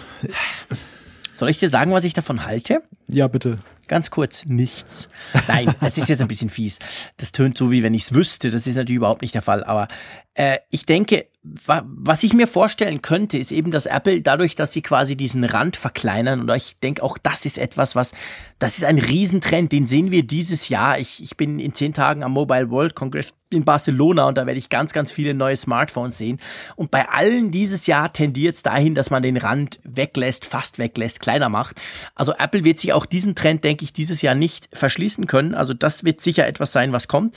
Soll 1.34 1.50
ich 1.50 1.60
dir 1.60 1.70
sagen, 1.70 1.92
was 1.92 2.06
ich 2.06 2.14
davon 2.14 2.46
halte? 2.46 2.82
Ja, 3.12 3.28
bitte. 3.28 3.58
Ganz 3.88 4.12
kurz, 4.12 4.46
nichts. 4.46 5.10
Nein, 5.48 5.74
es 5.82 5.98
ist 5.98 6.10
jetzt 6.10 6.22
ein 6.22 6.28
bisschen 6.28 6.50
fies. 6.50 6.78
Das 7.18 7.32
tönt 7.32 7.58
so, 7.58 7.72
wie 7.72 7.82
wenn 7.82 7.96
ich 7.96 8.04
es 8.04 8.14
wüsste. 8.14 8.52
Das 8.52 8.68
ist 8.68 8.76
natürlich 8.76 8.98
überhaupt 8.98 9.24
nicht 9.24 9.34
der 9.34 9.42
Fall. 9.42 9.64
Aber 9.64 9.88
äh, 10.36 10.60
ich 10.70 10.86
denke, 10.86 11.28
wa 11.42 11.84
was 11.86 12.24
ich 12.24 12.34
mir 12.34 12.48
vorstellen 12.48 13.02
könnte, 13.02 13.38
ist 13.38 13.52
eben, 13.52 13.72
dass 13.72 13.88
Apple 13.88 14.22
dadurch, 14.22 14.56
dass 14.56 14.74
sie 14.74 14.82
quasi 14.82 15.18
diesen 15.18 15.44
Rand 15.44 15.76
verkleinern, 15.76 16.42
und 16.42 16.56
ich 16.56 16.80
denke 16.80 17.02
auch, 17.02 17.18
das 17.18 17.46
ist 17.46 17.58
etwas, 17.58 17.96
was, 17.96 18.14
das 18.60 18.78
ist 18.78 18.84
ein 18.84 19.00
Riesentrend, 19.00 19.72
den 19.72 19.88
sehen 19.88 20.12
wir 20.12 20.26
dieses 20.26 20.70
Jahr. 20.70 21.00
Ich, 21.00 21.24
ich 21.24 21.36
bin 21.36 21.60
in 21.60 21.74
zehn 21.74 21.94
Tagen 21.94 22.24
am 22.24 22.34
Mobile 22.34 22.70
World 22.70 22.96
Congress 22.96 23.34
in 23.52 23.66
Barcelona 23.66 24.28
und 24.28 24.38
da 24.38 24.46
werde 24.46 24.60
ich 24.60 24.70
ganz, 24.70 24.94
ganz 24.94 25.12
viele 25.12 25.34
neue 25.34 25.58
Smartphones 25.58 26.18
sehen. 26.18 26.40
Und 26.76 26.92
bei 26.92 27.10
allen 27.10 27.52
dieses 27.52 27.88
Jahr 27.88 28.14
tendiert 28.14 28.56
es 28.56 28.64
dahin, 28.64 28.94
dass 28.96 29.10
man 29.10 29.24
den 29.24 29.38
Rand 29.38 29.80
weglässt, 29.84 30.46
fast 30.46 30.78
weglässt, 30.78 31.20
kleiner 31.20 31.50
macht. 31.50 31.82
Also 32.16 32.34
Apple 32.38 32.64
wird 32.64 32.80
sich 32.80 32.94
auch 32.94 32.99
diesen 33.06 33.36
Trend, 33.36 33.64
denke 33.64 33.84
ich, 33.84 33.94
dieses 33.94 34.22
Jahr 34.22 34.36
nicht 34.36 34.70
verschließen 34.74 35.28
können. 35.28 35.56
Also 35.56 35.74
das 35.74 36.04
wird 36.04 36.22
sicher 36.22 36.48
etwas 36.48 36.72
sein, 36.72 36.92
was 36.92 37.08
kommt. 37.08 37.36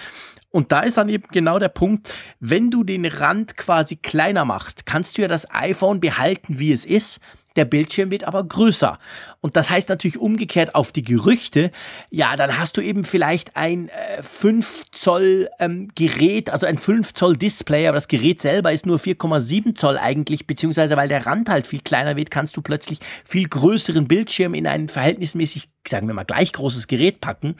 Und 0.50 0.70
da 0.70 0.80
ist 0.80 0.98
dann 0.98 1.08
eben 1.08 1.24
genau 1.32 1.58
der 1.58 1.70
Punkt, 1.70 2.14
wenn 2.38 2.70
du 2.70 2.84
den 2.84 3.06
Rand 3.06 3.56
quasi 3.56 3.96
kleiner 3.96 4.44
machst, 4.44 4.84
kannst 4.84 5.16
du 5.16 5.22
ja 5.22 5.28
das 5.28 5.50
iPhone 5.50 6.00
behalten, 6.00 6.58
wie 6.58 6.72
es 6.72 6.84
ist. 6.84 7.20
Der 7.56 7.64
Bildschirm 7.64 8.10
wird 8.10 8.24
aber 8.24 8.44
größer. 8.44 8.98
Und 9.42 9.56
das 9.56 9.68
heißt 9.68 9.88
natürlich 9.88 10.18
umgekehrt 10.18 10.74
auf 10.76 10.92
die 10.92 11.02
Gerüchte, 11.02 11.72
ja, 12.10 12.36
dann 12.36 12.58
hast 12.58 12.76
du 12.76 12.80
eben 12.80 13.04
vielleicht 13.04 13.56
ein 13.56 13.88
äh, 13.88 14.22
5 14.22 14.84
Zoll 14.92 15.50
ähm, 15.58 15.88
Gerät, 15.96 16.48
also 16.48 16.64
ein 16.64 16.78
5 16.78 17.12
Zoll 17.12 17.36
Display, 17.36 17.88
aber 17.88 17.96
das 17.96 18.06
Gerät 18.06 18.40
selber 18.40 18.72
ist 18.72 18.86
nur 18.86 18.98
4,7 18.98 19.74
Zoll 19.74 19.98
eigentlich, 19.98 20.46
beziehungsweise 20.46 20.96
weil 20.96 21.08
der 21.08 21.26
Rand 21.26 21.48
halt 21.48 21.66
viel 21.66 21.80
kleiner 21.80 22.16
wird, 22.16 22.30
kannst 22.30 22.56
du 22.56 22.62
plötzlich 22.62 23.00
viel 23.24 23.48
größeren 23.48 24.06
Bildschirm 24.06 24.54
in 24.54 24.66
einen 24.66 24.88
verhältnismäßig 24.88 25.68
sagen 25.88 26.06
wir 26.06 26.14
mal, 26.14 26.22
gleich 26.22 26.52
großes 26.52 26.86
Gerät 26.86 27.20
packen. 27.20 27.56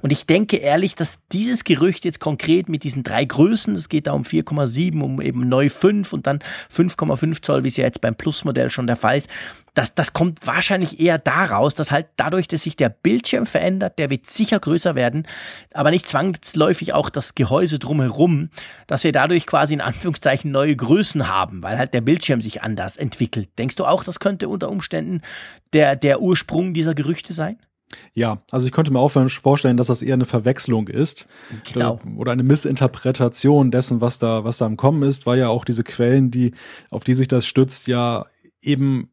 Und 0.00 0.10
ich 0.10 0.24
denke 0.24 0.56
ehrlich, 0.56 0.94
dass 0.94 1.18
dieses 1.32 1.64
Gerücht 1.64 2.06
jetzt 2.06 2.20
konkret 2.20 2.70
mit 2.70 2.84
diesen 2.84 3.02
drei 3.02 3.24
Größen, 3.24 3.74
es 3.74 3.90
geht 3.90 4.06
da 4.06 4.12
um 4.12 4.22
4,7, 4.22 5.02
um 5.02 5.20
eben 5.20 5.46
neu 5.48 5.68
5 5.68 6.10
und 6.14 6.26
dann 6.26 6.38
5,5 6.72 7.42
Zoll, 7.42 7.64
wie 7.64 7.68
es 7.68 7.76
ja 7.76 7.84
jetzt 7.84 8.00
beim 8.00 8.14
Plus-Modell 8.14 8.70
schon 8.70 8.86
der 8.86 8.96
Fall 8.96 9.18
ist, 9.18 9.28
das, 9.76 9.94
das 9.94 10.14
kommt 10.14 10.46
wahrscheinlich 10.46 11.00
eher 11.00 11.18
daraus, 11.18 11.74
dass 11.74 11.90
halt 11.90 12.06
dadurch, 12.16 12.48
dass 12.48 12.62
sich 12.62 12.76
der 12.76 12.88
Bildschirm 12.88 13.44
verändert, 13.44 13.98
der 13.98 14.08
wird 14.08 14.26
sicher 14.26 14.58
größer 14.58 14.94
werden, 14.94 15.28
aber 15.74 15.90
nicht 15.90 16.08
zwangsläufig 16.08 16.94
auch 16.94 17.10
das 17.10 17.34
Gehäuse 17.34 17.78
drumherum, 17.78 18.48
dass 18.86 19.04
wir 19.04 19.12
dadurch 19.12 19.46
quasi 19.46 19.74
in 19.74 19.82
Anführungszeichen 19.82 20.50
neue 20.50 20.74
Größen 20.74 21.28
haben, 21.28 21.62
weil 21.62 21.76
halt 21.76 21.92
der 21.92 22.00
Bildschirm 22.00 22.40
sich 22.40 22.62
anders 22.62 22.96
entwickelt. 22.96 23.50
Denkst 23.58 23.76
du 23.76 23.84
auch, 23.84 24.02
das 24.02 24.18
könnte 24.18 24.48
unter 24.48 24.70
Umständen 24.70 25.20
der, 25.74 25.94
der 25.94 26.22
Ursprung 26.22 26.72
dieser 26.72 26.94
Gerüchte 26.94 27.34
sein? 27.34 27.58
Ja, 28.14 28.42
also 28.50 28.66
ich 28.66 28.72
könnte 28.72 28.92
mir 28.92 28.98
auch 28.98 29.10
vorstellen, 29.10 29.76
dass 29.76 29.88
das 29.88 30.02
eher 30.02 30.14
eine 30.14 30.24
Verwechslung 30.24 30.88
ist 30.88 31.28
genau. 31.70 32.00
oder 32.16 32.32
eine 32.32 32.42
Missinterpretation 32.42 33.70
dessen, 33.70 34.00
was 34.00 34.18
da, 34.18 34.42
was 34.42 34.56
da 34.56 34.66
im 34.66 34.78
Kommen 34.78 35.02
ist, 35.02 35.26
weil 35.26 35.38
ja 35.38 35.48
auch 35.48 35.66
diese 35.66 35.84
Quellen, 35.84 36.30
die, 36.30 36.54
auf 36.90 37.04
die 37.04 37.14
sich 37.14 37.28
das 37.28 37.46
stützt, 37.46 37.86
ja 37.86 38.24
eben 38.62 39.10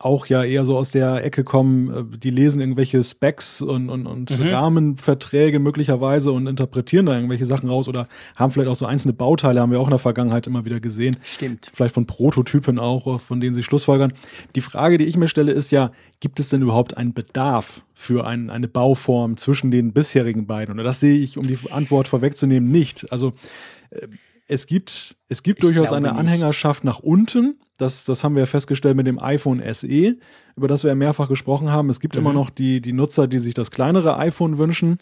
auch 0.00 0.26
ja 0.26 0.42
eher 0.42 0.64
so 0.64 0.76
aus 0.76 0.90
der 0.90 1.24
Ecke 1.24 1.44
kommen, 1.44 2.12
äh, 2.14 2.18
die 2.18 2.30
lesen 2.30 2.60
irgendwelche 2.60 3.02
Specs 3.02 3.62
und, 3.62 3.88
und, 3.88 4.06
und 4.06 4.38
mhm. 4.38 4.46
Rahmenverträge 4.46 5.58
möglicherweise 5.58 6.32
und 6.32 6.46
interpretieren 6.46 7.06
da 7.06 7.14
irgendwelche 7.14 7.46
Sachen 7.46 7.68
raus 7.68 7.88
oder 7.88 8.08
haben 8.36 8.50
vielleicht 8.50 8.70
auch 8.70 8.76
so 8.76 8.86
einzelne 8.86 9.14
Bauteile, 9.14 9.60
haben 9.60 9.70
wir 9.70 9.80
auch 9.80 9.86
in 9.86 9.90
der 9.90 9.98
Vergangenheit 9.98 10.46
immer 10.46 10.64
wieder 10.64 10.80
gesehen. 10.80 11.16
Stimmt. 11.22 11.70
Vielleicht 11.72 11.94
von 11.94 12.06
Prototypen 12.06 12.78
auch, 12.78 13.20
von 13.20 13.40
denen 13.40 13.54
sie 13.54 13.62
Schlussfolgern. 13.62 14.12
Die 14.54 14.60
Frage, 14.60 14.98
die 14.98 15.04
ich 15.04 15.16
mir 15.16 15.28
stelle, 15.28 15.52
ist 15.52 15.70
ja, 15.70 15.92
gibt 16.20 16.40
es 16.40 16.48
denn 16.48 16.62
überhaupt 16.62 16.96
einen 16.96 17.14
Bedarf 17.14 17.82
für 17.94 18.26
ein, 18.26 18.50
eine 18.50 18.68
Bauform 18.68 19.36
zwischen 19.36 19.70
den 19.70 19.92
bisherigen 19.92 20.46
beiden? 20.46 20.78
Und 20.78 20.84
das 20.84 21.00
sehe 21.00 21.18
ich, 21.18 21.38
um 21.38 21.46
die 21.46 21.58
Antwort 21.70 22.08
vorwegzunehmen, 22.08 22.70
nicht. 22.70 23.10
Also 23.12 23.32
äh, 23.90 24.08
es 24.46 24.66
gibt, 24.66 25.16
es 25.28 25.42
gibt 25.42 25.62
durchaus 25.62 25.92
eine 25.92 26.08
nicht. 26.08 26.18
Anhängerschaft 26.18 26.84
nach 26.84 26.98
unten. 26.98 27.60
Das, 27.78 28.04
das 28.04 28.22
haben 28.22 28.36
wir 28.36 28.46
festgestellt 28.46 28.96
mit 28.96 29.06
dem 29.06 29.18
iPhone 29.18 29.62
SE, 29.72 30.16
über 30.56 30.68
das 30.68 30.84
wir 30.84 30.88
ja 30.88 30.94
mehrfach 30.94 31.28
gesprochen 31.28 31.70
haben. 31.70 31.90
Es 31.90 32.00
gibt 32.00 32.14
mhm. 32.14 32.20
immer 32.20 32.32
noch 32.32 32.50
die, 32.50 32.80
die 32.80 32.92
Nutzer, 32.92 33.26
die 33.26 33.38
sich 33.38 33.54
das 33.54 33.70
kleinere 33.70 34.18
iPhone 34.18 34.58
wünschen. 34.58 34.98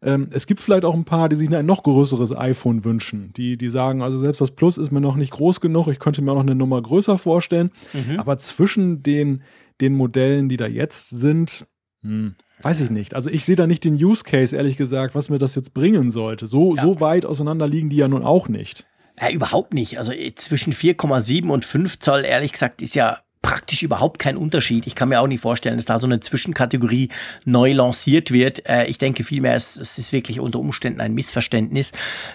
Ähm, 0.00 0.28
es 0.32 0.46
gibt 0.46 0.60
vielleicht 0.60 0.84
auch 0.84 0.94
ein 0.94 1.04
paar, 1.04 1.28
die 1.28 1.36
sich 1.36 1.54
ein 1.54 1.66
noch 1.66 1.82
größeres 1.82 2.34
iPhone 2.36 2.84
wünschen. 2.84 3.32
Die, 3.36 3.56
die 3.56 3.68
sagen, 3.68 4.02
also 4.02 4.18
selbst 4.18 4.40
das 4.40 4.52
Plus 4.52 4.78
ist 4.78 4.90
mir 4.90 5.00
noch 5.00 5.16
nicht 5.16 5.32
groß 5.32 5.60
genug. 5.60 5.88
Ich 5.88 5.98
könnte 5.98 6.22
mir 6.22 6.30
auch 6.32 6.36
noch 6.36 6.42
eine 6.42 6.54
Nummer 6.54 6.80
größer 6.80 7.18
vorstellen. 7.18 7.70
Mhm. 7.92 8.18
Aber 8.18 8.38
zwischen 8.38 9.02
den, 9.02 9.42
den 9.80 9.94
Modellen, 9.94 10.48
die 10.48 10.56
da 10.56 10.66
jetzt 10.66 11.10
sind, 11.10 11.66
hm, 12.02 12.36
weiß 12.62 12.80
ich 12.80 12.90
nicht. 12.90 13.14
Also 13.14 13.30
ich 13.30 13.44
sehe 13.44 13.56
da 13.56 13.66
nicht 13.66 13.84
den 13.84 13.94
Use 13.94 14.24
Case, 14.24 14.56
ehrlich 14.56 14.76
gesagt, 14.76 15.14
was 15.14 15.30
mir 15.30 15.38
das 15.38 15.54
jetzt 15.54 15.74
bringen 15.74 16.10
sollte. 16.10 16.46
So, 16.46 16.74
ja. 16.74 16.82
so 16.82 17.00
weit 17.00 17.24
auseinander 17.26 17.66
liegen 17.66 17.88
die 17.88 17.96
ja 17.96 18.08
nun 18.08 18.24
auch 18.24 18.48
nicht. 18.48 18.86
Ja, 19.20 19.30
überhaupt 19.30 19.74
nicht. 19.74 19.98
Also 19.98 20.12
äh, 20.12 20.34
zwischen 20.34 20.72
4,7 20.72 21.48
und 21.48 21.64
5 21.64 21.98
Zoll, 21.98 22.24
ehrlich 22.24 22.52
gesagt, 22.52 22.82
ist 22.82 22.94
ja 22.94 23.18
praktisch 23.48 23.82
überhaupt 23.82 24.18
kein 24.18 24.36
Unterschied. 24.36 24.86
Ich 24.86 24.94
kann 24.94 25.08
mir 25.08 25.22
auch 25.22 25.26
nicht 25.26 25.40
vorstellen, 25.40 25.78
dass 25.78 25.86
da 25.86 25.98
so 25.98 26.06
eine 26.06 26.20
Zwischenkategorie 26.20 27.08
neu 27.46 27.72
lanciert 27.72 28.30
wird. 28.30 28.68
Äh, 28.68 28.84
ich 28.88 28.98
denke 28.98 29.24
vielmehr, 29.24 29.54
es, 29.54 29.78
ist 29.78 30.12
wirklich 30.12 30.38
unter 30.38 30.58
Umständen 30.58 31.00
ein 31.00 31.14
Missverständnis 31.14 31.92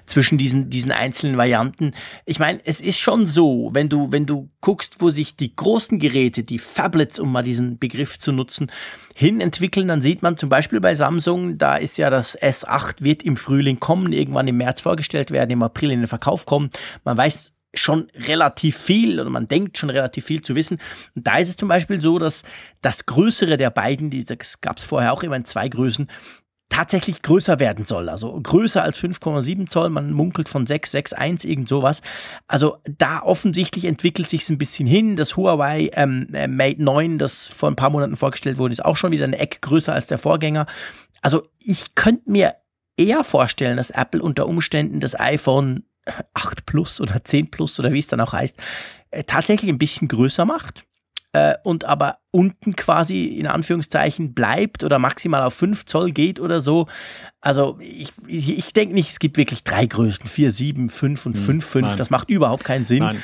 zwischen 0.07 0.39
diesen, 0.39 0.71
diesen 0.71 0.91
einzelnen 0.91 1.37
Varianten. 1.37 1.91
Ich 2.25 2.39
meine, 2.39 2.59
es 2.65 2.81
ist 2.81 2.97
schon 2.97 3.27
so, 3.27 3.69
wenn 3.73 3.89
du, 3.89 4.11
wenn 4.11 4.25
du 4.25 4.49
guckst, 4.59 5.01
wo 5.01 5.11
sich 5.11 5.35
die 5.35 5.55
großen 5.55 5.99
Geräte, 5.99 6.43
die 6.43 6.57
Fablets, 6.57 7.19
um 7.19 7.31
mal 7.31 7.43
diesen 7.43 7.77
Begriff 7.77 8.17
zu 8.17 8.31
nutzen, 8.31 8.71
hin 9.15 9.39
entwickeln, 9.39 9.87
dann 9.87 10.01
sieht 10.01 10.23
man 10.23 10.37
zum 10.37 10.49
Beispiel 10.49 10.79
bei 10.79 10.95
Samsung, 10.95 11.59
da 11.59 11.75
ist 11.75 11.99
ja 11.99 12.09
das 12.09 12.35
S8 12.41 13.03
wird 13.03 13.21
im 13.21 13.37
Frühling 13.37 13.79
kommen, 13.79 14.13
irgendwann 14.13 14.47
im 14.47 14.57
März 14.57 14.81
vorgestellt 14.81 15.29
werden, 15.29 15.51
im 15.51 15.61
April 15.61 15.91
in 15.91 15.99
den 15.99 16.07
Verkauf 16.07 16.47
kommen. 16.47 16.71
Man 17.03 17.17
weiß 17.17 17.52
schon 17.73 18.07
relativ 18.15 18.77
viel 18.77 19.19
oder 19.19 19.29
man 19.29 19.47
denkt 19.47 19.77
schon 19.77 19.89
relativ 19.89 20.25
viel 20.25 20.41
zu 20.41 20.55
wissen. 20.55 20.79
Und 21.15 21.27
da 21.27 21.37
ist 21.37 21.49
es 21.49 21.57
zum 21.57 21.69
Beispiel 21.69 22.01
so, 22.01 22.19
dass 22.19 22.43
das 22.81 23.05
Größere 23.05 23.57
der 23.57 23.69
beiden, 23.69 24.09
die, 24.09 24.25
das 24.25 24.61
gab 24.61 24.77
es 24.77 24.83
vorher 24.83 25.13
auch 25.13 25.23
immer 25.23 25.35
in 25.35 25.45
zwei 25.45 25.67
Größen, 25.67 26.07
tatsächlich 26.69 27.21
größer 27.21 27.59
werden 27.59 27.85
soll. 27.85 28.09
Also 28.09 28.39
größer 28.41 28.81
als 28.81 28.97
5,7 28.97 29.67
Zoll. 29.67 29.89
Man 29.89 30.11
munkelt 30.11 30.49
von 30.49 30.65
6, 30.65 30.95
6,1, 30.95 31.45
irgend 31.45 31.69
sowas. 31.69 32.01
Also 32.47 32.77
da 32.97 33.21
offensichtlich 33.21 33.85
entwickelt 33.85 34.27
sich 34.27 34.41
es 34.41 34.49
ein 34.49 34.57
bisschen 34.57 34.87
hin. 34.87 35.15
Das 35.15 35.37
Huawei 35.37 35.91
ähm, 35.93 36.29
äh, 36.33 36.47
Mate 36.47 36.81
9, 36.81 37.19
das 37.19 37.47
vor 37.47 37.69
ein 37.69 37.75
paar 37.75 37.91
Monaten 37.91 38.15
vorgestellt 38.15 38.57
wurde, 38.57 38.71
ist 38.71 38.83
auch 38.83 38.97
schon 38.97 39.11
wieder 39.11 39.25
eine 39.25 39.37
Ecke 39.37 39.59
größer 39.61 39.93
als 39.93 40.07
der 40.07 40.17
Vorgänger. 40.17 40.65
Also 41.21 41.43
ich 41.59 41.93
könnte 41.93 42.31
mir 42.31 42.55
eher 42.97 43.23
vorstellen, 43.23 43.77
dass 43.77 43.91
Apple 43.91 44.21
unter 44.21 44.47
Umständen 44.47 44.99
das 44.99 45.19
iPhone 45.19 45.83
8 46.33 46.65
Plus 46.65 46.99
oder 47.01 47.23
10 47.23 47.51
Plus 47.51 47.79
oder 47.79 47.93
wie 47.93 47.99
es 47.99 48.07
dann 48.07 48.21
auch 48.21 48.33
heißt, 48.33 48.57
äh, 49.11 49.23
tatsächlich 49.23 49.69
ein 49.69 49.77
bisschen 49.77 50.07
größer 50.07 50.45
macht 50.45 50.85
äh, 51.33 51.55
und 51.63 51.85
aber 51.85 52.19
unten 52.31 52.75
quasi 52.75 53.25
in 53.25 53.47
Anführungszeichen 53.47 54.33
bleibt 54.33 54.83
oder 54.83 54.99
maximal 54.99 55.41
auf 55.41 55.53
5 55.55 55.85
Zoll 55.85 56.11
geht 56.11 56.39
oder 56.39 56.61
so. 56.61 56.87
Also 57.41 57.77
ich, 57.79 58.11
ich, 58.27 58.57
ich 58.57 58.73
denke 58.73 58.93
nicht, 58.93 59.09
es 59.09 59.19
gibt 59.19 59.37
wirklich 59.37 59.63
drei 59.63 59.85
Größen, 59.85 60.27
4, 60.27 60.51
7, 60.51 60.89
5 60.89 61.25
und 61.25 61.37
5, 61.37 61.65
5. 61.65 61.95
Das 61.95 62.09
macht 62.09 62.29
überhaupt 62.29 62.63
keinen 62.63 62.85
Sinn. 62.85 62.99
Nein. 62.99 63.23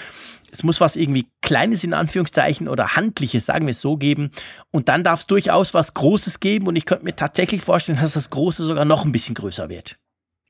Es 0.51 0.63
muss 0.63 0.81
was 0.81 0.95
irgendwie 0.95 1.27
Kleines 1.41 1.83
in 1.83 1.93
Anführungszeichen 1.93 2.67
oder 2.67 2.95
Handliches, 2.95 3.45
sagen 3.45 3.67
wir 3.67 3.71
es 3.71 3.81
so, 3.81 3.97
geben. 3.97 4.31
Und 4.71 4.89
dann 4.89 5.03
darf 5.03 5.19
es 5.19 5.27
durchaus 5.27 5.75
was 5.75 5.93
Großes 5.93 6.39
geben. 6.39 6.65
Und 6.65 6.75
ich 6.75 6.85
könnte 6.85 7.05
mir 7.05 7.15
tatsächlich 7.15 7.61
vorstellen, 7.61 7.99
dass 7.99 8.13
das 8.13 8.31
Große 8.31 8.63
sogar 8.63 8.85
noch 8.85 9.05
ein 9.05 9.11
bisschen 9.11 9.35
größer 9.35 9.69
wird. 9.69 9.99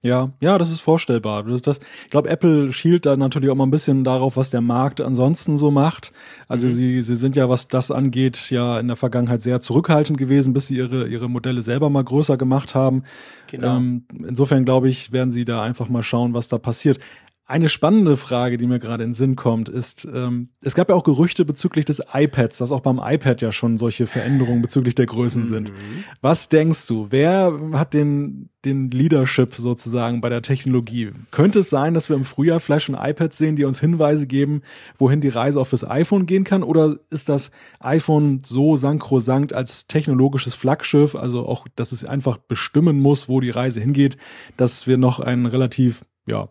Ja, 0.02 0.32
ja, 0.40 0.58
das 0.58 0.72
ist 0.72 0.80
vorstellbar. 0.80 1.44
Das, 1.44 1.62
das, 1.62 1.80
ich 2.06 2.10
glaube, 2.10 2.30
Apple 2.30 2.72
schielt 2.72 3.06
da 3.06 3.18
natürlich 3.18 3.50
auch 3.50 3.56
mal 3.56 3.66
ein 3.66 3.72
bisschen 3.72 4.06
darauf, 4.06 4.38
was 4.38 4.50
der 4.50 4.62
Markt 4.62 5.02
ansonsten 5.02 5.58
so 5.58 5.72
macht. 5.72 6.14
Also 6.48 6.68
mhm. 6.68 6.72
sie, 6.72 7.02
sie 7.02 7.16
sind 7.16 7.36
ja, 7.36 7.50
was 7.50 7.68
das 7.68 7.92
angeht, 7.92 8.50
ja 8.50 8.80
in 8.80 8.88
der 8.88 8.96
Vergangenheit 8.96 9.42
sehr 9.42 9.60
zurückhaltend 9.60 10.18
gewesen, 10.18 10.54
bis 10.54 10.68
sie 10.68 10.78
ihre, 10.78 11.08
ihre 11.10 11.30
Modelle 11.30 11.62
selber 11.62 11.90
mal 11.90 12.04
größer 12.04 12.38
gemacht 12.38 12.76
haben. 12.76 13.04
Genau. 13.48 13.76
Ähm, 13.76 14.06
insofern 14.18 14.64
glaube 14.64 14.88
ich, 14.88 15.12
werden 15.12 15.32
sie 15.32 15.44
da 15.44 15.62
einfach 15.62 15.90
mal 15.90 16.04
schauen, 16.04 16.34
was 16.34 16.48
da 16.48 16.58
passiert. 16.58 17.00
Eine 17.50 17.68
spannende 17.68 18.16
Frage, 18.16 18.58
die 18.58 18.68
mir 18.68 18.78
gerade 18.78 19.04
in 19.04 19.10
den 19.10 19.16
Sinn 19.16 19.36
kommt, 19.36 19.70
ist, 19.70 20.08
ähm, 20.14 20.50
es 20.62 20.76
gab 20.76 20.88
ja 20.90 20.94
auch 20.94 21.04
Gerüchte 21.04 21.46
bezüglich 21.46 21.84
des 21.84 22.00
iPads, 22.14 22.60
dass 22.60 22.72
auch 22.72 22.82
beim 22.82 23.02
iPad 23.04 23.42
ja 23.42 23.52
schon 23.52 23.80
solche 23.80 24.06
Veränderungen 24.06 24.62
bezüglich 24.62 24.94
der 24.94 25.08
Größen 25.08 25.46
sind. 25.46 25.70
Mhm. 25.70 26.04
Was 26.22 26.50
denkst 26.50 26.86
du, 26.86 27.08
wer 27.10 27.60
hat 27.74 27.96
den, 27.96 28.52
den 28.66 28.92
Leadership 28.92 29.56
sozusagen 29.56 30.22
bei 30.22 30.30
der 30.30 30.44
Technologie? 30.44 31.10
Könnte 31.32 31.58
es 31.60 31.72
sein, 31.72 31.96
dass 31.96 32.08
wir 32.08 32.18
im 32.18 32.24
Frühjahr 32.24 32.60
vielleicht 32.60 32.86
schon 32.86 32.94
iPads 32.94 33.40
sehen, 33.40 33.56
die 33.56 33.66
uns 33.66 33.80
Hinweise 33.80 34.28
geben, 34.28 34.62
wohin 35.00 35.20
die 35.20 35.30
Reise 35.30 35.60
auf 35.60 35.72
das 35.72 35.90
iPhone 35.90 36.28
gehen 36.28 36.44
kann? 36.44 36.62
Oder 36.62 36.98
ist 37.10 37.30
das 37.30 37.50
iPhone 37.80 38.42
so 38.44 38.78
sankrosankt 38.78 39.54
als 39.54 39.88
technologisches 39.88 40.54
Flaggschiff, 40.54 41.16
also 41.16 41.48
auch, 41.48 41.66
dass 41.76 41.94
es 41.94 42.06
einfach 42.06 42.38
bestimmen 42.38 43.02
muss, 43.02 43.28
wo 43.28 43.42
die 43.42 43.50
Reise 43.50 43.82
hingeht, 43.82 44.18
dass 44.56 44.86
wir 44.86 44.98
noch 45.00 45.20
ein 45.20 45.48
relativ, 45.48 46.06
ja, 46.28 46.50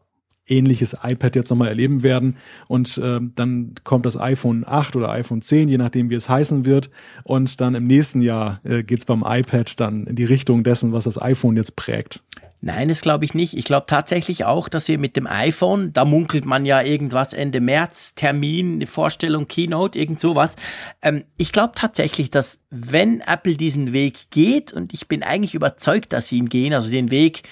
ähnliches 0.48 0.96
iPad 1.02 1.36
jetzt 1.36 1.50
nochmal 1.50 1.68
erleben 1.68 2.02
werden. 2.02 2.36
Und 2.66 2.98
äh, 2.98 3.20
dann 3.34 3.74
kommt 3.84 4.06
das 4.06 4.18
iPhone 4.18 4.64
8 4.66 4.96
oder 4.96 5.10
iPhone 5.10 5.42
10, 5.42 5.68
je 5.68 5.78
nachdem, 5.78 6.10
wie 6.10 6.14
es 6.14 6.28
heißen 6.28 6.64
wird. 6.64 6.90
Und 7.24 7.60
dann 7.60 7.74
im 7.74 7.86
nächsten 7.86 8.22
Jahr 8.22 8.60
äh, 8.64 8.82
geht 8.82 9.00
es 9.00 9.04
beim 9.04 9.24
iPad 9.26 9.78
dann 9.80 10.06
in 10.06 10.16
die 10.16 10.24
Richtung 10.24 10.64
dessen, 10.64 10.92
was 10.92 11.04
das 11.04 11.20
iPhone 11.20 11.56
jetzt 11.56 11.76
prägt. 11.76 12.22
Nein, 12.60 12.88
das 12.88 13.02
glaube 13.02 13.24
ich 13.24 13.34
nicht. 13.34 13.56
Ich 13.56 13.64
glaube 13.64 13.86
tatsächlich 13.86 14.44
auch, 14.44 14.68
dass 14.68 14.88
wir 14.88 14.98
mit 14.98 15.14
dem 15.14 15.28
iPhone, 15.28 15.92
da 15.92 16.04
munkelt 16.04 16.44
man 16.44 16.66
ja 16.66 16.82
irgendwas 16.82 17.32
Ende 17.32 17.60
März, 17.60 18.16
Termin, 18.16 18.84
Vorstellung, 18.86 19.46
Keynote, 19.46 19.96
irgend 19.96 20.18
sowas. 20.18 20.56
Ähm, 21.00 21.22
ich 21.36 21.52
glaube 21.52 21.74
tatsächlich, 21.76 22.30
dass 22.30 22.58
wenn 22.70 23.20
Apple 23.20 23.56
diesen 23.56 23.92
Weg 23.92 24.30
geht, 24.30 24.72
und 24.72 24.92
ich 24.92 25.06
bin 25.06 25.22
eigentlich 25.22 25.54
überzeugt, 25.54 26.12
dass 26.12 26.28
sie 26.28 26.38
ihn 26.38 26.48
gehen, 26.48 26.74
also 26.74 26.90
den 26.90 27.12
Weg, 27.12 27.44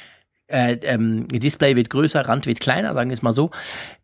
äh, 0.49 0.75
ähm, 0.83 1.27
Display 1.29 1.77
wird 1.77 1.91
größer, 1.91 2.27
Rand 2.27 2.47
wird 2.47 2.61
kleiner, 2.61 2.95
sagen 2.95 3.11
wir 3.11 3.15
es 3.15 3.23
mal 3.23 3.33
so. 3.33 3.51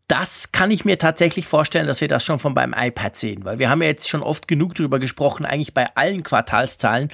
Das 0.08 0.52
kann 0.52 0.70
ich 0.70 0.84
mir 0.84 0.98
tatsächlich 0.98 1.46
vorstellen, 1.46 1.86
dass 1.86 2.00
wir 2.00 2.08
das 2.08 2.24
schon 2.24 2.38
von 2.38 2.54
beim 2.54 2.74
iPad 2.76 3.16
sehen, 3.16 3.44
weil 3.44 3.58
wir 3.58 3.70
haben 3.70 3.80
ja 3.80 3.88
jetzt 3.88 4.08
schon 4.08 4.22
oft 4.22 4.46
genug 4.46 4.74
darüber 4.74 4.98
gesprochen, 4.98 5.46
eigentlich 5.46 5.72
bei 5.72 5.94
allen 5.94 6.22
Quartalszahlen. 6.22 7.08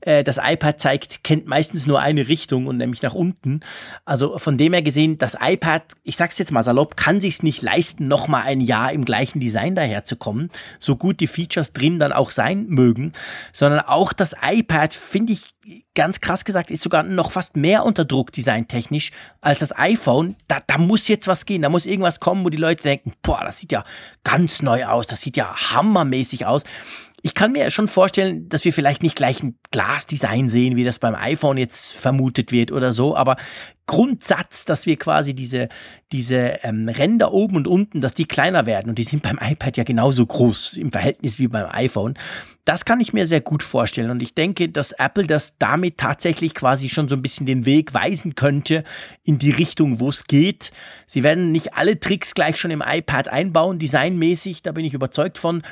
Äh, 0.00 0.24
das 0.24 0.38
iPad 0.42 0.80
zeigt, 0.80 1.24
kennt 1.24 1.46
meistens 1.46 1.86
nur 1.86 2.00
eine 2.00 2.28
Richtung 2.28 2.66
und 2.66 2.76
nämlich 2.76 3.02
nach 3.02 3.14
unten. 3.14 3.60
Also 4.04 4.38
von 4.38 4.56
dem 4.56 4.72
her 4.72 4.82
gesehen, 4.82 5.18
das 5.18 5.36
iPad, 5.40 5.82
ich 6.04 6.16
sag's 6.16 6.38
jetzt 6.38 6.52
mal 6.52 6.62
salopp, 6.62 6.96
kann 6.96 7.20
sich's 7.20 7.42
nicht 7.42 7.62
leisten, 7.62 8.08
nochmal 8.08 8.42
ein 8.44 8.60
Jahr 8.60 8.92
im 8.92 9.04
gleichen 9.04 9.40
Design 9.40 9.74
daherzukommen, 9.74 10.50
so 10.78 10.96
gut 10.96 11.20
die 11.20 11.26
Features 11.26 11.72
drin 11.72 11.98
dann 11.98 12.12
auch 12.12 12.30
sein 12.30 12.66
mögen, 12.68 13.12
sondern 13.52 13.80
auch 13.80 14.12
das 14.12 14.34
iPad 14.42 14.94
finde 14.94 15.32
ich 15.32 15.54
ganz 15.94 16.20
krass 16.20 16.44
gesagt, 16.44 16.70
ist 16.70 16.82
sogar 16.82 17.02
noch 17.02 17.30
fast 17.30 17.56
mehr 17.56 17.84
unter 17.84 18.04
Druck 18.04 18.32
designtechnisch 18.32 19.12
als 19.40 19.58
das 19.58 19.76
iPhone. 19.76 20.36
Da, 20.48 20.58
da 20.66 20.78
muss 20.78 21.08
jetzt 21.08 21.28
was 21.28 21.46
gehen, 21.46 21.62
da 21.62 21.68
muss 21.68 21.86
irgendwas 21.86 22.20
kommen, 22.20 22.44
wo 22.44 22.48
die 22.48 22.56
Leute 22.56 22.82
denken, 22.82 23.12
boah, 23.22 23.40
das 23.44 23.58
sieht 23.58 23.72
ja 23.72 23.84
ganz 24.24 24.62
neu 24.62 24.86
aus, 24.86 25.06
das 25.06 25.20
sieht 25.20 25.36
ja 25.36 25.54
hammermäßig 25.72 26.46
aus. 26.46 26.64
Ich 27.22 27.34
kann 27.34 27.52
mir 27.52 27.68
schon 27.70 27.88
vorstellen, 27.88 28.48
dass 28.48 28.64
wir 28.64 28.72
vielleicht 28.72 29.02
nicht 29.02 29.16
gleich 29.16 29.42
ein 29.42 29.58
Glasdesign 29.70 30.48
sehen, 30.48 30.76
wie 30.76 30.84
das 30.84 30.98
beim 30.98 31.14
iPhone 31.14 31.58
jetzt 31.58 31.92
vermutet 31.92 32.50
wird 32.50 32.72
oder 32.72 32.92
so, 32.92 33.14
aber 33.14 33.36
Grundsatz, 33.90 34.64
dass 34.64 34.86
wir 34.86 34.96
quasi 34.96 35.34
diese, 35.34 35.68
diese 36.12 36.60
ähm, 36.62 36.88
Ränder 36.88 37.32
oben 37.32 37.56
und 37.56 37.66
unten, 37.66 38.00
dass 38.00 38.14
die 38.14 38.24
kleiner 38.24 38.64
werden 38.64 38.88
und 38.88 38.98
die 38.98 39.04
sind 39.04 39.24
beim 39.24 39.38
iPad 39.42 39.76
ja 39.76 39.82
genauso 39.82 40.24
groß 40.24 40.74
im 40.74 40.92
Verhältnis 40.92 41.40
wie 41.40 41.48
beim 41.48 41.66
iPhone. 41.68 42.14
Das 42.64 42.84
kann 42.84 43.00
ich 43.00 43.12
mir 43.12 43.26
sehr 43.26 43.40
gut 43.40 43.64
vorstellen 43.64 44.10
und 44.10 44.22
ich 44.22 44.34
denke, 44.34 44.68
dass 44.68 44.92
Apple 44.92 45.26
das 45.26 45.58
damit 45.58 45.98
tatsächlich 45.98 46.54
quasi 46.54 46.88
schon 46.88 47.08
so 47.08 47.16
ein 47.16 47.22
bisschen 47.22 47.46
den 47.46 47.66
Weg 47.66 47.92
weisen 47.92 48.36
könnte 48.36 48.84
in 49.24 49.38
die 49.38 49.50
Richtung, 49.50 49.98
wo 49.98 50.08
es 50.08 50.24
geht. 50.28 50.70
Sie 51.08 51.24
werden 51.24 51.50
nicht 51.50 51.74
alle 51.74 51.98
Tricks 51.98 52.34
gleich 52.34 52.58
schon 52.58 52.70
im 52.70 52.84
iPad 52.86 53.26
einbauen, 53.26 53.80
designmäßig, 53.80 54.62
da 54.62 54.70
bin 54.70 54.84
ich 54.84 54.94
überzeugt 54.94 55.36
von, 55.36 55.62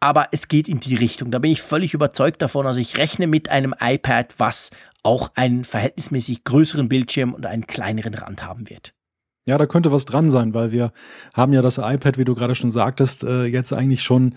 aber 0.00 0.28
es 0.32 0.48
geht 0.48 0.68
in 0.68 0.80
die 0.80 0.94
Richtung. 0.94 1.30
Da 1.30 1.38
bin 1.38 1.50
ich 1.50 1.62
völlig 1.62 1.94
überzeugt 1.94 2.42
davon. 2.42 2.66
Also 2.66 2.80
ich 2.80 2.96
rechne 2.96 3.26
mit 3.26 3.48
einem 3.48 3.74
iPad, 3.80 4.34
was 4.38 4.70
auch 5.02 5.30
einen 5.34 5.64
verhältnismäßig 5.64 6.44
größeren 6.44 6.88
Bildschirm 6.88 7.34
und 7.34 7.46
einen 7.46 7.66
kleineren 7.66 8.14
Rand 8.14 8.44
haben 8.44 8.68
wird. 8.68 8.94
Ja, 9.46 9.56
da 9.56 9.66
könnte 9.66 9.90
was 9.90 10.04
dran 10.04 10.30
sein, 10.30 10.52
weil 10.52 10.72
wir 10.72 10.92
haben 11.32 11.52
ja 11.52 11.62
das 11.62 11.78
iPad, 11.78 12.18
wie 12.18 12.24
du 12.26 12.34
gerade 12.34 12.54
schon 12.54 12.70
sagtest, 12.70 13.24
äh, 13.24 13.46
jetzt 13.46 13.72
eigentlich 13.72 14.02
schon 14.02 14.34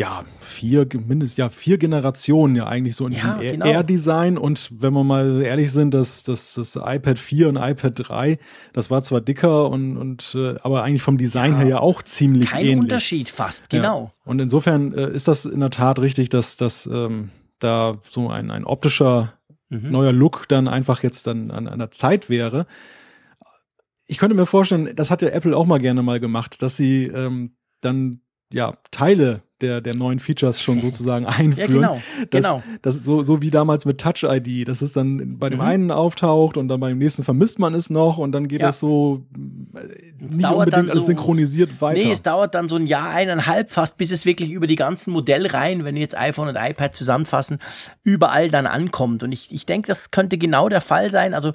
ja, 0.00 0.24
vier, 0.38 0.86
mindestens 1.06 1.36
ja, 1.36 1.50
vier 1.50 1.76
Generationen 1.76 2.56
ja 2.56 2.66
eigentlich 2.66 2.96
so 2.96 3.06
in 3.06 3.12
ja, 3.12 3.34
diesem 3.34 3.52
genau. 3.52 3.66
Air-Design. 3.66 4.38
Und 4.38 4.70
wenn 4.80 4.94
wir 4.94 5.04
mal 5.04 5.42
ehrlich 5.42 5.70
sind, 5.72 5.92
das, 5.92 6.22
das, 6.22 6.54
das 6.54 6.76
iPad 6.76 7.18
4 7.18 7.50
und 7.50 7.56
iPad 7.56 8.08
3, 8.08 8.38
das 8.72 8.90
war 8.90 9.02
zwar 9.02 9.20
dicker 9.20 9.68
und, 9.68 9.98
und 9.98 10.34
äh, 10.34 10.54
aber 10.62 10.84
eigentlich 10.84 11.02
vom 11.02 11.18
Design 11.18 11.52
ja, 11.52 11.58
her 11.58 11.68
ja 11.68 11.80
auch 11.80 12.00
ziemlich 12.00 12.48
kein 12.48 12.60
ähnlich. 12.60 12.72
Kein 12.76 12.80
Unterschied 12.84 13.28
fast, 13.28 13.68
genau. 13.68 14.04
Ja. 14.04 14.10
Und 14.24 14.38
insofern 14.40 14.94
äh, 14.94 15.10
ist 15.10 15.28
das 15.28 15.44
in 15.44 15.60
der 15.60 15.68
Tat 15.68 15.98
richtig, 15.98 16.30
dass, 16.30 16.56
dass 16.56 16.86
ähm, 16.86 17.28
da 17.58 17.98
so 18.08 18.30
ein, 18.30 18.50
ein 18.50 18.64
optischer 18.64 19.34
mhm. 19.68 19.90
neuer 19.90 20.12
Look 20.12 20.48
dann 20.48 20.66
einfach 20.66 21.02
jetzt 21.02 21.26
dann 21.26 21.50
an, 21.50 21.78
der 21.78 21.90
Zeit 21.90 22.30
wäre 22.30 22.66
ich 24.06 24.18
könnte 24.18 24.34
mir 24.34 24.46
vorstellen, 24.46 24.90
das 24.96 25.08
hat 25.12 25.22
ja 25.22 25.28
Apple 25.28 25.56
auch 25.56 25.66
mal 25.66 25.78
gerne 25.78 26.02
mal 26.02 26.18
gemacht, 26.18 26.62
dass 26.62 26.76
sie 26.76 27.04
ähm, 27.04 27.54
dann 27.80 28.22
ja 28.52 28.76
Teile 28.90 29.44
der, 29.62 29.80
der 29.80 29.94
neuen 29.94 30.18
Features 30.18 30.60
schon 30.60 30.80
sozusagen 30.80 31.26
einführen. 31.26 31.58
Ja, 31.58 31.66
genau. 31.66 32.02
Das, 32.30 32.42
genau. 32.42 32.62
Das 32.82 32.96
ist 32.96 33.04
so, 33.04 33.22
so 33.22 33.42
wie 33.42 33.50
damals 33.50 33.84
mit 33.84 34.00
Touch 34.00 34.24
ID, 34.24 34.68
dass 34.68 34.82
es 34.82 34.92
dann 34.92 35.38
bei 35.38 35.48
dem 35.48 35.58
mhm. 35.58 35.64
einen 35.64 35.90
auftaucht 35.90 36.56
und 36.56 36.68
dann 36.68 36.80
bei 36.80 36.88
dem 36.88 36.98
nächsten 36.98 37.24
vermisst 37.24 37.58
man 37.58 37.74
es 37.74 37.90
noch 37.90 38.18
und 38.18 38.32
dann 38.32 38.48
geht 38.48 38.60
ja. 38.60 38.68
das 38.68 38.80
so 38.80 39.24
äh, 39.74 40.24
nicht 40.24 40.50
unbedingt 40.50 40.74
alles 40.74 40.94
so, 40.94 41.00
synchronisiert 41.00 41.80
weiter. 41.80 42.04
Nee, 42.04 42.12
es 42.12 42.22
dauert 42.22 42.54
dann 42.54 42.68
so 42.68 42.76
ein 42.76 42.86
Jahr, 42.86 43.10
eineinhalb 43.10 43.70
fast, 43.70 43.96
bis 43.96 44.10
es 44.10 44.24
wirklich 44.24 44.50
über 44.50 44.66
die 44.66 44.76
ganzen 44.76 45.12
Modellreihen, 45.12 45.84
wenn 45.84 45.94
wir 45.94 46.02
jetzt 46.02 46.16
iPhone 46.16 46.48
und 46.48 46.56
iPad 46.56 46.94
zusammenfassen, 46.94 47.58
überall 48.02 48.50
dann 48.50 48.66
ankommt. 48.66 49.22
Und 49.22 49.32
ich, 49.32 49.52
ich 49.52 49.66
denke, 49.66 49.88
das 49.88 50.10
könnte 50.10 50.38
genau 50.38 50.68
der 50.68 50.80
Fall 50.80 51.10
sein. 51.10 51.34
Also 51.34 51.52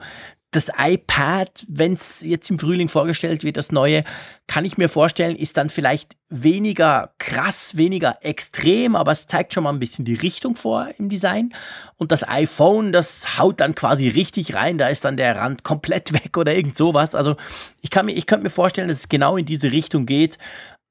das 0.56 0.72
iPad, 0.78 1.66
wenn 1.68 1.94
es 1.94 2.22
jetzt 2.22 2.50
im 2.50 2.60
Frühling 2.60 2.88
vorgestellt 2.88 3.44
wird, 3.44 3.58
das 3.58 3.72
neue, 3.72 4.04
kann 4.48 4.66
ich 4.66 4.78
mir 4.78 4.90
vorstellen, 4.90 5.36
ist 5.36 5.58
dann 5.58 5.70
vielleicht 5.70 6.16
weniger 6.30 7.14
krass, 7.18 7.78
weniger 7.78 8.18
extrem, 8.22 8.96
aber 8.96 9.12
es 9.12 9.28
zeigt 9.28 9.54
schon 9.54 9.64
mal 9.64 9.72
ein 9.72 9.80
bisschen 9.80 10.06
die 10.06 10.16
Richtung 10.16 10.56
vor 10.56 10.88
im 10.98 11.10
Design. 11.10 11.54
Und 11.98 12.12
das 12.12 12.28
iPhone, 12.28 12.92
das 12.92 13.38
haut 13.38 13.60
dann 13.60 13.76
quasi 13.76 14.08
richtig 14.08 14.54
rein, 14.56 14.78
da 14.78 14.88
ist 14.88 15.06
dann 15.06 15.18
der 15.18 15.36
Rand 15.36 15.64
komplett 15.64 16.14
weg 16.26 16.38
oder 16.38 16.56
irgend 16.56 16.78
sowas. 16.78 17.16
Also 17.16 17.36
ich 17.82 17.90
kann 17.90 18.06
mir, 18.06 18.14
ich 18.14 18.26
könnte 18.26 18.44
mir 18.44 18.50
vorstellen, 18.50 18.88
dass 18.88 19.00
es 19.00 19.10
genau 19.10 19.38
in 19.38 19.46
diese 19.46 19.72
Richtung 19.72 20.06
geht. 20.06 20.38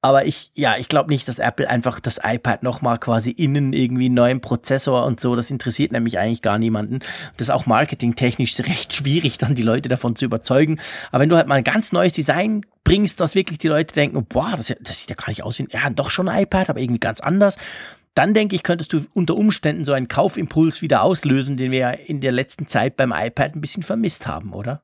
Aber 0.04 0.26
ich, 0.26 0.50
ja, 0.52 0.76
ich 0.76 0.90
glaube 0.90 1.08
nicht, 1.08 1.26
dass 1.28 1.38
Apple 1.38 1.66
einfach 1.66 1.98
das 1.98 2.20
iPad 2.22 2.62
nochmal 2.62 2.98
quasi 2.98 3.30
innen 3.30 3.72
irgendwie 3.72 4.04
einen 4.04 4.14
neuen 4.14 4.42
Prozessor 4.42 5.06
und 5.06 5.18
so, 5.18 5.34
das 5.34 5.50
interessiert 5.50 5.92
nämlich 5.92 6.18
eigentlich 6.18 6.42
gar 6.42 6.58
niemanden. 6.58 6.98
Das 7.38 7.48
ist 7.48 7.54
auch 7.54 7.64
marketingtechnisch 7.64 8.60
recht 8.60 8.92
schwierig, 8.92 9.38
dann 9.38 9.54
die 9.54 9.62
Leute 9.62 9.88
davon 9.88 10.14
zu 10.14 10.26
überzeugen. 10.26 10.78
Aber 11.10 11.22
wenn 11.22 11.30
du 11.30 11.36
halt 11.36 11.48
mal 11.48 11.54
ein 11.54 11.64
ganz 11.64 11.90
neues 11.90 12.12
Design 12.12 12.66
bringst, 12.84 13.18
dass 13.18 13.34
wirklich 13.34 13.60
die 13.60 13.68
Leute 13.68 13.94
denken, 13.94 14.22
boah, 14.26 14.52
das, 14.54 14.74
das 14.82 14.98
sieht 14.98 15.08
ja 15.08 15.16
gar 15.16 15.30
nicht 15.30 15.42
aus 15.42 15.58
wie, 15.58 15.68
ja, 15.70 15.88
doch 15.88 16.10
schon 16.10 16.28
ein 16.28 16.42
iPad, 16.42 16.68
aber 16.68 16.80
irgendwie 16.80 17.00
ganz 17.00 17.20
anders. 17.20 17.56
Dann 18.14 18.34
denke 18.34 18.56
ich, 18.56 18.62
könntest 18.62 18.92
du 18.92 19.06
unter 19.14 19.34
Umständen 19.36 19.86
so 19.86 19.94
einen 19.94 20.08
Kaufimpuls 20.08 20.82
wieder 20.82 21.02
auslösen, 21.02 21.56
den 21.56 21.70
wir 21.70 21.78
ja 21.78 21.90
in 21.92 22.20
der 22.20 22.32
letzten 22.32 22.66
Zeit 22.66 22.98
beim 22.98 23.14
iPad 23.16 23.54
ein 23.54 23.62
bisschen 23.62 23.82
vermisst 23.82 24.26
haben, 24.26 24.52
oder? 24.52 24.82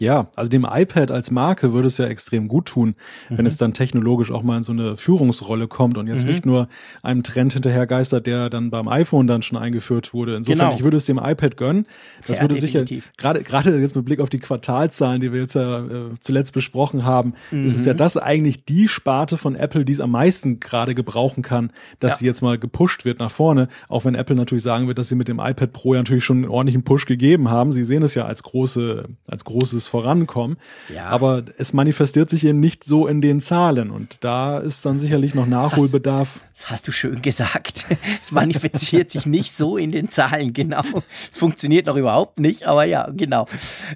Ja, 0.00 0.28
also 0.36 0.48
dem 0.48 0.64
iPad 0.64 1.10
als 1.10 1.32
Marke 1.32 1.72
würde 1.72 1.88
es 1.88 1.98
ja 1.98 2.06
extrem 2.06 2.46
gut 2.46 2.66
tun, 2.66 2.94
mhm. 3.28 3.38
wenn 3.38 3.46
es 3.46 3.56
dann 3.56 3.72
technologisch 3.72 4.30
auch 4.30 4.44
mal 4.44 4.58
in 4.58 4.62
so 4.62 4.70
eine 4.70 4.96
Führungsrolle 4.96 5.66
kommt 5.66 5.98
und 5.98 6.06
jetzt 6.06 6.22
mhm. 6.22 6.30
nicht 6.30 6.46
nur 6.46 6.68
einem 7.02 7.24
Trend 7.24 7.52
hinterhergeistert, 7.52 8.26
der 8.26 8.48
dann 8.48 8.70
beim 8.70 8.86
iPhone 8.86 9.26
dann 9.26 9.42
schon 9.42 9.58
eingeführt 9.58 10.14
wurde. 10.14 10.36
Insofern, 10.36 10.58
genau. 10.58 10.74
ich 10.76 10.84
würde 10.84 10.96
es 10.96 11.06
dem 11.06 11.18
iPad 11.18 11.56
gönnen. 11.56 11.86
Das 12.28 12.36
ja, 12.36 12.44
würde 12.44 12.54
definitiv. 12.54 13.06
sicher, 13.06 13.16
gerade, 13.16 13.42
gerade 13.42 13.76
jetzt 13.80 13.96
mit 13.96 14.04
Blick 14.04 14.20
auf 14.20 14.30
die 14.30 14.38
Quartalzahlen, 14.38 15.20
die 15.20 15.32
wir 15.32 15.40
jetzt 15.40 15.54
ja 15.54 15.80
äh, 15.80 16.10
zuletzt 16.20 16.54
besprochen 16.54 17.04
haben, 17.04 17.34
mhm. 17.50 17.66
ist 17.66 17.76
es 17.76 17.84
ja 17.84 17.92
das 17.92 18.16
eigentlich 18.16 18.64
die 18.64 18.86
Sparte 18.86 19.36
von 19.36 19.56
Apple, 19.56 19.84
die 19.84 19.92
es 19.92 20.00
am 20.00 20.12
meisten 20.12 20.60
gerade 20.60 20.94
gebrauchen 20.94 21.42
kann, 21.42 21.72
dass 21.98 22.12
ja. 22.12 22.16
sie 22.18 22.26
jetzt 22.26 22.42
mal 22.42 22.56
gepusht 22.56 23.04
wird 23.04 23.18
nach 23.18 23.32
vorne. 23.32 23.66
Auch 23.88 24.04
wenn 24.04 24.14
Apple 24.14 24.36
natürlich 24.36 24.62
sagen 24.62 24.86
wird, 24.86 24.98
dass 24.98 25.08
sie 25.08 25.16
mit 25.16 25.26
dem 25.26 25.40
iPad 25.40 25.72
Pro 25.72 25.94
ja 25.94 26.00
natürlich 26.00 26.24
schon 26.24 26.38
einen 26.38 26.48
ordentlichen 26.48 26.84
Push 26.84 27.06
gegeben 27.06 27.50
haben. 27.50 27.72
Sie 27.72 27.82
sehen 27.82 28.04
es 28.04 28.14
ja 28.14 28.26
als 28.26 28.44
große, 28.44 29.08
als 29.26 29.44
großes 29.44 29.87
Vorankommen. 29.88 30.56
Ja. 30.94 31.06
Aber 31.06 31.44
es 31.58 31.72
manifestiert 31.72 32.30
sich 32.30 32.44
eben 32.44 32.60
nicht 32.60 32.84
so 32.84 33.06
in 33.06 33.20
den 33.20 33.40
Zahlen 33.40 33.90
und 33.90 34.18
da 34.22 34.58
ist 34.58 34.84
dann 34.86 34.98
sicherlich 34.98 35.34
noch 35.34 35.46
Nachholbedarf. 35.46 36.40
Das, 36.52 36.62
das 36.62 36.70
hast 36.70 36.88
du 36.88 36.92
schön 36.92 37.22
gesagt. 37.22 37.86
Es 38.20 38.32
manifestiert 38.32 39.10
sich 39.10 39.26
nicht 39.26 39.52
so 39.52 39.76
in 39.76 39.92
den 39.92 40.08
Zahlen, 40.08 40.52
genau. 40.52 40.82
Es 41.30 41.38
funktioniert 41.38 41.86
noch 41.86 41.96
überhaupt 41.96 42.40
nicht, 42.40 42.66
aber 42.66 42.84
ja, 42.84 43.08
genau. 43.10 43.46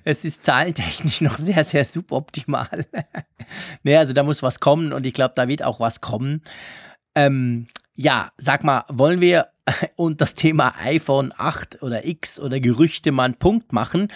Es 0.05 0.25
ist 0.25 0.45
zahlentechnisch 0.45 1.21
noch 1.21 1.37
sehr, 1.37 1.65
sehr 1.65 1.85
suboptimal. 1.85 2.87
naja, 3.83 3.99
also 3.99 4.13
da 4.13 4.23
muss 4.23 4.43
was 4.43 4.61
kommen 4.61 4.93
und 4.93 5.07
ich 5.07 5.15
glaube, 5.15 5.35
da 5.37 5.49
wird 5.49 5.63
auch 5.63 5.81
was 5.81 6.01
kommen. 6.01 6.43
Ähm, 7.15 7.67
ja, 7.95 8.31
sag 8.37 8.65
mal, 8.65 8.85
wollen 8.89 9.21
wir 9.21 9.49
und 9.97 10.21
das 10.21 10.35
Thema 10.35 10.75
iPhone 10.83 11.33
8 11.37 11.83
oder 11.83 12.05
X 12.05 12.41
oder 12.41 12.59
Gerüchte 12.59 13.13
mal 13.13 13.25
einen 13.25 13.35
Punkt 13.35 13.73
machen. 13.73 14.09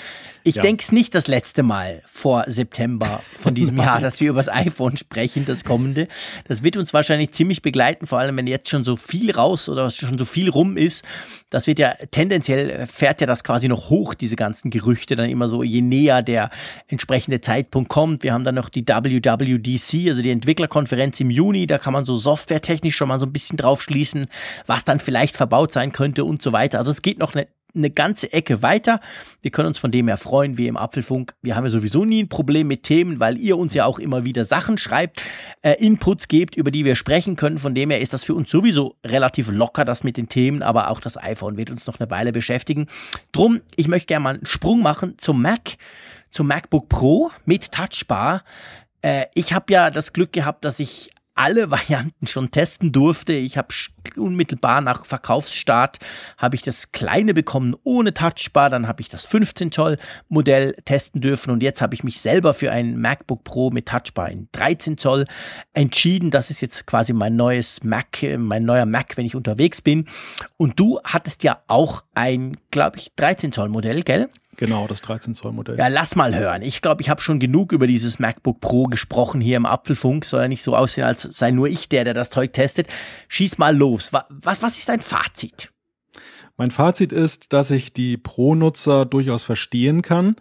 Ich 0.42 0.56
ja. 0.56 0.62
denke 0.62 0.82
es 0.82 0.92
nicht 0.92 1.14
das 1.14 1.28
letzte 1.28 1.62
Mal 1.62 2.02
vor 2.06 2.44
September 2.48 3.20
von 3.38 3.54
diesem 3.56 3.76
Jahr, 3.78 4.00
dass 4.00 4.20
wir 4.20 4.30
über 4.30 4.40
das 4.40 4.48
iPhone 4.48 4.96
sprechen, 4.96 5.44
das 5.46 5.64
kommende. 5.64 6.08
Das 6.48 6.62
wird 6.62 6.76
uns 6.76 6.92
wahrscheinlich 6.92 7.32
ziemlich 7.32 7.62
begleiten, 7.62 8.06
vor 8.06 8.18
allem 8.18 8.36
wenn 8.36 8.46
jetzt 8.46 8.68
schon 8.68 8.82
so 8.82 8.96
viel 8.96 9.30
raus 9.30 9.68
oder 9.68 9.90
schon 9.90 10.18
so 10.18 10.24
viel 10.24 10.48
rum 10.48 10.76
ist. 10.76 11.04
Das 11.50 11.68
wird 11.68 11.78
ja 11.78 11.94
tendenziell 12.10 12.86
fährt 12.86 13.20
ja 13.20 13.26
das 13.26 13.44
quasi 13.44 13.68
noch 13.68 13.88
hoch, 13.88 14.14
diese 14.14 14.34
ganzen 14.34 14.70
Gerüchte 14.70 15.14
dann 15.14 15.30
immer 15.30 15.48
so, 15.48 15.62
je 15.62 15.80
näher 15.80 16.22
der 16.22 16.50
entsprechende 16.88 17.40
Zeitpunkt 17.40 17.88
kommt. 17.88 18.24
Wir 18.24 18.32
haben 18.32 18.42
dann 18.42 18.56
noch 18.56 18.68
die 18.68 18.82
WWDC, 18.82 20.08
also 20.08 20.22
die 20.22 20.30
Entwicklerkonferenz 20.32 21.20
im 21.20 21.30
Juni, 21.30 21.68
da 21.68 21.78
kann 21.78 21.92
man 21.92 22.04
so 22.04 22.16
softwaretechnisch 22.16 22.96
schon 22.96 23.08
mal 23.08 23.20
so 23.20 23.26
ein 23.26 23.32
bisschen 23.32 23.56
drauf 23.56 23.80
schließen, 23.80 24.26
was 24.66 24.84
dann 24.84 24.98
vielleicht 24.98 25.35
verbaut 25.36 25.72
sein 25.72 25.92
könnte 25.92 26.24
und 26.24 26.42
so 26.42 26.52
weiter. 26.52 26.78
Also 26.78 26.90
es 26.90 27.02
geht 27.02 27.18
noch 27.18 27.34
eine, 27.34 27.46
eine 27.74 27.90
ganze 27.90 28.32
Ecke 28.32 28.62
weiter. 28.62 29.00
Wir 29.42 29.50
können 29.50 29.68
uns 29.68 29.78
von 29.78 29.90
dem 29.90 30.08
her 30.08 30.16
freuen, 30.16 30.58
wie 30.58 30.66
im 30.66 30.76
Apfelfunk. 30.76 31.34
Wir 31.42 31.56
haben 31.56 31.64
ja 31.64 31.70
sowieso 31.70 32.04
nie 32.04 32.22
ein 32.22 32.28
Problem 32.28 32.66
mit 32.66 32.82
Themen, 32.82 33.20
weil 33.20 33.36
ihr 33.36 33.58
uns 33.58 33.74
ja 33.74 33.84
auch 33.84 33.98
immer 33.98 34.24
wieder 34.24 34.44
Sachen 34.44 34.78
schreibt, 34.78 35.22
äh, 35.62 35.72
Inputs 35.74 36.28
gebt, 36.28 36.56
über 36.56 36.70
die 36.70 36.84
wir 36.84 36.94
sprechen 36.94 37.36
können. 37.36 37.58
Von 37.58 37.74
dem 37.74 37.90
her 37.90 38.00
ist 38.00 38.12
das 38.12 38.24
für 38.24 38.34
uns 38.34 38.50
sowieso 38.50 38.96
relativ 39.04 39.50
locker, 39.50 39.84
das 39.84 40.04
mit 40.04 40.16
den 40.16 40.28
Themen, 40.28 40.62
aber 40.62 40.90
auch 40.90 41.00
das 41.00 41.22
iPhone 41.22 41.56
wird 41.56 41.70
uns 41.70 41.86
noch 41.86 42.00
eine 42.00 42.10
Weile 42.10 42.32
beschäftigen. 42.32 42.86
Drum, 43.32 43.60
ich 43.76 43.88
möchte 43.88 44.06
gerne 44.06 44.22
mal 44.22 44.34
einen 44.34 44.46
Sprung 44.46 44.80
machen 44.80 45.14
zum 45.18 45.42
Mac, 45.42 45.76
zum 46.30 46.46
MacBook 46.48 46.88
Pro 46.88 47.30
mit 47.44 47.72
Touchbar. 47.72 48.42
Äh, 49.02 49.26
ich 49.34 49.52
habe 49.52 49.72
ja 49.72 49.90
das 49.90 50.12
Glück 50.12 50.32
gehabt, 50.32 50.64
dass 50.64 50.80
ich 50.80 51.10
alle 51.36 51.70
Varianten 51.70 52.26
schon 52.26 52.50
testen 52.50 52.90
durfte. 52.90 53.32
Ich 53.32 53.56
habe 53.56 53.68
unmittelbar 54.16 54.80
nach 54.80 55.04
Verkaufsstart 55.04 55.98
habe 56.38 56.56
ich 56.56 56.62
das 56.62 56.92
kleine 56.92 57.34
bekommen 57.34 57.76
ohne 57.84 58.14
Touchbar, 58.14 58.70
dann 58.70 58.88
habe 58.88 59.02
ich 59.02 59.08
das 59.08 59.24
15 59.24 59.72
Zoll 59.72 59.98
Modell 60.28 60.74
testen 60.84 61.20
dürfen 61.20 61.50
und 61.50 61.62
jetzt 61.62 61.82
habe 61.82 61.94
ich 61.94 62.02
mich 62.02 62.20
selber 62.20 62.54
für 62.54 62.72
ein 62.72 62.98
MacBook 63.00 63.44
Pro 63.44 63.70
mit 63.70 63.86
Touchbar 63.86 64.30
in 64.30 64.48
13 64.52 64.98
Zoll 64.98 65.26
entschieden. 65.72 66.30
Das 66.30 66.50
ist 66.50 66.62
jetzt 66.62 66.86
quasi 66.86 67.12
mein 67.12 67.36
neues 67.36 67.84
Mac, 67.84 68.24
mein 68.38 68.64
neuer 68.64 68.86
Mac, 68.86 69.16
wenn 69.16 69.26
ich 69.26 69.36
unterwegs 69.36 69.82
bin. 69.82 70.06
Und 70.56 70.80
du 70.80 71.00
hattest 71.04 71.42
ja 71.44 71.62
auch 71.66 72.02
ein, 72.14 72.56
glaube 72.70 72.98
ich, 72.98 73.12
13 73.16 73.52
Zoll 73.52 73.68
Modell, 73.68 74.02
gell? 74.02 74.28
Genau, 74.56 74.86
das 74.86 75.02
13 75.02 75.34
Zoll 75.34 75.52
Modell. 75.52 75.78
Ja, 75.78 75.88
lass 75.88 76.16
mal 76.16 76.34
hören. 76.34 76.62
Ich 76.62 76.80
glaube, 76.80 77.02
ich 77.02 77.10
habe 77.10 77.20
schon 77.20 77.38
genug 77.38 77.72
über 77.72 77.86
dieses 77.86 78.18
MacBook 78.18 78.60
Pro 78.60 78.84
gesprochen 78.84 79.40
hier 79.40 79.56
im 79.56 79.66
Apfelfunk. 79.66 80.24
Soll 80.24 80.42
ja 80.42 80.48
nicht 80.48 80.62
so 80.62 80.76
aussehen, 80.76 81.04
als 81.04 81.22
sei 81.22 81.50
nur 81.50 81.68
ich 81.68 81.88
der, 81.88 82.04
der 82.04 82.14
das 82.14 82.30
Zeug 82.30 82.52
testet. 82.52 82.88
Schieß 83.28 83.58
mal 83.58 83.76
los. 83.76 84.12
Was, 84.12 84.62
was 84.62 84.78
ist 84.78 84.88
dein 84.88 85.02
Fazit? 85.02 85.72
Mein 86.56 86.70
Fazit 86.70 87.12
ist, 87.12 87.52
dass 87.52 87.70
ich 87.70 87.92
die 87.92 88.16
Pro-Nutzer 88.16 89.04
durchaus 89.04 89.44
verstehen 89.44 90.00
kann, 90.00 90.36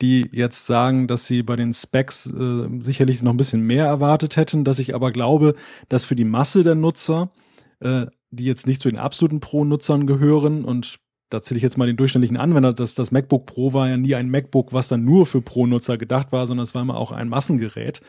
die 0.00 0.28
jetzt 0.32 0.66
sagen, 0.66 1.06
dass 1.06 1.26
sie 1.26 1.44
bei 1.44 1.54
den 1.54 1.72
Specs 1.72 2.26
äh, 2.26 2.68
sicherlich 2.80 3.22
noch 3.22 3.32
ein 3.32 3.36
bisschen 3.36 3.62
mehr 3.62 3.86
erwartet 3.86 4.36
hätten, 4.36 4.64
dass 4.64 4.80
ich 4.80 4.94
aber 4.94 5.12
glaube, 5.12 5.54
dass 5.88 6.04
für 6.04 6.16
die 6.16 6.24
Masse 6.24 6.64
der 6.64 6.74
Nutzer, 6.74 7.30
äh, 7.78 8.06
die 8.30 8.44
jetzt 8.44 8.66
nicht 8.66 8.80
zu 8.80 8.88
den 8.88 8.98
absoluten 8.98 9.38
Pro-Nutzern 9.38 10.06
gehören 10.08 10.64
und 10.64 10.98
da 11.32 11.42
zähle 11.42 11.56
ich 11.56 11.62
jetzt 11.62 11.78
mal 11.78 11.86
den 11.86 11.96
durchschnittlichen 11.96 12.36
Anwender, 12.36 12.72
dass 12.72 12.94
das 12.94 13.10
MacBook 13.10 13.46
Pro 13.46 13.72
war 13.72 13.88
ja 13.88 13.96
nie 13.96 14.14
ein 14.14 14.30
MacBook, 14.30 14.72
was 14.72 14.88
dann 14.88 15.04
nur 15.04 15.26
für 15.26 15.40
Pro-Nutzer 15.40 15.98
gedacht 15.98 16.32
war, 16.32 16.46
sondern 16.46 16.64
es 16.64 16.74
war 16.74 16.82
immer 16.82 16.96
auch 16.96 17.12
ein 17.12 17.28
Massengerät. 17.28 18.00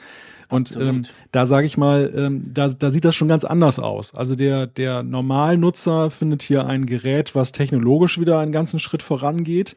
Und 0.50 0.78
ähm, 0.80 1.04
da 1.32 1.46
sage 1.46 1.66
ich 1.66 1.78
mal, 1.78 2.12
ähm, 2.16 2.44
da, 2.54 2.68
da 2.68 2.92
sieht 2.92 3.06
das 3.06 3.16
schon 3.16 3.28
ganz 3.28 3.44
anders 3.44 3.80
aus. 3.80 4.14
Also 4.14 4.36
der, 4.36 4.68
der 4.68 5.02
Normalnutzer 5.02 6.10
findet 6.12 6.44
hier 6.44 6.68
ein 6.68 6.86
Gerät, 6.86 7.34
was 7.34 7.54
technologisch 7.54 8.20
wieder 8.20 8.40
einen 8.40 8.52
ganzen 8.52 8.80
Schritt 8.80 9.02
vorangeht. 9.02 9.76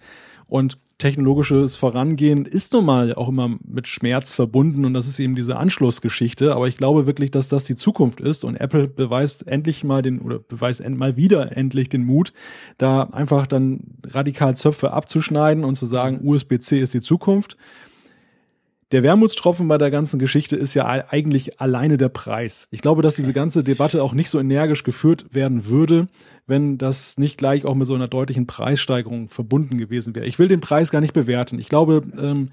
Und 0.48 0.78
technologisches 0.98 1.76
Vorangehen 1.76 2.46
ist 2.46 2.72
nun 2.72 2.84
mal 2.84 3.14
auch 3.14 3.28
immer 3.28 3.58
mit 3.64 3.86
Schmerz 3.86 4.32
verbunden 4.32 4.84
und 4.84 4.94
das 4.94 5.06
ist 5.06 5.18
eben 5.18 5.34
diese 5.34 5.56
Anschlussgeschichte. 5.56 6.54
Aber 6.54 6.68
ich 6.68 6.76
glaube 6.76 7.06
wirklich, 7.06 7.30
dass 7.30 7.48
das 7.48 7.64
die 7.64 7.76
Zukunft 7.76 8.20
ist 8.20 8.44
und 8.44 8.56
Apple 8.56 8.88
beweist 8.88 9.46
endlich 9.46 9.84
mal 9.84 10.02
den 10.02 10.20
oder 10.20 10.38
beweist 10.38 10.86
mal 10.88 11.16
wieder 11.16 11.56
endlich 11.56 11.88
den 11.88 12.04
Mut, 12.04 12.32
da 12.78 13.02
einfach 13.02 13.46
dann 13.46 13.80
radikal 14.06 14.56
Zöpfe 14.56 14.92
abzuschneiden 14.92 15.64
und 15.64 15.74
zu 15.74 15.86
sagen, 15.86 16.20
USB-C 16.22 16.80
ist 16.80 16.94
die 16.94 17.00
Zukunft. 17.00 17.56
Der 18.92 19.02
Wermutstropfen 19.02 19.66
bei 19.66 19.78
der 19.78 19.90
ganzen 19.90 20.20
Geschichte 20.20 20.54
ist 20.54 20.74
ja 20.74 20.86
eigentlich 20.86 21.60
alleine 21.60 21.96
der 21.96 22.08
Preis. 22.08 22.68
Ich 22.70 22.82
glaube, 22.82 23.02
dass 23.02 23.16
diese 23.16 23.32
ganze 23.32 23.64
Debatte 23.64 24.00
auch 24.00 24.12
nicht 24.12 24.30
so 24.30 24.38
energisch 24.38 24.84
geführt 24.84 25.26
werden 25.32 25.66
würde, 25.66 26.06
wenn 26.46 26.78
das 26.78 27.18
nicht 27.18 27.36
gleich 27.36 27.64
auch 27.64 27.74
mit 27.74 27.88
so 27.88 27.96
einer 27.96 28.06
deutlichen 28.06 28.46
Preissteigerung 28.46 29.28
verbunden 29.28 29.76
gewesen 29.76 30.14
wäre. 30.14 30.26
Ich 30.26 30.38
will 30.38 30.46
den 30.46 30.60
Preis 30.60 30.92
gar 30.92 31.00
nicht 31.00 31.14
bewerten. 31.14 31.58
Ich 31.58 31.68
glaube, 31.68 32.02
ähm, 32.16 32.50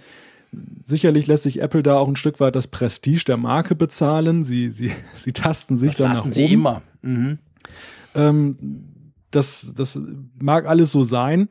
sicherlich 0.84 1.28
lässt 1.28 1.44
sich 1.44 1.62
Apple 1.62 1.84
da 1.84 2.00
auch 2.00 2.08
ein 2.08 2.16
Stück 2.16 2.40
weit 2.40 2.56
das 2.56 2.68
Prestige 2.68 3.26
der 3.26 3.38
Marke 3.38 3.76
bezahlen. 3.76 4.44
Sie, 4.44 4.72
sie, 4.72 4.92
sie 5.14 5.34
tasten 5.34 5.78
sich 5.78 5.92
das 5.92 5.98
dann 5.98 6.12
nach 6.14 6.22
oben. 6.22 6.32
sie 6.32 6.46
immer. 6.46 6.82
Mhm. 7.04 7.38
Ähm, 8.16 8.58
das, 9.30 9.74
das 9.76 10.02
mag 10.40 10.68
alles 10.68 10.92
so 10.92 11.04
sein, 11.04 11.50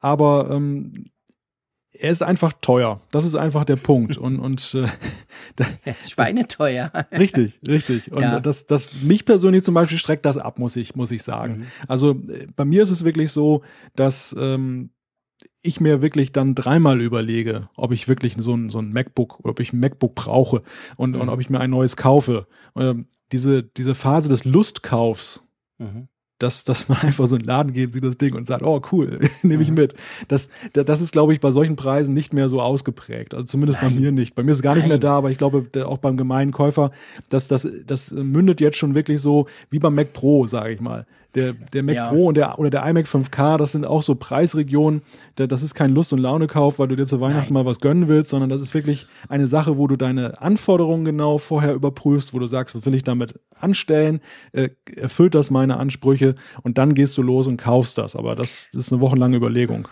aber 0.00 0.50
ähm, 0.50 0.92
er 2.00 2.10
ist 2.10 2.22
einfach 2.22 2.52
teuer. 2.52 3.00
Das 3.10 3.24
ist 3.24 3.34
einfach 3.34 3.64
der 3.64 3.76
Punkt. 3.76 4.16
Und, 4.16 4.38
und 4.38 4.74
äh, 4.74 4.86
er 5.84 5.92
ist 5.92 6.10
schweineteuer. 6.10 6.90
richtig, 7.12 7.60
richtig. 7.66 8.12
Und 8.12 8.22
ja. 8.22 8.40
das, 8.40 8.66
das 8.66 9.02
mich 9.02 9.24
persönlich 9.24 9.64
zum 9.64 9.74
Beispiel 9.74 9.98
streckt 9.98 10.24
das 10.24 10.38
ab, 10.38 10.58
muss 10.58 10.76
ich, 10.76 10.94
muss 10.94 11.10
ich 11.10 11.22
sagen. 11.22 11.58
Mhm. 11.58 11.66
Also 11.86 12.12
äh, 12.12 12.46
bei 12.54 12.64
mir 12.64 12.82
ist 12.82 12.90
es 12.90 13.04
wirklich 13.04 13.32
so, 13.32 13.62
dass 13.96 14.34
ähm, 14.38 14.90
ich 15.62 15.80
mir 15.80 16.02
wirklich 16.02 16.32
dann 16.32 16.54
dreimal 16.54 17.00
überlege, 17.00 17.68
ob 17.76 17.92
ich 17.92 18.08
wirklich 18.08 18.36
so 18.38 18.54
ein, 18.54 18.70
so 18.70 18.78
ein 18.78 18.92
MacBook, 18.92 19.40
ob 19.42 19.60
ich 19.60 19.72
ein 19.72 19.80
MacBook 19.80 20.14
brauche 20.14 20.62
und, 20.96 21.12
mhm. 21.14 21.20
und 21.20 21.28
ob 21.28 21.40
ich 21.40 21.50
mir 21.50 21.60
ein 21.60 21.70
neues 21.70 21.96
kaufe. 21.96 22.46
Ähm, 22.76 23.06
diese, 23.32 23.62
diese 23.62 23.94
Phase 23.94 24.28
des 24.28 24.44
Lustkaufs, 24.44 25.42
mhm 25.78 26.08
dass, 26.38 26.64
dass 26.64 26.88
man 26.88 26.98
einfach 27.02 27.26
so 27.26 27.36
in 27.36 27.42
den 27.42 27.48
Laden 27.48 27.72
geht, 27.72 27.92
sieht 27.92 28.04
das 28.04 28.16
Ding 28.16 28.34
und 28.34 28.46
sagt, 28.46 28.62
oh 28.62 28.80
cool, 28.92 29.18
nehme 29.42 29.62
ich 29.62 29.70
mhm. 29.70 29.76
mit. 29.76 29.94
Das, 30.28 30.48
das 30.72 31.00
ist, 31.00 31.12
glaube 31.12 31.32
ich, 31.32 31.40
bei 31.40 31.50
solchen 31.50 31.76
Preisen 31.76 32.14
nicht 32.14 32.32
mehr 32.32 32.48
so 32.48 32.60
ausgeprägt. 32.60 33.34
Also 33.34 33.46
zumindest 33.46 33.82
Nein. 33.82 33.94
bei 33.94 34.00
mir 34.00 34.12
nicht. 34.12 34.34
Bei 34.34 34.42
mir 34.42 34.52
ist 34.52 34.58
es 34.58 34.62
gar 34.62 34.74
nicht 34.74 34.82
Nein. 34.82 34.90
mehr 34.90 34.98
da, 34.98 35.16
aber 35.16 35.30
ich 35.30 35.38
glaube 35.38 35.66
auch 35.84 35.98
beim 35.98 36.16
gemeinen 36.16 36.52
Käufer, 36.52 36.92
dass 37.28 37.48
das, 37.48 37.68
das 37.86 38.10
mündet 38.12 38.60
jetzt 38.60 38.76
schon 38.76 38.94
wirklich 38.94 39.20
so 39.20 39.46
wie 39.70 39.78
beim 39.78 39.94
Mac 39.94 40.12
Pro, 40.12 40.46
sage 40.46 40.72
ich 40.72 40.80
mal 40.80 41.06
der, 41.34 41.52
der 41.52 41.82
Mac 41.82 41.94
ja. 41.94 42.08
Pro 42.08 42.26
und 42.28 42.36
der, 42.36 42.58
oder 42.58 42.70
der 42.70 42.86
iMac 42.86 43.06
5K, 43.06 43.58
das 43.58 43.72
sind 43.72 43.84
auch 43.84 44.02
so 44.02 44.14
Preisregionen. 44.14 45.02
Das 45.36 45.62
ist 45.62 45.74
kein 45.74 45.94
Lust- 45.94 46.12
und 46.12 46.20
Laune-Kauf, 46.20 46.78
weil 46.78 46.88
du 46.88 46.96
dir 46.96 47.06
zu 47.06 47.20
Weihnachten 47.20 47.52
Nein. 47.52 47.64
mal 47.64 47.66
was 47.66 47.80
gönnen 47.80 48.08
willst, 48.08 48.30
sondern 48.30 48.48
das 48.50 48.62
ist 48.62 48.74
wirklich 48.74 49.06
eine 49.28 49.46
Sache, 49.46 49.76
wo 49.76 49.86
du 49.86 49.96
deine 49.96 50.40
Anforderungen 50.40 51.04
genau 51.04 51.38
vorher 51.38 51.74
überprüfst, 51.74 52.32
wo 52.32 52.38
du 52.38 52.46
sagst, 52.46 52.74
was 52.74 52.86
will 52.86 52.94
ich 52.94 53.04
damit 53.04 53.38
anstellen? 53.58 54.20
Äh, 54.52 54.70
erfüllt 54.96 55.34
das 55.34 55.50
meine 55.50 55.76
Ansprüche? 55.76 56.34
Und 56.62 56.78
dann 56.78 56.94
gehst 56.94 57.16
du 57.18 57.22
los 57.22 57.46
und 57.46 57.58
kaufst 57.58 57.98
das. 57.98 58.16
Aber 58.16 58.34
das, 58.34 58.68
das 58.72 58.86
ist 58.86 58.92
eine 58.92 59.00
wochenlange 59.00 59.36
Überlegung. 59.36 59.88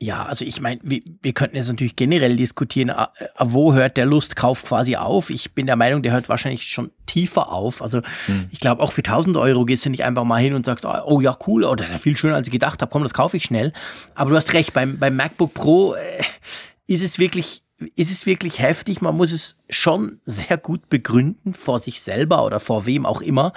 Ja, 0.00 0.26
also 0.26 0.44
ich 0.44 0.60
meine, 0.60 0.80
wir, 0.84 1.00
wir 1.22 1.32
könnten 1.32 1.56
jetzt 1.56 1.68
natürlich 1.68 1.96
generell 1.96 2.36
diskutieren, 2.36 2.92
wo 3.40 3.74
hört 3.74 3.96
der 3.96 4.06
Lustkauf 4.06 4.62
quasi 4.62 4.94
auf? 4.94 5.28
Ich 5.28 5.54
bin 5.54 5.66
der 5.66 5.74
Meinung, 5.74 6.04
der 6.04 6.12
hört 6.12 6.28
wahrscheinlich 6.28 6.68
schon 6.68 6.92
tiefer 7.06 7.50
auf. 7.50 7.82
Also 7.82 8.02
hm. 8.26 8.46
ich 8.52 8.60
glaube, 8.60 8.80
auch 8.80 8.92
für 8.92 9.00
1000 9.00 9.36
Euro 9.36 9.64
gehst 9.64 9.84
du 9.84 9.90
nicht 9.90 10.04
einfach 10.04 10.22
mal 10.22 10.40
hin 10.40 10.54
und 10.54 10.64
sagst, 10.64 10.86
ah, 10.86 11.02
oh 11.04 11.20
ja, 11.20 11.36
cool, 11.48 11.64
oder 11.64 11.84
viel 11.98 12.16
schöner, 12.16 12.36
als 12.36 12.46
ich 12.46 12.52
gedacht 12.52 12.80
habe, 12.80 12.92
komm, 12.92 13.02
das 13.02 13.12
kaufe 13.12 13.36
ich 13.36 13.42
schnell. 13.42 13.72
Aber 14.14 14.30
du 14.30 14.36
hast 14.36 14.52
recht, 14.52 14.72
beim, 14.72 15.00
beim 15.00 15.16
MacBook 15.16 15.52
Pro 15.52 15.94
äh, 15.94 16.22
ist 16.86 17.02
es 17.02 17.18
wirklich 17.18 17.62
ist 17.94 18.10
es 18.10 18.26
wirklich 18.26 18.58
heftig. 18.58 19.00
Man 19.02 19.16
muss 19.16 19.32
es 19.32 19.58
schon 19.70 20.20
sehr 20.24 20.56
gut 20.58 20.88
begründen 20.88 21.54
vor 21.54 21.78
sich 21.78 22.02
selber 22.02 22.44
oder 22.44 22.60
vor 22.60 22.86
wem 22.86 23.06
auch 23.06 23.20
immer. 23.20 23.52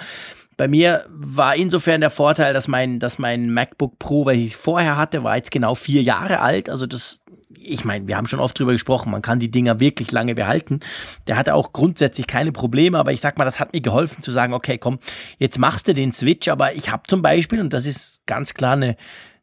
Bei 0.56 0.68
mir 0.68 1.06
war 1.08 1.56
insofern 1.56 2.00
der 2.00 2.10
Vorteil, 2.10 2.52
dass 2.52 2.68
mein, 2.68 2.98
dass 2.98 3.18
mein 3.18 3.52
MacBook 3.52 3.98
Pro, 3.98 4.26
weil 4.26 4.38
ich 4.38 4.56
vorher 4.56 4.96
hatte, 4.96 5.24
war 5.24 5.36
jetzt 5.36 5.50
genau 5.50 5.74
vier 5.74 6.02
Jahre 6.02 6.40
alt. 6.40 6.68
Also 6.68 6.86
das, 6.86 7.20
ich 7.58 7.84
meine, 7.84 8.06
wir 8.06 8.16
haben 8.16 8.26
schon 8.26 8.40
oft 8.40 8.58
drüber 8.58 8.72
gesprochen, 8.72 9.10
man 9.10 9.22
kann 9.22 9.38
die 9.38 9.50
Dinger 9.50 9.80
wirklich 9.80 10.12
lange 10.12 10.34
behalten. 10.34 10.80
Der 11.26 11.36
hatte 11.36 11.54
auch 11.54 11.72
grundsätzlich 11.72 12.26
keine 12.26 12.52
Probleme, 12.52 12.98
aber 12.98 13.12
ich 13.12 13.20
sag 13.20 13.38
mal, 13.38 13.44
das 13.44 13.60
hat 13.60 13.72
mir 13.72 13.80
geholfen 13.80 14.22
zu 14.22 14.32
sagen, 14.32 14.52
okay, 14.52 14.78
komm, 14.78 14.98
jetzt 15.38 15.58
machst 15.58 15.88
du 15.88 15.94
den 15.94 16.12
Switch, 16.12 16.48
aber 16.48 16.74
ich 16.74 16.90
habe 16.90 17.04
zum 17.08 17.22
Beispiel, 17.22 17.60
und 17.60 17.72
das 17.72 17.86
ist 17.86 18.20
ganz 18.26 18.54
klar 18.54 18.74
eine 18.74 18.96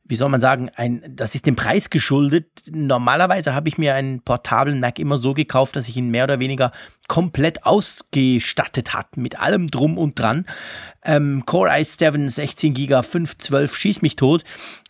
wie 0.10 0.16
soll 0.16 0.30
man 0.30 0.41
sagen, 0.41 0.70
ein, 0.76 1.03
das 1.07 1.36
ist 1.36 1.45
dem 1.45 1.55
Preis 1.55 1.91
geschuldet. 1.91 2.47
Normalerweise 2.72 3.53
habe 3.53 3.70
ich 3.70 3.78
mir 3.78 3.93
einen 3.93 4.22
portablen 4.22 4.80
Mac 4.80 4.97
immer 4.97 5.20
so 5.20 5.36
gekauft, 5.36 5.76
dass 5.76 5.88
ich 5.88 5.95
ihn 5.95 6.10
mehr 6.10 6.24
oder 6.24 6.39
weniger 6.39 6.72
komplett 7.07 7.64
ausgestattet 7.64 8.93
hat, 8.93 9.18
mit 9.18 9.39
allem 9.39 9.68
drum 9.68 9.99
und 9.99 10.18
dran. 10.18 10.45
Ähm, 11.05 11.43
Core 11.45 11.72
i7 11.72 12.28
16 12.28 12.74
GB 12.74 13.03
512 13.03 13.76
schieß 13.76 14.01
mich 14.01 14.16
tot. 14.16 14.43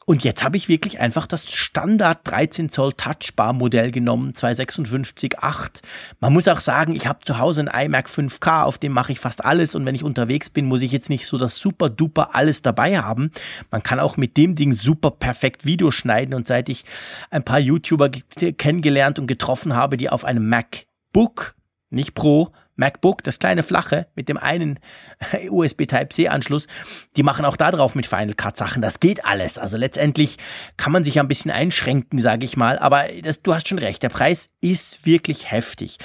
Und 0.09 0.23
jetzt 0.23 0.43
habe 0.43 0.57
ich 0.57 0.67
wirklich 0.67 0.99
einfach 0.99 1.27
das 1.27 1.51
Standard 1.51 2.21
13 2.23 2.69
Zoll 2.69 2.93
Touchbar 2.93 3.53
Modell 3.53 3.91
genommen, 3.91 4.33
256.8. 4.33 5.83
Man 6.19 6.33
muss 6.33 6.47
auch 6.47 6.61
sagen, 6.61 6.95
ich 6.95 7.05
habe 7.05 7.19
zu 7.23 7.37
Hause 7.37 7.61
ein 7.69 7.85
iMac 7.85 8.07
5K, 8.07 8.63
auf 8.63 8.79
dem 8.79 8.91
mache 8.91 9.11
ich 9.11 9.19
fast 9.19 9.45
alles 9.45 9.75
und 9.75 9.85
wenn 9.85 9.93
ich 9.93 10.03
unterwegs 10.03 10.49
bin, 10.49 10.65
muss 10.65 10.81
ich 10.81 10.91
jetzt 10.91 11.11
nicht 11.11 11.27
so 11.27 11.37
das 11.37 11.57
super 11.57 11.91
duper 11.91 12.33
alles 12.33 12.63
dabei 12.63 12.99
haben. 12.99 13.29
Man 13.69 13.83
kann 13.83 13.99
auch 13.99 14.17
mit 14.17 14.35
dem 14.35 14.55
Ding 14.55 14.73
super 14.73 15.11
perfekt 15.11 15.63
Videos 15.63 15.93
schneiden 15.93 16.33
und 16.33 16.47
seit 16.47 16.69
ich 16.69 16.85
ein 17.29 17.43
paar 17.43 17.59
YouTuber 17.59 18.09
kennengelernt 18.57 19.19
und 19.19 19.27
getroffen 19.27 19.75
habe, 19.75 19.95
die 19.95 20.09
auf 20.09 20.25
einem 20.25 20.49
MacBook, 20.49 21.53
nicht 21.91 22.15
Pro, 22.15 22.51
MacBook, 22.79 23.23
das 23.23 23.37
kleine 23.37 23.61
flache 23.61 24.07
mit 24.15 24.29
dem 24.29 24.37
einen 24.37 24.79
USB 25.49 25.85
Type-C-Anschluss, 25.85 26.67
die 27.15 27.23
machen 27.23 27.45
auch 27.45 27.57
da 27.57 27.71
drauf 27.71 27.93
mit 27.93 28.07
Final 28.07 28.33
Cut 28.33 28.57
Sachen. 28.57 28.81
Das 28.81 28.99
geht 28.99 29.25
alles. 29.25 29.57
Also 29.57 29.77
letztendlich 29.77 30.37
kann 30.77 30.91
man 30.91 31.03
sich 31.03 31.19
ein 31.19 31.27
bisschen 31.27 31.51
einschränken, 31.51 32.19
sage 32.19 32.45
ich 32.45 32.57
mal. 32.57 32.79
Aber 32.79 33.05
das, 33.21 33.41
du 33.41 33.53
hast 33.53 33.67
schon 33.67 33.79
recht, 33.79 34.01
der 34.01 34.09
Preis 34.09 34.49
ist 34.61 35.05
wirklich 35.05 35.51
heftig. 35.51 35.99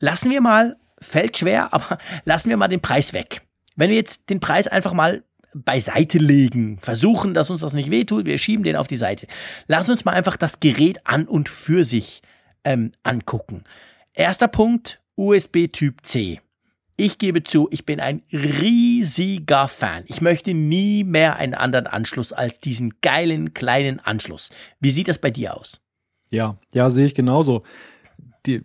Lassen 0.00 0.30
wir 0.30 0.40
mal, 0.40 0.76
fällt 1.00 1.38
schwer, 1.38 1.68
aber 1.72 1.98
lassen 2.24 2.50
wir 2.50 2.56
mal 2.56 2.68
den 2.68 2.80
Preis 2.80 3.12
weg. 3.12 3.42
Wenn 3.76 3.90
wir 3.90 3.96
jetzt 3.96 4.30
den 4.30 4.40
Preis 4.40 4.66
einfach 4.66 4.92
mal 4.92 5.22
beiseite 5.54 6.18
legen, 6.18 6.78
versuchen, 6.80 7.32
dass 7.32 7.50
uns 7.50 7.62
das 7.62 7.72
nicht 7.72 7.90
wehtut, 7.90 8.26
wir 8.26 8.36
schieben 8.36 8.64
den 8.64 8.76
auf 8.76 8.88
die 8.88 8.96
Seite. 8.96 9.26
Lass 9.66 9.88
uns 9.88 10.04
mal 10.04 10.12
einfach 10.12 10.36
das 10.36 10.60
Gerät 10.60 11.06
an 11.06 11.26
und 11.26 11.48
für 11.48 11.84
sich 11.84 12.22
ähm, 12.64 12.92
angucken. 13.02 13.64
Erster 14.12 14.48
Punkt, 14.48 15.00
USB 15.16 15.68
Typ 15.72 16.04
C. 16.04 16.40
Ich 16.98 17.16
gebe 17.18 17.42
zu, 17.42 17.68
ich 17.70 17.86
bin 17.86 18.00
ein 18.00 18.22
riesiger 18.32 19.66
Fan. 19.66 20.04
Ich 20.08 20.20
möchte 20.20 20.52
nie 20.52 21.04
mehr 21.04 21.36
einen 21.36 21.54
anderen 21.54 21.86
Anschluss 21.86 22.32
als 22.34 22.60
diesen 22.60 22.94
geilen 23.00 23.54
kleinen 23.54 23.98
Anschluss. 24.00 24.50
Wie 24.78 24.90
sieht 24.90 25.08
das 25.08 25.18
bei 25.18 25.30
dir 25.30 25.56
aus? 25.56 25.80
Ja, 26.30 26.58
ja, 26.72 26.90
sehe 26.90 27.06
ich 27.06 27.14
genauso. 27.14 27.62
Die, 28.44 28.62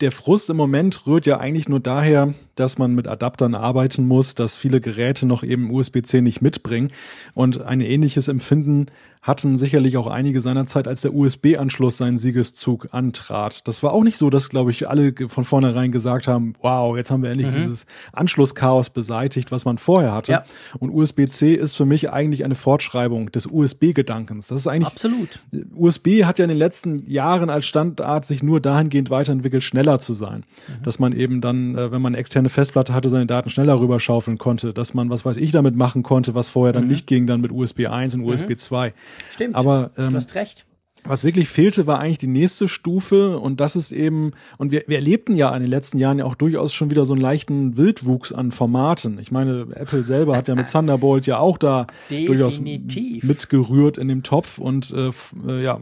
der 0.00 0.12
Frust 0.12 0.48
im 0.48 0.56
Moment 0.56 1.06
rührt 1.06 1.26
ja 1.26 1.38
eigentlich 1.38 1.68
nur 1.68 1.80
daher, 1.80 2.32
dass 2.54 2.78
man 2.78 2.94
mit 2.94 3.08
Adaptern 3.08 3.54
arbeiten 3.54 4.06
muss, 4.06 4.34
dass 4.34 4.56
viele 4.56 4.80
Geräte 4.80 5.26
noch 5.26 5.42
eben 5.42 5.70
USB-C 5.70 6.20
nicht 6.20 6.40
mitbringen. 6.40 6.92
Und 7.34 7.62
ein 7.62 7.80
ähnliches 7.80 8.28
Empfinden 8.28 8.86
hatten 9.22 9.58
sicherlich 9.58 9.96
auch 9.96 10.06
einige 10.06 10.40
seinerzeit, 10.40 10.88
als 10.88 11.02
der 11.02 11.14
USB-Anschluss 11.14 11.98
seinen 11.98 12.18
Siegeszug 12.18 12.88
antrat. 12.92 13.66
Das 13.66 13.82
war 13.82 13.92
auch 13.92 14.04
nicht 14.04 14.16
so, 14.16 14.30
dass, 14.30 14.48
glaube 14.48 14.70
ich, 14.70 14.88
alle 14.88 15.12
von 15.28 15.44
vornherein 15.44 15.92
gesagt 15.92 16.28
haben, 16.28 16.54
wow, 16.62 16.96
jetzt 16.96 17.10
haben 17.10 17.22
wir 17.22 17.30
endlich 17.30 17.50
mhm. 17.50 17.56
dieses 17.56 17.86
Anschlusschaos 18.12 18.90
beseitigt, 18.90 19.50
was 19.50 19.64
man 19.64 19.78
vorher 19.78 20.12
hatte. 20.12 20.32
Ja. 20.32 20.44
Und 20.78 20.90
USB-C 20.90 21.54
ist 21.54 21.74
für 21.74 21.84
mich 21.84 22.10
eigentlich 22.10 22.44
eine 22.44 22.54
Fortschreibung 22.54 23.32
des 23.32 23.46
USB-Gedankens. 23.46 24.48
Das 24.48 24.60
ist 24.60 24.66
eigentlich. 24.66 24.92
Absolut. 24.92 25.40
USB 25.74 26.24
hat 26.24 26.38
ja 26.38 26.44
in 26.44 26.50
den 26.50 26.58
letzten 26.58 27.10
Jahren 27.10 27.50
als 27.50 27.66
Standard 27.66 28.24
sich 28.24 28.42
nur 28.42 28.60
dahingehend 28.60 29.10
weiterentwickelt, 29.10 29.62
schneller 29.62 29.98
zu 29.98 30.14
sein. 30.14 30.44
Mhm. 30.68 30.82
Dass 30.82 30.98
man 30.98 31.12
eben 31.12 31.40
dann, 31.40 31.76
äh, 31.76 31.90
wenn 31.90 32.02
man 32.02 32.14
eine 32.14 32.18
externe 32.20 32.48
Festplatte 32.48 32.94
hatte, 32.94 33.08
seine 33.10 33.26
Daten 33.26 33.50
schneller 33.50 33.78
rüberschaufeln 33.80 34.38
konnte. 34.38 34.72
Dass 34.72 34.94
man, 34.94 35.10
was 35.10 35.24
weiß 35.24 35.36
ich, 35.36 35.50
damit 35.50 35.76
machen 35.76 36.02
konnte, 36.02 36.34
was 36.34 36.48
vorher 36.48 36.72
dann 36.72 36.84
mhm. 36.84 36.90
nicht 36.90 37.06
ging, 37.06 37.26
dann 37.26 37.40
mit 37.40 37.52
USB 37.52 37.86
1 37.86 38.14
und 38.14 38.22
USB 38.22 38.56
2. 38.56 38.94
Stimmt. 39.30 39.54
Aber 39.54 39.90
ähm, 39.96 40.10
du 40.10 40.16
hast 40.16 40.34
recht. 40.34 40.66
Was 41.04 41.24
wirklich 41.24 41.48
fehlte, 41.48 41.86
war 41.86 42.00
eigentlich 42.00 42.18
die 42.18 42.26
nächste 42.26 42.68
Stufe 42.68 43.38
und 43.38 43.60
das 43.60 43.76
ist 43.76 43.92
eben, 43.92 44.32
und 44.58 44.72
wir, 44.72 44.82
wir 44.88 44.96
erlebten 44.96 45.36
ja 45.36 45.54
in 45.54 45.62
den 45.62 45.70
letzten 45.70 45.98
Jahren 45.98 46.18
ja 46.18 46.24
auch 46.24 46.34
durchaus 46.34 46.74
schon 46.74 46.90
wieder 46.90 47.06
so 47.06 47.14
einen 47.14 47.22
leichten 47.22 47.76
Wildwuchs 47.76 48.32
an 48.32 48.50
Formaten. 48.50 49.18
Ich 49.18 49.30
meine, 49.30 49.68
Apple 49.74 50.04
selber 50.04 50.36
hat 50.36 50.48
ja 50.48 50.54
mit 50.54 50.68
Thunderbolt 50.72 51.26
ja 51.26 51.38
auch 51.38 51.56
da 51.56 51.86
durchaus 52.10 52.60
mitgerührt 52.60 53.96
in 53.96 54.08
dem 54.08 54.22
Topf 54.22 54.58
und 54.58 54.92
äh, 54.92 55.10
äh, 55.46 55.62
ja, 55.62 55.80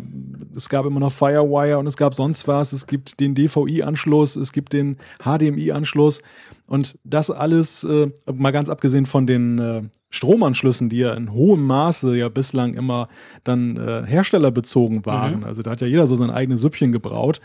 es 0.55 0.69
gab 0.69 0.85
immer 0.85 1.01
noch 1.01 1.13
Firewire 1.13 1.79
und 1.79 1.87
es 1.87 1.97
gab 1.97 2.15
sonst 2.15 2.47
was, 2.47 2.73
es 2.73 2.87
gibt 2.87 3.19
den 3.19 3.35
DVI-Anschluss, 3.35 4.37
es 4.37 4.53
gibt 4.53 4.75
den 4.75 4.97
HDMI-Anschluss 5.25 6.23
und 6.67 6.99
das 7.05 7.31
alles, 7.31 7.85
äh, 7.85 8.11
mal 8.33 8.51
ganz 8.51 8.69
abgesehen 8.69 9.07
von 9.07 9.27
den 9.27 9.59
äh, 9.59 9.83
Stromanschlüssen, 10.11 10.89
die 10.89 10.99
ja 10.99 11.15
in 11.15 11.33
hohem 11.33 11.63
Maße 11.63 12.17
ja 12.17 12.29
bislang 12.29 12.75
immer 12.75 13.09
dann 13.45 13.77
äh, 13.77 14.05
herstellerbezogen 14.07 15.07
waren. 15.07 15.39
Mhm. 15.39 15.45
Also 15.45 15.63
da 15.63 15.73
hat 15.73 15.81
ja 15.81 15.87
jeder 15.87 16.07
so 16.07 16.17
sein 16.17 16.31
eigenes 16.31 16.61
Süppchen 16.61 16.91
gebraut. 16.91 17.41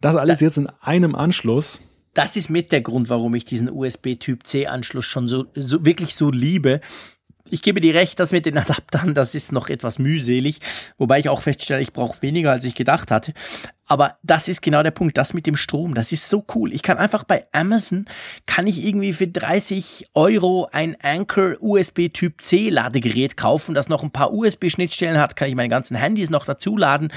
Das 0.00 0.14
alles 0.14 0.38
da, 0.38 0.44
jetzt 0.44 0.58
in 0.58 0.68
einem 0.80 1.14
Anschluss. 1.14 1.80
Das 2.14 2.36
ist 2.36 2.48
mit 2.48 2.70
der 2.70 2.82
Grund, 2.82 3.10
warum 3.10 3.34
ich 3.34 3.44
diesen 3.44 3.70
USB-Typ-C-Anschluss 3.70 5.04
schon 5.04 5.26
so, 5.26 5.46
so 5.54 5.84
wirklich 5.84 6.14
so 6.14 6.30
liebe, 6.30 6.80
ich 7.50 7.62
gebe 7.62 7.80
dir 7.80 7.94
recht, 7.94 8.18
das 8.20 8.32
mit 8.32 8.46
den 8.46 8.58
Adaptern, 8.58 9.14
das 9.14 9.34
ist 9.34 9.52
noch 9.52 9.68
etwas 9.68 9.98
mühselig, 9.98 10.58
wobei 10.98 11.18
ich 11.18 11.28
auch 11.28 11.42
feststelle, 11.42 11.82
ich 11.82 11.92
brauche 11.92 12.22
weniger, 12.22 12.52
als 12.52 12.64
ich 12.64 12.74
gedacht 12.74 13.10
hatte. 13.10 13.32
Aber 13.86 14.16
das 14.22 14.48
ist 14.48 14.62
genau 14.62 14.82
der 14.82 14.90
Punkt, 14.90 15.16
das 15.16 15.32
mit 15.32 15.46
dem 15.46 15.56
Strom, 15.56 15.94
das 15.94 16.10
ist 16.10 16.28
so 16.28 16.44
cool. 16.54 16.72
Ich 16.72 16.82
kann 16.82 16.98
einfach 16.98 17.24
bei 17.24 17.46
Amazon, 17.52 18.06
kann 18.44 18.66
ich 18.66 18.84
irgendwie 18.84 19.12
für 19.12 19.28
30 19.28 20.08
Euro 20.14 20.68
ein 20.72 20.96
Anchor 21.00 21.56
USB 21.60 22.08
Typ 22.12 22.42
C 22.42 22.68
Ladegerät 22.68 23.36
kaufen, 23.36 23.74
das 23.74 23.88
noch 23.88 24.02
ein 24.02 24.10
paar 24.10 24.32
USB-Schnittstellen 24.32 25.18
hat, 25.18 25.36
kann 25.36 25.48
ich 25.48 25.54
meine 25.54 25.68
ganzen 25.68 25.96
Handys 25.96 26.30
noch 26.30 26.44
dazu 26.44 26.76
laden 26.76 27.12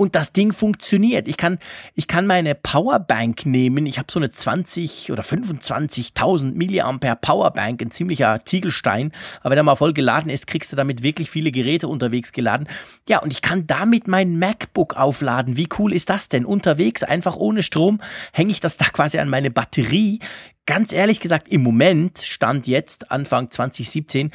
und 0.00 0.14
das 0.14 0.32
Ding 0.32 0.54
funktioniert. 0.54 1.28
Ich 1.28 1.36
kann, 1.36 1.58
ich 1.94 2.06
kann 2.06 2.26
meine 2.26 2.54
Powerbank 2.54 3.44
nehmen. 3.44 3.84
Ich 3.84 3.98
habe 3.98 4.10
so 4.10 4.18
eine 4.18 4.30
20 4.30 5.12
oder 5.12 5.22
25.000 5.22 6.54
Milliampere 6.54 7.16
Powerbank, 7.16 7.82
ein 7.82 7.90
ziemlicher 7.90 8.40
Ziegelstein. 8.46 9.12
Aber 9.42 9.50
wenn 9.50 9.58
er 9.58 9.62
mal 9.62 9.76
voll 9.76 9.92
geladen 9.92 10.30
ist, 10.30 10.46
kriegst 10.46 10.72
du 10.72 10.76
damit 10.76 11.02
wirklich 11.02 11.28
viele 11.28 11.52
Geräte 11.52 11.86
unterwegs 11.86 12.32
geladen. 12.32 12.66
Ja, 13.10 13.18
und 13.18 13.30
ich 13.30 13.42
kann 13.42 13.66
damit 13.66 14.08
mein 14.08 14.38
MacBook 14.38 14.96
aufladen. 14.96 15.58
Wie 15.58 15.68
cool 15.78 15.92
ist 15.92 16.08
das 16.08 16.30
denn? 16.30 16.46
Unterwegs, 16.46 17.02
einfach 17.02 17.36
ohne 17.36 17.62
Strom, 17.62 18.00
hänge 18.32 18.52
ich 18.52 18.60
das 18.60 18.78
da 18.78 18.86
quasi 18.86 19.18
an 19.18 19.28
meine 19.28 19.50
Batterie. 19.50 20.20
Ganz 20.64 20.94
ehrlich 20.94 21.20
gesagt, 21.20 21.48
im 21.48 21.62
Moment, 21.62 22.22
Stand 22.24 22.66
jetzt, 22.66 23.10
Anfang 23.10 23.50
2017, 23.50 24.30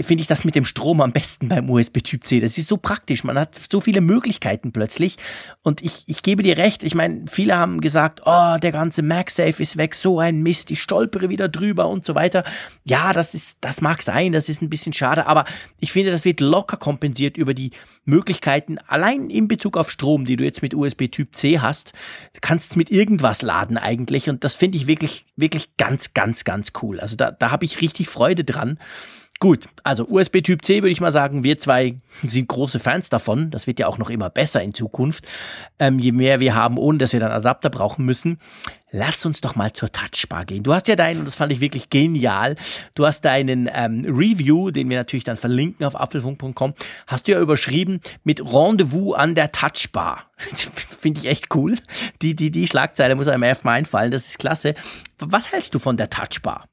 finde 0.00 0.22
ich 0.22 0.26
das 0.26 0.44
mit 0.44 0.54
dem 0.54 0.64
Strom 0.64 1.02
am 1.02 1.12
besten 1.12 1.48
beim 1.48 1.68
USB-Typ 1.68 2.26
C. 2.26 2.40
Das 2.40 2.56
ist 2.56 2.66
so 2.66 2.78
praktisch. 2.78 3.24
Man 3.24 3.38
hat 3.38 3.58
so 3.70 3.80
viele 3.80 4.00
Möglichkeiten 4.00 4.72
plötzlich. 4.72 5.16
Und 5.62 5.82
ich, 5.82 6.04
ich 6.06 6.22
gebe 6.22 6.42
dir 6.42 6.56
recht. 6.56 6.82
Ich 6.82 6.94
meine, 6.94 7.26
viele 7.30 7.56
haben 7.56 7.82
gesagt, 7.82 8.22
oh, 8.24 8.56
der 8.56 8.72
ganze 8.72 9.02
MagSafe 9.02 9.62
ist 9.62 9.76
weg, 9.76 9.94
so 9.94 10.18
ein 10.18 10.42
Mist, 10.42 10.70
ich 10.70 10.82
stolpere 10.82 11.28
wieder 11.28 11.48
drüber 11.48 11.88
und 11.88 12.06
so 12.06 12.14
weiter. 12.14 12.42
Ja, 12.84 13.12
das 13.12 13.34
ist, 13.34 13.58
das 13.60 13.82
mag 13.82 14.02
sein, 14.02 14.32
das 14.32 14.48
ist 14.48 14.62
ein 14.62 14.70
bisschen 14.70 14.94
schade, 14.94 15.26
aber 15.26 15.44
ich 15.78 15.92
finde, 15.92 16.10
das 16.10 16.24
wird 16.24 16.40
locker 16.40 16.78
kompensiert 16.78 17.36
über 17.36 17.52
die 17.52 17.72
Möglichkeiten, 18.04 18.78
allein 18.86 19.28
in 19.28 19.46
Bezug 19.46 19.76
auf 19.76 19.90
Strom, 19.90 20.24
die 20.24 20.36
du 20.36 20.44
jetzt 20.44 20.62
mit 20.62 20.74
USB-Typ 20.74 21.36
C 21.36 21.60
hast. 21.60 21.92
Du 22.32 22.40
kannst 22.40 22.76
mit 22.76 22.90
irgendwas 22.90 23.42
laden 23.42 23.76
eigentlich. 23.76 24.30
Und 24.30 24.42
das 24.42 24.54
finde 24.54 24.78
ich 24.78 24.86
wirklich, 24.86 25.26
wirklich 25.36 25.76
ganz, 25.76 26.14
ganz, 26.14 26.44
ganz 26.44 26.72
cool. 26.82 26.98
Also 26.98 27.16
da, 27.16 27.30
da 27.30 27.50
habe 27.50 27.66
ich 27.66 27.80
richtig 27.82 28.08
Freude 28.08 28.44
dran. 28.44 28.78
Gut, 29.42 29.66
also 29.82 30.06
USB 30.06 30.40
Typ 30.40 30.64
C 30.64 30.84
würde 30.84 30.92
ich 30.92 31.00
mal 31.00 31.10
sagen, 31.10 31.42
wir 31.42 31.58
zwei 31.58 31.96
sind 32.22 32.46
große 32.46 32.78
Fans 32.78 33.10
davon. 33.10 33.50
Das 33.50 33.66
wird 33.66 33.80
ja 33.80 33.88
auch 33.88 33.98
noch 33.98 34.08
immer 34.08 34.30
besser 34.30 34.62
in 34.62 34.72
Zukunft. 34.72 35.26
Ähm, 35.80 35.98
je 35.98 36.12
mehr 36.12 36.38
wir 36.38 36.54
haben, 36.54 36.78
ohne 36.78 36.98
dass 36.98 37.12
wir 37.12 37.18
dann 37.18 37.32
Adapter 37.32 37.68
brauchen 37.68 38.04
müssen. 38.04 38.38
Lass 38.92 39.26
uns 39.26 39.40
doch 39.40 39.56
mal 39.56 39.72
zur 39.72 39.90
Touchbar 39.90 40.44
gehen. 40.44 40.62
Du 40.62 40.72
hast 40.72 40.86
ja 40.86 40.94
deinen, 40.94 41.18
und 41.18 41.24
das 41.24 41.34
fand 41.34 41.50
ich 41.50 41.58
wirklich 41.58 41.90
genial, 41.90 42.54
du 42.94 43.04
hast 43.04 43.22
deinen 43.22 43.68
ähm, 43.74 44.04
Review, 44.06 44.70
den 44.70 44.88
wir 44.88 44.96
natürlich 44.96 45.24
dann 45.24 45.36
verlinken 45.36 45.84
auf 45.86 45.96
apfelfunk.com, 45.96 46.74
hast 47.08 47.26
du 47.26 47.32
ja 47.32 47.40
überschrieben 47.40 48.00
mit 48.22 48.40
Rendezvous 48.44 49.16
an 49.16 49.34
der 49.34 49.50
Touchbar. 49.50 50.30
Finde 51.00 51.18
ich 51.18 51.26
echt 51.26 51.52
cool. 51.56 51.78
Die, 52.22 52.36
die, 52.36 52.52
die 52.52 52.68
Schlagzeile 52.68 53.16
muss 53.16 53.26
einem 53.26 53.42
erstmal 53.42 53.74
einfallen, 53.74 54.12
das 54.12 54.28
ist 54.28 54.38
klasse. 54.38 54.76
Was 55.18 55.50
hältst 55.50 55.74
du 55.74 55.80
von 55.80 55.96
der 55.96 56.10
Touchbar? 56.10 56.68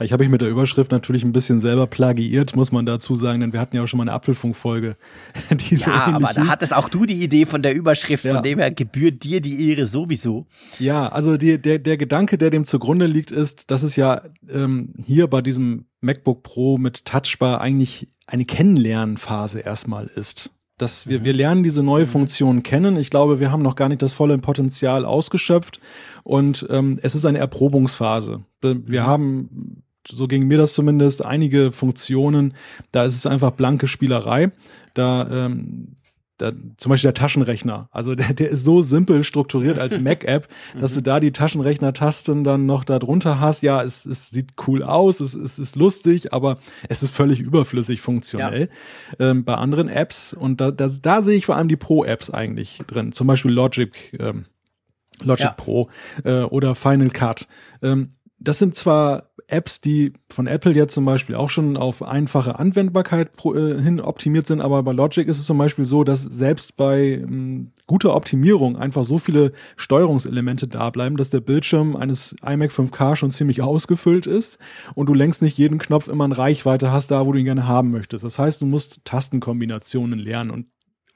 Ich 0.00 0.12
habe 0.12 0.24
mich 0.24 0.30
mit 0.30 0.40
der 0.40 0.48
Überschrift 0.48 0.92
natürlich 0.92 1.24
ein 1.24 1.32
bisschen 1.32 1.60
selber 1.60 1.86
plagiiert, 1.86 2.56
muss 2.56 2.72
man 2.72 2.86
dazu 2.86 3.16
sagen, 3.16 3.40
denn 3.40 3.52
wir 3.52 3.60
hatten 3.60 3.76
ja 3.76 3.82
auch 3.82 3.86
schon 3.86 3.98
mal 3.98 4.04
eine 4.04 4.12
Apfelfunkfolge. 4.12 4.96
Die 5.50 5.76
so 5.76 5.90
ja, 5.90 6.06
aber 6.06 6.32
da 6.34 6.46
hattest 6.46 6.74
auch 6.74 6.88
du 6.88 7.06
die 7.06 7.22
Idee 7.22 7.46
von 7.46 7.62
der 7.62 7.74
Überschrift, 7.74 8.24
ja. 8.24 8.34
von 8.34 8.42
dem 8.42 8.58
her 8.58 8.70
gebührt 8.70 9.22
dir 9.24 9.40
die 9.40 9.70
Ehre 9.70 9.86
sowieso. 9.86 10.46
Ja, 10.78 11.08
also 11.08 11.36
die, 11.36 11.60
der, 11.60 11.78
der 11.78 11.96
Gedanke, 11.96 12.38
der 12.38 12.50
dem 12.50 12.64
zugrunde 12.64 13.06
liegt, 13.06 13.30
ist, 13.30 13.70
dass 13.70 13.82
es 13.82 13.96
ja 13.96 14.22
ähm, 14.48 14.94
hier 15.04 15.26
bei 15.26 15.42
diesem 15.42 15.86
MacBook 16.00 16.42
Pro 16.42 16.78
mit 16.78 17.04
Touchbar 17.04 17.60
eigentlich 17.60 18.08
eine 18.26 18.44
Kennenlernphase 18.44 19.60
erstmal 19.60 20.06
ist 20.06 20.50
dass 20.80 21.08
wir, 21.08 21.24
wir 21.24 21.32
lernen 21.32 21.62
diese 21.62 21.82
neue 21.82 22.04
mhm. 22.04 22.10
Funktion 22.10 22.62
kennen. 22.62 22.96
Ich 22.96 23.10
glaube, 23.10 23.40
wir 23.40 23.52
haben 23.52 23.62
noch 23.62 23.76
gar 23.76 23.88
nicht 23.88 24.02
das 24.02 24.12
volle 24.12 24.38
Potenzial 24.38 25.04
ausgeschöpft 25.04 25.80
und 26.22 26.66
ähm, 26.70 26.98
es 27.02 27.14
ist 27.14 27.24
eine 27.24 27.38
Erprobungsphase. 27.38 28.44
Wir 28.62 29.02
mhm. 29.02 29.06
haben, 29.06 29.82
so 30.08 30.26
ging 30.26 30.46
mir 30.46 30.58
das 30.58 30.72
zumindest, 30.72 31.24
einige 31.24 31.72
Funktionen, 31.72 32.54
da 32.92 33.04
ist 33.04 33.14
es 33.14 33.26
einfach 33.26 33.52
blanke 33.52 33.86
Spielerei. 33.86 34.52
Da 34.94 35.46
ähm, 35.46 35.96
da, 36.40 36.52
zum 36.76 36.90
Beispiel 36.90 37.08
der 37.08 37.14
Taschenrechner. 37.14 37.88
Also 37.92 38.14
der, 38.14 38.32
der 38.32 38.50
ist 38.50 38.64
so 38.64 38.82
simpel 38.82 39.24
strukturiert 39.24 39.78
als 39.78 39.98
Mac-App, 40.00 40.48
dass 40.78 40.94
du 40.94 41.00
da 41.00 41.20
die 41.20 41.32
Taschenrechner-Tasten 41.32 42.44
dann 42.44 42.66
noch 42.66 42.84
da 42.84 42.98
drunter 42.98 43.40
hast. 43.40 43.62
Ja, 43.62 43.82
es, 43.82 44.06
es 44.06 44.30
sieht 44.30 44.54
cool 44.66 44.82
aus, 44.82 45.20
es, 45.20 45.34
es 45.34 45.58
ist 45.58 45.76
lustig, 45.76 46.32
aber 46.32 46.58
es 46.88 47.02
ist 47.02 47.14
völlig 47.14 47.40
überflüssig 47.40 48.00
funktionell. 48.00 48.70
Ja. 49.18 49.30
Ähm, 49.30 49.44
bei 49.44 49.54
anderen 49.54 49.88
Apps, 49.88 50.32
und 50.32 50.60
da, 50.60 50.70
da, 50.70 50.88
da 50.88 51.22
sehe 51.22 51.36
ich 51.36 51.46
vor 51.46 51.56
allem 51.56 51.68
die 51.68 51.76
Pro-Apps 51.76 52.30
eigentlich 52.30 52.80
drin. 52.86 53.12
Zum 53.12 53.26
Beispiel 53.26 53.50
Logic, 53.50 54.16
ähm, 54.18 54.46
Logic 55.22 55.44
ja. 55.44 55.52
Pro 55.52 55.90
äh, 56.24 56.42
oder 56.42 56.74
Final 56.74 57.10
Cut. 57.10 57.46
Ähm, 57.82 58.10
das 58.40 58.58
sind 58.58 58.74
zwar 58.74 59.24
Apps, 59.48 59.80
die 59.80 60.14
von 60.30 60.46
Apple 60.46 60.72
jetzt 60.72 60.94
zum 60.94 61.04
Beispiel 61.04 61.34
auch 61.34 61.50
schon 61.50 61.76
auf 61.76 62.02
einfache 62.02 62.58
Anwendbarkeit 62.58 63.30
äh, 63.44 63.80
hin 63.82 64.00
optimiert 64.00 64.46
sind, 64.46 64.60
aber 64.60 64.82
bei 64.82 64.92
Logic 64.92 65.28
ist 65.28 65.38
es 65.38 65.44
zum 65.44 65.58
Beispiel 65.58 65.84
so, 65.84 66.04
dass 66.04 66.22
selbst 66.22 66.76
bei 66.76 67.22
ähm, 67.22 67.72
guter 67.86 68.14
Optimierung 68.14 68.76
einfach 68.76 69.04
so 69.04 69.18
viele 69.18 69.52
Steuerungselemente 69.76 70.68
da 70.68 70.88
bleiben, 70.90 71.16
dass 71.16 71.30
der 71.30 71.40
Bildschirm 71.40 71.96
eines 71.96 72.34
iMac 72.42 72.70
5K 72.70 73.16
schon 73.16 73.30
ziemlich 73.30 73.60
ausgefüllt 73.60 74.26
ist 74.26 74.58
und 74.94 75.06
du 75.06 75.14
längst 75.14 75.42
nicht 75.42 75.58
jeden 75.58 75.78
Knopf 75.78 76.08
immer 76.08 76.24
in 76.24 76.32
Reichweite 76.32 76.90
hast, 76.90 77.10
da 77.10 77.26
wo 77.26 77.32
du 77.32 77.38
ihn 77.38 77.44
gerne 77.44 77.66
haben 77.66 77.90
möchtest. 77.90 78.24
Das 78.24 78.38
heißt, 78.38 78.62
du 78.62 78.66
musst 78.66 79.04
Tastenkombinationen 79.04 80.18
lernen 80.18 80.50
und 80.50 80.66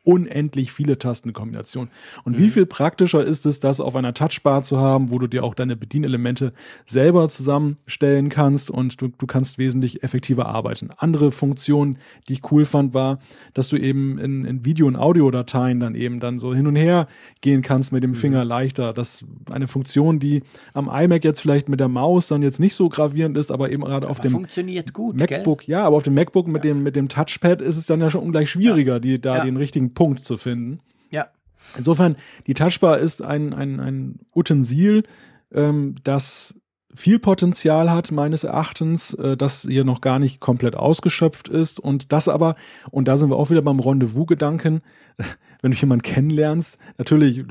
unendlich 0.05 0.71
viele 0.73 0.99
Tastenkombinationen. 0.99 1.91
Und 2.25 2.37
mhm. 2.37 2.43
wie 2.43 2.51
viel 2.51 2.67
praktischer 2.67 3.25
ist 3.25 3.47
es, 3.47 3.59
das 3.59 3.81
auf 3.81 3.97
einer 3.97 4.15
Touchbar 4.15 4.63
zu 4.63 4.79
haben, 4.79 5.11
wo 5.11 5.19
du 5.19 5.27
dir 5.27 5.45
auch 5.45 5.55
deine 5.55 5.77
Bedienelemente 5.77 6.53
selber 6.87 7.29
zusammenstellen 7.29 8.29
kannst 8.29 8.71
und 8.71 9.01
du, 9.01 9.09
du 9.09 9.27
kannst 9.27 9.59
wesentlich 9.59 10.03
effektiver 10.03 10.47
arbeiten. 10.47 10.91
Andere 10.99 11.33
Funktion, 11.33 11.99
die 12.29 12.35
ich 12.35 12.53
cool 12.53 12.67
fand, 12.67 12.93
war, 12.93 13.19
dass 13.55 13.69
du 13.69 13.77
eben 13.77 14.19
in, 14.19 14.45
in 14.45 14.65
Video- 14.65 14.87
und 14.87 14.97
Audiodateien 14.97 15.81
dann 15.81 15.95
eben 15.95 16.21
dann 16.21 16.39
so 16.39 16.55
hin 16.55 16.67
und 16.67 16.77
her 16.77 17.09
gehen 17.41 17.63
kannst 17.63 17.93
mit 17.93 18.03
dem 18.03 18.11
mhm. 18.11 18.17
Finger 18.17 18.45
leichter. 18.45 18.93
Das 18.93 19.25
eine 19.51 19.69
Funktion, 19.69 20.19
die 20.19 20.43
am 20.75 20.91
iMac 20.93 21.25
jetzt 21.25 21.41
vielleicht 21.41 21.69
mit 21.69 21.81
der 21.81 21.89
Maus 21.89 22.29
dann 22.29 22.43
jetzt 22.43 22.61
nicht 22.61 22.75
so 22.75 22.91
gravierend 22.91 23.39
ist, 23.39 23.51
aber 23.51 23.71
eben 23.71 23.85
gerade 23.85 24.09
auf 24.09 24.21
dem 24.21 24.33
funktioniert 24.33 24.93
gut, 24.93 25.19
MacBook, 25.19 25.61
gell? 25.61 25.71
ja, 25.71 25.85
aber 25.85 25.97
auf 25.97 26.03
dem 26.03 26.15
MacBook 26.15 26.47
mit 26.47 26.65
ja. 26.65 26.73
dem 26.73 26.83
mit 26.83 26.95
dem 26.95 27.09
Touchpad 27.09 27.63
ist 27.63 27.77
es 27.77 27.87
dann 27.87 28.01
ja 28.01 28.11
schon 28.11 28.21
ungleich 28.21 28.51
schwieriger, 28.51 28.95
ja. 28.95 28.99
die 28.99 29.21
da 29.21 29.39
ja. 29.39 29.45
den 29.45 29.57
richtigen 29.57 29.94
Punkt 29.95 30.21
zu 30.21 30.37
finden. 30.37 30.81
Ja. 31.11 31.29
Insofern, 31.77 32.17
die 32.47 32.55
Touchbar 32.55 32.99
ist 32.99 33.23
ein, 33.23 33.53
ein, 33.53 33.81
ein 33.81 34.21
Utensil, 34.35 35.05
ähm, 35.53 35.95
das 36.05 36.55
viel 36.95 37.19
Potenzial 37.19 37.91
hat, 37.91 38.13
meines 38.13 38.45
Erachtens, 38.45 39.15
äh, 39.15 39.37
das 39.37 39.63
hier 39.63 39.85
noch 39.85 40.01
gar 40.01 40.19
nicht 40.19 40.41
komplett 40.41 40.77
ausgeschöpft 40.77 41.49
ist 41.49 41.81
und 41.81 42.13
das 42.13 42.29
aber, 42.29 42.55
und 42.91 43.09
da 43.09 43.17
sind 43.17 43.31
wir 43.31 43.37
auch 43.37 43.51
wieder 43.51 43.63
beim 43.63 43.81
Rendezvous-Gedanken, 43.81 44.83
wenn 45.63 45.73
du 45.73 45.77
jemanden 45.77 46.03
kennenlernst, 46.03 46.79
natürlich, 46.97 47.45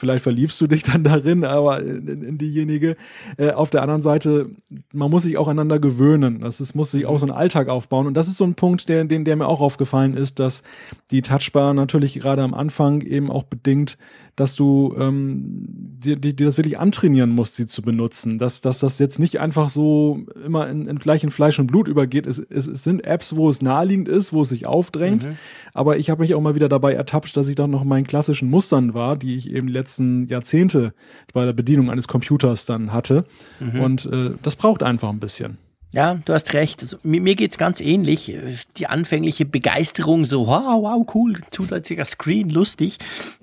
vielleicht 0.00 0.24
verliebst 0.24 0.60
du 0.60 0.66
dich 0.66 0.82
dann 0.82 1.04
darin, 1.04 1.44
aber 1.44 1.80
in, 1.80 2.22
in 2.22 2.38
diejenige. 2.38 2.96
Äh, 3.36 3.52
auf 3.52 3.70
der 3.70 3.82
anderen 3.82 4.02
Seite, 4.02 4.50
man 4.92 5.10
muss 5.10 5.22
sich 5.22 5.36
auch 5.36 5.46
einander 5.46 5.78
gewöhnen. 5.78 6.40
Das 6.40 6.60
ist, 6.60 6.74
muss 6.74 6.90
sich 6.90 7.06
auch 7.06 7.18
so 7.18 7.26
ein 7.26 7.30
Alltag 7.30 7.68
aufbauen. 7.68 8.06
Und 8.06 8.14
das 8.14 8.26
ist 8.26 8.38
so 8.38 8.44
ein 8.44 8.54
Punkt, 8.54 8.88
der, 8.88 9.04
den, 9.04 9.24
der 9.24 9.36
mir 9.36 9.46
auch 9.46 9.60
aufgefallen 9.60 10.16
ist, 10.16 10.38
dass 10.38 10.62
die 11.10 11.22
Touchbar 11.22 11.74
natürlich 11.74 12.14
gerade 12.14 12.42
am 12.42 12.54
Anfang 12.54 13.02
eben 13.02 13.30
auch 13.30 13.44
bedingt, 13.44 13.98
dass 14.36 14.56
du 14.56 14.94
ähm, 14.98 15.66
dir, 15.98 16.16
dir 16.16 16.32
das 16.34 16.56
wirklich 16.56 16.78
antrainieren 16.78 17.30
musst, 17.30 17.56
sie 17.56 17.66
zu 17.66 17.82
benutzen. 17.82 18.38
Dass, 18.38 18.60
dass 18.60 18.78
das 18.78 18.98
jetzt 18.98 19.18
nicht 19.18 19.38
einfach 19.40 19.68
so 19.68 20.20
immer 20.44 20.68
in, 20.68 20.86
in 20.86 20.98
gleich 20.98 21.24
in 21.24 21.30
Fleisch 21.30 21.58
und 21.58 21.66
Blut 21.66 21.88
übergeht. 21.88 22.26
Es, 22.26 22.38
es, 22.38 22.66
es 22.66 22.84
sind 22.84 23.04
Apps, 23.04 23.36
wo 23.36 23.48
es 23.48 23.62
naheliegend 23.62 24.08
ist, 24.08 24.32
wo 24.32 24.42
es 24.42 24.48
sich 24.48 24.66
aufdrängt. 24.66 25.26
Mhm. 25.26 25.36
Aber 25.74 25.98
ich 25.98 26.10
habe 26.10 26.22
mich 26.22 26.34
auch 26.34 26.40
mal 26.40 26.54
wieder 26.54 26.68
dabei 26.68 26.94
ertappt, 26.94 27.36
dass 27.36 27.48
ich 27.48 27.54
dann 27.54 27.70
noch 27.70 27.84
meinen 27.84 28.06
klassischen 28.06 28.50
Mustern 28.50 28.94
war, 28.94 29.16
die 29.16 29.36
ich 29.36 29.50
eben 29.50 29.66
die 29.66 29.72
letzten 29.72 30.26
Jahrzehnte 30.28 30.94
bei 31.32 31.44
der 31.44 31.52
Bedienung 31.52 31.90
eines 31.90 32.08
Computers 32.08 32.66
dann 32.66 32.92
hatte. 32.92 33.24
Mhm. 33.60 33.80
Und 33.80 34.06
äh, 34.06 34.30
das 34.42 34.56
braucht 34.56 34.82
einfach 34.82 35.10
ein 35.10 35.20
bisschen. 35.20 35.58
Ja, 35.92 36.14
du 36.24 36.32
hast 36.32 36.52
recht. 36.54 36.82
Also, 36.82 36.98
mir, 37.02 37.20
mir 37.20 37.34
geht's 37.34 37.58
ganz 37.58 37.80
ähnlich. 37.80 38.36
Die 38.76 38.86
anfängliche 38.86 39.44
Begeisterung, 39.44 40.24
so, 40.24 40.46
wow, 40.46 40.82
wow, 40.82 41.06
cool, 41.14 41.40
zusätzlicher 41.50 42.04
Screen, 42.04 42.48
lustig, 42.48 42.98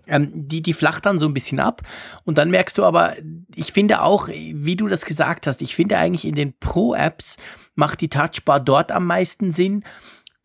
ähm, 0.08 0.32
die, 0.34 0.62
die 0.62 0.74
flacht 0.74 1.06
dann 1.06 1.20
so 1.20 1.28
ein 1.28 1.34
bisschen 1.34 1.60
ab. 1.60 1.82
Und 2.24 2.38
dann 2.38 2.50
merkst 2.50 2.78
du 2.78 2.86
aber, 2.86 3.16
ich 3.54 3.74
finde 3.74 4.02
auch, 4.02 4.30
wie 4.30 4.78
du 4.78 4.88
das 4.88 5.06
gesagt 5.06 5.45
hast, 5.45 5.62
ich 5.62 5.76
finde 5.76 5.98
eigentlich 5.98 6.26
in 6.26 6.36
den 6.36 6.54
Pro-Apps 6.58 7.36
macht 7.76 8.00
die 8.00 8.10
Touchbar 8.10 8.62
dort 8.62 8.93
am 8.93 9.06
meisten 9.06 9.52
Sinn, 9.52 9.84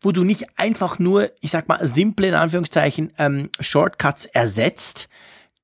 wo 0.01 0.11
du 0.11 0.25
nicht 0.25 0.47
einfach 0.57 0.99
nur, 0.99 1.31
ich 1.39 1.51
sag 1.51 1.69
mal, 1.69 1.87
simple, 1.87 2.27
in 2.27 2.33
Anführungszeichen, 2.33 3.13
ähm, 3.17 3.49
Shortcuts 3.61 4.25
ersetzt 4.25 5.07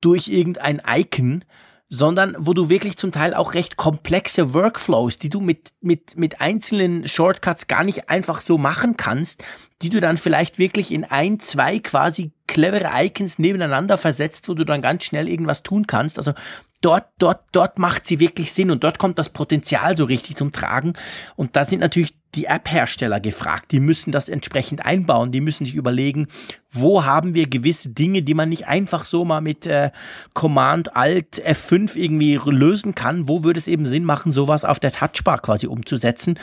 durch 0.00 0.28
irgendein 0.28 0.80
Icon, 0.86 1.44
sondern 1.92 2.36
wo 2.38 2.54
du 2.54 2.68
wirklich 2.68 2.96
zum 2.96 3.10
Teil 3.10 3.34
auch 3.34 3.54
recht 3.54 3.76
komplexe 3.76 4.54
Workflows, 4.54 5.18
die 5.18 5.28
du 5.28 5.40
mit, 5.40 5.70
mit, 5.80 6.16
mit 6.16 6.40
einzelnen 6.40 7.06
Shortcuts 7.08 7.66
gar 7.66 7.82
nicht 7.82 8.08
einfach 8.08 8.40
so 8.40 8.58
machen 8.58 8.96
kannst, 8.96 9.42
die 9.82 9.90
du 9.90 9.98
dann 9.98 10.16
vielleicht 10.16 10.58
wirklich 10.58 10.92
in 10.92 11.04
ein, 11.04 11.40
zwei 11.40 11.80
quasi 11.80 12.30
clevere 12.46 12.90
Icons 12.94 13.40
nebeneinander 13.40 13.98
versetzt, 13.98 14.48
wo 14.48 14.54
du 14.54 14.64
dann 14.64 14.82
ganz 14.82 15.04
schnell 15.04 15.28
irgendwas 15.28 15.64
tun 15.64 15.88
kannst. 15.88 16.16
Also 16.16 16.32
dort, 16.80 17.08
dort, 17.18 17.44
dort 17.52 17.78
macht 17.78 18.06
sie 18.06 18.20
wirklich 18.20 18.52
Sinn 18.52 18.70
und 18.70 18.84
dort 18.84 18.98
kommt 18.98 19.18
das 19.18 19.28
Potenzial 19.28 19.96
so 19.96 20.04
richtig 20.04 20.36
zum 20.36 20.50
Tragen. 20.50 20.94
Und 21.36 21.56
da 21.56 21.64
sind 21.64 21.80
natürlich 21.80 22.14
die 22.34 22.44
App-Hersteller 22.44 23.20
gefragt. 23.20 23.72
Die 23.72 23.80
müssen 23.80 24.12
das 24.12 24.28
entsprechend 24.28 24.84
einbauen. 24.84 25.32
Die 25.32 25.40
müssen 25.40 25.64
sich 25.64 25.74
überlegen, 25.74 26.28
wo 26.70 27.04
haben 27.04 27.34
wir 27.34 27.48
gewisse 27.48 27.88
Dinge, 27.88 28.22
die 28.22 28.34
man 28.34 28.48
nicht 28.48 28.68
einfach 28.68 29.04
so 29.04 29.24
mal 29.24 29.40
mit 29.40 29.66
äh, 29.66 29.90
Command 30.32 30.96
Alt 30.96 31.42
F5 31.44 31.96
irgendwie 31.96 32.38
lösen 32.44 32.94
kann. 32.94 33.28
Wo 33.28 33.42
würde 33.42 33.58
es 33.58 33.68
eben 33.68 33.86
Sinn 33.86 34.04
machen, 34.04 34.32
sowas 34.32 34.64
auf 34.64 34.78
der 34.78 34.92
Touchbar 34.92 35.40
quasi 35.40 35.66
umzusetzen? 35.66 36.38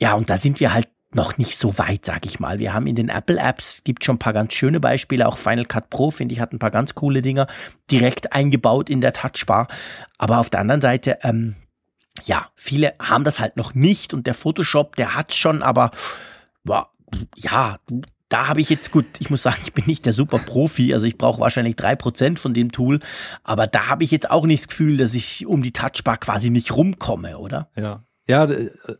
Ja, 0.00 0.14
und 0.14 0.30
da 0.30 0.38
sind 0.38 0.60
wir 0.60 0.72
halt 0.72 0.88
noch 1.10 1.38
nicht 1.38 1.56
so 1.56 1.78
weit, 1.78 2.04
sag 2.04 2.26
ich 2.26 2.38
mal. 2.38 2.58
Wir 2.58 2.74
haben 2.74 2.86
in 2.86 2.94
den 2.94 3.08
Apple 3.08 3.38
Apps, 3.38 3.82
gibt 3.84 4.04
schon 4.04 4.16
ein 4.16 4.20
paar 4.20 4.34
ganz 4.34 4.52
schöne 4.52 4.78
Beispiele, 4.78 5.26
auch 5.26 5.38
Final 5.38 5.64
Cut 5.64 5.88
Pro, 5.88 6.10
finde 6.10 6.34
ich, 6.34 6.40
hat 6.40 6.52
ein 6.52 6.58
paar 6.58 6.70
ganz 6.70 6.94
coole 6.94 7.22
Dinger 7.22 7.46
direkt 7.90 8.32
eingebaut 8.32 8.90
in 8.90 9.00
der 9.00 9.14
Touchbar. 9.14 9.68
Aber 10.18 10.38
auf 10.38 10.50
der 10.50 10.60
anderen 10.60 10.82
Seite, 10.82 11.18
ähm, 11.22 11.56
ja, 12.24 12.48
viele 12.54 12.94
haben 13.00 13.24
das 13.24 13.40
halt 13.40 13.56
noch 13.56 13.74
nicht 13.74 14.12
und 14.12 14.26
der 14.26 14.34
Photoshop, 14.34 14.96
der 14.96 15.14
hat's 15.14 15.36
schon, 15.36 15.62
aber 15.62 15.92
boah, 16.64 16.90
ja, 17.36 17.78
da 18.28 18.48
habe 18.48 18.60
ich 18.60 18.68
jetzt 18.68 18.90
gut, 18.90 19.06
ich 19.18 19.30
muss 19.30 19.42
sagen, 19.42 19.60
ich 19.64 19.72
bin 19.72 19.86
nicht 19.86 20.04
der 20.04 20.12
super 20.12 20.38
Profi, 20.38 20.92
also 20.92 21.06
ich 21.06 21.16
brauche 21.16 21.40
wahrscheinlich 21.40 21.76
drei 21.76 21.96
Prozent 21.96 22.38
von 22.38 22.52
dem 22.52 22.70
Tool, 22.70 23.00
aber 23.44 23.66
da 23.66 23.86
habe 23.86 24.04
ich 24.04 24.10
jetzt 24.10 24.30
auch 24.30 24.44
nicht 24.44 24.64
das 24.64 24.68
Gefühl, 24.68 24.98
dass 24.98 25.14
ich 25.14 25.46
um 25.46 25.62
die 25.62 25.72
Touchbar 25.72 26.18
quasi 26.18 26.50
nicht 26.50 26.76
rumkomme, 26.76 27.38
oder? 27.38 27.70
Ja, 27.74 28.02
ja, 28.28 28.46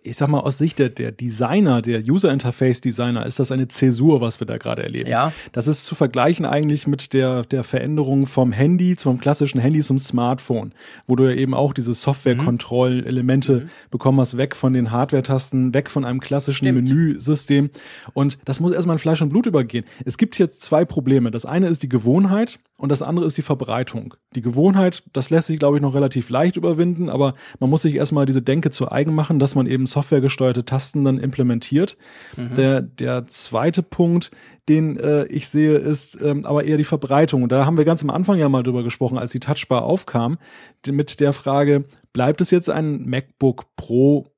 ich 0.03 0.17
sag 0.17 0.29
mal, 0.29 0.41
aus 0.41 0.57
Sicht 0.57 0.79
der, 0.79 0.89
der 0.89 1.13
Designer, 1.13 1.83
der 1.83 2.01
User 2.01 2.33
Interface 2.33 2.81
Designer, 2.81 3.27
ist 3.27 3.39
das 3.39 3.53
eine 3.53 3.69
Zäsur, 3.69 4.23
was 4.23 4.41
wir 4.41 4.47
da 4.47 4.57
gerade 4.57 4.83
erleben. 4.83 5.11
Ja. 5.11 5.35
Das 5.53 5.69
ist 5.69 5.85
zu 5.85 5.95
vergleichen 5.95 6.47
eigentlich 6.47 6.87
mit 6.87 7.13
der, 7.13 7.43
der 7.43 7.63
Veränderung 7.63 8.27
vom 8.27 8.53
Handy 8.53 8.97
zum 8.97 9.21
klassischen 9.21 9.61
Handy 9.61 9.81
zum 9.81 9.99
Smartphone, 9.99 10.73
wo 11.07 11.15
du 11.15 11.25
ja 11.25 11.37
eben 11.37 11.53
auch 11.53 11.75
diese 11.75 11.93
Software-Kontrollelemente 11.93 13.53
mhm. 13.53 13.71
bekommen 13.91 14.19
hast, 14.19 14.39
weg 14.39 14.57
von 14.57 14.73
den 14.73 14.91
Hardware-Tasten, 14.93 15.75
weg 15.75 15.91
von 15.91 16.07
einem 16.07 16.21
klassischen 16.21 16.65
Stimmt. 16.65 16.89
Menüsystem. 16.89 17.69
Und 18.15 18.39
das 18.47 18.61
muss 18.61 18.73
erstmal 18.73 18.95
in 18.95 18.99
Fleisch 19.01 19.21
und 19.21 19.29
Blut 19.29 19.45
übergehen. 19.45 19.85
Es 20.07 20.17
gibt 20.17 20.39
jetzt 20.39 20.63
zwei 20.63 20.87
Probleme. 20.87 21.31
Das 21.31 21.45
eine 21.45 21.67
ist 21.69 21.83
die 21.83 21.91
Gewohnheit 21.91 22.61
und 22.79 22.91
das 22.91 23.03
andere 23.03 23.27
ist 23.27 23.37
die 23.37 23.43
Verbreitung. 23.43 24.15
Die 24.35 24.41
Gewohnheit, 24.41 25.03
das 25.13 25.29
lässt 25.29 25.49
sich, 25.49 25.59
glaube 25.59 25.77
ich, 25.77 25.83
noch 25.83 25.95
relativ 25.95 26.31
leicht 26.31 26.57
überwinden, 26.57 27.11
aber 27.11 27.35
man 27.61 27.69
muss 27.69 27.83
sich 27.83 27.97
erstmal 27.97 28.25
diese 28.25 28.41
Denke 28.41 28.71
zu 28.71 28.91
eigen 28.91 29.18
machen, 29.19 29.41
dass 29.41 29.57
man 29.57 29.67
eben 29.67 29.87
softwaregesteuerte 29.87 30.65
Tasten 30.65 31.05
dann 31.05 31.19
implementiert. 31.19 31.99
Mhm. 32.37 32.55
Der, 32.55 32.81
der 32.81 33.27
zweite 33.27 33.83
Punkt, 33.83 34.31
den 34.69 34.97
äh, 34.97 35.27
ich 35.27 35.49
sehe, 35.49 35.75
ist 35.75 36.17
ähm, 36.23 36.47
aber 36.47 36.65
eher 36.65 36.77
die 36.77 36.85
Verbreitung. 36.85 37.43
Und 37.43 37.51
da 37.51 37.67
haben 37.67 37.77
wir 37.77 37.85
ganz 37.85 38.03
am 38.05 38.11
Anfang 38.11 38.39
ja 38.39 38.49
mal 38.49 38.63
drüber 38.63 38.85
gesprochen, 38.85 39.19
als 39.19 39.33
die 39.33 39.41
Touchbar 39.41 39.83
aufkam, 39.83 40.39
mit 40.87 41.19
der 41.19 41.33
Frage, 41.33 41.85
bleibt 42.13 42.41
es 42.41 42.53
jetzt 42.53 42.71
ein 42.71 43.05
MacBook 43.05 43.67
Pro, 43.75 44.29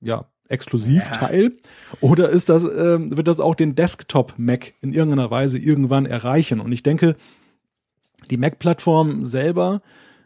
ja, 0.00 0.26
Exklusivteil? 0.48 1.44
Ja. 1.44 1.98
Oder 2.00 2.30
ist 2.30 2.48
das, 2.48 2.64
äh, 2.64 2.98
wird 3.16 3.28
das 3.28 3.38
auch 3.38 3.54
den 3.54 3.74
Desktop-Mac 3.76 4.74
in 4.80 4.92
irgendeiner 4.92 5.30
Weise 5.30 5.58
irgendwann 5.58 6.06
erreichen? 6.06 6.60
Und 6.60 6.72
ich 6.72 6.82
denke, 6.82 7.16
die 8.30 8.36
Mac-Plattform 8.36 9.24
selber 9.24 9.82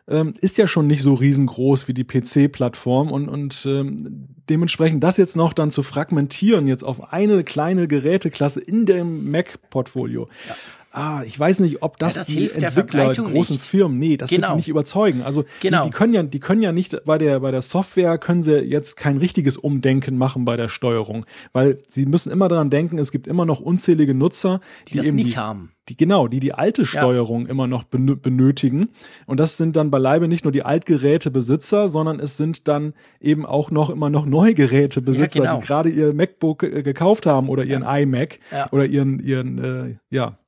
ähm, 0.09 0.33
ist 0.41 0.59
ja 0.59 0.67
schon 0.67 0.87
nicht 0.87 1.03
so 1.03 1.15
riesengroß 1.15 1.89
wie 1.89 1.95
die 1.95 2.05
PC-Plattform 2.05 3.11
und, 3.11 3.29
und 3.29 3.67
ähm, 3.67 4.29
dementsprechend 4.49 5.03
das 5.03 5.17
jetzt 5.17 5.37
noch 5.37 5.53
dann 5.53 5.71
zu 5.71 5.83
fragmentieren, 5.83 6.67
jetzt 6.67 6.85
auf 6.85 7.13
eine 7.13 7.45
kleine 7.45 7.89
Geräteklasse 7.89 8.61
in 8.61 8.87
dem 8.87 9.31
Mac-Portfolio. 9.31 10.29
Ja 10.49 10.57
ah, 10.93 11.23
ich 11.25 11.39
weiß 11.39 11.61
nicht, 11.61 11.83
ob 11.83 11.99
das, 11.99 12.15
ja, 12.15 12.21
das 12.21 12.27
die 12.29 12.51
Entwickler 12.51 13.15
großen 13.15 13.57
nicht. 13.57 13.65
Firmen, 13.65 13.99
nee, 13.99 14.17
das 14.17 14.31
genau. 14.31 14.41
wird 14.41 14.43
die 14.43 14.47
genau. 14.47 14.57
nicht 14.57 14.69
überzeugen. 14.69 15.23
Also 15.23 15.45
genau. 15.61 15.83
die, 15.83 15.91
die, 15.91 15.97
können 15.97 16.15
ja, 16.15 16.23
die 16.23 16.41
können 16.41 16.63
ja 16.63 16.73
nicht 16.73 17.05
bei 17.05 17.19
der 17.19 17.41
bei 17.41 17.51
der 17.51 17.63
Software 17.63 18.19
können 18.19 18.43
sie 18.43 18.59
jetzt 18.59 18.97
kein 18.97 19.17
richtiges 19.17 19.57
Umdenken 19.57 20.19
machen 20.19 20.45
bei 20.45 20.57
der 20.57 20.69
Steuerung, 20.69 21.25
weil 21.53 21.79
sie 21.89 22.07
müssen 22.07 22.31
immer 22.31 22.49
daran 22.49 22.71
denken, 22.71 22.99
es 22.99 23.11
gibt 23.11 23.27
immer 23.27 23.45
noch 23.45 23.61
unzählige 23.61 24.15
Nutzer, 24.15 24.61
die, 24.87 24.93
die 24.93 24.97
das 24.99 25.07
eben 25.07 25.17
nicht 25.17 25.33
die, 25.33 25.37
haben. 25.37 25.73
Die 25.89 25.97
genau, 25.97 26.29
die 26.29 26.39
die 26.39 26.55
alte 26.55 26.87
Steuerung 26.87 27.47
ja. 27.47 27.51
immer 27.51 27.67
noch 27.67 27.83
benötigen 27.83 28.91
und 29.27 29.41
das 29.41 29.57
sind 29.57 29.75
dann 29.75 29.91
beileibe 29.91 30.29
nicht 30.29 30.45
nur 30.45 30.53
die 30.53 30.63
Altgerätebesitzer, 30.63 31.89
sondern 31.89 32.21
es 32.21 32.37
sind 32.37 32.69
dann 32.69 32.95
eben 33.21 33.45
auch 33.45 33.71
noch 33.71 33.91
immer 33.91 34.09
noch 34.09 34.25
Neugerätebesitzer, 34.25 35.45
ja, 35.45 35.51
genau. 35.51 35.61
die 35.61 35.67
gerade 35.67 35.89
ihr 35.89 36.15
MacBook 36.15 36.63
äh, 36.63 36.83
gekauft 36.83 37.27
haben 37.27 37.49
oder 37.49 37.65
ihren 37.65 37.83
iMac 37.83 38.39
oder 38.71 38.87
ihren 38.87 39.19
ihren 39.19 39.59
äh, 39.59 39.97
ja 40.11 40.39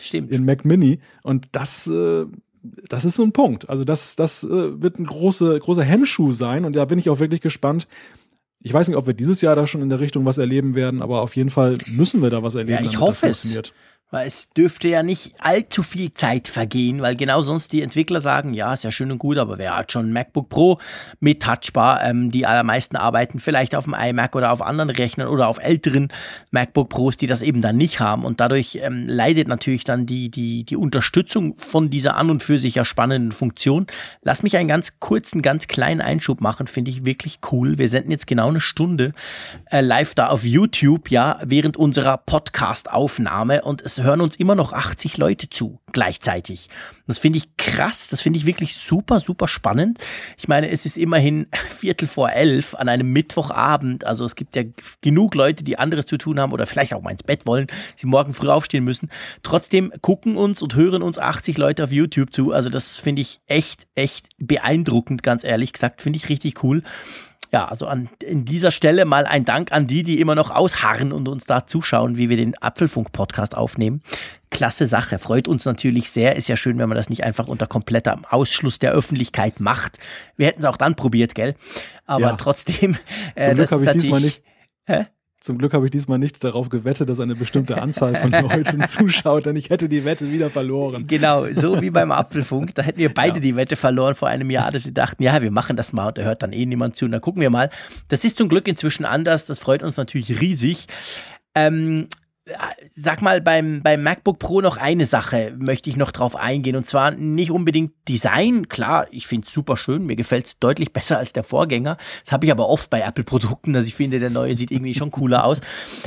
Stimmt. 0.00 0.30
in 0.30 0.44
Mac 0.44 0.64
Mini. 0.64 1.00
Und 1.22 1.48
das, 1.52 1.86
äh, 1.86 2.26
das 2.88 3.04
ist 3.04 3.16
so 3.16 3.22
ein 3.22 3.32
Punkt. 3.32 3.68
Also 3.68 3.84
das, 3.84 4.16
das 4.16 4.44
äh, 4.44 4.82
wird 4.82 4.98
ein 4.98 5.04
große, 5.04 5.58
großer 5.58 5.82
Hemmschuh 5.82 6.32
sein. 6.32 6.64
Und 6.64 6.74
da 6.74 6.84
bin 6.84 6.98
ich 6.98 7.10
auch 7.10 7.20
wirklich 7.20 7.40
gespannt. 7.40 7.88
Ich 8.60 8.72
weiß 8.72 8.88
nicht, 8.88 8.96
ob 8.96 9.06
wir 9.06 9.14
dieses 9.14 9.42
Jahr 9.42 9.56
da 9.56 9.66
schon 9.66 9.82
in 9.82 9.90
der 9.90 10.00
Richtung 10.00 10.24
was 10.24 10.38
erleben 10.38 10.74
werden, 10.74 11.02
aber 11.02 11.20
auf 11.20 11.36
jeden 11.36 11.50
Fall 11.50 11.76
müssen 11.86 12.22
wir 12.22 12.30
da 12.30 12.42
was 12.42 12.54
erleben. 12.54 12.82
Ja, 12.82 12.90
ich 12.90 12.98
hoffe 12.98 13.26
es. 13.26 13.44
Weil 14.10 14.28
es 14.28 14.50
dürfte 14.50 14.86
ja 14.86 15.02
nicht 15.02 15.34
allzu 15.40 15.82
viel 15.82 16.14
Zeit 16.14 16.46
vergehen, 16.46 17.02
weil 17.02 17.16
genau 17.16 17.42
sonst 17.42 17.72
die 17.72 17.82
Entwickler 17.82 18.20
sagen, 18.20 18.54
ja, 18.54 18.72
ist 18.72 18.84
ja 18.84 18.92
schön 18.92 19.10
und 19.10 19.18
gut, 19.18 19.38
aber 19.38 19.58
wer 19.58 19.76
hat 19.76 19.90
schon 19.90 20.08
ein 20.08 20.12
MacBook 20.12 20.48
Pro 20.48 20.78
mit 21.18 21.42
Touchbar? 21.42 22.04
Ähm, 22.04 22.30
die 22.30 22.46
allermeisten 22.46 22.96
arbeiten 22.96 23.40
vielleicht 23.40 23.74
auf 23.74 23.84
dem 23.84 23.94
iMac 23.94 24.36
oder 24.36 24.52
auf 24.52 24.62
anderen 24.62 24.90
Rechnern 24.90 25.28
oder 25.28 25.48
auf 25.48 25.58
älteren 25.58 26.08
MacBook 26.52 26.90
Pros, 26.90 27.16
die 27.16 27.26
das 27.26 27.42
eben 27.42 27.60
dann 27.60 27.76
nicht 27.76 27.98
haben. 27.98 28.24
Und 28.24 28.40
dadurch 28.40 28.78
ähm, 28.80 29.08
leidet 29.08 29.48
natürlich 29.48 29.84
dann 29.84 30.06
die, 30.06 30.30
die, 30.30 30.64
die 30.64 30.76
Unterstützung 30.76 31.56
von 31.58 31.90
dieser 31.90 32.16
an 32.16 32.30
und 32.30 32.42
für 32.42 32.58
sich 32.58 32.76
ja 32.76 32.84
spannenden 32.84 33.32
Funktion. 33.32 33.86
Lass 34.22 34.42
mich 34.42 34.56
einen 34.56 34.68
ganz 34.68 35.00
kurzen, 35.00 35.42
ganz 35.42 35.66
kleinen 35.66 36.00
Einschub 36.00 36.40
machen, 36.40 36.66
finde 36.66 36.90
ich 36.90 37.04
wirklich 37.04 37.38
cool. 37.50 37.78
Wir 37.78 37.88
senden 37.88 38.10
jetzt 38.10 38.26
genau 38.26 38.48
eine 38.48 38.60
Stunde 38.60 39.12
äh, 39.70 39.80
live 39.80 40.14
da 40.14 40.28
auf 40.28 40.44
YouTube, 40.44 41.10
ja, 41.10 41.38
während 41.44 41.76
unserer 41.76 42.18
Podcast-Aufnahme 42.18 43.62
und 43.62 43.82
es 43.82 43.93
hören 44.02 44.20
uns 44.20 44.36
immer 44.36 44.54
noch 44.54 44.72
80 44.72 45.16
Leute 45.18 45.48
zu 45.48 45.80
gleichzeitig. 45.92 46.68
Das 47.06 47.18
finde 47.18 47.38
ich 47.38 47.56
krass, 47.56 48.08
das 48.08 48.20
finde 48.20 48.38
ich 48.38 48.46
wirklich 48.46 48.74
super, 48.76 49.20
super 49.20 49.48
spannend. 49.48 49.98
Ich 50.36 50.48
meine, 50.48 50.70
es 50.70 50.86
ist 50.86 50.96
immerhin 50.96 51.46
Viertel 51.68 52.08
vor 52.08 52.30
elf 52.32 52.74
an 52.74 52.88
einem 52.88 53.12
Mittwochabend. 53.12 54.04
Also 54.04 54.24
es 54.24 54.34
gibt 54.36 54.56
ja 54.56 54.62
genug 55.00 55.34
Leute, 55.34 55.64
die 55.64 55.78
anderes 55.78 56.06
zu 56.06 56.16
tun 56.16 56.40
haben 56.40 56.52
oder 56.52 56.66
vielleicht 56.66 56.94
auch 56.94 57.02
mal 57.02 57.10
ins 57.10 57.22
Bett 57.22 57.46
wollen, 57.46 57.66
sie 57.96 58.06
morgen 58.06 58.34
früh 58.34 58.48
aufstehen 58.48 58.84
müssen. 58.84 59.10
Trotzdem 59.42 59.92
gucken 60.00 60.36
uns 60.36 60.62
und 60.62 60.74
hören 60.74 61.02
uns 61.02 61.18
80 61.18 61.58
Leute 61.58 61.84
auf 61.84 61.92
YouTube 61.92 62.32
zu. 62.34 62.52
Also 62.52 62.70
das 62.70 62.96
finde 62.96 63.22
ich 63.22 63.40
echt, 63.46 63.86
echt 63.94 64.28
beeindruckend, 64.38 65.22
ganz 65.22 65.44
ehrlich 65.44 65.72
gesagt. 65.72 66.02
Finde 66.02 66.16
ich 66.16 66.28
richtig 66.28 66.62
cool. 66.62 66.82
Ja, 67.54 67.66
also 67.66 67.86
an 67.86 68.08
in 68.20 68.44
dieser 68.44 68.72
Stelle 68.72 69.04
mal 69.04 69.26
ein 69.26 69.44
Dank 69.44 69.70
an 69.70 69.86
die, 69.86 70.02
die 70.02 70.18
immer 70.18 70.34
noch 70.34 70.50
ausharren 70.50 71.12
und 71.12 71.28
uns 71.28 71.46
da 71.46 71.68
zuschauen, 71.68 72.16
wie 72.16 72.28
wir 72.28 72.36
den 72.36 72.60
Apfelfunk-Podcast 72.60 73.56
aufnehmen. 73.56 74.02
Klasse 74.50 74.88
Sache, 74.88 75.20
freut 75.20 75.46
uns 75.46 75.64
natürlich 75.64 76.10
sehr. 76.10 76.34
Ist 76.34 76.48
ja 76.48 76.56
schön, 76.56 76.78
wenn 76.78 76.88
man 76.88 76.96
das 76.96 77.10
nicht 77.10 77.22
einfach 77.22 77.46
unter 77.46 77.68
kompletter 77.68 78.20
Ausschluss 78.28 78.80
der 78.80 78.90
Öffentlichkeit 78.90 79.60
macht. 79.60 80.00
Wir 80.36 80.48
hätten 80.48 80.58
es 80.58 80.64
auch 80.64 80.76
dann 80.76 80.96
probiert, 80.96 81.36
gell? 81.36 81.54
Aber 82.06 82.26
ja. 82.26 82.32
trotzdem. 82.32 82.96
Äh, 83.36 83.44
Zum 83.44 83.54
Glück 83.54 83.70
habe 83.70 83.84
ich 83.84 83.90
diesmal 83.92 84.20
nicht. 84.20 84.42
Hä? 84.86 85.06
Zum 85.44 85.58
Glück 85.58 85.74
habe 85.74 85.84
ich 85.84 85.90
diesmal 85.90 86.18
nicht 86.18 86.42
darauf 86.42 86.70
gewettet, 86.70 87.10
dass 87.10 87.20
eine 87.20 87.34
bestimmte 87.34 87.82
Anzahl 87.82 88.14
von 88.14 88.30
Leuten 88.48 88.88
zuschaut, 88.88 89.44
denn 89.44 89.56
ich 89.56 89.68
hätte 89.68 89.90
die 89.90 90.06
Wette 90.06 90.32
wieder 90.32 90.48
verloren. 90.48 91.06
Genau, 91.06 91.44
so 91.52 91.82
wie 91.82 91.90
beim 91.90 92.12
Apfelfunk. 92.12 92.74
Da 92.74 92.80
hätten 92.80 92.96
wir 92.96 93.12
beide 93.12 93.34
ja. 93.34 93.40
die 93.40 93.54
Wette 93.54 93.76
verloren 93.76 94.14
vor 94.14 94.28
einem 94.28 94.48
Jahr, 94.48 94.72
dass 94.72 94.86
wir 94.86 94.92
dachten, 94.92 95.22
ja, 95.22 95.42
wir 95.42 95.50
machen 95.50 95.76
das 95.76 95.92
mal 95.92 96.08
und 96.08 96.16
da 96.16 96.22
hört 96.22 96.42
dann 96.42 96.54
eh 96.54 96.64
niemand 96.64 96.96
zu. 96.96 97.04
Und 97.04 97.12
dann 97.12 97.20
gucken 97.20 97.42
wir 97.42 97.50
mal. 97.50 97.68
Das 98.08 98.24
ist 98.24 98.38
zum 98.38 98.48
Glück 98.48 98.66
inzwischen 98.66 99.04
anders. 99.04 99.44
Das 99.44 99.58
freut 99.58 99.82
uns 99.82 99.98
natürlich 99.98 100.40
riesig. 100.40 100.86
Ähm, 101.54 102.08
sag 102.94 103.22
mal, 103.22 103.40
beim, 103.40 103.82
beim 103.82 104.02
MacBook 104.02 104.38
Pro 104.38 104.60
noch 104.60 104.76
eine 104.76 105.06
Sache 105.06 105.54
möchte 105.58 105.88
ich 105.88 105.96
noch 105.96 106.10
drauf 106.10 106.36
eingehen. 106.36 106.76
Und 106.76 106.86
zwar 106.86 107.12
nicht 107.12 107.50
unbedingt 107.50 107.92
Design. 108.08 108.68
Klar, 108.68 109.06
ich 109.10 109.26
finde 109.26 109.46
es 109.46 109.52
super 109.52 109.76
schön. 109.76 110.04
Mir 110.04 110.16
gefällt 110.16 110.46
es 110.46 110.58
deutlich 110.58 110.92
besser 110.92 111.18
als 111.18 111.32
der 111.32 111.44
Vorgänger. 111.44 111.96
Das 112.22 112.32
habe 112.32 112.44
ich 112.46 112.52
aber 112.52 112.68
oft 112.68 112.90
bei 112.90 113.00
Apple-Produkten, 113.00 113.72
dass 113.72 113.86
ich 113.86 113.94
finde, 113.94 114.20
der 114.20 114.30
neue 114.30 114.54
sieht 114.54 114.70
irgendwie 114.70 114.94
schon 114.94 115.10
cooler 115.10 115.44
aus. 115.44 115.60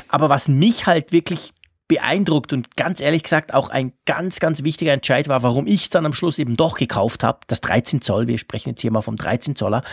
Aber 0.10 0.30
was 0.30 0.48
mich 0.48 0.86
halt 0.86 1.12
wirklich 1.12 1.54
beeindruckt 1.88 2.54
und 2.54 2.76
ganz 2.76 3.00
ehrlich 3.00 3.24
gesagt 3.24 3.54
auch 3.54 3.70
ein 3.70 3.94
ganz, 4.06 4.40
ganz 4.40 4.64
wichtiger 4.64 4.92
Entscheid 4.92 5.30
war, 5.30 5.42
warum 5.42 5.68
ich 5.68 5.84
es 5.84 5.90
dann 5.90 6.06
am 6.06 6.14
Schluss 6.14 6.38
eben 6.38 6.58
doch 6.58 6.78
gekauft 6.78 7.24
habe, 7.24 7.40
das 7.48 7.62
13 7.62 8.02
Zoll, 8.02 8.28
wir 8.28 8.38
sprechen 8.38 8.70
jetzt 8.70 8.82
hier 8.82 8.92
mal 8.92 9.02
vom 9.02 9.16
13 9.16 9.56
Zoller, 9.56 9.84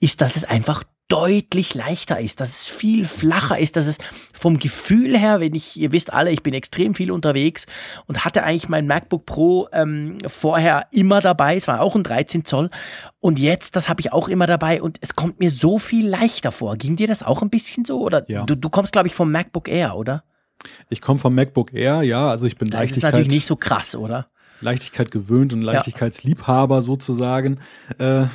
ist, 0.00 0.20
dass 0.20 0.36
es 0.36 0.44
einfach 0.44 0.82
deutlich 1.08 1.74
leichter 1.74 2.18
ist, 2.18 2.40
dass 2.40 2.48
es 2.48 2.62
viel 2.62 3.04
flacher 3.04 3.58
ist, 3.58 3.76
dass 3.76 3.86
es 3.86 3.98
vom 4.34 4.58
Gefühl 4.58 5.16
her, 5.16 5.40
wenn 5.40 5.54
ich, 5.54 5.78
ihr 5.78 5.92
wisst 5.92 6.12
alle, 6.12 6.32
ich 6.32 6.42
bin 6.42 6.52
extrem 6.52 6.94
viel 6.94 7.10
unterwegs 7.10 7.66
und 8.06 8.24
hatte 8.24 8.42
eigentlich 8.42 8.68
mein 8.68 8.86
MacBook 8.86 9.24
Pro 9.24 9.68
ähm, 9.72 10.18
vorher 10.26 10.86
immer 10.90 11.20
dabei, 11.20 11.56
es 11.56 11.68
war 11.68 11.80
auch 11.80 11.94
ein 11.94 12.02
13 12.02 12.44
Zoll 12.44 12.70
und 13.20 13.38
jetzt, 13.38 13.76
das 13.76 13.88
habe 13.88 14.00
ich 14.00 14.12
auch 14.12 14.28
immer 14.28 14.46
dabei 14.46 14.82
und 14.82 14.98
es 15.00 15.14
kommt 15.14 15.38
mir 15.38 15.50
so 15.50 15.78
viel 15.78 16.08
leichter 16.08 16.50
vor. 16.50 16.76
Ging 16.76 16.96
dir 16.96 17.06
das 17.06 17.22
auch 17.22 17.42
ein 17.42 17.50
bisschen 17.50 17.84
so 17.84 18.00
oder 18.00 18.28
ja. 18.28 18.44
du, 18.44 18.56
du 18.56 18.68
kommst 18.68 18.92
glaube 18.92 19.08
ich 19.08 19.14
vom 19.14 19.30
MacBook 19.30 19.68
Air, 19.68 19.96
oder? 19.96 20.24
Ich 20.88 21.00
komme 21.00 21.20
vom 21.20 21.34
MacBook 21.34 21.72
Air, 21.72 22.02
ja, 22.02 22.28
also 22.28 22.46
ich 22.46 22.56
bin 22.56 22.70
da 22.70 22.78
Leichtigkeit. 22.78 23.04
Das 23.04 23.10
ist 23.10 23.12
natürlich 23.14 23.34
nicht 23.34 23.46
so 23.46 23.56
krass, 23.56 23.94
oder? 23.94 24.28
Leichtigkeit 24.60 25.10
gewöhnt 25.10 25.52
und 25.52 25.62
Leichtigkeitsliebhaber 25.62 26.76
ja. 26.76 26.80
sozusagen. 26.80 27.60
Äh, 27.98 28.26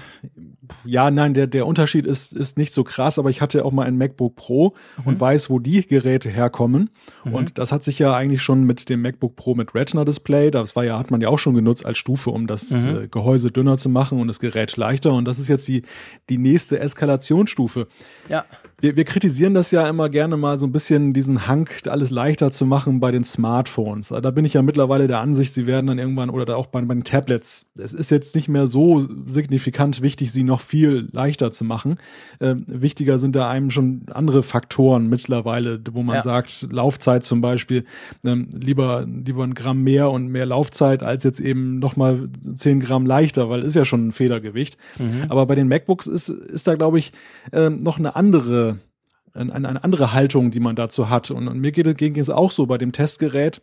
ja, 0.83 1.11
nein, 1.11 1.33
der, 1.33 1.47
der 1.47 1.67
Unterschied 1.67 2.05
ist, 2.05 2.33
ist 2.33 2.57
nicht 2.57 2.73
so 2.73 2.83
krass, 2.83 3.19
aber 3.19 3.29
ich 3.29 3.41
hatte 3.41 3.65
auch 3.65 3.71
mal 3.71 3.85
ein 3.85 3.97
MacBook 3.97 4.35
Pro 4.35 4.73
mhm. 4.97 5.03
und 5.05 5.19
weiß, 5.19 5.49
wo 5.49 5.59
die 5.59 5.85
Geräte 5.85 6.29
herkommen. 6.29 6.89
Mhm. 7.23 7.33
Und 7.33 7.57
das 7.57 7.71
hat 7.71 7.83
sich 7.83 7.99
ja 7.99 8.15
eigentlich 8.15 8.41
schon 8.41 8.63
mit 8.63 8.89
dem 8.89 9.01
MacBook 9.01 9.35
Pro 9.35 9.55
mit 9.55 9.75
Retina 9.75 10.05
Display, 10.05 10.51
das 10.51 10.75
war 10.75 10.83
ja, 10.83 10.97
hat 10.97 11.11
man 11.11 11.21
ja 11.21 11.29
auch 11.29 11.39
schon 11.39 11.53
genutzt 11.53 11.85
als 11.85 11.97
Stufe, 11.97 12.29
um 12.29 12.47
das 12.47 12.71
mhm. 12.71 13.03
äh, 13.03 13.07
Gehäuse 13.07 13.51
dünner 13.51 13.77
zu 13.77 13.89
machen 13.89 14.19
und 14.19 14.27
das 14.27 14.39
Gerät 14.39 14.75
leichter. 14.77 15.13
Und 15.13 15.25
das 15.25 15.39
ist 15.39 15.47
jetzt 15.47 15.67
die, 15.67 15.83
die 16.29 16.37
nächste 16.37 16.79
Eskalationsstufe. 16.79 17.87
Ja. 18.29 18.45
Wir, 18.81 18.95
wir 18.95 19.05
kritisieren 19.05 19.53
das 19.53 19.69
ja 19.69 19.87
immer 19.87 20.09
gerne 20.09 20.37
mal 20.37 20.57
so 20.57 20.65
ein 20.65 20.71
bisschen, 20.71 21.13
diesen 21.13 21.47
Hang, 21.47 21.69
alles 21.85 22.09
leichter 22.09 22.49
zu 22.49 22.65
machen 22.65 22.99
bei 22.99 23.11
den 23.11 23.23
Smartphones. 23.23 24.09
Da 24.09 24.31
bin 24.31 24.43
ich 24.43 24.53
ja 24.53 24.63
mittlerweile 24.63 25.05
der 25.05 25.19
Ansicht, 25.19 25.53
sie 25.53 25.67
werden 25.67 25.85
dann 25.85 25.99
irgendwann 25.99 26.31
oder 26.31 26.57
auch 26.57 26.65
bei, 26.65 26.81
bei 26.81 26.95
den 26.95 27.03
Tablets, 27.03 27.67
es 27.75 27.93
ist 27.93 28.09
jetzt 28.09 28.33
nicht 28.33 28.49
mehr 28.49 28.65
so 28.65 29.07
signifikant 29.27 30.01
wichtig, 30.01 30.31
sie 30.31 30.43
noch 30.43 30.61
viel 30.61 31.09
leichter 31.11 31.51
zu 31.51 31.63
machen. 31.63 31.97
Äh, 32.39 32.55
wichtiger 32.65 33.19
sind 33.19 33.35
da 33.35 33.51
einem 33.51 33.69
schon 33.69 34.07
andere 34.11 34.41
Faktoren 34.41 35.07
mittlerweile, 35.09 35.79
wo 35.91 36.01
man 36.01 36.15
ja. 36.15 36.21
sagt, 36.23 36.67
Laufzeit 36.71 37.23
zum 37.23 37.39
Beispiel, 37.39 37.85
ähm, 38.25 38.49
lieber, 38.51 39.05
lieber 39.05 39.43
ein 39.43 39.53
Gramm 39.53 39.83
mehr 39.83 40.09
und 40.09 40.29
mehr 40.29 40.47
Laufzeit 40.47 41.03
als 41.03 41.23
jetzt 41.23 41.39
eben 41.39 41.77
nochmal 41.77 42.29
zehn 42.55 42.79
Gramm 42.79 43.05
leichter, 43.05 43.47
weil 43.47 43.61
ist 43.61 43.75
ja 43.75 43.85
schon 43.85 44.07
ein 44.07 44.11
Federgewicht. 44.11 44.77
Mhm. 44.97 45.25
Aber 45.29 45.45
bei 45.45 45.53
den 45.53 45.67
MacBooks 45.67 46.07
ist, 46.07 46.29
ist 46.29 46.67
da, 46.67 46.73
glaube 46.73 46.97
ich, 46.97 47.11
äh, 47.51 47.69
noch 47.69 47.99
eine 47.99 48.15
andere 48.15 48.70
eine, 49.33 49.53
eine 49.53 49.83
andere 49.83 50.13
Haltung, 50.13 50.51
die 50.51 50.59
man 50.59 50.75
dazu 50.75 51.09
hat. 51.09 51.31
Und, 51.31 51.47
und 51.47 51.59
mir 51.59 51.71
geht, 51.71 51.97
ging 51.97 52.17
es 52.17 52.29
auch 52.29 52.51
so 52.51 52.65
bei 52.65 52.77
dem 52.77 52.91
Testgerät, 52.91 53.61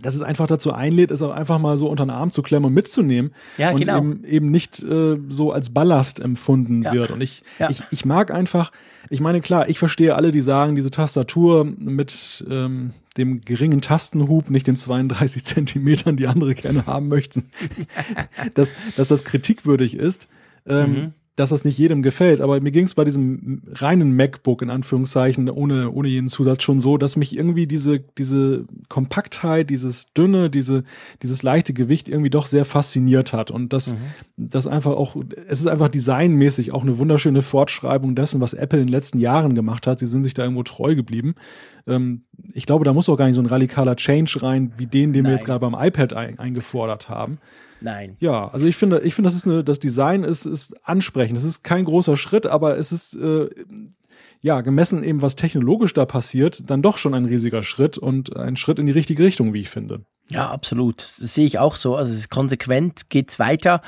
dass 0.00 0.14
es 0.14 0.22
einfach 0.22 0.46
dazu 0.46 0.72
einlädt, 0.72 1.10
es 1.10 1.22
auch 1.22 1.32
einfach 1.32 1.58
mal 1.58 1.76
so 1.76 1.88
unter 1.88 2.06
den 2.06 2.10
Arm 2.10 2.30
zu 2.30 2.42
klemmen 2.42 2.66
und 2.66 2.74
mitzunehmen 2.74 3.34
ja, 3.58 3.70
und 3.72 3.80
genau. 3.80 3.98
eben, 3.98 4.24
eben 4.24 4.50
nicht 4.50 4.82
äh, 4.82 5.18
so 5.28 5.52
als 5.52 5.70
Ballast 5.70 6.18
empfunden 6.18 6.82
ja. 6.82 6.92
wird. 6.92 7.10
Und 7.10 7.20
ich, 7.20 7.42
Ja. 7.58 7.68
ich, 7.68 7.82
ich 7.90 8.04
mag 8.04 8.32
einfach, 8.32 8.72
ich 9.10 9.20
meine, 9.20 9.40
klar, 9.40 9.68
ich 9.68 9.78
verstehe 9.78 10.14
alle, 10.14 10.30
die 10.30 10.40
sagen, 10.40 10.76
diese 10.76 10.90
Tastatur 10.90 11.64
mit 11.64 12.44
ähm, 12.48 12.92
dem 13.18 13.42
geringen 13.42 13.82
Tastenhub, 13.82 14.48
nicht 14.48 14.66
den 14.66 14.76
32 14.76 15.44
Zentimetern, 15.44 16.16
die 16.16 16.26
andere 16.26 16.54
gerne 16.54 16.86
haben 16.86 17.08
möchten, 17.08 17.50
dass, 18.54 18.74
dass 18.96 19.08
das 19.08 19.24
kritikwürdig 19.24 19.94
ist. 19.94 20.28
Ähm, 20.66 20.92
Mhm. 20.92 21.12
Dass 21.36 21.48
das 21.50 21.64
nicht 21.64 21.78
jedem 21.78 22.02
gefällt, 22.02 22.42
aber 22.42 22.60
mir 22.60 22.72
ging 22.72 22.84
es 22.84 22.94
bei 22.94 23.04
diesem 23.04 23.62
reinen 23.72 24.14
MacBook 24.14 24.60
in 24.60 24.68
Anführungszeichen 24.68 25.48
ohne 25.48 25.90
ohne 25.90 26.08
jeden 26.08 26.28
Zusatz 26.28 26.62
schon 26.62 26.80
so, 26.80 26.98
dass 26.98 27.16
mich 27.16 27.34
irgendwie 27.34 27.66
diese 27.66 28.00
diese 28.18 28.66
Kompaktheit, 28.88 29.70
dieses 29.70 30.12
dünne, 30.12 30.50
diese 30.50 30.84
dieses 31.22 31.42
leichte 31.42 31.72
Gewicht 31.72 32.08
irgendwie 32.08 32.28
doch 32.28 32.46
sehr 32.46 32.66
fasziniert 32.66 33.32
hat 33.32 33.50
und 33.50 33.72
das 33.72 33.94
das 34.36 34.66
einfach 34.66 34.92
auch 34.92 35.16
es 35.46 35.60
ist 35.60 35.68
einfach 35.68 35.88
designmäßig 35.88 36.74
auch 36.74 36.82
eine 36.82 36.98
wunderschöne 36.98 37.40
Fortschreibung 37.40 38.14
dessen, 38.14 38.40
was 38.42 38.52
Apple 38.52 38.80
in 38.80 38.86
den 38.86 38.92
letzten 38.92 39.18
Jahren 39.18 39.54
gemacht 39.54 39.86
hat. 39.86 40.00
Sie 40.00 40.06
sind 40.06 40.24
sich 40.24 40.34
da 40.34 40.42
irgendwo 40.42 40.64
treu 40.64 40.94
geblieben. 40.94 41.34
Ähm, 41.86 42.24
ich 42.52 42.66
glaube, 42.66 42.84
da 42.84 42.92
muss 42.92 43.08
auch 43.08 43.16
gar 43.16 43.26
nicht 43.26 43.36
so 43.36 43.42
ein 43.42 43.46
radikaler 43.46 43.96
Change 43.96 44.42
rein, 44.42 44.72
wie 44.76 44.86
den, 44.86 45.12
den 45.12 45.24
wir 45.24 45.30
Nein. 45.30 45.32
jetzt 45.32 45.44
gerade 45.46 45.60
beim 45.60 45.74
iPad 45.74 46.12
ein, 46.12 46.38
eingefordert 46.38 47.08
haben. 47.08 47.38
Nein. 47.82 48.16
Ja, 48.20 48.44
also 48.46 48.66
ich 48.66 48.76
finde, 48.76 49.00
ich 49.00 49.14
finde, 49.14 49.28
das 49.28 49.34
ist 49.34 49.46
eine, 49.46 49.64
das 49.64 49.78
Design 49.78 50.24
ist, 50.24 50.46
ist 50.46 50.74
ansprechend. 50.86 51.36
Es 51.36 51.44
ist 51.44 51.62
kein 51.62 51.84
großer 51.84 52.16
Schritt, 52.16 52.46
aber 52.46 52.78
es 52.78 52.92
ist 52.92 53.16
äh, 53.16 53.48
ja 54.40 54.60
gemessen 54.60 55.04
eben, 55.04 55.22
was 55.22 55.36
technologisch 55.36 55.94
da 55.94 56.04
passiert, 56.04 56.62
dann 56.66 56.82
doch 56.82 56.98
schon 56.98 57.14
ein 57.14 57.24
riesiger 57.24 57.62
Schritt 57.62 57.98
und 57.98 58.36
ein 58.36 58.56
Schritt 58.56 58.78
in 58.78 58.86
die 58.86 58.92
richtige 58.92 59.22
Richtung, 59.22 59.52
wie 59.52 59.60
ich 59.60 59.70
finde. 59.70 60.04
Ja, 60.30 60.50
absolut. 60.50 61.02
Das 61.02 61.34
sehe 61.34 61.46
ich 61.46 61.58
auch 61.58 61.76
so. 61.76 61.96
Also 61.96 62.12
es 62.12 62.20
ist 62.20 62.30
konsequent, 62.30 63.10
geht's 63.10 63.38
weiter. 63.38 63.82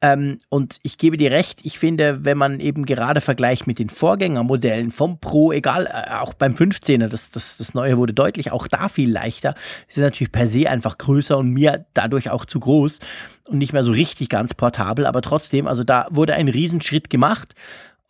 Ähm, 0.00 0.38
und 0.48 0.78
ich 0.82 0.96
gebe 0.96 1.16
dir 1.16 1.32
recht, 1.32 1.60
ich 1.64 1.78
finde, 1.78 2.24
wenn 2.24 2.38
man 2.38 2.60
eben 2.60 2.86
gerade 2.86 3.20
vergleicht 3.20 3.66
mit 3.66 3.80
den 3.80 3.90
Vorgängermodellen 3.90 4.92
vom 4.92 5.18
Pro, 5.18 5.50
egal, 5.50 5.86
äh, 5.86 6.12
auch 6.14 6.34
beim 6.34 6.54
15er, 6.54 7.08
das, 7.08 7.32
das, 7.32 7.56
das 7.56 7.74
neue 7.74 7.96
wurde 7.96 8.14
deutlich, 8.14 8.52
auch 8.52 8.68
da 8.68 8.88
viel 8.88 9.10
leichter. 9.10 9.54
Es 9.88 9.96
ist 9.96 10.02
natürlich 10.02 10.30
per 10.30 10.46
se 10.46 10.70
einfach 10.70 10.98
größer 10.98 11.36
und 11.36 11.50
mir 11.50 11.84
dadurch 11.94 12.30
auch 12.30 12.44
zu 12.44 12.60
groß 12.60 13.00
und 13.48 13.58
nicht 13.58 13.72
mehr 13.72 13.82
so 13.82 13.90
richtig 13.90 14.28
ganz 14.28 14.54
portabel, 14.54 15.04
aber 15.04 15.20
trotzdem, 15.20 15.66
also 15.66 15.82
da 15.82 16.06
wurde 16.10 16.34
ein 16.34 16.48
Riesenschritt 16.48 17.10
gemacht. 17.10 17.54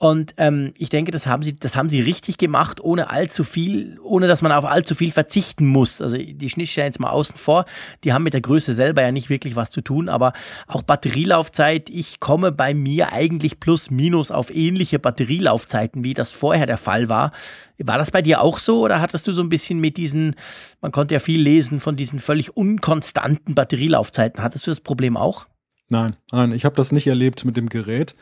Und 0.01 0.34
ähm, 0.36 0.72
ich 0.78 0.90
denke, 0.90 1.11
das 1.11 1.26
haben 1.26 1.42
sie, 1.42 1.59
das 1.59 1.74
haben 1.74 1.90
sie 1.90 2.01
richtig 2.01 2.38
gemacht, 2.38 2.80
ohne 2.80 3.11
allzu 3.11 3.42
viel, 3.42 3.99
ohne 4.01 4.28
dass 4.28 4.42
man 4.42 4.53
auf 4.53 4.64
allzu 4.64 4.94
viel 4.94 5.11
verzichten 5.11 5.66
muss. 5.66 6.01
Also 6.01 6.16
die 6.16 6.49
Schnittstellen 6.49 6.86
jetzt 6.86 7.01
mal 7.01 7.11
außen 7.11 7.34
vor, 7.34 7.64
die 8.05 8.12
haben 8.12 8.22
mit 8.22 8.32
der 8.32 8.40
Größe 8.40 8.74
selber 8.74 9.03
ja 9.03 9.11
nicht 9.11 9.28
wirklich 9.28 9.57
was 9.57 9.72
zu 9.72 9.80
tun, 9.80 10.09
aber 10.09 10.34
auch 10.68 10.82
Batterielaufzeit, 10.82 11.90
ich 11.90 12.20
komme 12.20 12.53
bei 12.53 12.74
mir 12.74 13.12
eigentlich 13.12 13.59
plus 13.59 13.90
minus 13.90 14.30
auf 14.30 14.55
ähnliche 14.55 15.01
Batterielaufzeiten, 15.01 16.05
wie 16.05 16.14
das 16.14 16.30
vorher 16.30 16.66
der 16.66 16.78
Fall 16.78 17.09
war. 17.09 17.32
War 17.78 17.99
das 17.99 18.12
bei 18.12 18.22
dir 18.22 18.40
auch 18.40 18.61
so 18.61 18.84
oder 18.84 19.01
hattest 19.01 19.26
du 19.26 19.32
so 19.32 19.42
ein 19.42 19.49
bisschen 19.49 19.80
mit 19.80 19.96
diesen, 19.96 20.36
man 20.80 20.92
konnte 20.92 21.14
ja 21.14 21.20
viel 21.20 21.40
lesen 21.40 21.80
von 21.80 21.96
diesen 21.96 22.20
völlig 22.20 22.57
unkonstanten 22.57 23.57
Batterielaufzeiten, 23.57 24.44
hattest 24.44 24.64
du 24.64 24.70
das 24.70 24.80
Problem 24.80 25.16
auch? 25.16 25.46
Nein, 25.90 26.16
nein, 26.30 26.53
ich 26.53 26.64
habe 26.64 26.76
das 26.76 26.92
nicht 26.92 27.07
erlebt 27.07 27.44
mit 27.44 27.57
dem 27.57 27.68
Gerät. 27.68 28.14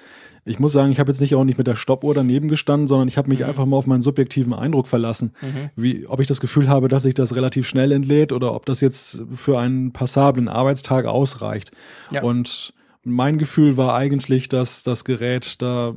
Ich 0.46 0.60
muss 0.60 0.72
sagen, 0.72 0.92
ich 0.92 1.00
habe 1.00 1.10
jetzt 1.10 1.20
nicht 1.20 1.34
auch 1.34 1.44
nicht 1.44 1.58
mit 1.58 1.66
der 1.66 1.74
Stoppuhr 1.74 2.14
daneben 2.14 2.48
gestanden, 2.48 2.86
sondern 2.86 3.08
ich 3.08 3.18
habe 3.18 3.28
mich 3.28 3.44
einfach 3.44 3.66
mal 3.66 3.76
auf 3.76 3.88
meinen 3.88 4.00
subjektiven 4.00 4.54
Eindruck 4.54 4.86
verlassen, 4.86 5.32
wie 5.74 6.06
ob 6.06 6.20
ich 6.20 6.28
das 6.28 6.40
Gefühl 6.40 6.68
habe, 6.68 6.88
dass 6.88 7.02
sich 7.02 7.14
das 7.14 7.34
relativ 7.34 7.66
schnell 7.66 7.90
entlädt 7.90 8.32
oder 8.32 8.54
ob 8.54 8.64
das 8.64 8.80
jetzt 8.80 9.24
für 9.32 9.58
einen 9.58 9.92
passablen 9.92 10.48
Arbeitstag 10.48 11.06
ausreicht. 11.06 11.72
Ja. 12.12 12.22
Und 12.22 12.72
mein 13.02 13.38
Gefühl 13.38 13.76
war 13.76 13.94
eigentlich, 13.94 14.48
dass 14.48 14.82
das 14.82 15.04
Gerät 15.04 15.60
da 15.62 15.94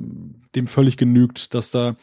dem 0.56 0.68
völlig 0.68 0.98
genügt, 0.98 1.54
dass 1.54 1.72
da 1.72 1.96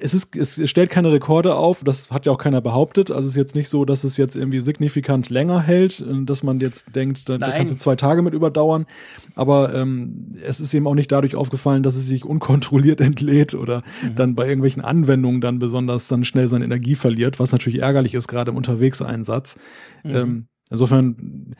es 0.00 0.14
ist, 0.14 0.36
es 0.36 0.70
stellt 0.70 0.90
keine 0.90 1.10
Rekorde 1.10 1.56
auf, 1.56 1.82
das 1.82 2.10
hat 2.10 2.24
ja 2.24 2.30
auch 2.30 2.38
keiner 2.38 2.60
behauptet. 2.60 3.10
Also 3.10 3.26
es 3.26 3.32
ist 3.32 3.36
jetzt 3.36 3.54
nicht 3.56 3.68
so, 3.68 3.84
dass 3.84 4.04
es 4.04 4.16
jetzt 4.16 4.36
irgendwie 4.36 4.60
signifikant 4.60 5.28
länger 5.28 5.60
hält, 5.60 6.00
äh, 6.00 6.24
dass 6.24 6.44
man 6.44 6.60
jetzt 6.60 6.94
denkt, 6.94 7.28
da, 7.28 7.36
da 7.36 7.50
kannst 7.50 7.72
du 7.72 7.76
zwei 7.76 7.96
Tage 7.96 8.22
mit 8.22 8.32
überdauern. 8.32 8.86
Aber 9.34 9.74
ähm, 9.74 10.36
es 10.44 10.60
ist 10.60 10.72
eben 10.72 10.86
auch 10.86 10.94
nicht 10.94 11.10
dadurch 11.10 11.34
aufgefallen, 11.34 11.82
dass 11.82 11.96
es 11.96 12.06
sich 12.06 12.24
unkontrolliert 12.24 13.00
entlädt 13.00 13.54
oder 13.54 13.82
dann 14.14 14.36
bei 14.36 14.46
irgendwelchen 14.46 14.84
Anwendungen 14.84 15.40
dann 15.40 15.58
besonders 15.58 16.06
dann 16.06 16.22
schnell 16.22 16.46
seine 16.46 16.64
Energie 16.64 16.94
verliert, 16.94 17.40
was 17.40 17.50
natürlich 17.50 17.80
ärgerlich 17.80 18.14
ist, 18.14 18.28
gerade 18.28 18.52
im 18.52 18.56
Unterwegseinsatz. 18.56 19.58
Ähm, 20.04 20.46
insofern, 20.70 21.56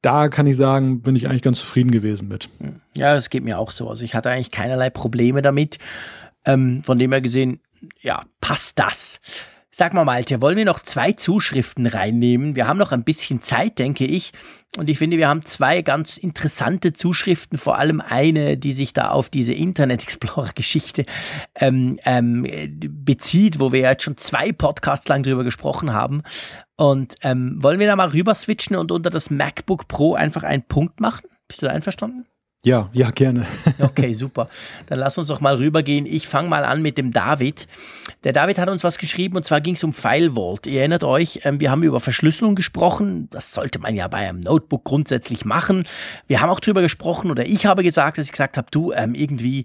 da 0.00 0.28
kann 0.28 0.46
ich 0.46 0.56
sagen, 0.56 1.02
bin 1.02 1.14
ich 1.14 1.28
eigentlich 1.28 1.42
ganz 1.42 1.60
zufrieden 1.60 1.90
gewesen 1.90 2.28
mit. 2.28 2.48
Ja, 2.94 3.14
es 3.16 3.28
geht 3.28 3.44
mir 3.44 3.58
auch 3.58 3.70
so. 3.70 3.88
Also 3.88 4.04
ich 4.04 4.14
hatte 4.14 4.30
eigentlich 4.30 4.50
keinerlei 4.50 4.88
Probleme 4.88 5.42
damit. 5.42 5.78
Ähm, 6.44 6.82
von 6.84 6.98
dem 6.98 7.12
her 7.12 7.20
gesehen, 7.20 7.60
ja, 8.00 8.24
passt 8.40 8.78
das. 8.78 9.20
Sag 9.70 9.92
mal, 9.92 10.04
Malte, 10.04 10.40
wollen 10.40 10.56
wir 10.56 10.64
noch 10.64 10.80
zwei 10.80 11.12
Zuschriften 11.12 11.86
reinnehmen? 11.86 12.56
Wir 12.56 12.66
haben 12.66 12.78
noch 12.78 12.90
ein 12.90 13.04
bisschen 13.04 13.42
Zeit, 13.42 13.78
denke 13.78 14.06
ich. 14.06 14.32
Und 14.76 14.88
ich 14.88 14.98
finde, 14.98 15.18
wir 15.18 15.28
haben 15.28 15.44
zwei 15.44 15.82
ganz 15.82 16.16
interessante 16.16 16.94
Zuschriften, 16.94 17.58
vor 17.58 17.78
allem 17.78 18.00
eine, 18.00 18.56
die 18.56 18.72
sich 18.72 18.92
da 18.92 19.10
auf 19.10 19.28
diese 19.30 19.52
Internet 19.52 20.02
Explorer-Geschichte 20.02 21.04
ähm, 21.54 22.00
ähm, 22.04 22.46
bezieht, 23.04 23.60
wo 23.60 23.70
wir 23.70 23.80
ja 23.80 23.90
jetzt 23.90 24.04
schon 24.04 24.16
zwei 24.16 24.52
Podcasts 24.52 25.06
lang 25.06 25.22
drüber 25.22 25.44
gesprochen 25.44 25.92
haben. 25.92 26.22
Und 26.76 27.16
ähm, 27.22 27.58
wollen 27.60 27.78
wir 27.78 27.86
da 27.86 27.94
mal 27.94 28.08
rüber 28.08 28.34
switchen 28.34 28.74
und 28.74 28.90
unter 28.90 29.10
das 29.10 29.30
MacBook 29.30 29.86
Pro 29.86 30.14
einfach 30.14 30.44
einen 30.44 30.62
Punkt 30.62 30.98
machen? 30.98 31.28
Bist 31.46 31.62
du 31.62 31.66
da 31.66 31.72
einverstanden? 31.72 32.26
Ja, 32.68 32.90
ja, 32.92 33.10
gerne. 33.10 33.46
Okay, 33.80 34.12
super. 34.12 34.48
Dann 34.86 34.98
lass 34.98 35.16
uns 35.16 35.28
doch 35.28 35.40
mal 35.40 35.54
rübergehen. 35.54 36.04
Ich 36.04 36.28
fange 36.28 36.50
mal 36.50 36.64
an 36.64 36.82
mit 36.82 36.98
dem 36.98 37.12
David. 37.12 37.66
Der 38.24 38.32
David 38.32 38.58
hat 38.58 38.68
uns 38.68 38.84
was 38.84 38.98
geschrieben 38.98 39.36
und 39.36 39.46
zwar 39.46 39.62
ging 39.62 39.74
es 39.74 39.84
um 39.84 39.94
File 39.94 40.34
Vault. 40.34 40.66
Ihr 40.66 40.80
erinnert 40.80 41.02
euch, 41.02 41.40
ähm, 41.44 41.60
wir 41.60 41.70
haben 41.70 41.82
über 41.82 41.98
Verschlüsselung 41.98 42.54
gesprochen. 42.54 43.28
Das 43.30 43.54
sollte 43.54 43.78
man 43.78 43.94
ja 43.94 44.06
bei 44.08 44.28
einem 44.28 44.40
Notebook 44.40 44.84
grundsätzlich 44.84 45.46
machen. 45.46 45.86
Wir 46.26 46.42
haben 46.42 46.50
auch 46.50 46.60
drüber 46.60 46.82
gesprochen 46.82 47.30
oder 47.30 47.46
ich 47.46 47.64
habe 47.64 47.82
gesagt, 47.82 48.18
dass 48.18 48.26
ich 48.26 48.32
gesagt 48.32 48.58
habe, 48.58 48.68
du, 48.70 48.92
ähm, 48.92 49.14
irgendwie 49.14 49.64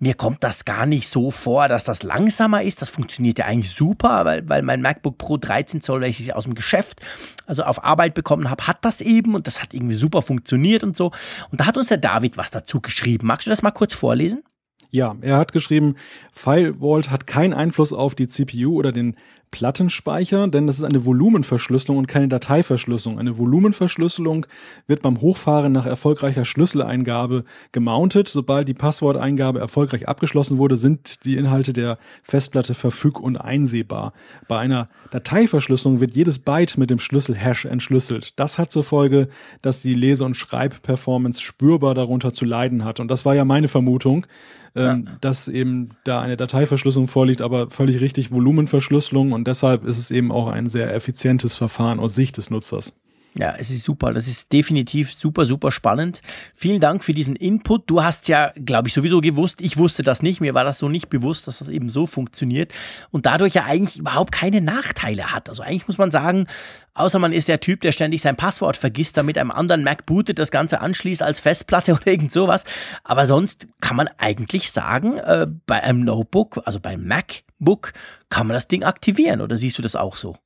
mir 0.00 0.14
kommt 0.14 0.42
das 0.42 0.64
gar 0.64 0.86
nicht 0.86 1.08
so 1.08 1.30
vor, 1.30 1.68
dass 1.68 1.84
das 1.84 2.02
langsamer 2.02 2.62
ist. 2.62 2.80
Das 2.80 2.88
funktioniert 2.88 3.38
ja 3.38 3.44
eigentlich 3.44 3.72
super, 3.72 4.24
weil, 4.24 4.48
weil 4.48 4.62
mein 4.62 4.80
MacBook 4.80 5.18
Pro 5.18 5.36
13 5.36 5.82
Zoll, 5.82 6.00
welches 6.00 6.26
ich 6.26 6.34
aus 6.34 6.44
dem 6.44 6.54
Geschäft, 6.54 7.00
also 7.46 7.62
auf 7.62 7.84
Arbeit 7.84 8.14
bekommen 8.14 8.48
habe, 8.48 8.66
hat 8.66 8.78
das 8.82 9.02
eben 9.02 9.34
und 9.34 9.46
das 9.46 9.62
hat 9.62 9.74
irgendwie 9.74 9.94
super 9.94 10.22
funktioniert 10.22 10.82
und 10.82 10.96
so. 10.96 11.12
Und 11.50 11.60
da 11.60 11.66
hat 11.66 11.76
uns 11.76 11.88
der 11.88 11.98
David 11.98 12.38
was 12.38 12.50
dazu 12.50 12.80
geschrieben. 12.80 13.26
Magst 13.26 13.46
du 13.46 13.50
das 13.50 13.62
mal 13.62 13.70
kurz 13.72 13.94
vorlesen? 13.94 14.42
Ja, 14.90 15.14
er 15.20 15.36
hat 15.36 15.52
geschrieben, 15.52 15.96
File 16.32 16.74
Vault 16.80 17.10
hat 17.10 17.26
keinen 17.26 17.54
Einfluss 17.54 17.92
auf 17.92 18.14
die 18.14 18.26
CPU 18.26 18.74
oder 18.74 18.92
den 18.92 19.16
Plattenspeicher, 19.50 20.48
denn 20.48 20.66
das 20.66 20.78
ist 20.78 20.84
eine 20.84 21.04
Volumenverschlüsselung 21.04 21.98
und 21.98 22.06
keine 22.06 22.28
Dateiverschlüsselung. 22.28 23.18
Eine 23.18 23.36
Volumenverschlüsselung 23.36 24.46
wird 24.86 25.02
beim 25.02 25.20
Hochfahren 25.20 25.72
nach 25.72 25.86
erfolgreicher 25.86 26.44
Schlüsseleingabe 26.44 27.44
gemountet. 27.72 28.28
Sobald 28.28 28.68
die 28.68 28.74
Passworteingabe 28.74 29.58
erfolgreich 29.58 30.08
abgeschlossen 30.08 30.58
wurde, 30.58 30.76
sind 30.76 31.24
die 31.24 31.36
Inhalte 31.36 31.72
der 31.72 31.98
Festplatte 32.22 32.74
verfüg- 32.74 33.20
und 33.20 33.36
einsehbar. 33.36 34.12
Bei 34.46 34.58
einer 34.58 34.88
Dateiverschlüsselung 35.10 36.00
wird 36.00 36.14
jedes 36.14 36.38
Byte 36.38 36.78
mit 36.78 36.90
dem 36.90 37.00
Schlüssel-Hash 37.00 37.64
entschlüsselt. 37.64 38.38
Das 38.38 38.58
hat 38.58 38.70
zur 38.70 38.84
Folge, 38.84 39.28
dass 39.62 39.82
die 39.82 39.94
Lese- 39.94 40.24
und 40.24 40.36
Schreibperformance 40.36 41.42
spürbar 41.42 41.94
darunter 41.94 42.32
zu 42.32 42.44
leiden 42.44 42.84
hat. 42.84 43.00
Und 43.00 43.10
das 43.10 43.24
war 43.24 43.34
ja 43.34 43.44
meine 43.44 43.68
Vermutung, 43.68 44.26
ähm, 44.74 45.04
ja. 45.06 45.16
dass 45.20 45.48
eben 45.48 45.90
da 46.04 46.20
eine 46.20 46.36
Dateiverschlüsselung 46.36 47.06
vorliegt, 47.08 47.40
aber 47.40 47.70
völlig 47.70 48.00
richtig 48.00 48.30
Volumenverschlüsselung 48.30 49.32
und 49.32 49.46
deshalb 49.46 49.84
ist 49.84 49.98
es 49.98 50.10
eben 50.10 50.32
auch 50.32 50.48
ein 50.48 50.68
sehr 50.68 50.94
effizientes 50.94 51.56
Verfahren 51.56 52.00
aus 52.00 52.14
Sicht 52.14 52.36
des 52.36 52.50
Nutzers. 52.50 52.94
Ja, 53.38 53.54
es 53.56 53.70
ist 53.70 53.84
super. 53.84 54.12
Das 54.12 54.26
ist 54.26 54.52
definitiv 54.52 55.14
super, 55.14 55.46
super 55.46 55.70
spannend. 55.70 56.20
Vielen 56.52 56.80
Dank 56.80 57.04
für 57.04 57.14
diesen 57.14 57.36
Input. 57.36 57.88
Du 57.88 58.02
hast 58.02 58.26
ja, 58.26 58.52
glaube 58.56 58.88
ich, 58.88 58.94
sowieso 58.94 59.20
gewusst. 59.20 59.60
Ich 59.60 59.76
wusste 59.76 60.02
das 60.02 60.20
nicht. 60.22 60.40
Mir 60.40 60.52
war 60.54 60.64
das 60.64 60.78
so 60.78 60.88
nicht 60.88 61.10
bewusst, 61.10 61.46
dass 61.46 61.60
das 61.60 61.68
eben 61.68 61.88
so 61.88 62.08
funktioniert 62.08 62.72
und 63.12 63.26
dadurch 63.26 63.54
ja 63.54 63.64
eigentlich 63.64 63.98
überhaupt 63.98 64.32
keine 64.32 64.60
Nachteile 64.60 65.32
hat. 65.32 65.48
Also 65.48 65.62
eigentlich 65.62 65.86
muss 65.86 65.98
man 65.98 66.10
sagen, 66.10 66.48
außer 66.94 67.20
man 67.20 67.32
ist 67.32 67.46
der 67.46 67.60
Typ, 67.60 67.82
der 67.82 67.92
ständig 67.92 68.20
sein 68.20 68.36
Passwort 68.36 68.76
vergisst, 68.76 69.16
damit 69.16 69.38
einem 69.38 69.52
anderen 69.52 69.84
Mac 69.84 70.06
bootet, 70.06 70.40
das 70.40 70.50
Ganze 70.50 70.80
anschließt 70.80 71.22
als 71.22 71.38
Festplatte 71.38 71.92
oder 71.94 72.08
irgend 72.08 72.32
sowas. 72.32 72.64
Aber 73.04 73.26
sonst 73.26 73.68
kann 73.80 73.96
man 73.96 74.08
eigentlich 74.18 74.72
sagen, 74.72 75.18
äh, 75.18 75.46
bei 75.66 75.80
einem 75.80 76.00
Notebook, 76.00 76.62
also 76.64 76.80
beim 76.80 77.06
MacBook, 77.06 77.92
kann 78.28 78.48
man 78.48 78.54
das 78.54 78.66
Ding 78.66 78.82
aktivieren. 78.82 79.40
Oder 79.40 79.56
siehst 79.56 79.78
du 79.78 79.82
das 79.82 79.94
auch 79.94 80.16
so? 80.16 80.36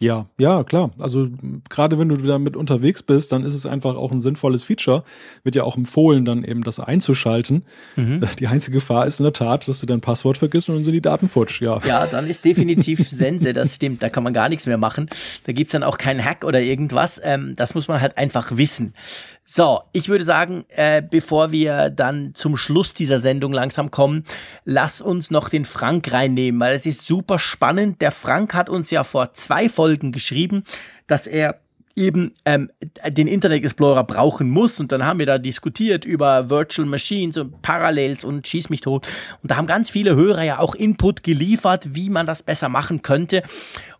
Ja, 0.00 0.26
ja, 0.38 0.64
klar. 0.64 0.92
Also 0.98 1.28
gerade 1.68 1.98
wenn 1.98 2.08
du 2.08 2.16
damit 2.16 2.56
unterwegs 2.56 3.02
bist, 3.02 3.32
dann 3.32 3.44
ist 3.44 3.52
es 3.52 3.66
einfach 3.66 3.96
auch 3.96 4.10
ein 4.10 4.20
sinnvolles 4.20 4.64
Feature. 4.64 5.04
Wird 5.42 5.56
ja 5.56 5.64
auch 5.64 5.76
empfohlen, 5.76 6.24
dann 6.24 6.42
eben 6.42 6.64
das 6.64 6.80
einzuschalten. 6.80 7.64
Mhm. 7.96 8.26
Die 8.38 8.46
einzige 8.46 8.78
Gefahr 8.78 9.06
ist 9.06 9.20
in 9.20 9.24
der 9.24 9.34
Tat, 9.34 9.68
dass 9.68 9.80
du 9.80 9.86
dein 9.86 10.00
Passwort 10.00 10.38
vergisst 10.38 10.70
und 10.70 10.76
dann 10.76 10.84
sind 10.84 10.94
die 10.94 11.02
Daten 11.02 11.28
futsch, 11.28 11.60
ja. 11.60 11.80
Ja, 11.84 12.06
dann 12.06 12.26
ist 12.26 12.46
definitiv 12.46 13.06
Sense, 13.10 13.52
das 13.52 13.74
stimmt. 13.74 14.02
Da 14.02 14.08
kann 14.08 14.24
man 14.24 14.32
gar 14.32 14.48
nichts 14.48 14.64
mehr 14.64 14.78
machen. 14.78 15.10
Da 15.44 15.52
gibt's 15.52 15.72
dann 15.72 15.82
auch 15.82 15.98
keinen 15.98 16.24
Hack 16.24 16.44
oder 16.44 16.62
irgendwas. 16.62 17.20
Ähm, 17.22 17.54
das 17.56 17.74
muss 17.74 17.86
man 17.86 18.00
halt 18.00 18.16
einfach 18.16 18.56
wissen. 18.56 18.94
So, 19.52 19.80
ich 19.90 20.08
würde 20.08 20.22
sagen, 20.22 20.64
äh, 20.68 21.02
bevor 21.02 21.50
wir 21.50 21.90
dann 21.90 22.36
zum 22.36 22.56
Schluss 22.56 22.94
dieser 22.94 23.18
Sendung 23.18 23.52
langsam 23.52 23.90
kommen, 23.90 24.22
lass 24.64 25.00
uns 25.00 25.32
noch 25.32 25.48
den 25.48 25.64
Frank 25.64 26.12
reinnehmen, 26.12 26.60
weil 26.60 26.76
es 26.76 26.86
ist 26.86 27.04
super 27.04 27.40
spannend. 27.40 28.00
Der 28.00 28.12
Frank 28.12 28.54
hat 28.54 28.70
uns 28.70 28.92
ja 28.92 29.02
vor 29.02 29.34
zwei 29.34 29.68
Folgen 29.68 30.12
geschrieben, 30.12 30.62
dass 31.08 31.26
er 31.26 31.58
eben 31.96 32.32
ähm, 32.44 32.70
den 33.04 33.26
Internet 33.26 33.64
Explorer 33.64 34.04
brauchen 34.04 34.48
muss. 34.48 34.78
Und 34.78 34.92
dann 34.92 35.04
haben 35.04 35.18
wir 35.18 35.26
da 35.26 35.38
diskutiert 35.38 36.04
über 36.04 36.48
Virtual 36.48 36.86
Machines 36.86 37.36
und 37.36 37.60
Parallels 37.60 38.22
und 38.22 38.46
Schieß 38.46 38.70
mich 38.70 38.82
tot. 38.82 39.08
Und 39.42 39.50
da 39.50 39.56
haben 39.56 39.66
ganz 39.66 39.90
viele 39.90 40.14
Hörer 40.14 40.44
ja 40.44 40.58
auch 40.60 40.76
Input 40.76 41.24
geliefert, 41.24 41.92
wie 41.96 42.08
man 42.08 42.24
das 42.24 42.44
besser 42.44 42.68
machen 42.68 43.02
könnte. 43.02 43.42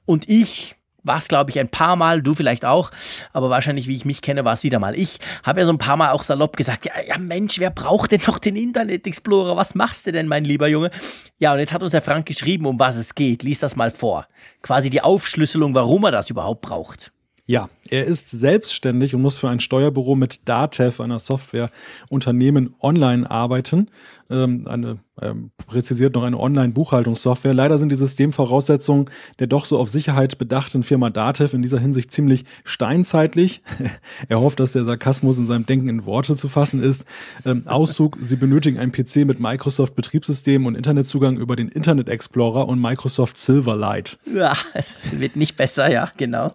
Und 0.06 0.28
ich 0.28 0.76
war 1.02 1.18
es, 1.18 1.28
glaube 1.28 1.50
ich, 1.50 1.58
ein 1.58 1.68
paar 1.68 1.96
Mal, 1.96 2.22
du 2.22 2.34
vielleicht 2.34 2.64
auch, 2.64 2.90
aber 3.32 3.50
wahrscheinlich, 3.50 3.86
wie 3.86 3.96
ich 3.96 4.04
mich 4.04 4.22
kenne, 4.22 4.44
war 4.44 4.54
es 4.54 4.62
wieder 4.62 4.78
mal 4.78 4.98
ich. 4.98 5.18
Habe 5.42 5.60
ja 5.60 5.66
so 5.66 5.72
ein 5.72 5.78
paar 5.78 5.96
Mal 5.96 6.12
auch 6.12 6.22
salopp 6.22 6.56
gesagt, 6.56 6.86
ja, 6.86 6.92
ja 7.06 7.18
Mensch, 7.18 7.58
wer 7.58 7.70
braucht 7.70 8.12
denn 8.12 8.22
noch 8.26 8.38
den 8.38 8.56
Internet 8.56 9.06
Explorer? 9.06 9.56
Was 9.56 9.74
machst 9.74 10.06
du 10.06 10.12
denn, 10.12 10.28
mein 10.28 10.44
lieber 10.44 10.68
Junge? 10.68 10.90
Ja, 11.38 11.52
und 11.52 11.58
jetzt 11.58 11.72
hat 11.72 11.82
uns 11.82 11.92
der 11.92 12.02
Frank 12.02 12.26
geschrieben, 12.26 12.66
um 12.66 12.78
was 12.78 12.96
es 12.96 13.14
geht. 13.14 13.42
Lies 13.42 13.60
das 13.60 13.76
mal 13.76 13.90
vor. 13.90 14.26
Quasi 14.62 14.90
die 14.90 15.02
Aufschlüsselung, 15.02 15.74
warum 15.74 16.04
er 16.04 16.10
das 16.10 16.30
überhaupt 16.30 16.62
braucht. 16.62 17.12
Ja, 17.50 17.68
er 17.88 18.06
ist 18.06 18.30
selbstständig 18.30 19.12
und 19.12 19.22
muss 19.22 19.38
für 19.38 19.48
ein 19.48 19.58
Steuerbüro 19.58 20.14
mit 20.14 20.48
Datev, 20.48 21.02
einer 21.02 21.18
Softwareunternehmen, 21.18 22.76
online 22.80 23.28
arbeiten. 23.28 23.90
Ähm, 24.30 24.68
eine, 24.68 25.00
ähm, 25.20 25.50
präzisiert 25.66 26.14
noch 26.14 26.22
eine 26.22 26.38
Online-Buchhaltungssoftware. 26.38 27.52
Leider 27.52 27.78
sind 27.78 27.90
die 27.90 27.96
Systemvoraussetzungen 27.96 29.10
der 29.40 29.48
doch 29.48 29.64
so 29.64 29.80
auf 29.80 29.90
Sicherheit 29.90 30.38
bedachten 30.38 30.84
Firma 30.84 31.10
Datev 31.10 31.52
in 31.52 31.60
dieser 31.60 31.80
Hinsicht 31.80 32.12
ziemlich 32.12 32.44
steinzeitlich. 32.62 33.62
er 34.28 34.38
hofft, 34.38 34.60
dass 34.60 34.70
der 34.70 34.84
Sarkasmus 34.84 35.38
in 35.38 35.48
seinem 35.48 35.66
Denken 35.66 35.88
in 35.88 36.04
Worte 36.06 36.36
zu 36.36 36.46
fassen 36.46 36.80
ist. 36.80 37.04
Ähm, 37.44 37.66
Auszug, 37.66 38.16
sie 38.20 38.36
benötigen 38.36 38.78
einen 38.78 38.92
PC 38.92 39.26
mit 39.26 39.40
Microsoft 39.40 39.96
Betriebssystem 39.96 40.66
und 40.66 40.76
Internetzugang 40.76 41.36
über 41.36 41.56
den 41.56 41.66
Internet 41.66 42.08
Explorer 42.08 42.68
und 42.68 42.80
Microsoft 42.80 43.38
Silverlight. 43.38 44.20
Ja, 44.32 44.52
es 44.72 45.00
wird 45.18 45.34
nicht 45.34 45.56
besser, 45.56 45.90
ja, 45.90 46.12
genau. 46.16 46.54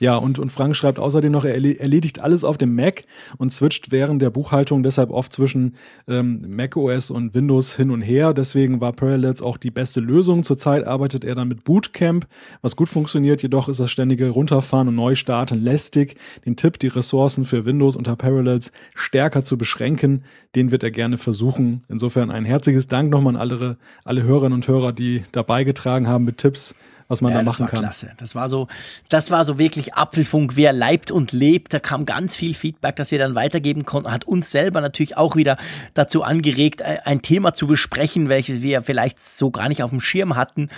Ja, 0.00 0.16
und, 0.16 0.38
und 0.38 0.50
Frank 0.50 0.76
schreibt 0.76 0.98
außerdem 0.98 1.32
noch, 1.32 1.44
er 1.44 1.54
erledigt 1.54 2.20
alles 2.20 2.44
auf 2.44 2.56
dem 2.56 2.74
Mac 2.74 3.04
und 3.36 3.52
switcht 3.52 3.90
während 3.90 4.22
der 4.22 4.30
Buchhaltung 4.30 4.82
deshalb 4.82 5.10
oft 5.10 5.32
zwischen 5.32 5.74
ähm, 6.06 6.44
Mac 6.48 6.76
OS 6.76 7.10
und 7.10 7.34
Windows 7.34 7.74
hin 7.74 7.90
und 7.90 8.02
her. 8.02 8.32
Deswegen 8.32 8.80
war 8.80 8.92
Parallels 8.92 9.42
auch 9.42 9.56
die 9.56 9.70
beste 9.70 10.00
Lösung. 10.00 10.44
Zurzeit 10.44 10.86
arbeitet 10.86 11.24
er 11.24 11.34
dann 11.34 11.48
mit 11.48 11.64
Bootcamp, 11.64 12.26
was 12.62 12.76
gut 12.76 12.88
funktioniert. 12.88 13.42
Jedoch 13.42 13.68
ist 13.68 13.80
das 13.80 13.90
ständige 13.90 14.28
Runterfahren 14.30 14.88
und 14.88 14.94
Neustarten 14.94 15.62
lästig. 15.62 16.16
Den 16.46 16.56
Tipp, 16.56 16.78
die 16.78 16.88
Ressourcen 16.88 17.44
für 17.44 17.64
Windows 17.64 17.96
unter 17.96 18.14
Parallels 18.14 18.72
stärker 18.94 19.42
zu 19.42 19.58
beschränken, 19.58 20.22
den 20.54 20.70
wird 20.70 20.84
er 20.84 20.92
gerne 20.92 21.16
versuchen. 21.16 21.82
Insofern 21.88 22.30
ein 22.30 22.44
herzliches 22.44 22.86
Dank 22.86 23.10
nochmal 23.10 23.34
an 23.34 23.40
alle, 23.40 23.78
alle 24.04 24.22
Hörerinnen 24.22 24.54
und 24.54 24.68
Hörer, 24.68 24.92
die 24.92 25.24
da 25.32 25.42
beigetragen 25.42 26.06
haben 26.06 26.24
mit 26.24 26.38
Tipps 26.38 26.74
was 27.08 27.22
man 27.22 27.32
ja, 27.32 27.38
da 27.38 27.44
machen 27.44 27.52
das 27.52 27.60
war 27.60 27.68
kann. 27.68 27.80
Klasse. 27.80 28.10
Das 28.18 28.34
war 28.34 28.48
so, 28.48 28.68
das 29.08 29.30
war 29.30 29.44
so 29.44 29.58
wirklich 29.58 29.94
Apfelfunk, 29.94 30.56
wer 30.56 30.72
leibt 30.72 31.10
und 31.10 31.32
lebt. 31.32 31.72
Da 31.72 31.80
kam 31.80 32.06
ganz 32.06 32.36
viel 32.36 32.54
Feedback, 32.54 32.96
das 32.96 33.10
wir 33.10 33.18
dann 33.18 33.34
weitergeben 33.34 33.84
konnten. 33.84 34.12
Hat 34.12 34.24
uns 34.24 34.50
selber 34.50 34.80
natürlich 34.80 35.16
auch 35.16 35.34
wieder 35.34 35.56
dazu 35.94 36.22
angeregt, 36.22 36.82
ein 36.82 37.22
Thema 37.22 37.54
zu 37.54 37.66
besprechen, 37.66 38.28
welches 38.28 38.62
wir 38.62 38.82
vielleicht 38.82 39.24
so 39.24 39.50
gar 39.50 39.68
nicht 39.68 39.82
auf 39.82 39.90
dem 39.90 40.00
Schirm 40.00 40.36
hatten 40.36 40.68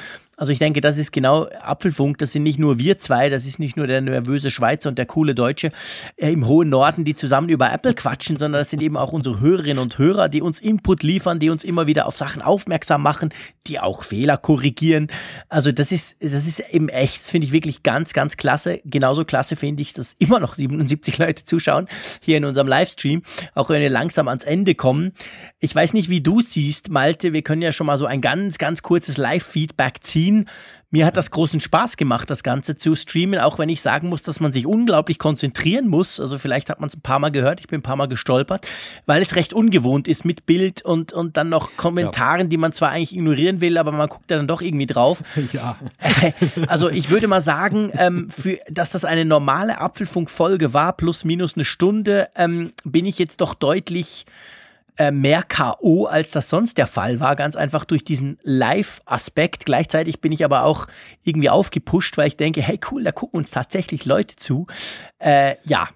also 0.41 0.55
ich 0.55 0.59
denke, 0.59 0.81
das 0.81 0.97
ist 0.97 1.13
genau 1.13 1.49
Apfelfunk. 1.61 2.17
Das 2.17 2.33
sind 2.33 2.45
nicht 2.45 2.59
nur 2.59 2.79
wir 2.79 2.99
zwei, 2.99 3.29
das 3.29 3.45
ist 3.45 3.59
nicht 3.59 3.77
nur 3.77 3.87
der 3.87 4.01
nervöse 4.01 4.51
Schweizer 4.51 4.89
und 4.89 4.97
der 4.97 5.05
coole 5.05 5.35
Deutsche 5.35 5.71
äh, 6.17 6.33
im 6.33 6.47
hohen 6.47 6.71
Norden, 6.71 7.05
die 7.05 7.15
zusammen 7.15 7.51
über 7.51 7.71
Apple 7.71 7.93
quatschen, 7.93 8.39
sondern 8.39 8.63
das 8.63 8.71
sind 8.71 8.81
eben 8.81 8.97
auch 8.97 9.13
unsere 9.13 9.41
Hörerinnen 9.41 9.79
und 9.79 9.99
Hörer, 9.99 10.31
die 10.31 10.41
uns 10.41 10.59
Input 10.59 11.03
liefern, 11.03 11.41
die 11.41 11.51
uns 11.51 11.63
immer 11.63 11.87
wieder 11.87 12.07
auf 12.07 12.17
Sachen 12.17 12.41
aufmerksam 12.41 13.03
machen, 13.03 13.35
die 13.67 13.81
auch 13.81 14.03
Fehler 14.03 14.39
korrigieren. 14.39 15.09
Also 15.51 15.73
das 15.73 15.93
ist, 15.93 16.17
das 16.21 16.47
ist 16.47 16.61
eben 16.71 16.89
echt, 16.89 17.21
finde 17.21 17.47
ich 17.47 17.53
wirklich 17.53 17.83
ganz, 17.83 18.15
ganz 18.15 18.39
klasse. 18.39 18.81
Genauso 18.87 19.27
klasse 19.27 19.57
finde 19.57 19.83
ich, 19.83 19.93
dass 19.93 20.17
immer 20.19 20.41
noch 20.41 20.55
77 20.55 21.19
Leute 21.19 21.45
zuschauen 21.45 21.87
hier 22.23 22.39
in 22.39 22.47
unserem 22.47 22.67
Livestream, 22.67 23.21
auch 23.55 23.69
wenn 23.69 23.83
wir 23.83 23.91
langsam 23.91 24.27
ans 24.27 24.45
Ende 24.45 24.75
kommen. 24.75 25.13
Ich 25.59 25.75
weiß 25.75 25.93
nicht, 25.93 26.09
wie 26.09 26.23
du 26.23 26.41
siehst, 26.41 26.89
Malte, 26.89 27.35
wir 27.35 27.43
können 27.43 27.61
ja 27.61 27.73
schon 27.73 27.87
mal 27.87 27.99
so 27.99 28.07
ein 28.07 28.23
ganz, 28.23 28.57
ganz 28.57 28.81
kurzes 28.81 29.19
Live-Feedback 29.19 29.99
ziehen 30.01 30.30
Berlin. 30.31 30.47
Mir 30.93 31.07
hat 31.07 31.17
das 31.17 31.31
großen 31.31 31.61
Spaß 31.61 31.97
gemacht, 31.97 32.29
das 32.31 32.43
Ganze 32.43 32.77
zu 32.77 32.97
streamen, 32.97 33.39
auch 33.39 33.61
wenn 33.61 33.69
ich 33.69 33.81
sagen 33.81 34.09
muss, 34.09 34.25
dass 34.25 34.41
man 34.41 34.51
sich 34.51 34.67
unglaublich 34.67 35.21
konzentrieren 35.21 35.87
muss. 35.87 36.19
Also 36.19 36.37
vielleicht 36.37 36.69
hat 36.69 36.81
man 36.81 36.89
es 36.89 36.97
ein 36.97 37.01
paar 37.01 37.21
Mal 37.21 37.31
gehört, 37.31 37.61
ich 37.61 37.69
bin 37.69 37.79
ein 37.79 37.83
paar 37.85 37.95
Mal 37.95 38.09
gestolpert, 38.09 38.67
weil 39.07 39.23
es 39.23 39.37
recht 39.37 39.53
ungewohnt 39.53 40.09
ist 40.09 40.25
mit 40.25 40.47
Bild 40.47 40.83
und, 40.83 41.13
und 41.13 41.37
dann 41.37 41.49
noch 41.49 41.77
Kommentaren, 41.77 42.41
ja. 42.41 42.47
die 42.49 42.57
man 42.57 42.73
zwar 42.73 42.91
eigentlich 42.91 43.15
ignorieren 43.15 43.61
will, 43.61 43.79
aber 43.79 43.93
man 43.93 44.09
guckt 44.09 44.33
da 44.33 44.37
dann 44.37 44.49
doch 44.49 44.63
irgendwie 44.63 44.87
drauf. 44.87 45.23
Ja. 45.53 45.77
Also 46.69 46.89
ich 46.91 47.11
würde 47.11 47.27
mal 47.27 47.41
sagen, 47.41 47.91
ähm, 47.95 48.31
für, 48.31 48.59
dass 48.71 48.91
das 48.91 49.05
eine 49.05 49.25
normale 49.25 49.81
Apfelfunk-Folge 49.81 50.75
war, 50.75 50.93
plus 50.93 51.25
minus 51.25 51.55
eine 51.55 51.65
Stunde, 51.65 52.29
ähm, 52.37 52.73
bin 52.85 53.05
ich 53.05 53.19
jetzt 53.19 53.41
doch 53.41 53.55
deutlich 53.55 54.27
äh, 55.01 55.11
mehr 55.13 55.43
K.O., 55.43 56.05
als 56.05 56.31
das 56.31 56.51
sonst 56.51 56.77
der 56.77 56.87
Fall 56.87 57.21
war, 57.21 57.35
ganz 57.35 57.57
einfach 57.57 57.87
durch 57.87 58.05
diesen 58.05 58.39
Live-Aspekt. 58.43 59.65
Gleichzeitig 59.65 60.21
bin 60.21 60.31
ich 60.31 60.45
aber 60.45 60.65
auch 60.65 60.89
irgendwie 61.25 61.49
aufgepusht, 61.49 62.19
weil 62.19 62.29
ich 62.29 62.37
denke, 62.37 62.61
hey 62.61 62.79
cool, 62.91 63.03
da 63.03 63.11
gucken 63.11 63.39
uns 63.39 63.51
tatsächlich 63.51 64.05
Leute 64.05 64.37
zu. 64.37 64.67
Äh, 65.19 65.57
ja, 65.65 65.89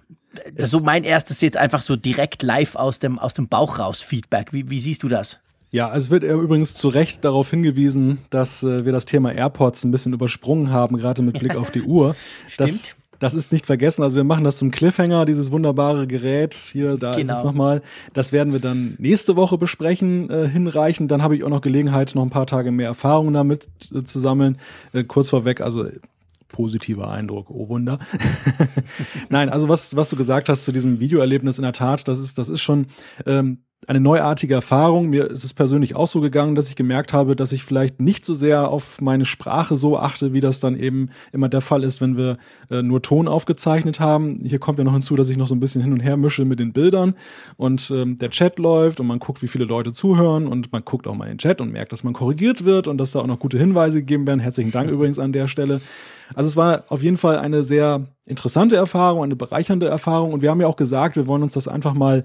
das 0.55 0.65
ist 0.65 0.71
so 0.71 0.79
mein 0.79 1.03
erstes 1.03 1.41
jetzt 1.41 1.55
einfach 1.55 1.83
so 1.83 1.95
direkt 1.95 2.41
live 2.41 2.75
aus 2.75 2.97
dem, 2.97 3.19
aus 3.19 3.35
dem 3.35 3.47
Bauch 3.47 3.77
raus 3.77 4.01
Feedback. 4.01 4.51
Wie, 4.53 4.71
wie 4.71 4.79
siehst 4.79 5.03
du 5.03 5.07
das? 5.07 5.39
Ja, 5.69 5.95
es 5.95 6.09
wird 6.09 6.23
übrigens 6.23 6.73
zu 6.73 6.87
Recht 6.87 7.23
darauf 7.23 7.51
hingewiesen, 7.51 8.17
dass 8.31 8.63
äh, 8.63 8.85
wir 8.85 8.91
das 8.91 9.05
Thema 9.05 9.33
AirPods 9.33 9.83
ein 9.83 9.91
bisschen 9.91 10.13
übersprungen 10.13 10.71
haben, 10.71 10.97
gerade 10.97 11.21
mit 11.21 11.37
Blick 11.37 11.55
auf 11.55 11.69
die 11.69 11.83
Uhr. 11.83 12.15
Stimmt. 12.47 12.69
Das 12.69 12.95
das 13.19 13.33
ist 13.33 13.51
nicht 13.51 13.65
vergessen. 13.65 14.03
Also 14.03 14.17
wir 14.17 14.23
machen 14.23 14.43
das 14.43 14.57
zum 14.57 14.71
Cliffhanger, 14.71 15.25
dieses 15.25 15.51
wunderbare 15.51 16.07
Gerät. 16.07 16.53
Hier, 16.53 16.97
da 16.97 17.11
genau. 17.11 17.21
ist 17.21 17.21
es 17.21 17.27
genau. 17.27 17.43
nochmal. 17.43 17.81
Das 18.13 18.31
werden 18.31 18.53
wir 18.53 18.59
dann 18.59 18.95
nächste 18.97 19.35
Woche 19.35 19.57
besprechen, 19.57 20.29
äh, 20.29 20.47
hinreichen. 20.47 21.07
Dann 21.07 21.21
habe 21.21 21.35
ich 21.35 21.43
auch 21.43 21.49
noch 21.49 21.61
Gelegenheit, 21.61 22.13
noch 22.15 22.23
ein 22.23 22.29
paar 22.29 22.47
Tage 22.47 22.71
mehr 22.71 22.87
Erfahrung 22.87 23.33
damit 23.33 23.69
äh, 23.93 24.03
zu 24.03 24.19
sammeln. 24.19 24.57
Äh, 24.93 25.03
kurz 25.03 25.29
vorweg, 25.29 25.61
also 25.61 25.85
positiver 26.47 27.09
Eindruck, 27.09 27.49
oh 27.49 27.67
Wunder. 27.69 27.99
Nein, 29.29 29.49
also 29.49 29.67
was, 29.67 29.95
was 29.95 30.09
du 30.09 30.15
gesagt 30.15 30.47
hast 30.47 30.63
zu 30.63 30.71
diesem 30.71 30.99
Videoerlebnis 30.99 31.57
in 31.57 31.63
der 31.63 31.73
Tat, 31.73 32.07
das 32.07 32.19
ist, 32.19 32.37
das 32.37 32.49
ist 32.49 32.61
schon 32.61 32.87
ähm, 33.25 33.59
eine 33.87 33.99
neuartige 33.99 34.53
Erfahrung. 34.53 35.09
Mir 35.09 35.29
ist 35.29 35.43
es 35.43 35.53
persönlich 35.53 35.95
auch 35.95 36.07
so 36.07 36.21
gegangen, 36.21 36.55
dass 36.55 36.69
ich 36.69 36.75
gemerkt 36.75 37.13
habe, 37.13 37.35
dass 37.35 37.51
ich 37.51 37.63
vielleicht 37.63 37.99
nicht 37.99 38.25
so 38.25 38.33
sehr 38.33 38.69
auf 38.69 39.01
meine 39.01 39.25
Sprache 39.25 39.75
so 39.75 39.97
achte, 39.97 40.33
wie 40.33 40.39
das 40.39 40.59
dann 40.59 40.75
eben 40.75 41.09
immer 41.31 41.49
der 41.49 41.61
Fall 41.61 41.83
ist, 41.83 42.01
wenn 42.01 42.17
wir 42.17 42.37
äh, 42.71 42.81
nur 42.81 43.01
Ton 43.01 43.27
aufgezeichnet 43.27 43.99
haben. 43.99 44.39
Hier 44.43 44.59
kommt 44.59 44.77
ja 44.77 44.83
noch 44.83 44.93
hinzu, 44.93 45.15
dass 45.15 45.29
ich 45.29 45.37
noch 45.37 45.47
so 45.47 45.55
ein 45.55 45.59
bisschen 45.59 45.81
hin 45.81 45.93
und 45.93 45.99
her 45.99 46.17
mische 46.17 46.45
mit 46.45 46.59
den 46.59 46.73
Bildern 46.73 47.15
und 47.57 47.91
ähm, 47.91 48.17
der 48.17 48.29
Chat 48.29 48.59
läuft 48.59 48.99
und 48.99 49.07
man 49.07 49.19
guckt, 49.19 49.41
wie 49.41 49.47
viele 49.47 49.65
Leute 49.65 49.93
zuhören 49.93 50.47
und 50.47 50.71
man 50.71 50.83
guckt 50.83 51.07
auch 51.07 51.15
mal 51.15 51.25
in 51.25 51.33
den 51.33 51.37
Chat 51.39 51.61
und 51.61 51.71
merkt, 51.71 51.91
dass 51.91 52.03
man 52.03 52.13
korrigiert 52.13 52.65
wird 52.65 52.87
und 52.87 52.97
dass 52.97 53.11
da 53.11 53.19
auch 53.19 53.27
noch 53.27 53.39
gute 53.39 53.57
Hinweise 53.57 53.99
gegeben 53.99 54.25
werden. 54.27 54.39
Herzlichen 54.39 54.71
Dank 54.71 54.89
übrigens 54.95 55.19
an 55.19 55.31
der 55.31 55.47
Stelle. 55.47 55.81
Also 56.33 56.47
es 56.47 56.57
war 56.57 56.85
auf 56.89 57.03
jeden 57.03 57.17
Fall 57.17 57.37
eine 57.37 57.63
sehr 57.63 58.07
interessante 58.25 58.75
Erfahrung, 58.75 59.23
eine 59.23 59.35
bereichernde 59.35 59.87
Erfahrung 59.87 60.33
und 60.33 60.41
wir 60.41 60.49
haben 60.49 60.61
ja 60.61 60.67
auch 60.67 60.75
gesagt, 60.75 61.15
wir 61.15 61.27
wollen 61.27 61.43
uns 61.43 61.53
das 61.53 61.67
einfach 61.67 61.93
mal 61.93 62.23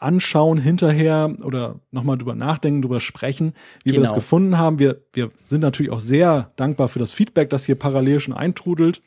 anschauen 0.00 0.58
hinterher 0.58 1.34
oder 1.44 1.80
nochmal 1.90 2.18
drüber 2.18 2.34
nachdenken, 2.34 2.82
drüber 2.82 3.00
sprechen, 3.00 3.52
wie 3.84 3.90
genau. 3.90 3.96
wir 3.96 4.00
das 4.00 4.10
genau. 4.10 4.20
gefunden 4.20 4.58
haben. 4.58 4.78
Wir, 4.78 5.02
wir 5.12 5.30
sind 5.46 5.60
natürlich 5.60 5.92
auch 5.92 6.00
sehr 6.00 6.52
dankbar 6.56 6.88
für 6.88 6.98
das 6.98 7.12
Feedback, 7.12 7.50
das 7.50 7.64
hier 7.64 7.76
parallel 7.76 8.20
schon 8.20 8.34
eintrudelt. 8.34 9.02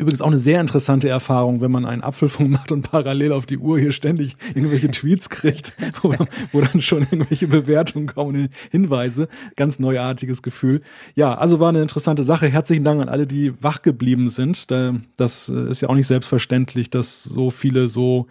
Übrigens 0.00 0.20
auch 0.20 0.28
eine 0.28 0.38
sehr 0.38 0.60
interessante 0.60 1.08
Erfahrung, 1.08 1.60
wenn 1.60 1.72
man 1.72 1.84
einen 1.84 2.04
Apfelfunk 2.04 2.50
macht 2.52 2.70
und 2.70 2.82
parallel 2.82 3.32
auf 3.32 3.46
die 3.46 3.58
Uhr 3.58 3.80
hier 3.80 3.90
ständig 3.90 4.36
irgendwelche 4.54 4.90
Tweets 4.92 5.28
kriegt, 5.28 5.74
wo, 6.02 6.14
wo 6.52 6.60
dann 6.60 6.80
schon 6.80 7.00
irgendwelche 7.00 7.48
Bewertungen 7.48 8.06
kommen, 8.06 8.50
Hinweise. 8.70 9.26
Ganz 9.56 9.80
neuartiges 9.80 10.42
Gefühl. 10.42 10.82
Ja, 11.16 11.34
also 11.34 11.58
war 11.58 11.70
eine 11.70 11.82
interessante 11.82 12.22
Sache. 12.22 12.46
Herzlichen 12.46 12.84
Dank 12.84 13.02
an 13.02 13.08
alle, 13.08 13.26
die 13.26 13.60
wach 13.60 13.82
geblieben 13.82 14.30
sind. 14.30 14.70
Das 15.16 15.48
äh, 15.48 15.68
ist 15.68 15.80
ja 15.80 15.88
auch 15.88 15.96
nicht 15.96 16.06
selbstverständlich, 16.06 16.90
dass 16.90 17.24
so 17.24 17.50
viele 17.50 17.88
so 17.88 18.28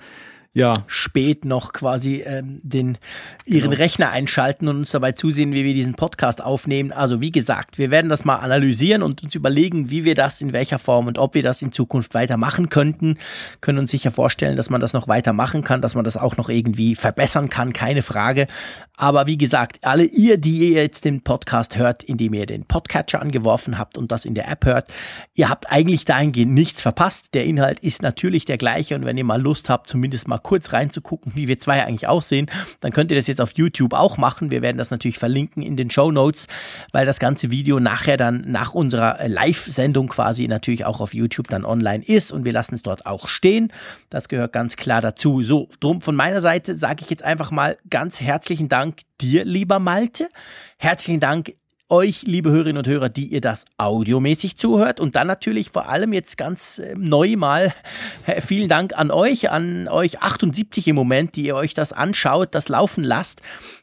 ja. 0.57 0.73
spät 0.87 1.45
noch 1.45 1.71
quasi 1.71 2.23
ähm, 2.25 2.59
den, 2.63 2.97
ihren 3.45 3.69
genau. 3.69 3.81
Rechner 3.81 4.09
einschalten 4.09 4.67
und 4.67 4.77
uns 4.77 4.91
dabei 4.91 5.11
zusehen, 5.11 5.53
wie 5.53 5.63
wir 5.63 5.73
diesen 5.75 5.93
Podcast 5.93 6.43
aufnehmen. 6.43 6.91
Also 6.91 7.21
wie 7.21 7.31
gesagt, 7.31 7.77
wir 7.77 7.91
werden 7.91 8.09
das 8.09 8.25
mal 8.25 8.37
analysieren 8.37 9.03
und 9.03 9.21
uns 9.21 9.35
überlegen, 9.35 9.91
wie 9.91 10.03
wir 10.03 10.15
das 10.15 10.41
in 10.41 10.53
welcher 10.53 10.79
Form 10.79 11.05
und 11.05 11.19
ob 11.19 11.35
wir 11.35 11.43
das 11.43 11.61
in 11.61 11.71
Zukunft 11.71 12.15
weitermachen 12.15 12.69
könnten. 12.69 13.19
Können 13.61 13.77
uns 13.77 13.91
sicher 13.91 14.11
vorstellen, 14.11 14.57
dass 14.57 14.71
man 14.71 14.81
das 14.81 14.93
noch 14.93 15.07
weitermachen 15.07 15.63
kann, 15.63 15.81
dass 15.81 15.93
man 15.93 16.03
das 16.03 16.17
auch 16.17 16.37
noch 16.37 16.49
irgendwie 16.49 16.95
verbessern 16.95 17.49
kann, 17.49 17.71
keine 17.71 18.01
Frage. 18.01 18.47
Aber 18.95 19.27
wie 19.27 19.37
gesagt, 19.37 19.77
alle 19.83 20.05
ihr, 20.05 20.37
die 20.37 20.71
ihr 20.71 20.81
jetzt 20.81 21.05
den 21.05 21.21
Podcast 21.21 21.77
hört, 21.77 22.03
indem 22.03 22.33
ihr 22.33 22.47
den 22.47 22.65
Podcatcher 22.65 23.21
angeworfen 23.21 23.77
habt 23.77 23.95
und 23.95 24.11
das 24.11 24.25
in 24.25 24.33
der 24.33 24.49
App 24.49 24.65
hört, 24.65 24.91
ihr 25.35 25.49
habt 25.49 25.71
eigentlich 25.71 26.03
dahingehend 26.05 26.53
nichts 26.53 26.81
verpasst. 26.81 27.35
Der 27.35 27.45
Inhalt 27.45 27.79
ist 27.81 28.01
natürlich 28.01 28.45
der 28.45 28.57
gleiche 28.57 28.95
und 28.95 29.05
wenn 29.05 29.17
ihr 29.17 29.23
mal 29.23 29.39
Lust 29.39 29.69
habt, 29.69 29.87
zumindest 29.87 30.27
mal 30.27 30.39
kurz 30.47 30.71
reinzugucken, 30.71 31.33
wie 31.35 31.49
wir 31.49 31.59
zwei 31.59 31.83
eigentlich 31.83 32.07
aussehen, 32.07 32.49
dann 32.79 32.93
könnt 32.93 33.11
ihr 33.11 33.17
das 33.17 33.27
jetzt 33.27 33.41
auf 33.41 33.51
YouTube 33.55 33.93
auch 33.93 34.17
machen. 34.17 34.49
Wir 34.49 34.61
werden 34.61 34.77
das 34.77 34.91
natürlich 34.91 35.19
verlinken 35.19 35.61
in 35.61 35.75
den 35.75 35.91
Show 35.91 36.09
Notes, 36.09 36.47
weil 36.93 37.05
das 37.05 37.19
ganze 37.19 37.51
Video 37.51 37.81
nachher 37.81 38.15
dann 38.15 38.45
nach 38.47 38.73
unserer 38.73 39.19
äh, 39.19 39.27
Live-Sendung 39.27 40.07
quasi 40.07 40.47
natürlich 40.47 40.85
auch 40.85 41.01
auf 41.01 41.13
YouTube 41.13 41.49
dann 41.49 41.65
online 41.65 42.03
ist 42.03 42.31
und 42.31 42.45
wir 42.45 42.53
lassen 42.53 42.75
es 42.75 42.81
dort 42.81 43.05
auch 43.05 43.27
stehen. 43.27 43.73
Das 44.09 44.29
gehört 44.29 44.53
ganz 44.53 44.77
klar 44.77 45.01
dazu. 45.01 45.41
So, 45.41 45.67
drum 45.81 46.01
von 46.01 46.15
meiner 46.15 46.39
Seite 46.39 46.75
sage 46.75 47.01
ich 47.01 47.09
jetzt 47.09 47.23
einfach 47.23 47.51
mal 47.51 47.77
ganz 47.89 48.21
herzlichen 48.21 48.69
Dank 48.69 49.01
dir, 49.19 49.43
lieber 49.43 49.79
Malte. 49.79 50.29
Herzlichen 50.77 51.19
Dank 51.19 51.53
euch, 51.89 52.23
liebe 52.23 52.51
Hörerinnen 52.51 52.79
und 52.79 52.87
Hörer, 52.87 53.09
die 53.09 53.27
ihr 53.27 53.41
das 53.41 53.65
audiomäßig 53.77 54.57
zuhört. 54.57 54.99
Und 54.99 55.15
dann 55.15 55.27
natürlich 55.27 55.71
vor 55.71 55.89
allem 55.89 56.13
jetzt 56.13 56.37
ganz 56.37 56.79
äh, 56.79 56.95
neu 56.97 57.35
mal 57.37 57.73
äh, 58.25 58.41
vielen 58.41 58.67
Dank 58.67 58.97
an 58.97 59.11
euch, 59.11 59.49
an 59.49 59.87
euch 59.87 60.21
78 60.21 60.87
im 60.87 60.95
Moment, 60.95 61.35
die 61.35 61.45
ihr 61.45 61.55
euch 61.55 61.73
das 61.73 61.93
anschaut, 61.93 62.53
das 62.55 62.69
laufen 62.69 63.03
lasst. 63.03 63.41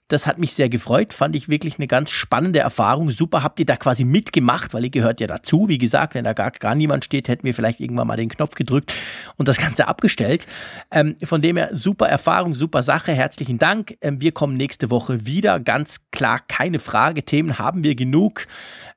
Das 0.09 0.27
hat 0.27 0.39
mich 0.39 0.53
sehr 0.53 0.69
gefreut, 0.69 1.15
fand 1.15 1.35
ich 1.35 1.49
wirklich 1.49 1.79
eine 1.79 1.87
ganz 1.87 2.11
spannende 2.11 2.59
Erfahrung. 2.59 3.11
Super, 3.11 3.43
habt 3.43 3.59
ihr 3.59 3.65
da 3.65 3.77
quasi 3.77 4.05
mitgemacht, 4.05 4.75
weil 4.75 4.85
ihr 4.85 4.91
gehört 4.91 5.19
ja 5.21 5.27
dazu. 5.27 5.69
Wie 5.69 5.79
gesagt, 5.79 6.15
wenn 6.15 6.25
da 6.25 6.35
gar, 6.35 6.51
gar 6.51 6.75
niemand 6.75 7.07
steht, 7.07 7.29
hätten 7.29 7.45
wir 7.45 7.55
vielleicht 7.55 7.81
irgendwann 7.81 8.07
mal 8.07 8.17
den 8.17 8.29
Knopf 8.29 8.55
gedrückt 8.55 8.93
und 9.37 9.49
das 9.49 9.57
Ganze 9.57 9.89
abgestellt. 9.89 10.47
Ähm, 10.91 11.17
von 11.25 11.41
dem 11.41 11.57
her, 11.57 11.71
super 11.73 12.07
Erfahrung, 12.07 12.53
super 12.53 12.83
Sache. 12.83 13.13
Herzlichen 13.13 13.59
Dank. 13.59 13.97
Ähm, 14.03 14.21
wir 14.21 14.33
kommen 14.33 14.59
nächste 14.59 14.91
Woche 14.91 15.25
wieder. 15.25 15.59
Ganz 15.59 16.03
klar, 16.11 16.41
keine 16.49 16.81
Frage. 16.81 17.23
Themen 17.23 17.59
haben 17.59 17.83
wir 17.83 17.95
genug. 17.95 18.47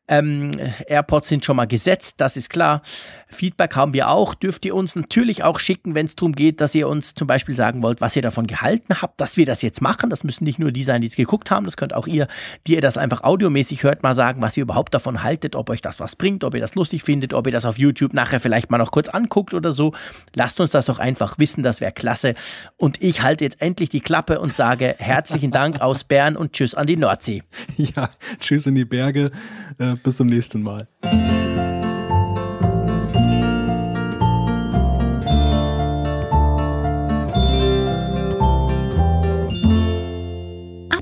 Ähm, 0.10 0.52
AirPods 0.88 1.30
sind 1.30 1.44
schon 1.44 1.58
mal 1.58 1.68
gesetzt, 1.68 2.22
das 2.22 2.38
ist 2.38 2.50
klar. 2.50 2.82
Feedback 3.30 3.76
haben 3.76 3.94
wir 3.94 4.10
auch. 4.10 4.34
Dürft 4.34 4.66
ihr 4.66 4.76
uns 4.76 4.96
natürlich 4.96 5.44
auch 5.44 5.60
schicken, 5.60 5.96
wenn 5.96 6.06
es 6.06 6.16
darum 6.16 6.34
geht, 6.34 6.62
dass 6.62 6.74
ihr 6.76 6.88
uns 6.88 7.14
zum 7.14 7.28
Beispiel 7.28 7.56
sagen 7.56 7.84
wollt, 7.84 8.02
was 8.02 8.16
ihr 8.16 8.22
davon 8.22 8.48
gehalten 8.48 9.02
habt, 9.02 9.20
dass 9.20 9.38
wir 9.38 9.46
das 9.46 9.62
jetzt 9.62 9.82
machen. 9.82 10.10
Das 10.10 10.24
müssen 10.24 10.44
nicht 10.44 10.60
nur 10.60 10.72
die 10.72 10.84
sein, 10.84 11.02
die 11.02 11.08
es 11.08 11.16
geguckt 11.16 11.52
haben. 11.52 11.66
Das 11.66 11.78
könnt 11.78 11.94
auch 11.94 12.08
ihr, 12.08 12.28
die 12.66 12.76
ihr 12.76 12.82
das 12.82 12.98
einfach 12.98 13.24
audiomäßig 13.24 13.84
hört, 13.84 14.04
mal 14.04 14.14
sagen, 14.16 14.42
was 14.42 14.58
ihr 14.58 14.64
überhaupt 14.64 14.94
davon 14.94 15.24
haltet, 15.24 15.56
ob 15.56 15.70
euch 15.70 15.82
das 15.82 16.00
was 16.00 16.16
bringt, 16.16 16.44
ob 16.44 16.54
ihr 16.54 16.62
das 16.62 16.76
lustig 16.76 17.04
findet, 17.04 17.34
ob 17.34 17.48
ihr 17.48 17.54
das 17.54 17.66
auf 17.66 17.78
YouTube 17.78 18.14
nachher 18.14 18.40
vielleicht 18.40 18.72
mal 18.72 18.78
noch 18.78 18.92
kurz 18.92 19.10
anguckt 19.10 19.54
oder 19.54 19.72
so. 19.72 19.94
Lasst 20.36 20.60
uns 20.60 20.72
das 20.72 20.86
doch 20.86 21.00
einfach 21.00 21.38
wissen, 21.40 21.64
das 21.64 21.82
wäre 21.82 21.92
klasse. 21.92 22.36
Und 22.78 23.02
ich 23.02 23.22
halte 23.22 23.44
jetzt 23.44 23.62
endlich 23.62 23.90
die 23.90 24.02
Klappe 24.02 24.40
und 24.40 24.56
sage 24.56 24.96
herzlichen 24.98 25.52
Dank 25.52 25.82
aus 25.82 26.04
Bern 26.04 26.36
und 26.36 26.54
tschüss 26.54 26.74
an 26.74 26.88
die 26.88 26.98
Nordsee. 26.98 27.44
Ja, 27.78 28.10
tschüss 28.40 28.66
in 28.66 28.76
die 28.76 28.86
Berge. 28.86 29.32
Äh, 29.78 29.96
bis 30.04 30.18
zum 30.18 30.28
nächsten 30.28 30.64
Mal. 30.64 30.88